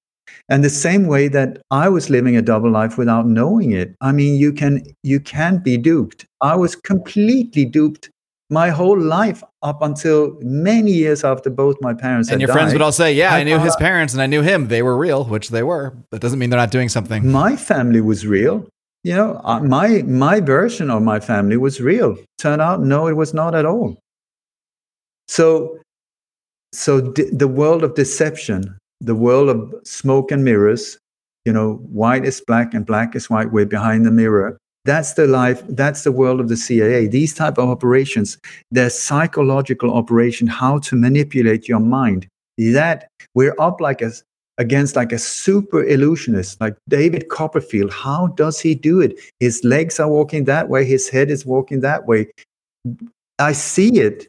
And 0.49 0.63
the 0.63 0.69
same 0.69 1.05
way 1.05 1.27
that 1.27 1.61
I 1.69 1.89
was 1.89 2.09
living 2.09 2.35
a 2.35 2.41
double 2.41 2.71
life 2.71 2.97
without 2.97 3.27
knowing 3.27 3.71
it. 3.71 3.95
I 4.01 4.11
mean, 4.11 4.35
you 4.35 4.51
can 4.51 4.83
you 5.03 5.19
can 5.19 5.59
be 5.59 5.77
duped. 5.77 6.25
I 6.41 6.55
was 6.55 6.75
completely 6.75 7.65
duped 7.65 8.09
my 8.49 8.69
whole 8.69 8.99
life 8.99 9.43
up 9.61 9.81
until 9.81 10.35
many 10.41 10.91
years 10.91 11.23
after 11.23 11.49
both 11.49 11.77
my 11.81 11.93
parents 11.93 12.31
and 12.31 12.41
your 12.41 12.47
died. 12.47 12.53
friends 12.53 12.73
would 12.73 12.81
all 12.81 12.91
say 12.91 13.13
yeah 13.13 13.33
I, 13.33 13.39
I, 13.39 13.43
knew 13.43 13.59
his 13.59 13.75
parents 13.75 14.13
and 14.13 14.21
i 14.21 14.25
knew 14.25 14.41
him 14.41 14.69
they 14.69 14.81
were 14.81 14.97
real 14.97 15.23
which 15.23 15.49
they 15.49 15.61
were 15.61 15.95
that 16.11 16.19
doesn't 16.19 16.39
mean 16.39 16.49
they're 16.49 16.59
not 16.59 16.71
doing 16.71 16.89
something 16.89 17.31
my 17.31 17.55
family 17.55 18.01
was 18.01 18.25
real 18.25 18.67
you 19.03 19.15
know 19.15 19.39
uh, 19.43 19.59
my 19.59 20.01
my 20.03 20.39
version 20.39 20.89
of 20.89 21.03
my 21.03 21.19
family 21.19 21.57
was 21.57 21.79
real 21.79 22.17
turned 22.39 22.61
out 22.61 22.81
no 22.81 23.07
it 23.07 23.13
was 23.13 23.33
not 23.33 23.53
at 23.53 23.65
all 23.65 23.99
so 25.27 25.77
so 26.73 27.01
d- 27.01 27.29
the 27.31 27.47
world 27.47 27.83
of 27.83 27.93
deception 27.93 28.78
the 29.01 29.15
world 29.15 29.49
of 29.49 29.73
smoke 29.83 30.31
and 30.31 30.43
mirrors, 30.43 30.97
you 31.45 31.53
know, 31.53 31.75
white 31.91 32.25
is 32.25 32.41
black 32.41 32.73
and 32.73 32.85
black 32.85 33.15
is 33.15 33.29
white, 33.29 33.51
we're 33.51 33.65
behind 33.65 34.05
the 34.05 34.11
mirror. 34.11 34.57
That's 34.85 35.13
the 35.13 35.27
life, 35.27 35.61
that's 35.69 36.03
the 36.03 36.11
world 36.11 36.39
of 36.39 36.49
the 36.49 36.57
CIA. 36.57 37.07
These 37.07 37.33
type 37.33 37.57
of 37.57 37.69
operations, 37.69 38.37
they're 38.71 38.89
psychological 38.89 39.93
operation, 39.93 40.47
how 40.47 40.79
to 40.79 40.95
manipulate 40.95 41.67
your 41.67 41.79
mind. 41.79 42.27
That 42.57 43.07
we're 43.35 43.55
up 43.59 43.79
like 43.79 44.01
a 44.01 44.11
against 44.57 44.95
like 44.97 45.13
a 45.13 45.17
super 45.17 45.83
illusionist 45.85 46.59
like 46.59 46.75
David 46.89 47.29
Copperfield. 47.29 47.91
How 47.91 48.27
does 48.27 48.59
he 48.59 48.75
do 48.75 48.99
it? 48.99 49.17
His 49.39 49.63
legs 49.63 49.99
are 49.99 50.09
walking 50.09 50.43
that 50.45 50.69
way, 50.69 50.85
his 50.85 51.09
head 51.09 51.31
is 51.31 51.45
walking 51.45 51.79
that 51.81 52.05
way. 52.05 52.27
I 53.39 53.53
see 53.53 53.99
it 53.99 54.27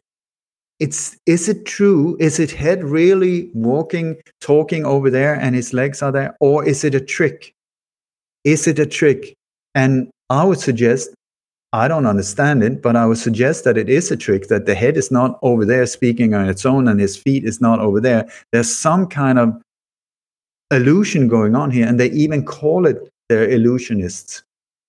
it's 0.81 1.15
is 1.27 1.47
it 1.47 1.65
true? 1.65 2.17
Is 2.19 2.39
it 2.39 2.49
head 2.49 2.83
really 2.83 3.51
walking 3.53 4.17
talking 4.41 4.83
over 4.83 5.11
there 5.11 5.35
and 5.35 5.55
his 5.55 5.73
legs 5.73 6.01
are 6.01 6.11
there 6.11 6.35
or 6.39 6.65
is 6.67 6.83
it 6.83 6.95
a 6.95 6.99
trick? 6.99 7.53
Is 8.43 8.67
it 8.67 8.79
a 8.79 8.85
trick? 8.87 9.35
And 9.75 10.09
i 10.29 10.43
would 10.43 10.59
suggest 10.59 11.13
i 11.73 11.87
don't 11.89 12.05
understand 12.05 12.63
it 12.63 12.81
but 12.81 12.95
i 12.95 13.05
would 13.05 13.17
suggest 13.17 13.65
that 13.65 13.77
it 13.77 13.89
is 13.89 14.11
a 14.11 14.15
trick 14.15 14.47
that 14.47 14.65
the 14.65 14.73
head 14.73 14.95
is 14.95 15.11
not 15.11 15.37
over 15.41 15.65
there 15.65 15.85
speaking 15.85 16.33
on 16.33 16.47
its 16.47 16.65
own 16.65 16.87
and 16.87 16.99
his 17.01 17.17
feet 17.17 17.43
is 17.43 17.61
not 17.61 17.79
over 17.79 18.01
there. 18.01 18.27
There's 18.51 18.73
some 18.73 19.07
kind 19.07 19.37
of 19.37 19.61
illusion 20.71 21.27
going 21.27 21.55
on 21.55 21.69
here 21.69 21.87
and 21.87 21.99
they 21.99 22.09
even 22.11 22.43
call 22.43 22.87
it 22.87 22.97
they're 23.29 23.47
illusionists. 23.47 24.41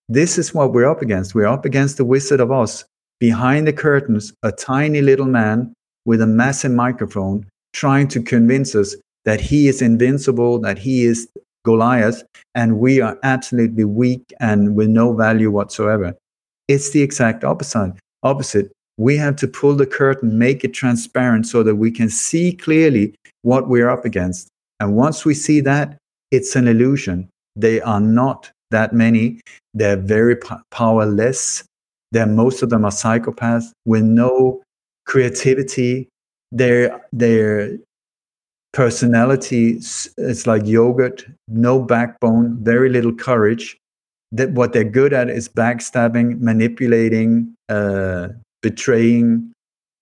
This 0.09 0.39
is 0.39 0.55
what 0.55 0.73
we're 0.73 0.90
up 0.90 1.02
against. 1.02 1.35
We're 1.35 1.55
up 1.56 1.64
against 1.64 1.97
the 1.98 2.05
wizard 2.05 2.40
of 2.40 2.51
oz. 2.51 2.85
Behind 3.20 3.66
the 3.66 3.73
curtains 3.73 4.32
a 4.43 4.51
tiny 4.51 5.01
little 5.02 5.27
man 5.27 5.74
with 6.04 6.20
a 6.20 6.26
massive 6.26 6.72
microphone 6.72 7.46
trying 7.72 8.08
to 8.08 8.22
convince 8.22 8.74
us 8.74 8.94
that 9.24 9.40
he 9.40 9.68
is 9.68 9.80
invincible, 9.80 10.58
that 10.60 10.78
he 10.78 11.04
is 11.04 11.28
Goliath, 11.64 12.24
and 12.54 12.78
we 12.78 13.00
are 13.00 13.18
absolutely 13.22 13.84
weak 13.84 14.22
and 14.40 14.74
with 14.74 14.88
no 14.88 15.14
value 15.14 15.50
whatsoever. 15.50 16.14
It's 16.68 16.90
the 16.90 17.02
exact 17.02 17.44
opposite. 17.44 17.94
Opposite. 18.22 18.72
We 18.98 19.16
have 19.16 19.36
to 19.36 19.48
pull 19.48 19.74
the 19.74 19.86
curtain, 19.86 20.38
make 20.38 20.64
it 20.64 20.74
transparent 20.74 21.46
so 21.46 21.62
that 21.62 21.76
we 21.76 21.90
can 21.90 22.08
see 22.08 22.52
clearly 22.52 23.14
what 23.42 23.68
we're 23.68 23.88
up 23.88 24.04
against. 24.04 24.48
And 24.80 24.96
once 24.96 25.24
we 25.24 25.34
see 25.34 25.60
that, 25.60 25.96
it's 26.30 26.56
an 26.56 26.68
illusion. 26.68 27.28
They 27.56 27.80
are 27.80 28.00
not 28.00 28.50
that 28.70 28.92
many. 28.92 29.40
They're 29.74 29.96
very 29.96 30.36
powerless. 30.70 31.64
They're, 32.10 32.26
most 32.26 32.62
of 32.62 32.70
them 32.70 32.84
are 32.84 32.90
psychopaths 32.90 33.70
with 33.84 34.02
no 34.02 34.62
creativity. 35.06 36.08
Their, 36.50 37.00
their 37.12 37.78
personality 38.72 39.76
it's 40.16 40.46
like 40.46 40.66
yogurt, 40.66 41.24
no 41.48 41.80
backbone, 41.80 42.58
very 42.62 42.88
little 42.88 43.14
courage. 43.14 43.78
That 44.32 44.52
what 44.52 44.72
they're 44.72 44.84
good 44.84 45.12
at 45.12 45.28
is 45.28 45.48
backstabbing, 45.48 46.40
manipulating, 46.40 47.54
uh, 47.68 48.28
betraying, 48.62 49.52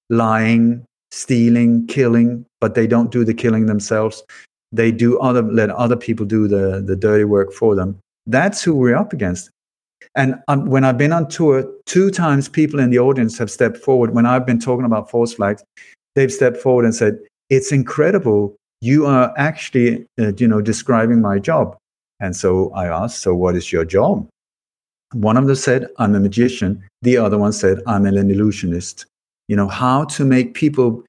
lying, 0.08 0.84
stealing, 1.10 1.86
killing, 1.88 2.46
but 2.60 2.76
they 2.76 2.86
don't 2.86 3.10
do 3.10 3.24
the 3.24 3.34
killing 3.34 3.66
themselves. 3.66 4.22
They 4.70 4.92
do 4.92 5.18
other 5.18 5.42
let 5.42 5.70
other 5.70 5.96
people 5.96 6.26
do 6.26 6.46
the 6.46 6.80
the 6.80 6.94
dirty 6.94 7.24
work 7.24 7.52
for 7.52 7.74
them. 7.74 7.98
That's 8.26 8.62
who 8.62 8.76
we're 8.76 8.96
up 8.96 9.12
against. 9.12 9.50
And 10.14 10.36
um, 10.48 10.66
when 10.66 10.84
I've 10.84 10.98
been 10.98 11.12
on 11.12 11.28
tour, 11.28 11.70
two 11.86 12.10
times 12.10 12.48
people 12.48 12.80
in 12.80 12.90
the 12.90 12.98
audience 12.98 13.38
have 13.38 13.50
stepped 13.50 13.76
forward. 13.76 14.14
When 14.14 14.26
I've 14.26 14.46
been 14.46 14.58
talking 14.58 14.84
about 14.84 15.10
false 15.10 15.34
flags, 15.34 15.62
they've 16.14 16.32
stepped 16.32 16.56
forward 16.56 16.84
and 16.84 16.94
said, 16.94 17.18
"It's 17.48 17.72
incredible. 17.72 18.56
You 18.80 19.06
are 19.06 19.32
actually, 19.36 20.06
uh, 20.18 20.32
you 20.36 20.48
know, 20.48 20.60
describing 20.60 21.20
my 21.20 21.38
job." 21.38 21.76
And 22.18 22.34
so 22.34 22.70
I 22.72 22.86
asked, 22.86 23.20
"So 23.22 23.34
what 23.34 23.56
is 23.56 23.72
your 23.72 23.84
job?" 23.84 24.28
One 25.12 25.36
of 25.36 25.46
them 25.46 25.56
said, 25.56 25.88
"I'm 25.98 26.14
a 26.14 26.20
magician." 26.20 26.82
The 27.02 27.16
other 27.16 27.38
one 27.38 27.52
said, 27.52 27.80
"I'm 27.86 28.06
an 28.06 28.16
illusionist." 28.16 29.06
You 29.48 29.56
know 29.56 29.68
how 29.68 30.04
to 30.04 30.24
make 30.24 30.54
people. 30.54 31.04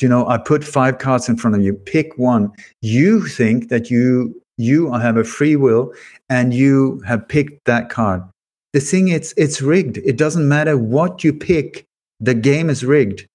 You 0.00 0.08
know, 0.08 0.26
I 0.28 0.36
put 0.36 0.62
five 0.62 0.98
cards 0.98 1.28
in 1.28 1.36
front 1.36 1.56
of 1.56 1.62
you. 1.62 1.72
Pick 1.72 2.18
one. 2.18 2.52
You 2.82 3.26
think 3.26 3.68
that 3.68 3.90
you 3.90 4.34
you 4.56 4.92
have 4.92 5.16
a 5.16 5.24
free 5.24 5.56
will 5.56 5.92
and 6.28 6.54
you 6.54 7.00
have 7.06 7.28
picked 7.28 7.64
that 7.66 7.90
card. 7.90 8.22
The 8.72 8.80
thing 8.80 9.08
it's 9.08 9.32
it's 9.36 9.62
rigged. 9.62 9.98
It 9.98 10.16
doesn't 10.16 10.48
matter 10.48 10.76
what 10.76 11.24
you 11.24 11.32
pick. 11.32 11.84
The 12.20 12.34
game 12.34 12.70
is 12.70 12.84
rigged. 12.84 13.26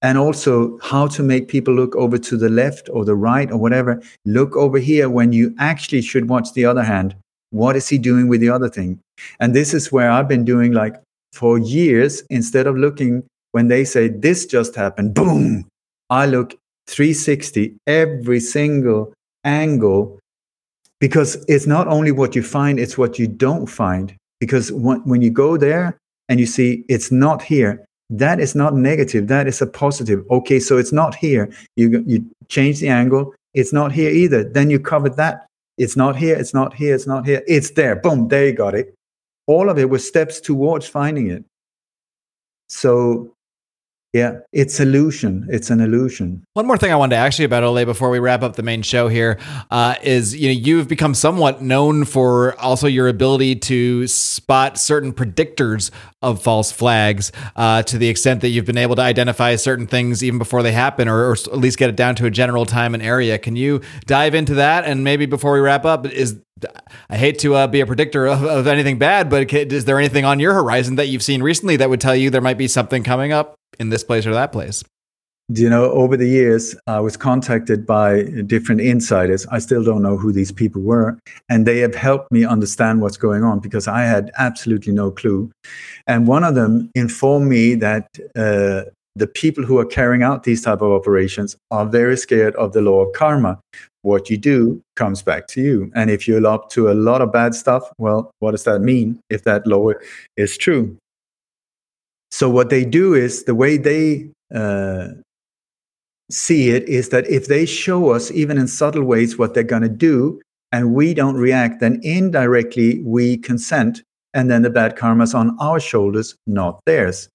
And 0.00 0.16
also 0.16 0.78
how 0.80 1.08
to 1.08 1.22
make 1.24 1.48
people 1.48 1.74
look 1.74 1.96
over 1.96 2.18
to 2.18 2.36
the 2.36 2.48
left 2.48 2.88
or 2.92 3.04
the 3.04 3.16
right 3.16 3.50
or 3.50 3.58
whatever. 3.58 4.00
Look 4.24 4.56
over 4.56 4.78
here 4.78 5.10
when 5.10 5.32
you 5.32 5.54
actually 5.58 6.02
should 6.02 6.28
watch 6.28 6.52
the 6.52 6.64
other 6.64 6.84
hand. 6.84 7.16
What 7.50 7.74
is 7.74 7.88
he 7.88 7.98
doing 7.98 8.28
with 8.28 8.40
the 8.40 8.50
other 8.50 8.68
thing? 8.68 9.00
And 9.40 9.54
this 9.54 9.74
is 9.74 9.90
where 9.90 10.10
I've 10.10 10.28
been 10.28 10.44
doing 10.44 10.72
like 10.72 10.94
for 11.32 11.58
years 11.58 12.22
instead 12.30 12.66
of 12.66 12.76
looking 12.76 13.24
when 13.52 13.68
they 13.68 13.84
say 13.84 14.08
this 14.08 14.46
just 14.46 14.74
happened, 14.76 15.14
boom, 15.14 15.66
I 16.10 16.26
look 16.26 16.54
360 16.86 17.74
every 17.86 18.40
single 18.40 19.12
angle 19.44 20.18
because 21.00 21.44
it's 21.48 21.66
not 21.66 21.86
only 21.88 22.10
what 22.10 22.34
you 22.34 22.42
find, 22.42 22.78
it's 22.78 22.98
what 22.98 23.18
you 23.18 23.26
don't 23.26 23.66
find. 23.66 24.14
Because 24.40 24.72
when 24.72 25.22
you 25.22 25.30
go 25.30 25.56
there 25.56 25.98
and 26.28 26.38
you 26.38 26.46
see 26.46 26.84
it's 26.88 27.10
not 27.10 27.42
here, 27.42 27.84
that 28.10 28.40
is 28.40 28.54
not 28.54 28.74
negative. 28.74 29.28
That 29.28 29.46
is 29.46 29.60
a 29.60 29.66
positive. 29.66 30.24
Okay, 30.30 30.60
so 30.60 30.78
it's 30.78 30.92
not 30.92 31.14
here. 31.14 31.50
You, 31.76 32.02
you 32.06 32.24
change 32.48 32.80
the 32.80 32.88
angle. 32.88 33.34
It's 33.54 33.72
not 33.72 33.92
here 33.92 34.10
either. 34.10 34.44
Then 34.44 34.70
you 34.70 34.80
covered 34.80 35.16
that. 35.16 35.46
It's 35.76 35.96
not 35.96 36.16
here. 36.16 36.36
It's 36.36 36.54
not 36.54 36.74
here. 36.74 36.94
It's 36.94 37.06
not 37.06 37.26
here. 37.26 37.42
It's 37.46 37.70
there. 37.70 37.96
Boom, 37.96 38.28
there 38.28 38.46
you 38.46 38.52
got 38.52 38.74
it. 38.74 38.94
All 39.46 39.68
of 39.68 39.78
it 39.78 39.90
was 39.90 40.06
steps 40.06 40.40
towards 40.40 40.86
finding 40.86 41.30
it. 41.30 41.44
So 42.68 43.34
yeah, 44.14 44.38
it's 44.52 44.80
illusion. 44.80 45.46
It's 45.50 45.68
an 45.68 45.80
illusion. 45.80 46.42
One 46.54 46.66
more 46.66 46.78
thing 46.78 46.90
I 46.90 46.96
wanted 46.96 47.16
to 47.16 47.20
ask 47.20 47.38
you 47.38 47.44
about 47.44 47.62
Ole 47.62 47.84
before 47.84 48.08
we 48.08 48.18
wrap 48.18 48.42
up 48.42 48.56
the 48.56 48.62
main 48.62 48.80
show 48.80 49.08
here 49.08 49.38
uh, 49.70 49.96
is 50.02 50.34
you 50.34 50.48
know 50.48 50.58
you've 50.58 50.88
become 50.88 51.12
somewhat 51.12 51.60
known 51.60 52.06
for 52.06 52.58
also 52.58 52.86
your 52.86 53.08
ability 53.08 53.56
to 53.56 54.06
spot 54.06 54.78
certain 54.78 55.12
predictors 55.12 55.90
of 56.22 56.42
false 56.42 56.72
flags 56.72 57.32
uh, 57.54 57.82
to 57.82 57.98
the 57.98 58.08
extent 58.08 58.40
that 58.40 58.48
you've 58.48 58.64
been 58.64 58.78
able 58.78 58.96
to 58.96 59.02
identify 59.02 59.54
certain 59.56 59.86
things 59.86 60.24
even 60.24 60.38
before 60.38 60.62
they 60.62 60.72
happen, 60.72 61.06
or, 61.06 61.28
or 61.28 61.32
at 61.32 61.58
least 61.58 61.76
get 61.76 61.90
it 61.90 61.96
down 61.96 62.14
to 62.14 62.24
a 62.24 62.30
general 62.30 62.64
time 62.64 62.94
and 62.94 63.02
area. 63.02 63.36
Can 63.36 63.56
you 63.56 63.82
dive 64.06 64.34
into 64.34 64.54
that? 64.54 64.86
And 64.86 65.04
maybe 65.04 65.26
before 65.26 65.52
we 65.52 65.60
wrap 65.60 65.84
up, 65.84 66.06
is 66.06 66.40
I 67.10 67.18
hate 67.18 67.38
to 67.40 67.54
uh, 67.54 67.66
be 67.66 67.80
a 67.80 67.86
predictor 67.86 68.26
of, 68.26 68.42
of 68.42 68.66
anything 68.66 68.98
bad, 68.98 69.28
but 69.28 69.52
is 69.52 69.84
there 69.84 69.98
anything 69.98 70.24
on 70.24 70.40
your 70.40 70.54
horizon 70.54 70.96
that 70.96 71.08
you've 71.08 71.22
seen 71.22 71.42
recently 71.42 71.76
that 71.76 71.90
would 71.90 72.00
tell 72.00 72.16
you 72.16 72.30
there 72.30 72.40
might 72.40 72.58
be 72.58 72.68
something 72.68 73.04
coming 73.04 73.32
up 73.32 73.57
in 73.78 73.90
this 73.90 74.04
place 74.04 74.26
or 74.26 74.32
that 74.32 74.52
place? 74.52 74.84
Do 75.50 75.62
you 75.62 75.70
know, 75.70 75.90
over 75.92 76.14
the 76.14 76.28
years, 76.28 76.76
I 76.86 77.00
was 77.00 77.16
contacted 77.16 77.86
by 77.86 78.24
different 78.46 78.82
insiders. 78.82 79.46
I 79.46 79.60
still 79.60 79.82
don't 79.82 80.02
know 80.02 80.18
who 80.18 80.30
these 80.30 80.52
people 80.52 80.82
were. 80.82 81.18
And 81.48 81.66
they 81.66 81.78
have 81.78 81.94
helped 81.94 82.30
me 82.30 82.44
understand 82.44 83.00
what's 83.00 83.16
going 83.16 83.42
on 83.44 83.60
because 83.60 83.88
I 83.88 84.02
had 84.02 84.30
absolutely 84.38 84.92
no 84.92 85.10
clue. 85.10 85.50
And 86.06 86.26
one 86.26 86.44
of 86.44 86.54
them 86.54 86.90
informed 86.94 87.48
me 87.48 87.76
that 87.76 88.08
uh, 88.36 88.90
the 89.16 89.26
people 89.26 89.64
who 89.64 89.78
are 89.78 89.86
carrying 89.86 90.22
out 90.22 90.42
these 90.42 90.62
type 90.62 90.82
of 90.82 90.92
operations 90.92 91.56
are 91.70 91.86
very 91.86 92.18
scared 92.18 92.54
of 92.56 92.74
the 92.74 92.82
law 92.82 93.06
of 93.06 93.14
karma. 93.14 93.58
What 94.02 94.28
you 94.28 94.36
do 94.36 94.82
comes 94.96 95.22
back 95.22 95.48
to 95.48 95.62
you. 95.62 95.90
And 95.94 96.10
if 96.10 96.28
you're 96.28 96.46
up 96.46 96.68
to 96.70 96.90
a 96.90 96.94
lot 96.94 97.22
of 97.22 97.32
bad 97.32 97.54
stuff, 97.54 97.90
well, 97.96 98.30
what 98.40 98.50
does 98.50 98.64
that 98.64 98.80
mean 98.80 99.18
if 99.30 99.44
that 99.44 99.66
law 99.66 99.92
is 100.36 100.58
true? 100.58 100.98
So 102.30 102.48
what 102.48 102.70
they 102.70 102.84
do 102.84 103.14
is 103.14 103.44
the 103.44 103.54
way 103.54 103.76
they 103.76 104.30
uh, 104.54 105.08
see 106.30 106.70
it 106.70 106.88
is 106.88 107.08
that 107.08 107.26
if 107.28 107.46
they 107.46 107.66
show 107.66 108.10
us 108.10 108.30
even 108.30 108.58
in 108.58 108.68
subtle 108.68 109.04
ways 109.04 109.38
what 109.38 109.54
they're 109.54 109.62
going 109.62 109.82
to 109.82 109.88
do 109.88 110.40
and 110.72 110.94
we 110.94 111.14
don't 111.14 111.36
react, 111.36 111.80
then 111.80 112.00
indirectly 112.02 113.00
we 113.02 113.38
consent, 113.38 114.02
and 114.34 114.50
then 114.50 114.62
the 114.62 114.70
bad 114.70 114.96
karma's 114.96 115.34
on 115.34 115.56
our 115.58 115.80
shoulders, 115.80 116.36
not 116.46 116.80
theirs. 116.84 117.28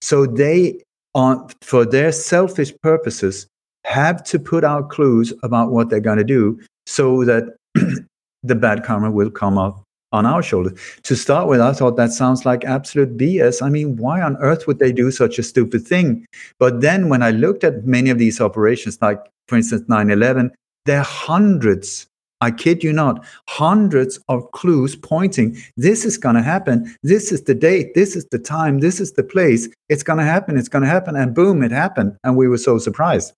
So 0.00 0.24
they, 0.24 0.80
on 1.14 1.48
for 1.60 1.84
their 1.84 2.12
selfish 2.12 2.72
purposes, 2.82 3.46
have 3.84 4.22
to 4.24 4.38
put 4.38 4.64
out 4.64 4.88
clues 4.88 5.32
about 5.42 5.70
what 5.72 5.90
they're 5.90 6.00
going 6.00 6.18
to 6.18 6.24
do 6.24 6.58
so 6.86 7.24
that 7.24 7.56
the 8.42 8.54
bad 8.54 8.84
karma 8.84 9.10
will 9.10 9.30
come 9.30 9.58
up 9.58 9.82
on 10.12 10.26
our 10.26 10.42
shoulders. 10.42 10.78
To 11.04 11.14
start 11.14 11.48
with, 11.48 11.60
I 11.60 11.72
thought 11.72 11.96
that 11.96 12.12
sounds 12.12 12.44
like 12.44 12.64
absolute 12.64 13.16
BS. 13.16 13.62
I 13.62 13.68
mean, 13.68 13.96
why 13.96 14.20
on 14.20 14.36
earth 14.38 14.66
would 14.66 14.78
they 14.78 14.92
do 14.92 15.10
such 15.10 15.38
a 15.38 15.42
stupid 15.42 15.86
thing? 15.86 16.26
But 16.58 16.80
then 16.80 17.08
when 17.08 17.22
I 17.22 17.30
looked 17.30 17.64
at 17.64 17.86
many 17.86 18.10
of 18.10 18.18
these 18.18 18.40
operations, 18.40 18.98
like 19.00 19.20
for 19.48 19.56
instance 19.56 19.84
9 19.88 20.10
11, 20.10 20.50
there 20.86 20.98
are 20.98 21.04
hundreds, 21.04 22.06
I 22.40 22.50
kid 22.50 22.82
you 22.82 22.92
not, 22.92 23.24
hundreds 23.48 24.18
of 24.28 24.50
clues 24.52 24.96
pointing 24.96 25.56
this 25.76 26.04
is 26.04 26.16
going 26.16 26.36
to 26.36 26.42
happen. 26.42 26.94
This 27.02 27.30
is 27.30 27.44
the 27.44 27.54
date. 27.54 27.94
This 27.94 28.16
is 28.16 28.26
the 28.30 28.38
time. 28.38 28.78
This 28.80 29.00
is 29.00 29.12
the 29.12 29.22
place. 29.22 29.68
It's 29.88 30.02
going 30.02 30.18
to 30.18 30.24
happen. 30.24 30.56
It's 30.56 30.68
going 30.68 30.82
to 30.82 30.88
happen. 30.88 31.16
And 31.16 31.34
boom, 31.34 31.62
it 31.62 31.70
happened. 31.70 32.16
And 32.24 32.36
we 32.36 32.48
were 32.48 32.58
so 32.58 32.78
surprised. 32.78 33.32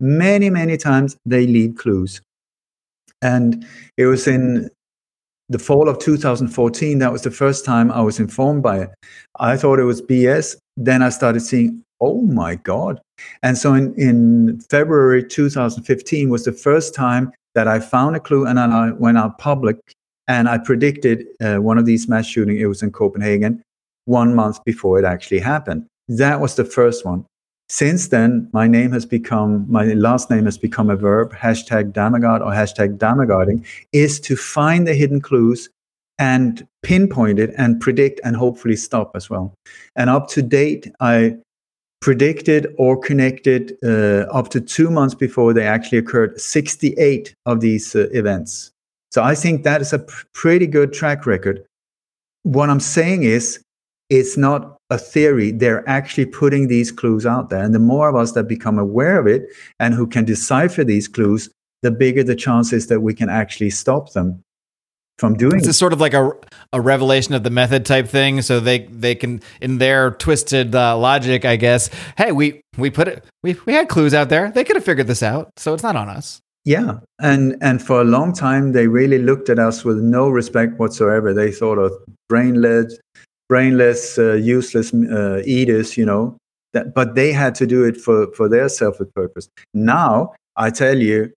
Many, 0.00 0.50
many 0.50 0.76
times 0.76 1.16
they 1.24 1.46
leave 1.46 1.76
clues. 1.76 2.20
And 3.20 3.64
it 3.96 4.06
was 4.06 4.26
in 4.26 4.68
the 5.52 5.58
fall 5.58 5.88
of 5.88 5.98
2014, 5.98 6.98
that 6.98 7.12
was 7.12 7.22
the 7.22 7.30
first 7.30 7.64
time 7.64 7.90
I 7.92 8.00
was 8.00 8.18
informed 8.18 8.62
by 8.62 8.80
it. 8.80 8.90
I 9.38 9.56
thought 9.56 9.78
it 9.78 9.84
was 9.84 10.02
BS. 10.02 10.56
Then 10.76 11.02
I 11.02 11.10
started 11.10 11.40
seeing, 11.40 11.82
oh 12.00 12.22
my 12.22 12.56
God. 12.56 13.00
And 13.42 13.56
so 13.58 13.74
in, 13.74 13.94
in 13.94 14.60
February 14.70 15.22
2015 15.22 16.30
was 16.30 16.44
the 16.44 16.52
first 16.52 16.94
time 16.94 17.32
that 17.54 17.68
I 17.68 17.80
found 17.80 18.16
a 18.16 18.20
clue 18.20 18.46
and 18.46 18.58
I 18.58 18.92
went 18.92 19.18
out 19.18 19.38
public 19.38 19.76
and 20.26 20.48
I 20.48 20.58
predicted 20.58 21.26
uh, 21.40 21.56
one 21.56 21.78
of 21.78 21.84
these 21.84 22.08
mass 22.08 22.26
shootings. 22.26 22.60
It 22.60 22.66
was 22.66 22.82
in 22.82 22.90
Copenhagen 22.90 23.62
one 24.06 24.34
month 24.34 24.64
before 24.64 24.98
it 24.98 25.04
actually 25.04 25.40
happened. 25.40 25.86
That 26.08 26.40
was 26.40 26.56
the 26.56 26.64
first 26.64 27.04
one. 27.04 27.26
Since 27.72 28.08
then, 28.08 28.50
my 28.52 28.68
name 28.68 28.92
has 28.92 29.06
become, 29.06 29.64
my 29.66 29.94
last 29.94 30.28
name 30.28 30.44
has 30.44 30.58
become 30.58 30.90
a 30.90 30.94
verb, 30.94 31.32
hashtag 31.32 31.92
Dammegard 31.92 32.42
or 32.42 32.52
hashtag 32.52 32.98
Dammegarding, 32.98 33.64
is 33.92 34.20
to 34.20 34.36
find 34.36 34.86
the 34.86 34.92
hidden 34.92 35.22
clues 35.22 35.70
and 36.18 36.68
pinpoint 36.82 37.38
it 37.38 37.54
and 37.56 37.80
predict 37.80 38.20
and 38.24 38.36
hopefully 38.36 38.76
stop 38.76 39.12
as 39.14 39.30
well. 39.30 39.54
And 39.96 40.10
up 40.10 40.28
to 40.32 40.42
date, 40.42 40.92
I 41.00 41.38
predicted 42.02 42.74
or 42.76 43.00
connected 43.00 43.78
uh, 43.82 44.26
up 44.30 44.50
to 44.50 44.60
two 44.60 44.90
months 44.90 45.14
before 45.14 45.54
they 45.54 45.64
actually 45.66 45.96
occurred 45.96 46.38
68 46.38 47.34
of 47.46 47.62
these 47.62 47.96
uh, 47.96 48.10
events. 48.12 48.70
So 49.12 49.22
I 49.22 49.34
think 49.34 49.62
that 49.62 49.80
is 49.80 49.94
a 49.94 50.00
pr- 50.00 50.26
pretty 50.34 50.66
good 50.66 50.92
track 50.92 51.24
record. 51.24 51.64
What 52.42 52.68
I'm 52.68 52.80
saying 52.80 53.22
is, 53.22 53.62
it's 54.10 54.36
not 54.36 54.76
a 54.92 54.98
theory. 54.98 55.50
They're 55.50 55.88
actually 55.88 56.26
putting 56.26 56.68
these 56.68 56.92
clues 56.92 57.24
out 57.24 57.48
there. 57.48 57.62
And 57.62 57.74
the 57.74 57.78
more 57.78 58.08
of 58.08 58.14
us 58.14 58.32
that 58.32 58.44
become 58.44 58.78
aware 58.78 59.18
of 59.18 59.26
it 59.26 59.48
and 59.80 59.94
who 59.94 60.06
can 60.06 60.24
decipher 60.24 60.84
these 60.84 61.08
clues, 61.08 61.50
the 61.80 61.90
bigger 61.90 62.22
the 62.22 62.36
chances 62.36 62.88
that 62.88 63.00
we 63.00 63.14
can 63.14 63.28
actually 63.28 63.70
stop 63.70 64.12
them 64.12 64.42
from 65.18 65.34
doing 65.34 65.56
it's 65.56 65.76
sort 65.76 65.92
of 65.92 66.00
like 66.00 66.14
a, 66.14 66.32
a 66.72 66.80
revelation 66.80 67.34
of 67.34 67.42
the 67.42 67.50
method 67.50 67.84
type 67.84 68.08
thing 68.08 68.40
so 68.40 68.58
they 68.58 68.86
they 68.86 69.14
can 69.14 69.40
in 69.60 69.76
their 69.76 70.12
twisted 70.12 70.74
uh, 70.74 70.96
logic 70.96 71.44
i 71.44 71.54
guess 71.54 71.90
hey 72.16 72.32
we 72.32 72.62
we 72.78 72.90
put 72.90 73.06
it 73.06 73.22
we, 73.42 73.54
we 73.66 73.74
had 73.74 73.88
clues 73.88 74.14
out 74.14 74.30
there 74.30 74.50
they 74.50 74.64
could 74.64 74.74
have 74.74 74.84
figured 74.84 75.06
this 75.06 75.22
out 75.22 75.52
so 75.58 75.74
it's 75.74 75.82
not 75.82 75.96
on 75.96 76.08
us 76.08 76.40
yeah, 76.64 77.00
and 77.20 77.56
and 77.60 77.82
for 77.82 78.00
a 78.00 78.04
long 78.04 78.32
time 78.32 78.70
they 78.70 78.86
really 78.86 79.18
looked 79.18 79.48
at 79.48 79.58
us 79.58 79.84
with 79.84 79.98
no 79.98 80.28
respect 80.28 80.78
whatsoever. 80.78 81.34
They 81.34 81.50
thought 81.50 81.78
of 81.78 81.92
brainless, 82.28 82.98
brainless, 83.48 84.18
uh, 84.18 84.34
useless 84.34 84.92
uh, 84.94 85.42
eaters, 85.44 85.96
you 85.96 86.06
know. 86.06 86.36
That, 86.72 86.94
but 86.94 87.14
they 87.14 87.32
had 87.32 87.54
to 87.56 87.66
do 87.66 87.84
it 87.84 87.98
for 87.98 88.32
for 88.32 88.48
their 88.48 88.68
selfish 88.68 89.08
purpose. 89.14 89.48
Now 89.74 90.32
I 90.56 90.70
tell 90.70 90.98
you, 90.98 91.32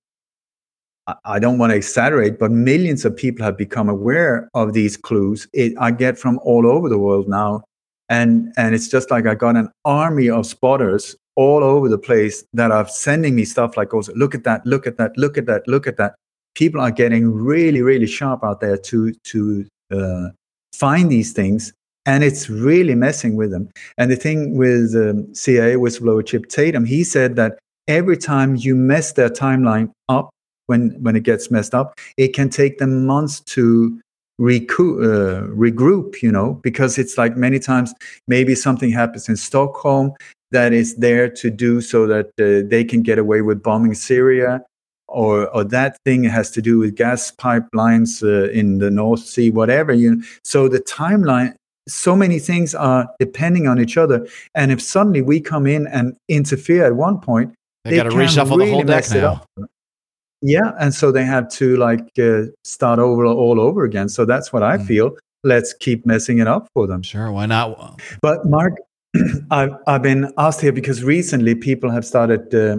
I, 1.26 1.40
don't 1.40 1.58
want 1.58 1.72
to 1.72 1.76
exaggerate, 1.76 2.40
but 2.40 2.52
millions 2.52 3.06
of 3.06 3.16
people 3.16 3.46
have 3.46 3.58
become 3.58 3.90
aware 3.90 4.50
of 4.54 4.74
these 4.74 4.98
clues. 4.98 5.48
It, 5.54 5.74
I 5.80 5.92
get 5.92 6.18
from 6.18 6.40
all 6.44 6.66
over 6.66 6.90
the 6.90 6.98
world 6.98 7.28
now, 7.28 7.64
and 8.10 8.54
and 8.58 8.74
it's 8.74 8.88
just 8.88 9.12
like 9.12 9.28
I 9.28 9.36
got 9.36 9.56
an 9.56 9.70
army 9.84 10.30
of 10.30 10.46
spotters 10.46 11.16
all 11.36 11.64
over 11.64 11.90
the 11.90 11.98
place 11.98 12.44
that 12.54 12.72
are 12.72 12.88
sending 12.88 13.36
me 13.36 13.46
stuff 13.46 13.78
like 13.78 13.94
also 13.94 14.14
look 14.16 14.34
at 14.34 14.46
that 14.46 14.66
look 14.66 14.88
at 14.88 14.98
that 14.98 15.16
look 15.18 15.38
at 15.38 15.46
that 15.46 15.68
look 15.68 15.86
at 15.86 15.98
that 15.98 16.16
people 16.56 16.80
are 16.80 16.92
getting 16.92 17.32
really 17.34 17.82
really 17.82 18.08
sharp 18.08 18.44
out 18.44 18.62
there 18.62 18.78
to 18.78 19.14
to 19.26 19.66
uh, 19.92 20.30
find 20.74 21.12
these 21.12 21.34
things 21.34 21.74
and 22.06 22.24
it's 22.24 22.50
really 22.50 22.96
messing 22.96 23.36
with 23.36 23.52
them 23.52 23.70
and 23.98 24.12
the 24.12 24.16
thing 24.16 24.58
with 24.58 24.96
um, 24.96 25.34
cia 25.34 25.76
whistleblower 25.76 26.26
chip 26.26 26.48
tatum 26.48 26.86
he 26.86 27.04
said 27.04 27.36
that 27.36 27.58
every 27.88 28.18
time 28.18 28.56
you 28.56 28.76
mess 28.76 29.14
their 29.14 29.30
timeline 29.30 29.92
up 30.10 30.30
when 30.68 30.92
when 31.02 31.16
it 31.16 31.24
gets 31.24 31.52
messed 31.52 31.76
up 31.76 31.94
it 32.18 32.34
can 32.34 32.50
take 32.50 32.78
them 32.78 33.06
months 33.06 33.40
to 33.42 34.00
recoup, 34.38 35.00
uh, 35.00 35.48
regroup 35.54 36.22
you 36.22 36.32
know 36.32 36.56
because 36.62 36.98
it's 36.98 37.18
like 37.18 37.38
many 37.38 37.60
times 37.60 37.94
maybe 38.28 38.54
something 38.54 38.92
happens 38.92 39.30
in 39.30 39.38
stockholm 39.38 40.14
that 40.56 40.74
is 40.74 40.96
there 40.96 41.30
to 41.30 41.50
do 41.50 41.82
so 41.82 42.08
that 42.08 42.28
uh, 42.40 42.68
they 42.70 42.84
can 42.84 43.02
get 43.02 43.18
away 43.20 43.42
with 43.42 43.62
bombing 43.62 43.94
Syria, 43.94 44.62
or 45.08 45.50
or 45.50 45.64
that 45.66 45.98
thing 46.06 46.24
has 46.24 46.50
to 46.52 46.62
do 46.62 46.80
with 46.80 46.96
gas 46.96 47.32
pipelines 47.32 48.24
uh, 48.24 48.50
in 48.52 48.80
the 48.80 48.90
North 48.90 49.26
Sea, 49.26 49.50
whatever. 49.50 49.94
You 49.94 50.16
know. 50.16 50.24
so 50.44 50.68
the 50.68 50.80
timeline. 50.80 51.56
So 51.88 52.16
many 52.16 52.40
things 52.40 52.74
are 52.74 53.08
depending 53.20 53.68
on 53.68 53.80
each 53.80 53.98
other, 53.98 54.28
and 54.56 54.72
if 54.72 54.82
suddenly 54.82 55.22
we 55.22 55.40
come 55.40 55.68
in 55.68 55.88
and 55.88 56.16
interfere 56.28 56.86
at 56.86 56.96
one 56.96 57.20
point, 57.20 57.54
they, 57.84 57.92
they 57.92 57.98
got 57.98 58.04
to 58.04 58.10
reshuffle 58.10 58.58
really 58.58 58.66
the 58.66 58.72
whole 58.72 58.84
deck 58.84 59.06
now. 59.12 59.44
Yeah, 60.42 60.74
and 60.80 60.94
so 60.94 61.12
they 61.12 61.24
have 61.26 61.50
to 61.52 61.78
like 61.78 62.08
uh, 62.20 62.44
start 62.64 63.00
over 63.00 63.26
all 63.26 63.60
over 63.60 63.84
again. 63.84 64.10
So 64.10 64.26
that's 64.26 64.52
what 64.52 64.64
I 64.64 64.78
mm. 64.78 64.86
feel. 64.86 65.18
Let's 65.44 65.74
keep 65.74 66.06
messing 66.06 66.40
it 66.40 66.48
up 66.48 66.68
for 66.74 66.88
them. 66.88 67.04
Sure, 67.04 67.32
why 67.32 67.46
not? 67.46 68.00
But 68.22 68.46
Marc, 68.46 68.74
I've, 69.52 69.72
I've 69.88 70.02
been 70.02 70.32
asked 70.38 70.62
here 70.62 70.72
because 70.72 71.04
recently 71.04 71.56
people 71.56 71.90
have 71.90 72.06
started 72.06 72.54
uh, 72.54 72.78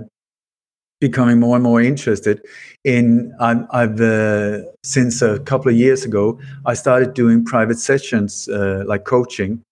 becoming 1.00 1.38
more 1.38 1.56
and 1.56 1.62
more 1.62 1.80
interested 1.80 2.40
in 2.84 3.34
I'm, 3.40 3.66
I've 3.70 4.00
uh, 4.00 4.60
since 4.82 5.20
a 5.20 5.38
couple 5.40 5.70
of 5.70 5.76
years 5.76 6.04
ago 6.04 6.38
I 6.64 6.74
started 6.74 7.14
doing 7.14 7.44
private 7.44 7.78
sessions 7.78 8.48
uh, 8.48 8.84
like 8.86 9.04
coaching. 9.04 9.62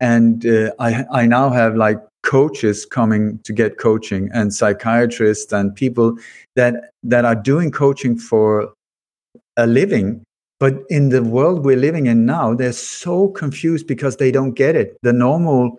And 0.00 0.44
uh, 0.44 0.72
I, 0.78 1.06
I 1.10 1.26
now 1.26 1.48
have 1.48 1.76
like 1.76 1.98
coaches 2.22 2.84
coming 2.84 3.38
to 3.44 3.52
get 3.52 3.78
coaching 3.78 4.28
and 4.34 4.52
psychiatrists 4.52 5.52
and 5.52 5.74
people 5.74 6.18
that 6.56 6.90
that 7.02 7.24
are 7.24 7.36
doing 7.36 7.70
coaching 7.70 8.18
for 8.18 8.72
a 9.56 9.66
living. 9.66 10.22
But 10.58 10.74
in 10.90 11.08
the 11.10 11.22
world 11.22 11.64
we're 11.64 11.76
living 11.76 12.06
in 12.06 12.26
now 12.26 12.52
they're 12.52 12.72
so 12.72 13.28
confused 13.28 13.86
because 13.86 14.16
they 14.16 14.30
don't 14.30 14.52
get 14.52 14.76
it. 14.76 14.98
The 15.02 15.12
normal 15.14 15.78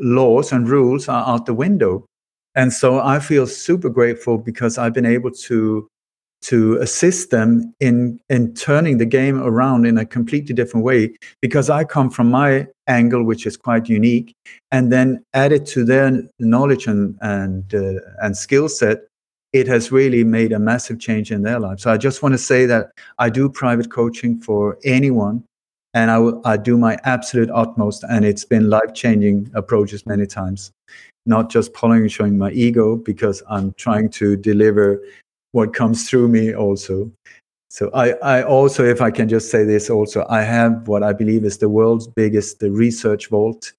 laws 0.00 0.52
and 0.52 0.68
rules 0.68 1.08
are 1.08 1.26
out 1.28 1.46
the 1.46 1.54
window. 1.54 2.04
And 2.54 2.72
so 2.72 3.00
I 3.00 3.18
feel 3.18 3.46
super 3.46 3.88
grateful 3.88 4.38
because 4.38 4.78
I've 4.78 4.94
been 4.94 5.06
able 5.06 5.30
to 5.30 5.88
to 6.44 6.76
assist 6.76 7.30
them 7.30 7.74
in 7.80 8.20
in 8.28 8.52
turning 8.54 8.98
the 8.98 9.06
game 9.06 9.42
around 9.42 9.86
in 9.86 9.96
a 9.96 10.04
completely 10.04 10.54
different 10.54 10.84
way 10.84 11.10
because 11.40 11.70
I 11.70 11.84
come 11.84 12.10
from 12.10 12.30
my 12.30 12.66
angle 12.86 13.24
which 13.24 13.46
is 13.46 13.56
quite 13.56 13.88
unique 13.88 14.34
and 14.70 14.92
then 14.92 15.24
added 15.32 15.64
to 15.66 15.84
their 15.84 16.22
knowledge 16.38 16.86
and 16.86 17.16
and 17.22 17.74
uh, 17.74 18.00
and 18.22 18.36
skill 18.36 18.68
set 18.68 18.98
it 19.54 19.66
has 19.68 19.90
really 19.90 20.22
made 20.22 20.52
a 20.52 20.58
massive 20.58 21.00
change 21.00 21.32
in 21.32 21.42
their 21.42 21.58
life 21.58 21.80
so 21.80 21.90
I 21.90 21.96
just 21.96 22.22
want 22.22 22.34
to 22.34 22.38
say 22.38 22.66
that 22.66 22.90
I 23.18 23.30
do 23.30 23.48
private 23.48 23.90
coaching 23.90 24.38
for 24.38 24.76
anyone 24.84 25.44
and 25.94 26.10
I, 26.10 26.18
I 26.44 26.56
do 26.58 26.76
my 26.76 26.98
absolute 27.04 27.48
utmost 27.54 28.04
and 28.10 28.24
it's 28.24 28.44
been 28.44 28.68
life-changing 28.68 29.50
approaches 29.54 30.04
many 30.04 30.26
times 30.26 30.72
not 31.26 31.50
just 31.50 31.72
polishing 31.72 32.38
my 32.38 32.50
ego 32.52 32.96
because 32.96 33.42
i'm 33.48 33.72
trying 33.74 34.08
to 34.08 34.36
deliver 34.36 35.02
what 35.52 35.74
comes 35.74 36.08
through 36.08 36.28
me 36.28 36.54
also 36.54 37.10
so 37.70 37.90
I, 37.94 38.12
I 38.22 38.42
also 38.42 38.84
if 38.84 39.00
i 39.00 39.10
can 39.10 39.28
just 39.28 39.50
say 39.50 39.64
this 39.64 39.90
also 39.90 40.26
i 40.28 40.42
have 40.42 40.86
what 40.88 41.02
i 41.02 41.12
believe 41.12 41.44
is 41.44 41.58
the 41.58 41.68
world's 41.68 42.06
biggest 42.06 42.62
research 42.62 43.28
vault 43.28 43.72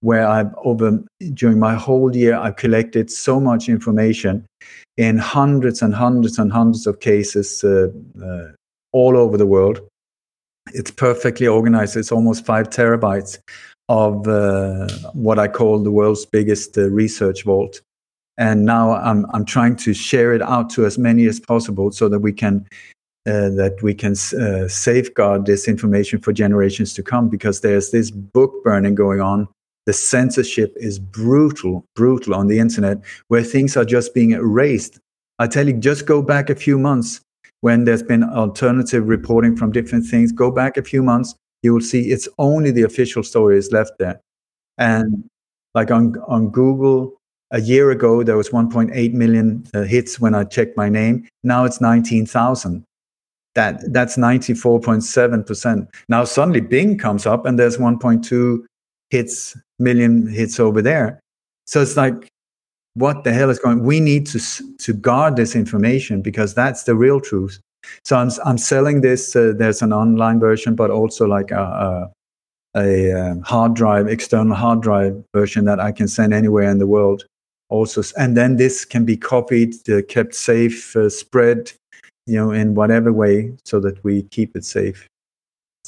where 0.00 0.26
i've 0.26 0.54
over 0.64 1.02
during 1.34 1.58
my 1.58 1.74
whole 1.74 2.14
year 2.14 2.36
i've 2.36 2.56
collected 2.56 3.10
so 3.10 3.40
much 3.40 3.68
information 3.68 4.46
in 4.96 5.18
hundreds 5.18 5.82
and 5.82 5.94
hundreds 5.94 6.38
and 6.38 6.52
hundreds 6.52 6.86
of 6.86 7.00
cases 7.00 7.62
uh, 7.64 7.88
uh, 8.24 8.48
all 8.92 9.16
over 9.16 9.36
the 9.36 9.46
world 9.46 9.80
it's 10.74 10.90
perfectly 10.90 11.46
organized. 11.46 11.96
It's 11.96 12.12
almost 12.12 12.44
five 12.44 12.68
terabytes 12.70 13.38
of 13.88 14.28
uh, 14.28 14.88
what 15.12 15.38
I 15.38 15.48
call 15.48 15.82
the 15.82 15.90
world's 15.90 16.26
biggest 16.26 16.76
uh, 16.76 16.90
research 16.90 17.44
vault. 17.44 17.80
And 18.36 18.64
now 18.64 18.92
I'm, 18.92 19.26
I'm 19.32 19.44
trying 19.44 19.76
to 19.76 19.94
share 19.94 20.32
it 20.32 20.42
out 20.42 20.70
to 20.70 20.86
as 20.86 20.98
many 20.98 21.26
as 21.26 21.40
possible 21.40 21.90
so 21.90 22.08
that 22.08 22.20
we 22.20 22.32
can 22.32 22.66
uh, 23.26 23.50
that 23.50 23.76
we 23.82 23.92
can 23.92 24.12
uh, 24.12 24.66
safeguard 24.68 25.44
this 25.44 25.68
information 25.68 26.18
for 26.18 26.32
generations 26.32 26.94
to 26.94 27.02
come 27.02 27.28
because 27.28 27.60
there's 27.60 27.90
this 27.90 28.10
book 28.10 28.52
burning 28.64 28.94
going 28.94 29.20
on. 29.20 29.46
The 29.84 29.92
censorship 29.92 30.72
is 30.76 30.98
brutal, 30.98 31.84
brutal 31.94 32.34
on 32.34 32.46
the 32.46 32.58
internet 32.58 32.98
where 33.26 33.42
things 33.42 33.76
are 33.76 33.84
just 33.84 34.14
being 34.14 34.30
erased. 34.30 34.98
I 35.38 35.46
tell 35.46 35.66
you, 35.66 35.74
just 35.74 36.06
go 36.06 36.22
back 36.22 36.48
a 36.48 36.54
few 36.54 36.78
months 36.78 37.20
when 37.60 37.84
there's 37.84 38.02
been 38.02 38.24
alternative 38.24 39.08
reporting 39.08 39.56
from 39.56 39.72
different 39.72 40.06
things. 40.06 40.32
Go 40.32 40.50
back 40.50 40.76
a 40.78 40.82
few 40.82 41.02
months, 41.02 41.34
you 41.62 41.72
will 41.72 41.80
see 41.80 42.10
it's 42.10 42.28
only 42.38 42.70
the 42.70 42.82
official 42.82 43.22
story 43.22 43.58
is 43.58 43.72
left 43.72 43.92
there. 43.98 44.20
And 44.78 45.28
like 45.74 45.90
on, 45.90 46.14
on 46.26 46.50
Google, 46.50 47.14
a 47.50 47.60
year 47.60 47.90
ago, 47.90 48.22
there 48.22 48.36
was 48.36 48.50
1.8 48.50 49.12
million 49.12 49.66
uh, 49.74 49.82
hits 49.82 50.20
when 50.20 50.34
I 50.34 50.44
checked 50.44 50.76
my 50.76 50.88
name. 50.88 51.26
Now 51.42 51.64
it's 51.64 51.80
19,000. 51.80 52.84
That, 53.54 53.92
that's 53.92 54.16
94.7%. 54.16 55.88
Now 56.08 56.24
suddenly 56.24 56.60
Bing 56.60 56.98
comes 56.98 57.26
up 57.26 57.46
and 57.46 57.58
there's 57.58 57.78
1.2 57.78 58.64
hits, 59.10 59.56
million 59.78 60.26
hits 60.26 60.60
over 60.60 60.82
there. 60.82 61.20
So 61.64 61.80
it's 61.80 61.96
like 61.96 62.28
what 62.94 63.22
the 63.24 63.32
hell 63.32 63.48
is 63.48 63.58
going 63.60 63.84
we 63.84 64.00
need 64.00 64.26
to 64.26 64.40
to 64.78 64.92
guard 64.92 65.36
this 65.36 65.54
information 65.54 66.20
because 66.20 66.52
that's 66.52 66.82
the 66.82 66.94
real 66.94 67.20
truth 67.20 67.60
so 68.04 68.16
i'm, 68.16 68.30
I'm 68.44 68.58
selling 68.58 69.00
this 69.00 69.34
uh, 69.36 69.52
there's 69.56 69.82
an 69.82 69.92
online 69.92 70.40
version 70.40 70.74
but 70.74 70.90
also 70.90 71.26
like 71.26 71.50
a, 71.50 72.10
a, 72.74 72.80
a, 72.80 73.12
um, 73.12 73.42
hard 73.42 73.74
drive 73.74 74.08
external 74.08 74.54
hard 74.54 74.82
drive 74.82 75.22
version 75.34 75.64
that 75.64 75.80
i 75.80 75.92
can 75.92 76.08
send 76.08 76.34
anywhere 76.34 76.70
in 76.70 76.78
the 76.78 76.86
world 76.86 77.24
also. 77.70 78.02
And 78.16 78.36
then 78.36 78.56
this 78.56 78.84
can 78.84 79.04
be 79.04 79.16
copied 79.16 79.74
uh, 79.90 80.02
kept 80.08 80.34
safe 80.34 80.96
uh, 80.96 81.10
spread 81.10 81.72
you 82.26 82.36
know 82.36 82.50
in 82.50 82.74
whatever 82.74 83.12
way 83.12 83.52
so 83.64 83.80
that 83.80 84.02
we 84.04 84.22
keep 84.24 84.56
it 84.56 84.64
safe 84.64 85.06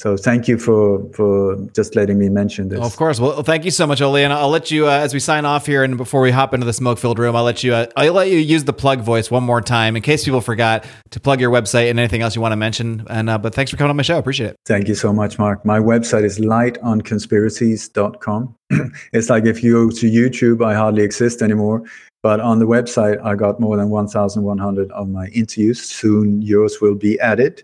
so 0.01 0.17
thank 0.17 0.47
you 0.47 0.57
for 0.57 1.07
for 1.13 1.55
just 1.75 1.95
letting 1.95 2.17
me 2.17 2.27
mention 2.27 2.69
this. 2.69 2.79
of 2.79 2.95
course. 2.95 3.19
Well, 3.19 3.43
thank 3.43 3.65
you 3.65 3.71
so 3.71 3.85
much, 3.85 4.01
Ole. 4.01 4.17
And 4.17 4.33
I'll 4.33 4.49
let 4.49 4.71
you 4.71 4.87
uh, 4.87 4.93
as 4.93 5.13
we 5.13 5.19
sign 5.19 5.45
off 5.45 5.67
here, 5.67 5.83
and 5.83 5.95
before 5.95 6.21
we 6.21 6.31
hop 6.31 6.55
into 6.55 6.65
the 6.65 6.73
smoke 6.73 6.97
filled 6.97 7.19
room, 7.19 7.35
I'll 7.35 7.43
let 7.43 7.63
you 7.63 7.75
uh, 7.75 7.85
I'll 7.95 8.13
let 8.13 8.31
you 8.31 8.39
use 8.39 8.63
the 8.63 8.73
plug 8.73 9.01
voice 9.01 9.29
one 9.29 9.43
more 9.43 9.61
time 9.61 9.95
in 9.95 10.01
case 10.01 10.25
people 10.25 10.41
forgot 10.41 10.87
to 11.11 11.19
plug 11.19 11.39
your 11.39 11.51
website 11.51 11.91
and 11.91 11.99
anything 11.99 12.23
else 12.23 12.35
you 12.35 12.41
want 12.41 12.53
to 12.53 12.55
mention. 12.55 13.05
And 13.11 13.29
uh, 13.29 13.37
but 13.37 13.53
thanks 13.53 13.69
for 13.69 13.77
coming 13.77 13.91
on 13.91 13.95
my 13.95 14.01
show. 14.01 14.17
Appreciate 14.17 14.49
it. 14.49 14.55
Thank 14.65 14.87
you 14.87 14.95
so 14.95 15.13
much, 15.13 15.37
Marc. 15.37 15.63
My 15.65 15.77
website 15.77 16.23
is 16.23 16.39
lightonconspiracies.com. 16.39 18.55
it's 19.13 19.29
like 19.29 19.45
if 19.45 19.63
you 19.63 19.73
go 19.73 19.91
to 19.91 20.09
YouTube, 20.09 20.65
I 20.65 20.73
hardly 20.73 21.03
exist 21.03 21.43
anymore. 21.43 21.83
But 22.23 22.39
on 22.39 22.57
the 22.57 22.65
website, 22.65 23.23
I 23.23 23.35
got 23.35 23.59
more 23.59 23.77
than 23.77 23.91
1,100 23.91 24.91
of 24.91 25.09
my 25.09 25.27
interviews. 25.27 25.83
Soon 25.83 26.41
yours 26.41 26.81
will 26.81 26.95
be 26.95 27.19
added. 27.19 27.61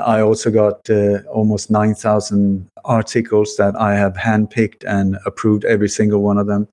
I 0.00 0.20
also 0.20 0.50
got 0.50 0.88
uh, 0.90 1.18
almost 1.30 1.70
9,000 1.70 2.68
articles 2.84 3.56
that 3.56 3.74
I 3.76 3.94
have 3.94 4.14
handpicked 4.14 4.84
and 4.86 5.18
approved 5.26 5.64
every 5.64 5.88
single 5.88 6.22
one 6.22 6.38
of 6.38 6.46
them. 6.46 6.68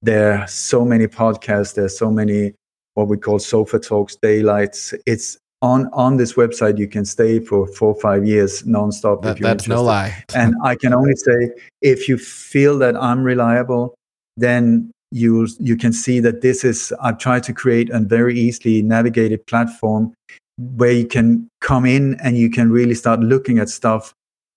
There 0.00 0.38
are 0.38 0.46
so 0.46 0.84
many 0.84 1.06
podcasts, 1.06 1.74
there 1.74 1.84
are 1.84 1.90
so 1.90 2.10
many 2.10 2.54
what 2.94 3.08
we 3.08 3.16
call 3.16 3.38
sofa 3.38 3.78
talks, 3.78 4.16
daylights. 4.16 4.94
It's 5.06 5.38
on 5.62 5.88
on 5.92 6.16
this 6.16 6.34
website 6.34 6.76
you 6.76 6.88
can 6.88 7.04
stay 7.04 7.38
for 7.38 7.66
four 7.68 7.94
or 7.94 8.00
five 8.00 8.26
years 8.26 8.62
nonstop. 8.64 9.22
That, 9.22 9.38
that's 9.38 9.64
interested. 9.64 9.70
no 9.70 9.82
lie. 9.82 10.24
and 10.34 10.54
I 10.62 10.74
can 10.74 10.92
only 10.92 11.14
say 11.14 11.50
if 11.80 12.08
you 12.08 12.18
feel 12.18 12.78
that 12.78 12.96
I'm 12.96 13.22
reliable, 13.22 13.94
then 14.36 14.90
you 15.10 15.48
you 15.58 15.76
can 15.76 15.92
see 15.92 16.20
that 16.20 16.40
this 16.40 16.64
is 16.64 16.92
I've 17.00 17.18
tried 17.18 17.44
to 17.44 17.52
create 17.52 17.90
a 17.90 18.00
very 18.00 18.38
easily 18.38 18.82
navigated 18.82 19.46
platform 19.46 20.14
where 20.58 20.92
you 20.92 21.06
can 21.06 21.48
come 21.60 21.84
in 21.86 22.14
and 22.22 22.36
you 22.36 22.50
can 22.50 22.70
really 22.70 22.94
start 22.94 23.20
looking 23.20 23.58
at 23.58 23.68
stuff 23.68 24.12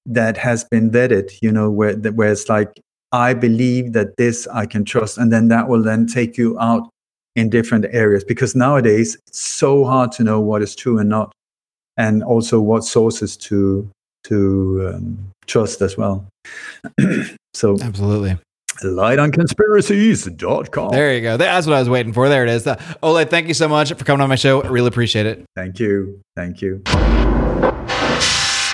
that 0.06 0.38
has 0.38 0.64
been 0.64 0.90
vetted. 0.92 1.32
You 1.42 1.52
know, 1.52 1.70
where 1.70 1.96
where 1.96 2.32
it's 2.32 2.50
like 2.50 2.80
I 3.12 3.34
believe 3.34 3.94
that 3.94 4.18
this 4.18 4.48
I 4.48 4.66
can 4.66 4.86
trust, 4.86 5.18
and 5.18 5.32
then 5.32 5.48
that 5.50 5.68
will 5.68 5.84
then 5.84 6.08
take 6.08 6.38
you 6.38 6.60
out 6.60 6.90
in 7.36 7.50
different 7.50 7.86
areas 7.92 8.24
because 8.24 8.56
nowadays 8.56 9.18
it's 9.28 9.46
so 9.46 9.84
hard 9.84 10.12
to 10.14 10.24
know 10.24 10.40
what 10.40 10.62
is 10.62 10.76
true 10.76 10.98
and 10.98 11.10
not, 11.10 11.34
and 11.98 12.24
also 12.24 12.60
what 12.60 12.84
sources 12.84 13.38
to 13.38 13.90
to 14.26 14.94
um, 14.94 15.32
trust 15.46 15.82
as 15.82 15.98
well. 15.98 16.26
so 17.54 17.78
absolutely. 17.82 18.38
Lightonconspiracies.com. 18.84 20.92
There 20.92 21.14
you 21.14 21.22
go. 21.22 21.38
That's 21.38 21.68
what 21.68 21.76
I 21.76 21.80
was 21.80 21.90
waiting 21.90 22.14
for. 22.14 22.30
There 22.30 22.44
it 22.44 22.50
is. 22.50 22.68
Uh, 22.68 22.82
Ole, 23.02 23.24
thank 23.26 23.48
you 23.48 23.54
so 23.54 23.68
much 23.68 23.94
for 23.94 24.04
coming 24.04 24.22
on 24.22 24.30
my 24.30 24.36
show. 24.36 24.62
I 24.62 24.68
really 24.68 24.90
appreciate 24.90 25.26
it. 25.26 25.46
Thank 25.56 25.80
you. 25.80 26.22
Thank 26.36 26.62
you. 26.62 26.82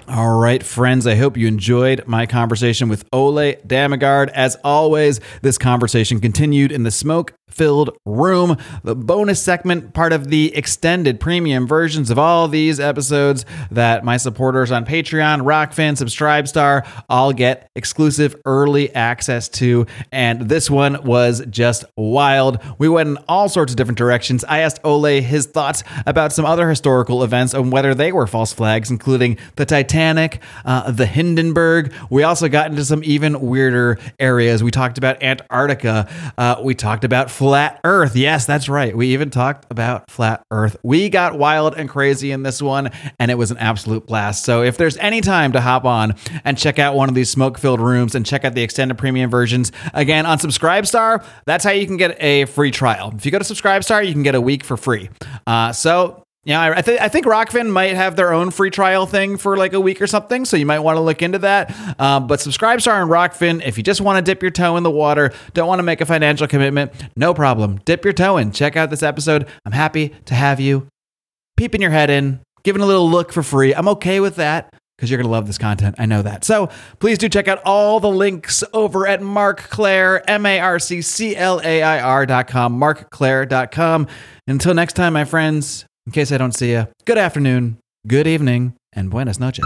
All 0.07 0.37
right, 0.37 0.63
friends, 0.63 1.05
I 1.05 1.15
hope 1.15 1.37
you 1.37 1.47
enjoyed 1.47 2.05
my 2.07 2.25
conversation 2.25 2.89
with 2.89 3.05
Ole 3.13 3.53
Dammegard. 3.67 4.29
As 4.29 4.57
always, 4.63 5.21
this 5.41 5.57
conversation 5.57 6.19
continued 6.19 6.71
in 6.71 6.83
the 6.83 6.91
smoke 6.91 7.33
filled 7.47 7.89
room, 8.05 8.57
the 8.83 8.95
bonus 8.95 9.41
segment, 9.41 9.93
part 9.93 10.13
of 10.13 10.29
the 10.29 10.55
extended 10.55 11.19
premium 11.19 11.67
versions 11.67 12.09
of 12.09 12.17
all 12.17 12.47
these 12.47 12.79
episodes 12.79 13.45
that 13.69 14.05
my 14.05 14.15
supporters 14.15 14.71
on 14.71 14.85
Patreon, 14.85 15.41
Rokfin, 15.41 15.97
Subscribestar 15.97 16.87
all 17.09 17.33
get 17.33 17.69
exclusive 17.75 18.35
early 18.45 18.93
access 18.95 19.49
to. 19.49 19.85
And 20.13 20.47
this 20.47 20.69
one 20.69 21.03
was 21.03 21.45
just 21.49 21.83
wild. 21.97 22.59
We 22.77 22.87
went 22.87 23.09
in 23.09 23.17
all 23.27 23.49
sorts 23.49 23.73
of 23.73 23.75
different 23.75 23.97
directions. 23.97 24.45
I 24.45 24.59
asked 24.59 24.79
Ole 24.85 25.21
his 25.21 25.45
thoughts 25.45 25.83
about 26.05 26.31
some 26.31 26.45
other 26.45 26.69
historical 26.69 27.21
events 27.21 27.53
and 27.53 27.69
whether 27.69 27.93
they 27.93 28.13
were 28.13 28.27
false 28.27 28.53
flags, 28.53 28.89
including 28.89 29.37
the 29.57 29.65
Titanic, 29.65 29.90
uh, 29.93 30.91
the 30.91 31.05
Hindenburg. 31.05 31.93
We 32.09 32.23
also 32.23 32.47
got 32.47 32.69
into 32.69 32.85
some 32.85 33.03
even 33.03 33.39
weirder 33.41 33.99
areas. 34.19 34.63
We 34.63 34.71
talked 34.71 34.97
about 34.97 35.21
Antarctica. 35.21 36.09
Uh, 36.37 36.61
we 36.63 36.75
talked 36.75 37.03
about 37.03 37.29
flat 37.31 37.79
earth. 37.83 38.15
Yes, 38.15 38.45
that's 38.45 38.69
right. 38.69 38.95
We 38.95 39.07
even 39.07 39.29
talked 39.29 39.65
about 39.69 40.09
flat 40.09 40.43
earth. 40.51 40.77
We 40.83 41.09
got 41.09 41.37
wild 41.37 41.75
and 41.75 41.89
crazy 41.89 42.31
in 42.31 42.43
this 42.43 42.61
one, 42.61 42.89
and 43.19 43.31
it 43.31 43.35
was 43.35 43.51
an 43.51 43.57
absolute 43.57 44.07
blast. 44.07 44.45
So 44.45 44.63
if 44.63 44.77
there's 44.77 44.97
any 44.97 45.21
time 45.21 45.51
to 45.53 45.61
hop 45.61 45.85
on 45.85 46.15
and 46.43 46.57
check 46.57 46.79
out 46.79 46.95
one 46.95 47.09
of 47.09 47.15
these 47.15 47.29
smoke 47.29 47.57
filled 47.57 47.81
rooms 47.81 48.15
and 48.15 48.25
check 48.25 48.45
out 48.45 48.53
the 48.53 48.63
extended 48.63 48.97
premium 48.97 49.29
versions, 49.29 49.71
again, 49.93 50.25
on 50.25 50.37
Subscribestar, 50.37 51.23
that's 51.45 51.63
how 51.63 51.71
you 51.71 51.85
can 51.85 51.97
get 51.97 52.21
a 52.21 52.45
free 52.45 52.71
trial. 52.71 53.13
If 53.15 53.25
you 53.25 53.31
go 53.31 53.39
to 53.39 53.45
Subscribestar, 53.45 54.05
you 54.05 54.13
can 54.13 54.23
get 54.23 54.35
a 54.35 54.41
week 54.41 54.63
for 54.63 54.77
free. 54.77 55.09
Uh, 55.45 55.71
so 55.71 56.23
yeah, 56.43 56.73
I, 56.75 56.81
th- 56.81 56.99
I 56.99 57.07
think 57.07 57.27
Rokfin 57.27 57.69
might 57.69 57.95
have 57.95 58.15
their 58.15 58.33
own 58.33 58.49
free 58.49 58.71
trial 58.71 59.05
thing 59.05 59.37
for 59.37 59.57
like 59.57 59.73
a 59.73 59.79
week 59.79 60.01
or 60.01 60.07
something, 60.07 60.43
so 60.45 60.57
you 60.57 60.65
might 60.65 60.79
want 60.79 60.97
to 60.97 61.01
look 61.01 61.21
into 61.21 61.37
that. 61.39 61.99
Um, 61.99 62.25
but 62.25 62.39
Subscribestar 62.39 62.99
and 62.99 63.11
Rokfin, 63.11 63.63
if 63.63 63.77
you 63.77 63.83
just 63.83 64.01
want 64.01 64.17
to 64.17 64.27
dip 64.27 64.41
your 64.41 64.49
toe 64.49 64.75
in 64.75 64.83
the 64.83 64.89
water, 64.89 65.31
don't 65.53 65.67
want 65.67 65.79
to 65.79 65.83
make 65.83 66.01
a 66.01 66.05
financial 66.05 66.47
commitment, 66.47 66.91
no 67.15 67.35
problem. 67.35 67.79
Dip 67.85 68.03
your 68.03 68.13
toe 68.13 68.37
in. 68.37 68.51
Check 68.51 68.75
out 68.75 68.89
this 68.89 69.03
episode. 69.03 69.47
I'm 69.65 69.71
happy 69.71 70.09
to 70.25 70.33
have 70.33 70.59
you 70.59 70.87
peeping 71.57 71.81
your 71.81 71.91
head 71.91 72.09
in, 72.09 72.39
giving 72.63 72.81
a 72.81 72.87
little 72.87 73.07
look 73.07 73.31
for 73.31 73.43
free. 73.43 73.75
I'm 73.75 73.87
okay 73.89 74.19
with 74.19 74.37
that 74.37 74.73
because 74.97 75.11
you're 75.11 75.17
going 75.17 75.27
to 75.27 75.31
love 75.31 75.45
this 75.45 75.59
content. 75.59 75.95
I 75.99 76.07
know 76.07 76.23
that. 76.23 76.43
So 76.43 76.69
please 76.99 77.19
do 77.19 77.29
check 77.29 77.47
out 77.47 77.61
all 77.65 77.99
the 77.99 78.09
links 78.09 78.63
over 78.73 79.07
at 79.07 79.21
Marc 79.21 79.59
Clair, 79.69 80.27
M 80.27 80.45
A 80.47 80.59
R 80.59 80.79
C 80.79 81.03
C 81.03 81.35
L 81.35 81.61
A 81.63 81.83
I 81.83 81.99
R.com, 81.99 82.79
marcclair.com. 82.79 84.07
Until 84.47 84.73
next 84.73 84.93
time, 84.93 85.13
my 85.13 85.25
friends, 85.25 85.85
in 86.05 86.11
case 86.11 86.31
I 86.31 86.37
don't 86.37 86.55
see 86.55 86.71
you, 86.71 86.87
good 87.05 87.17
afternoon, 87.17 87.77
good 88.07 88.27
evening, 88.27 88.73
and 88.93 89.09
buenas 89.09 89.39
noches. 89.39 89.65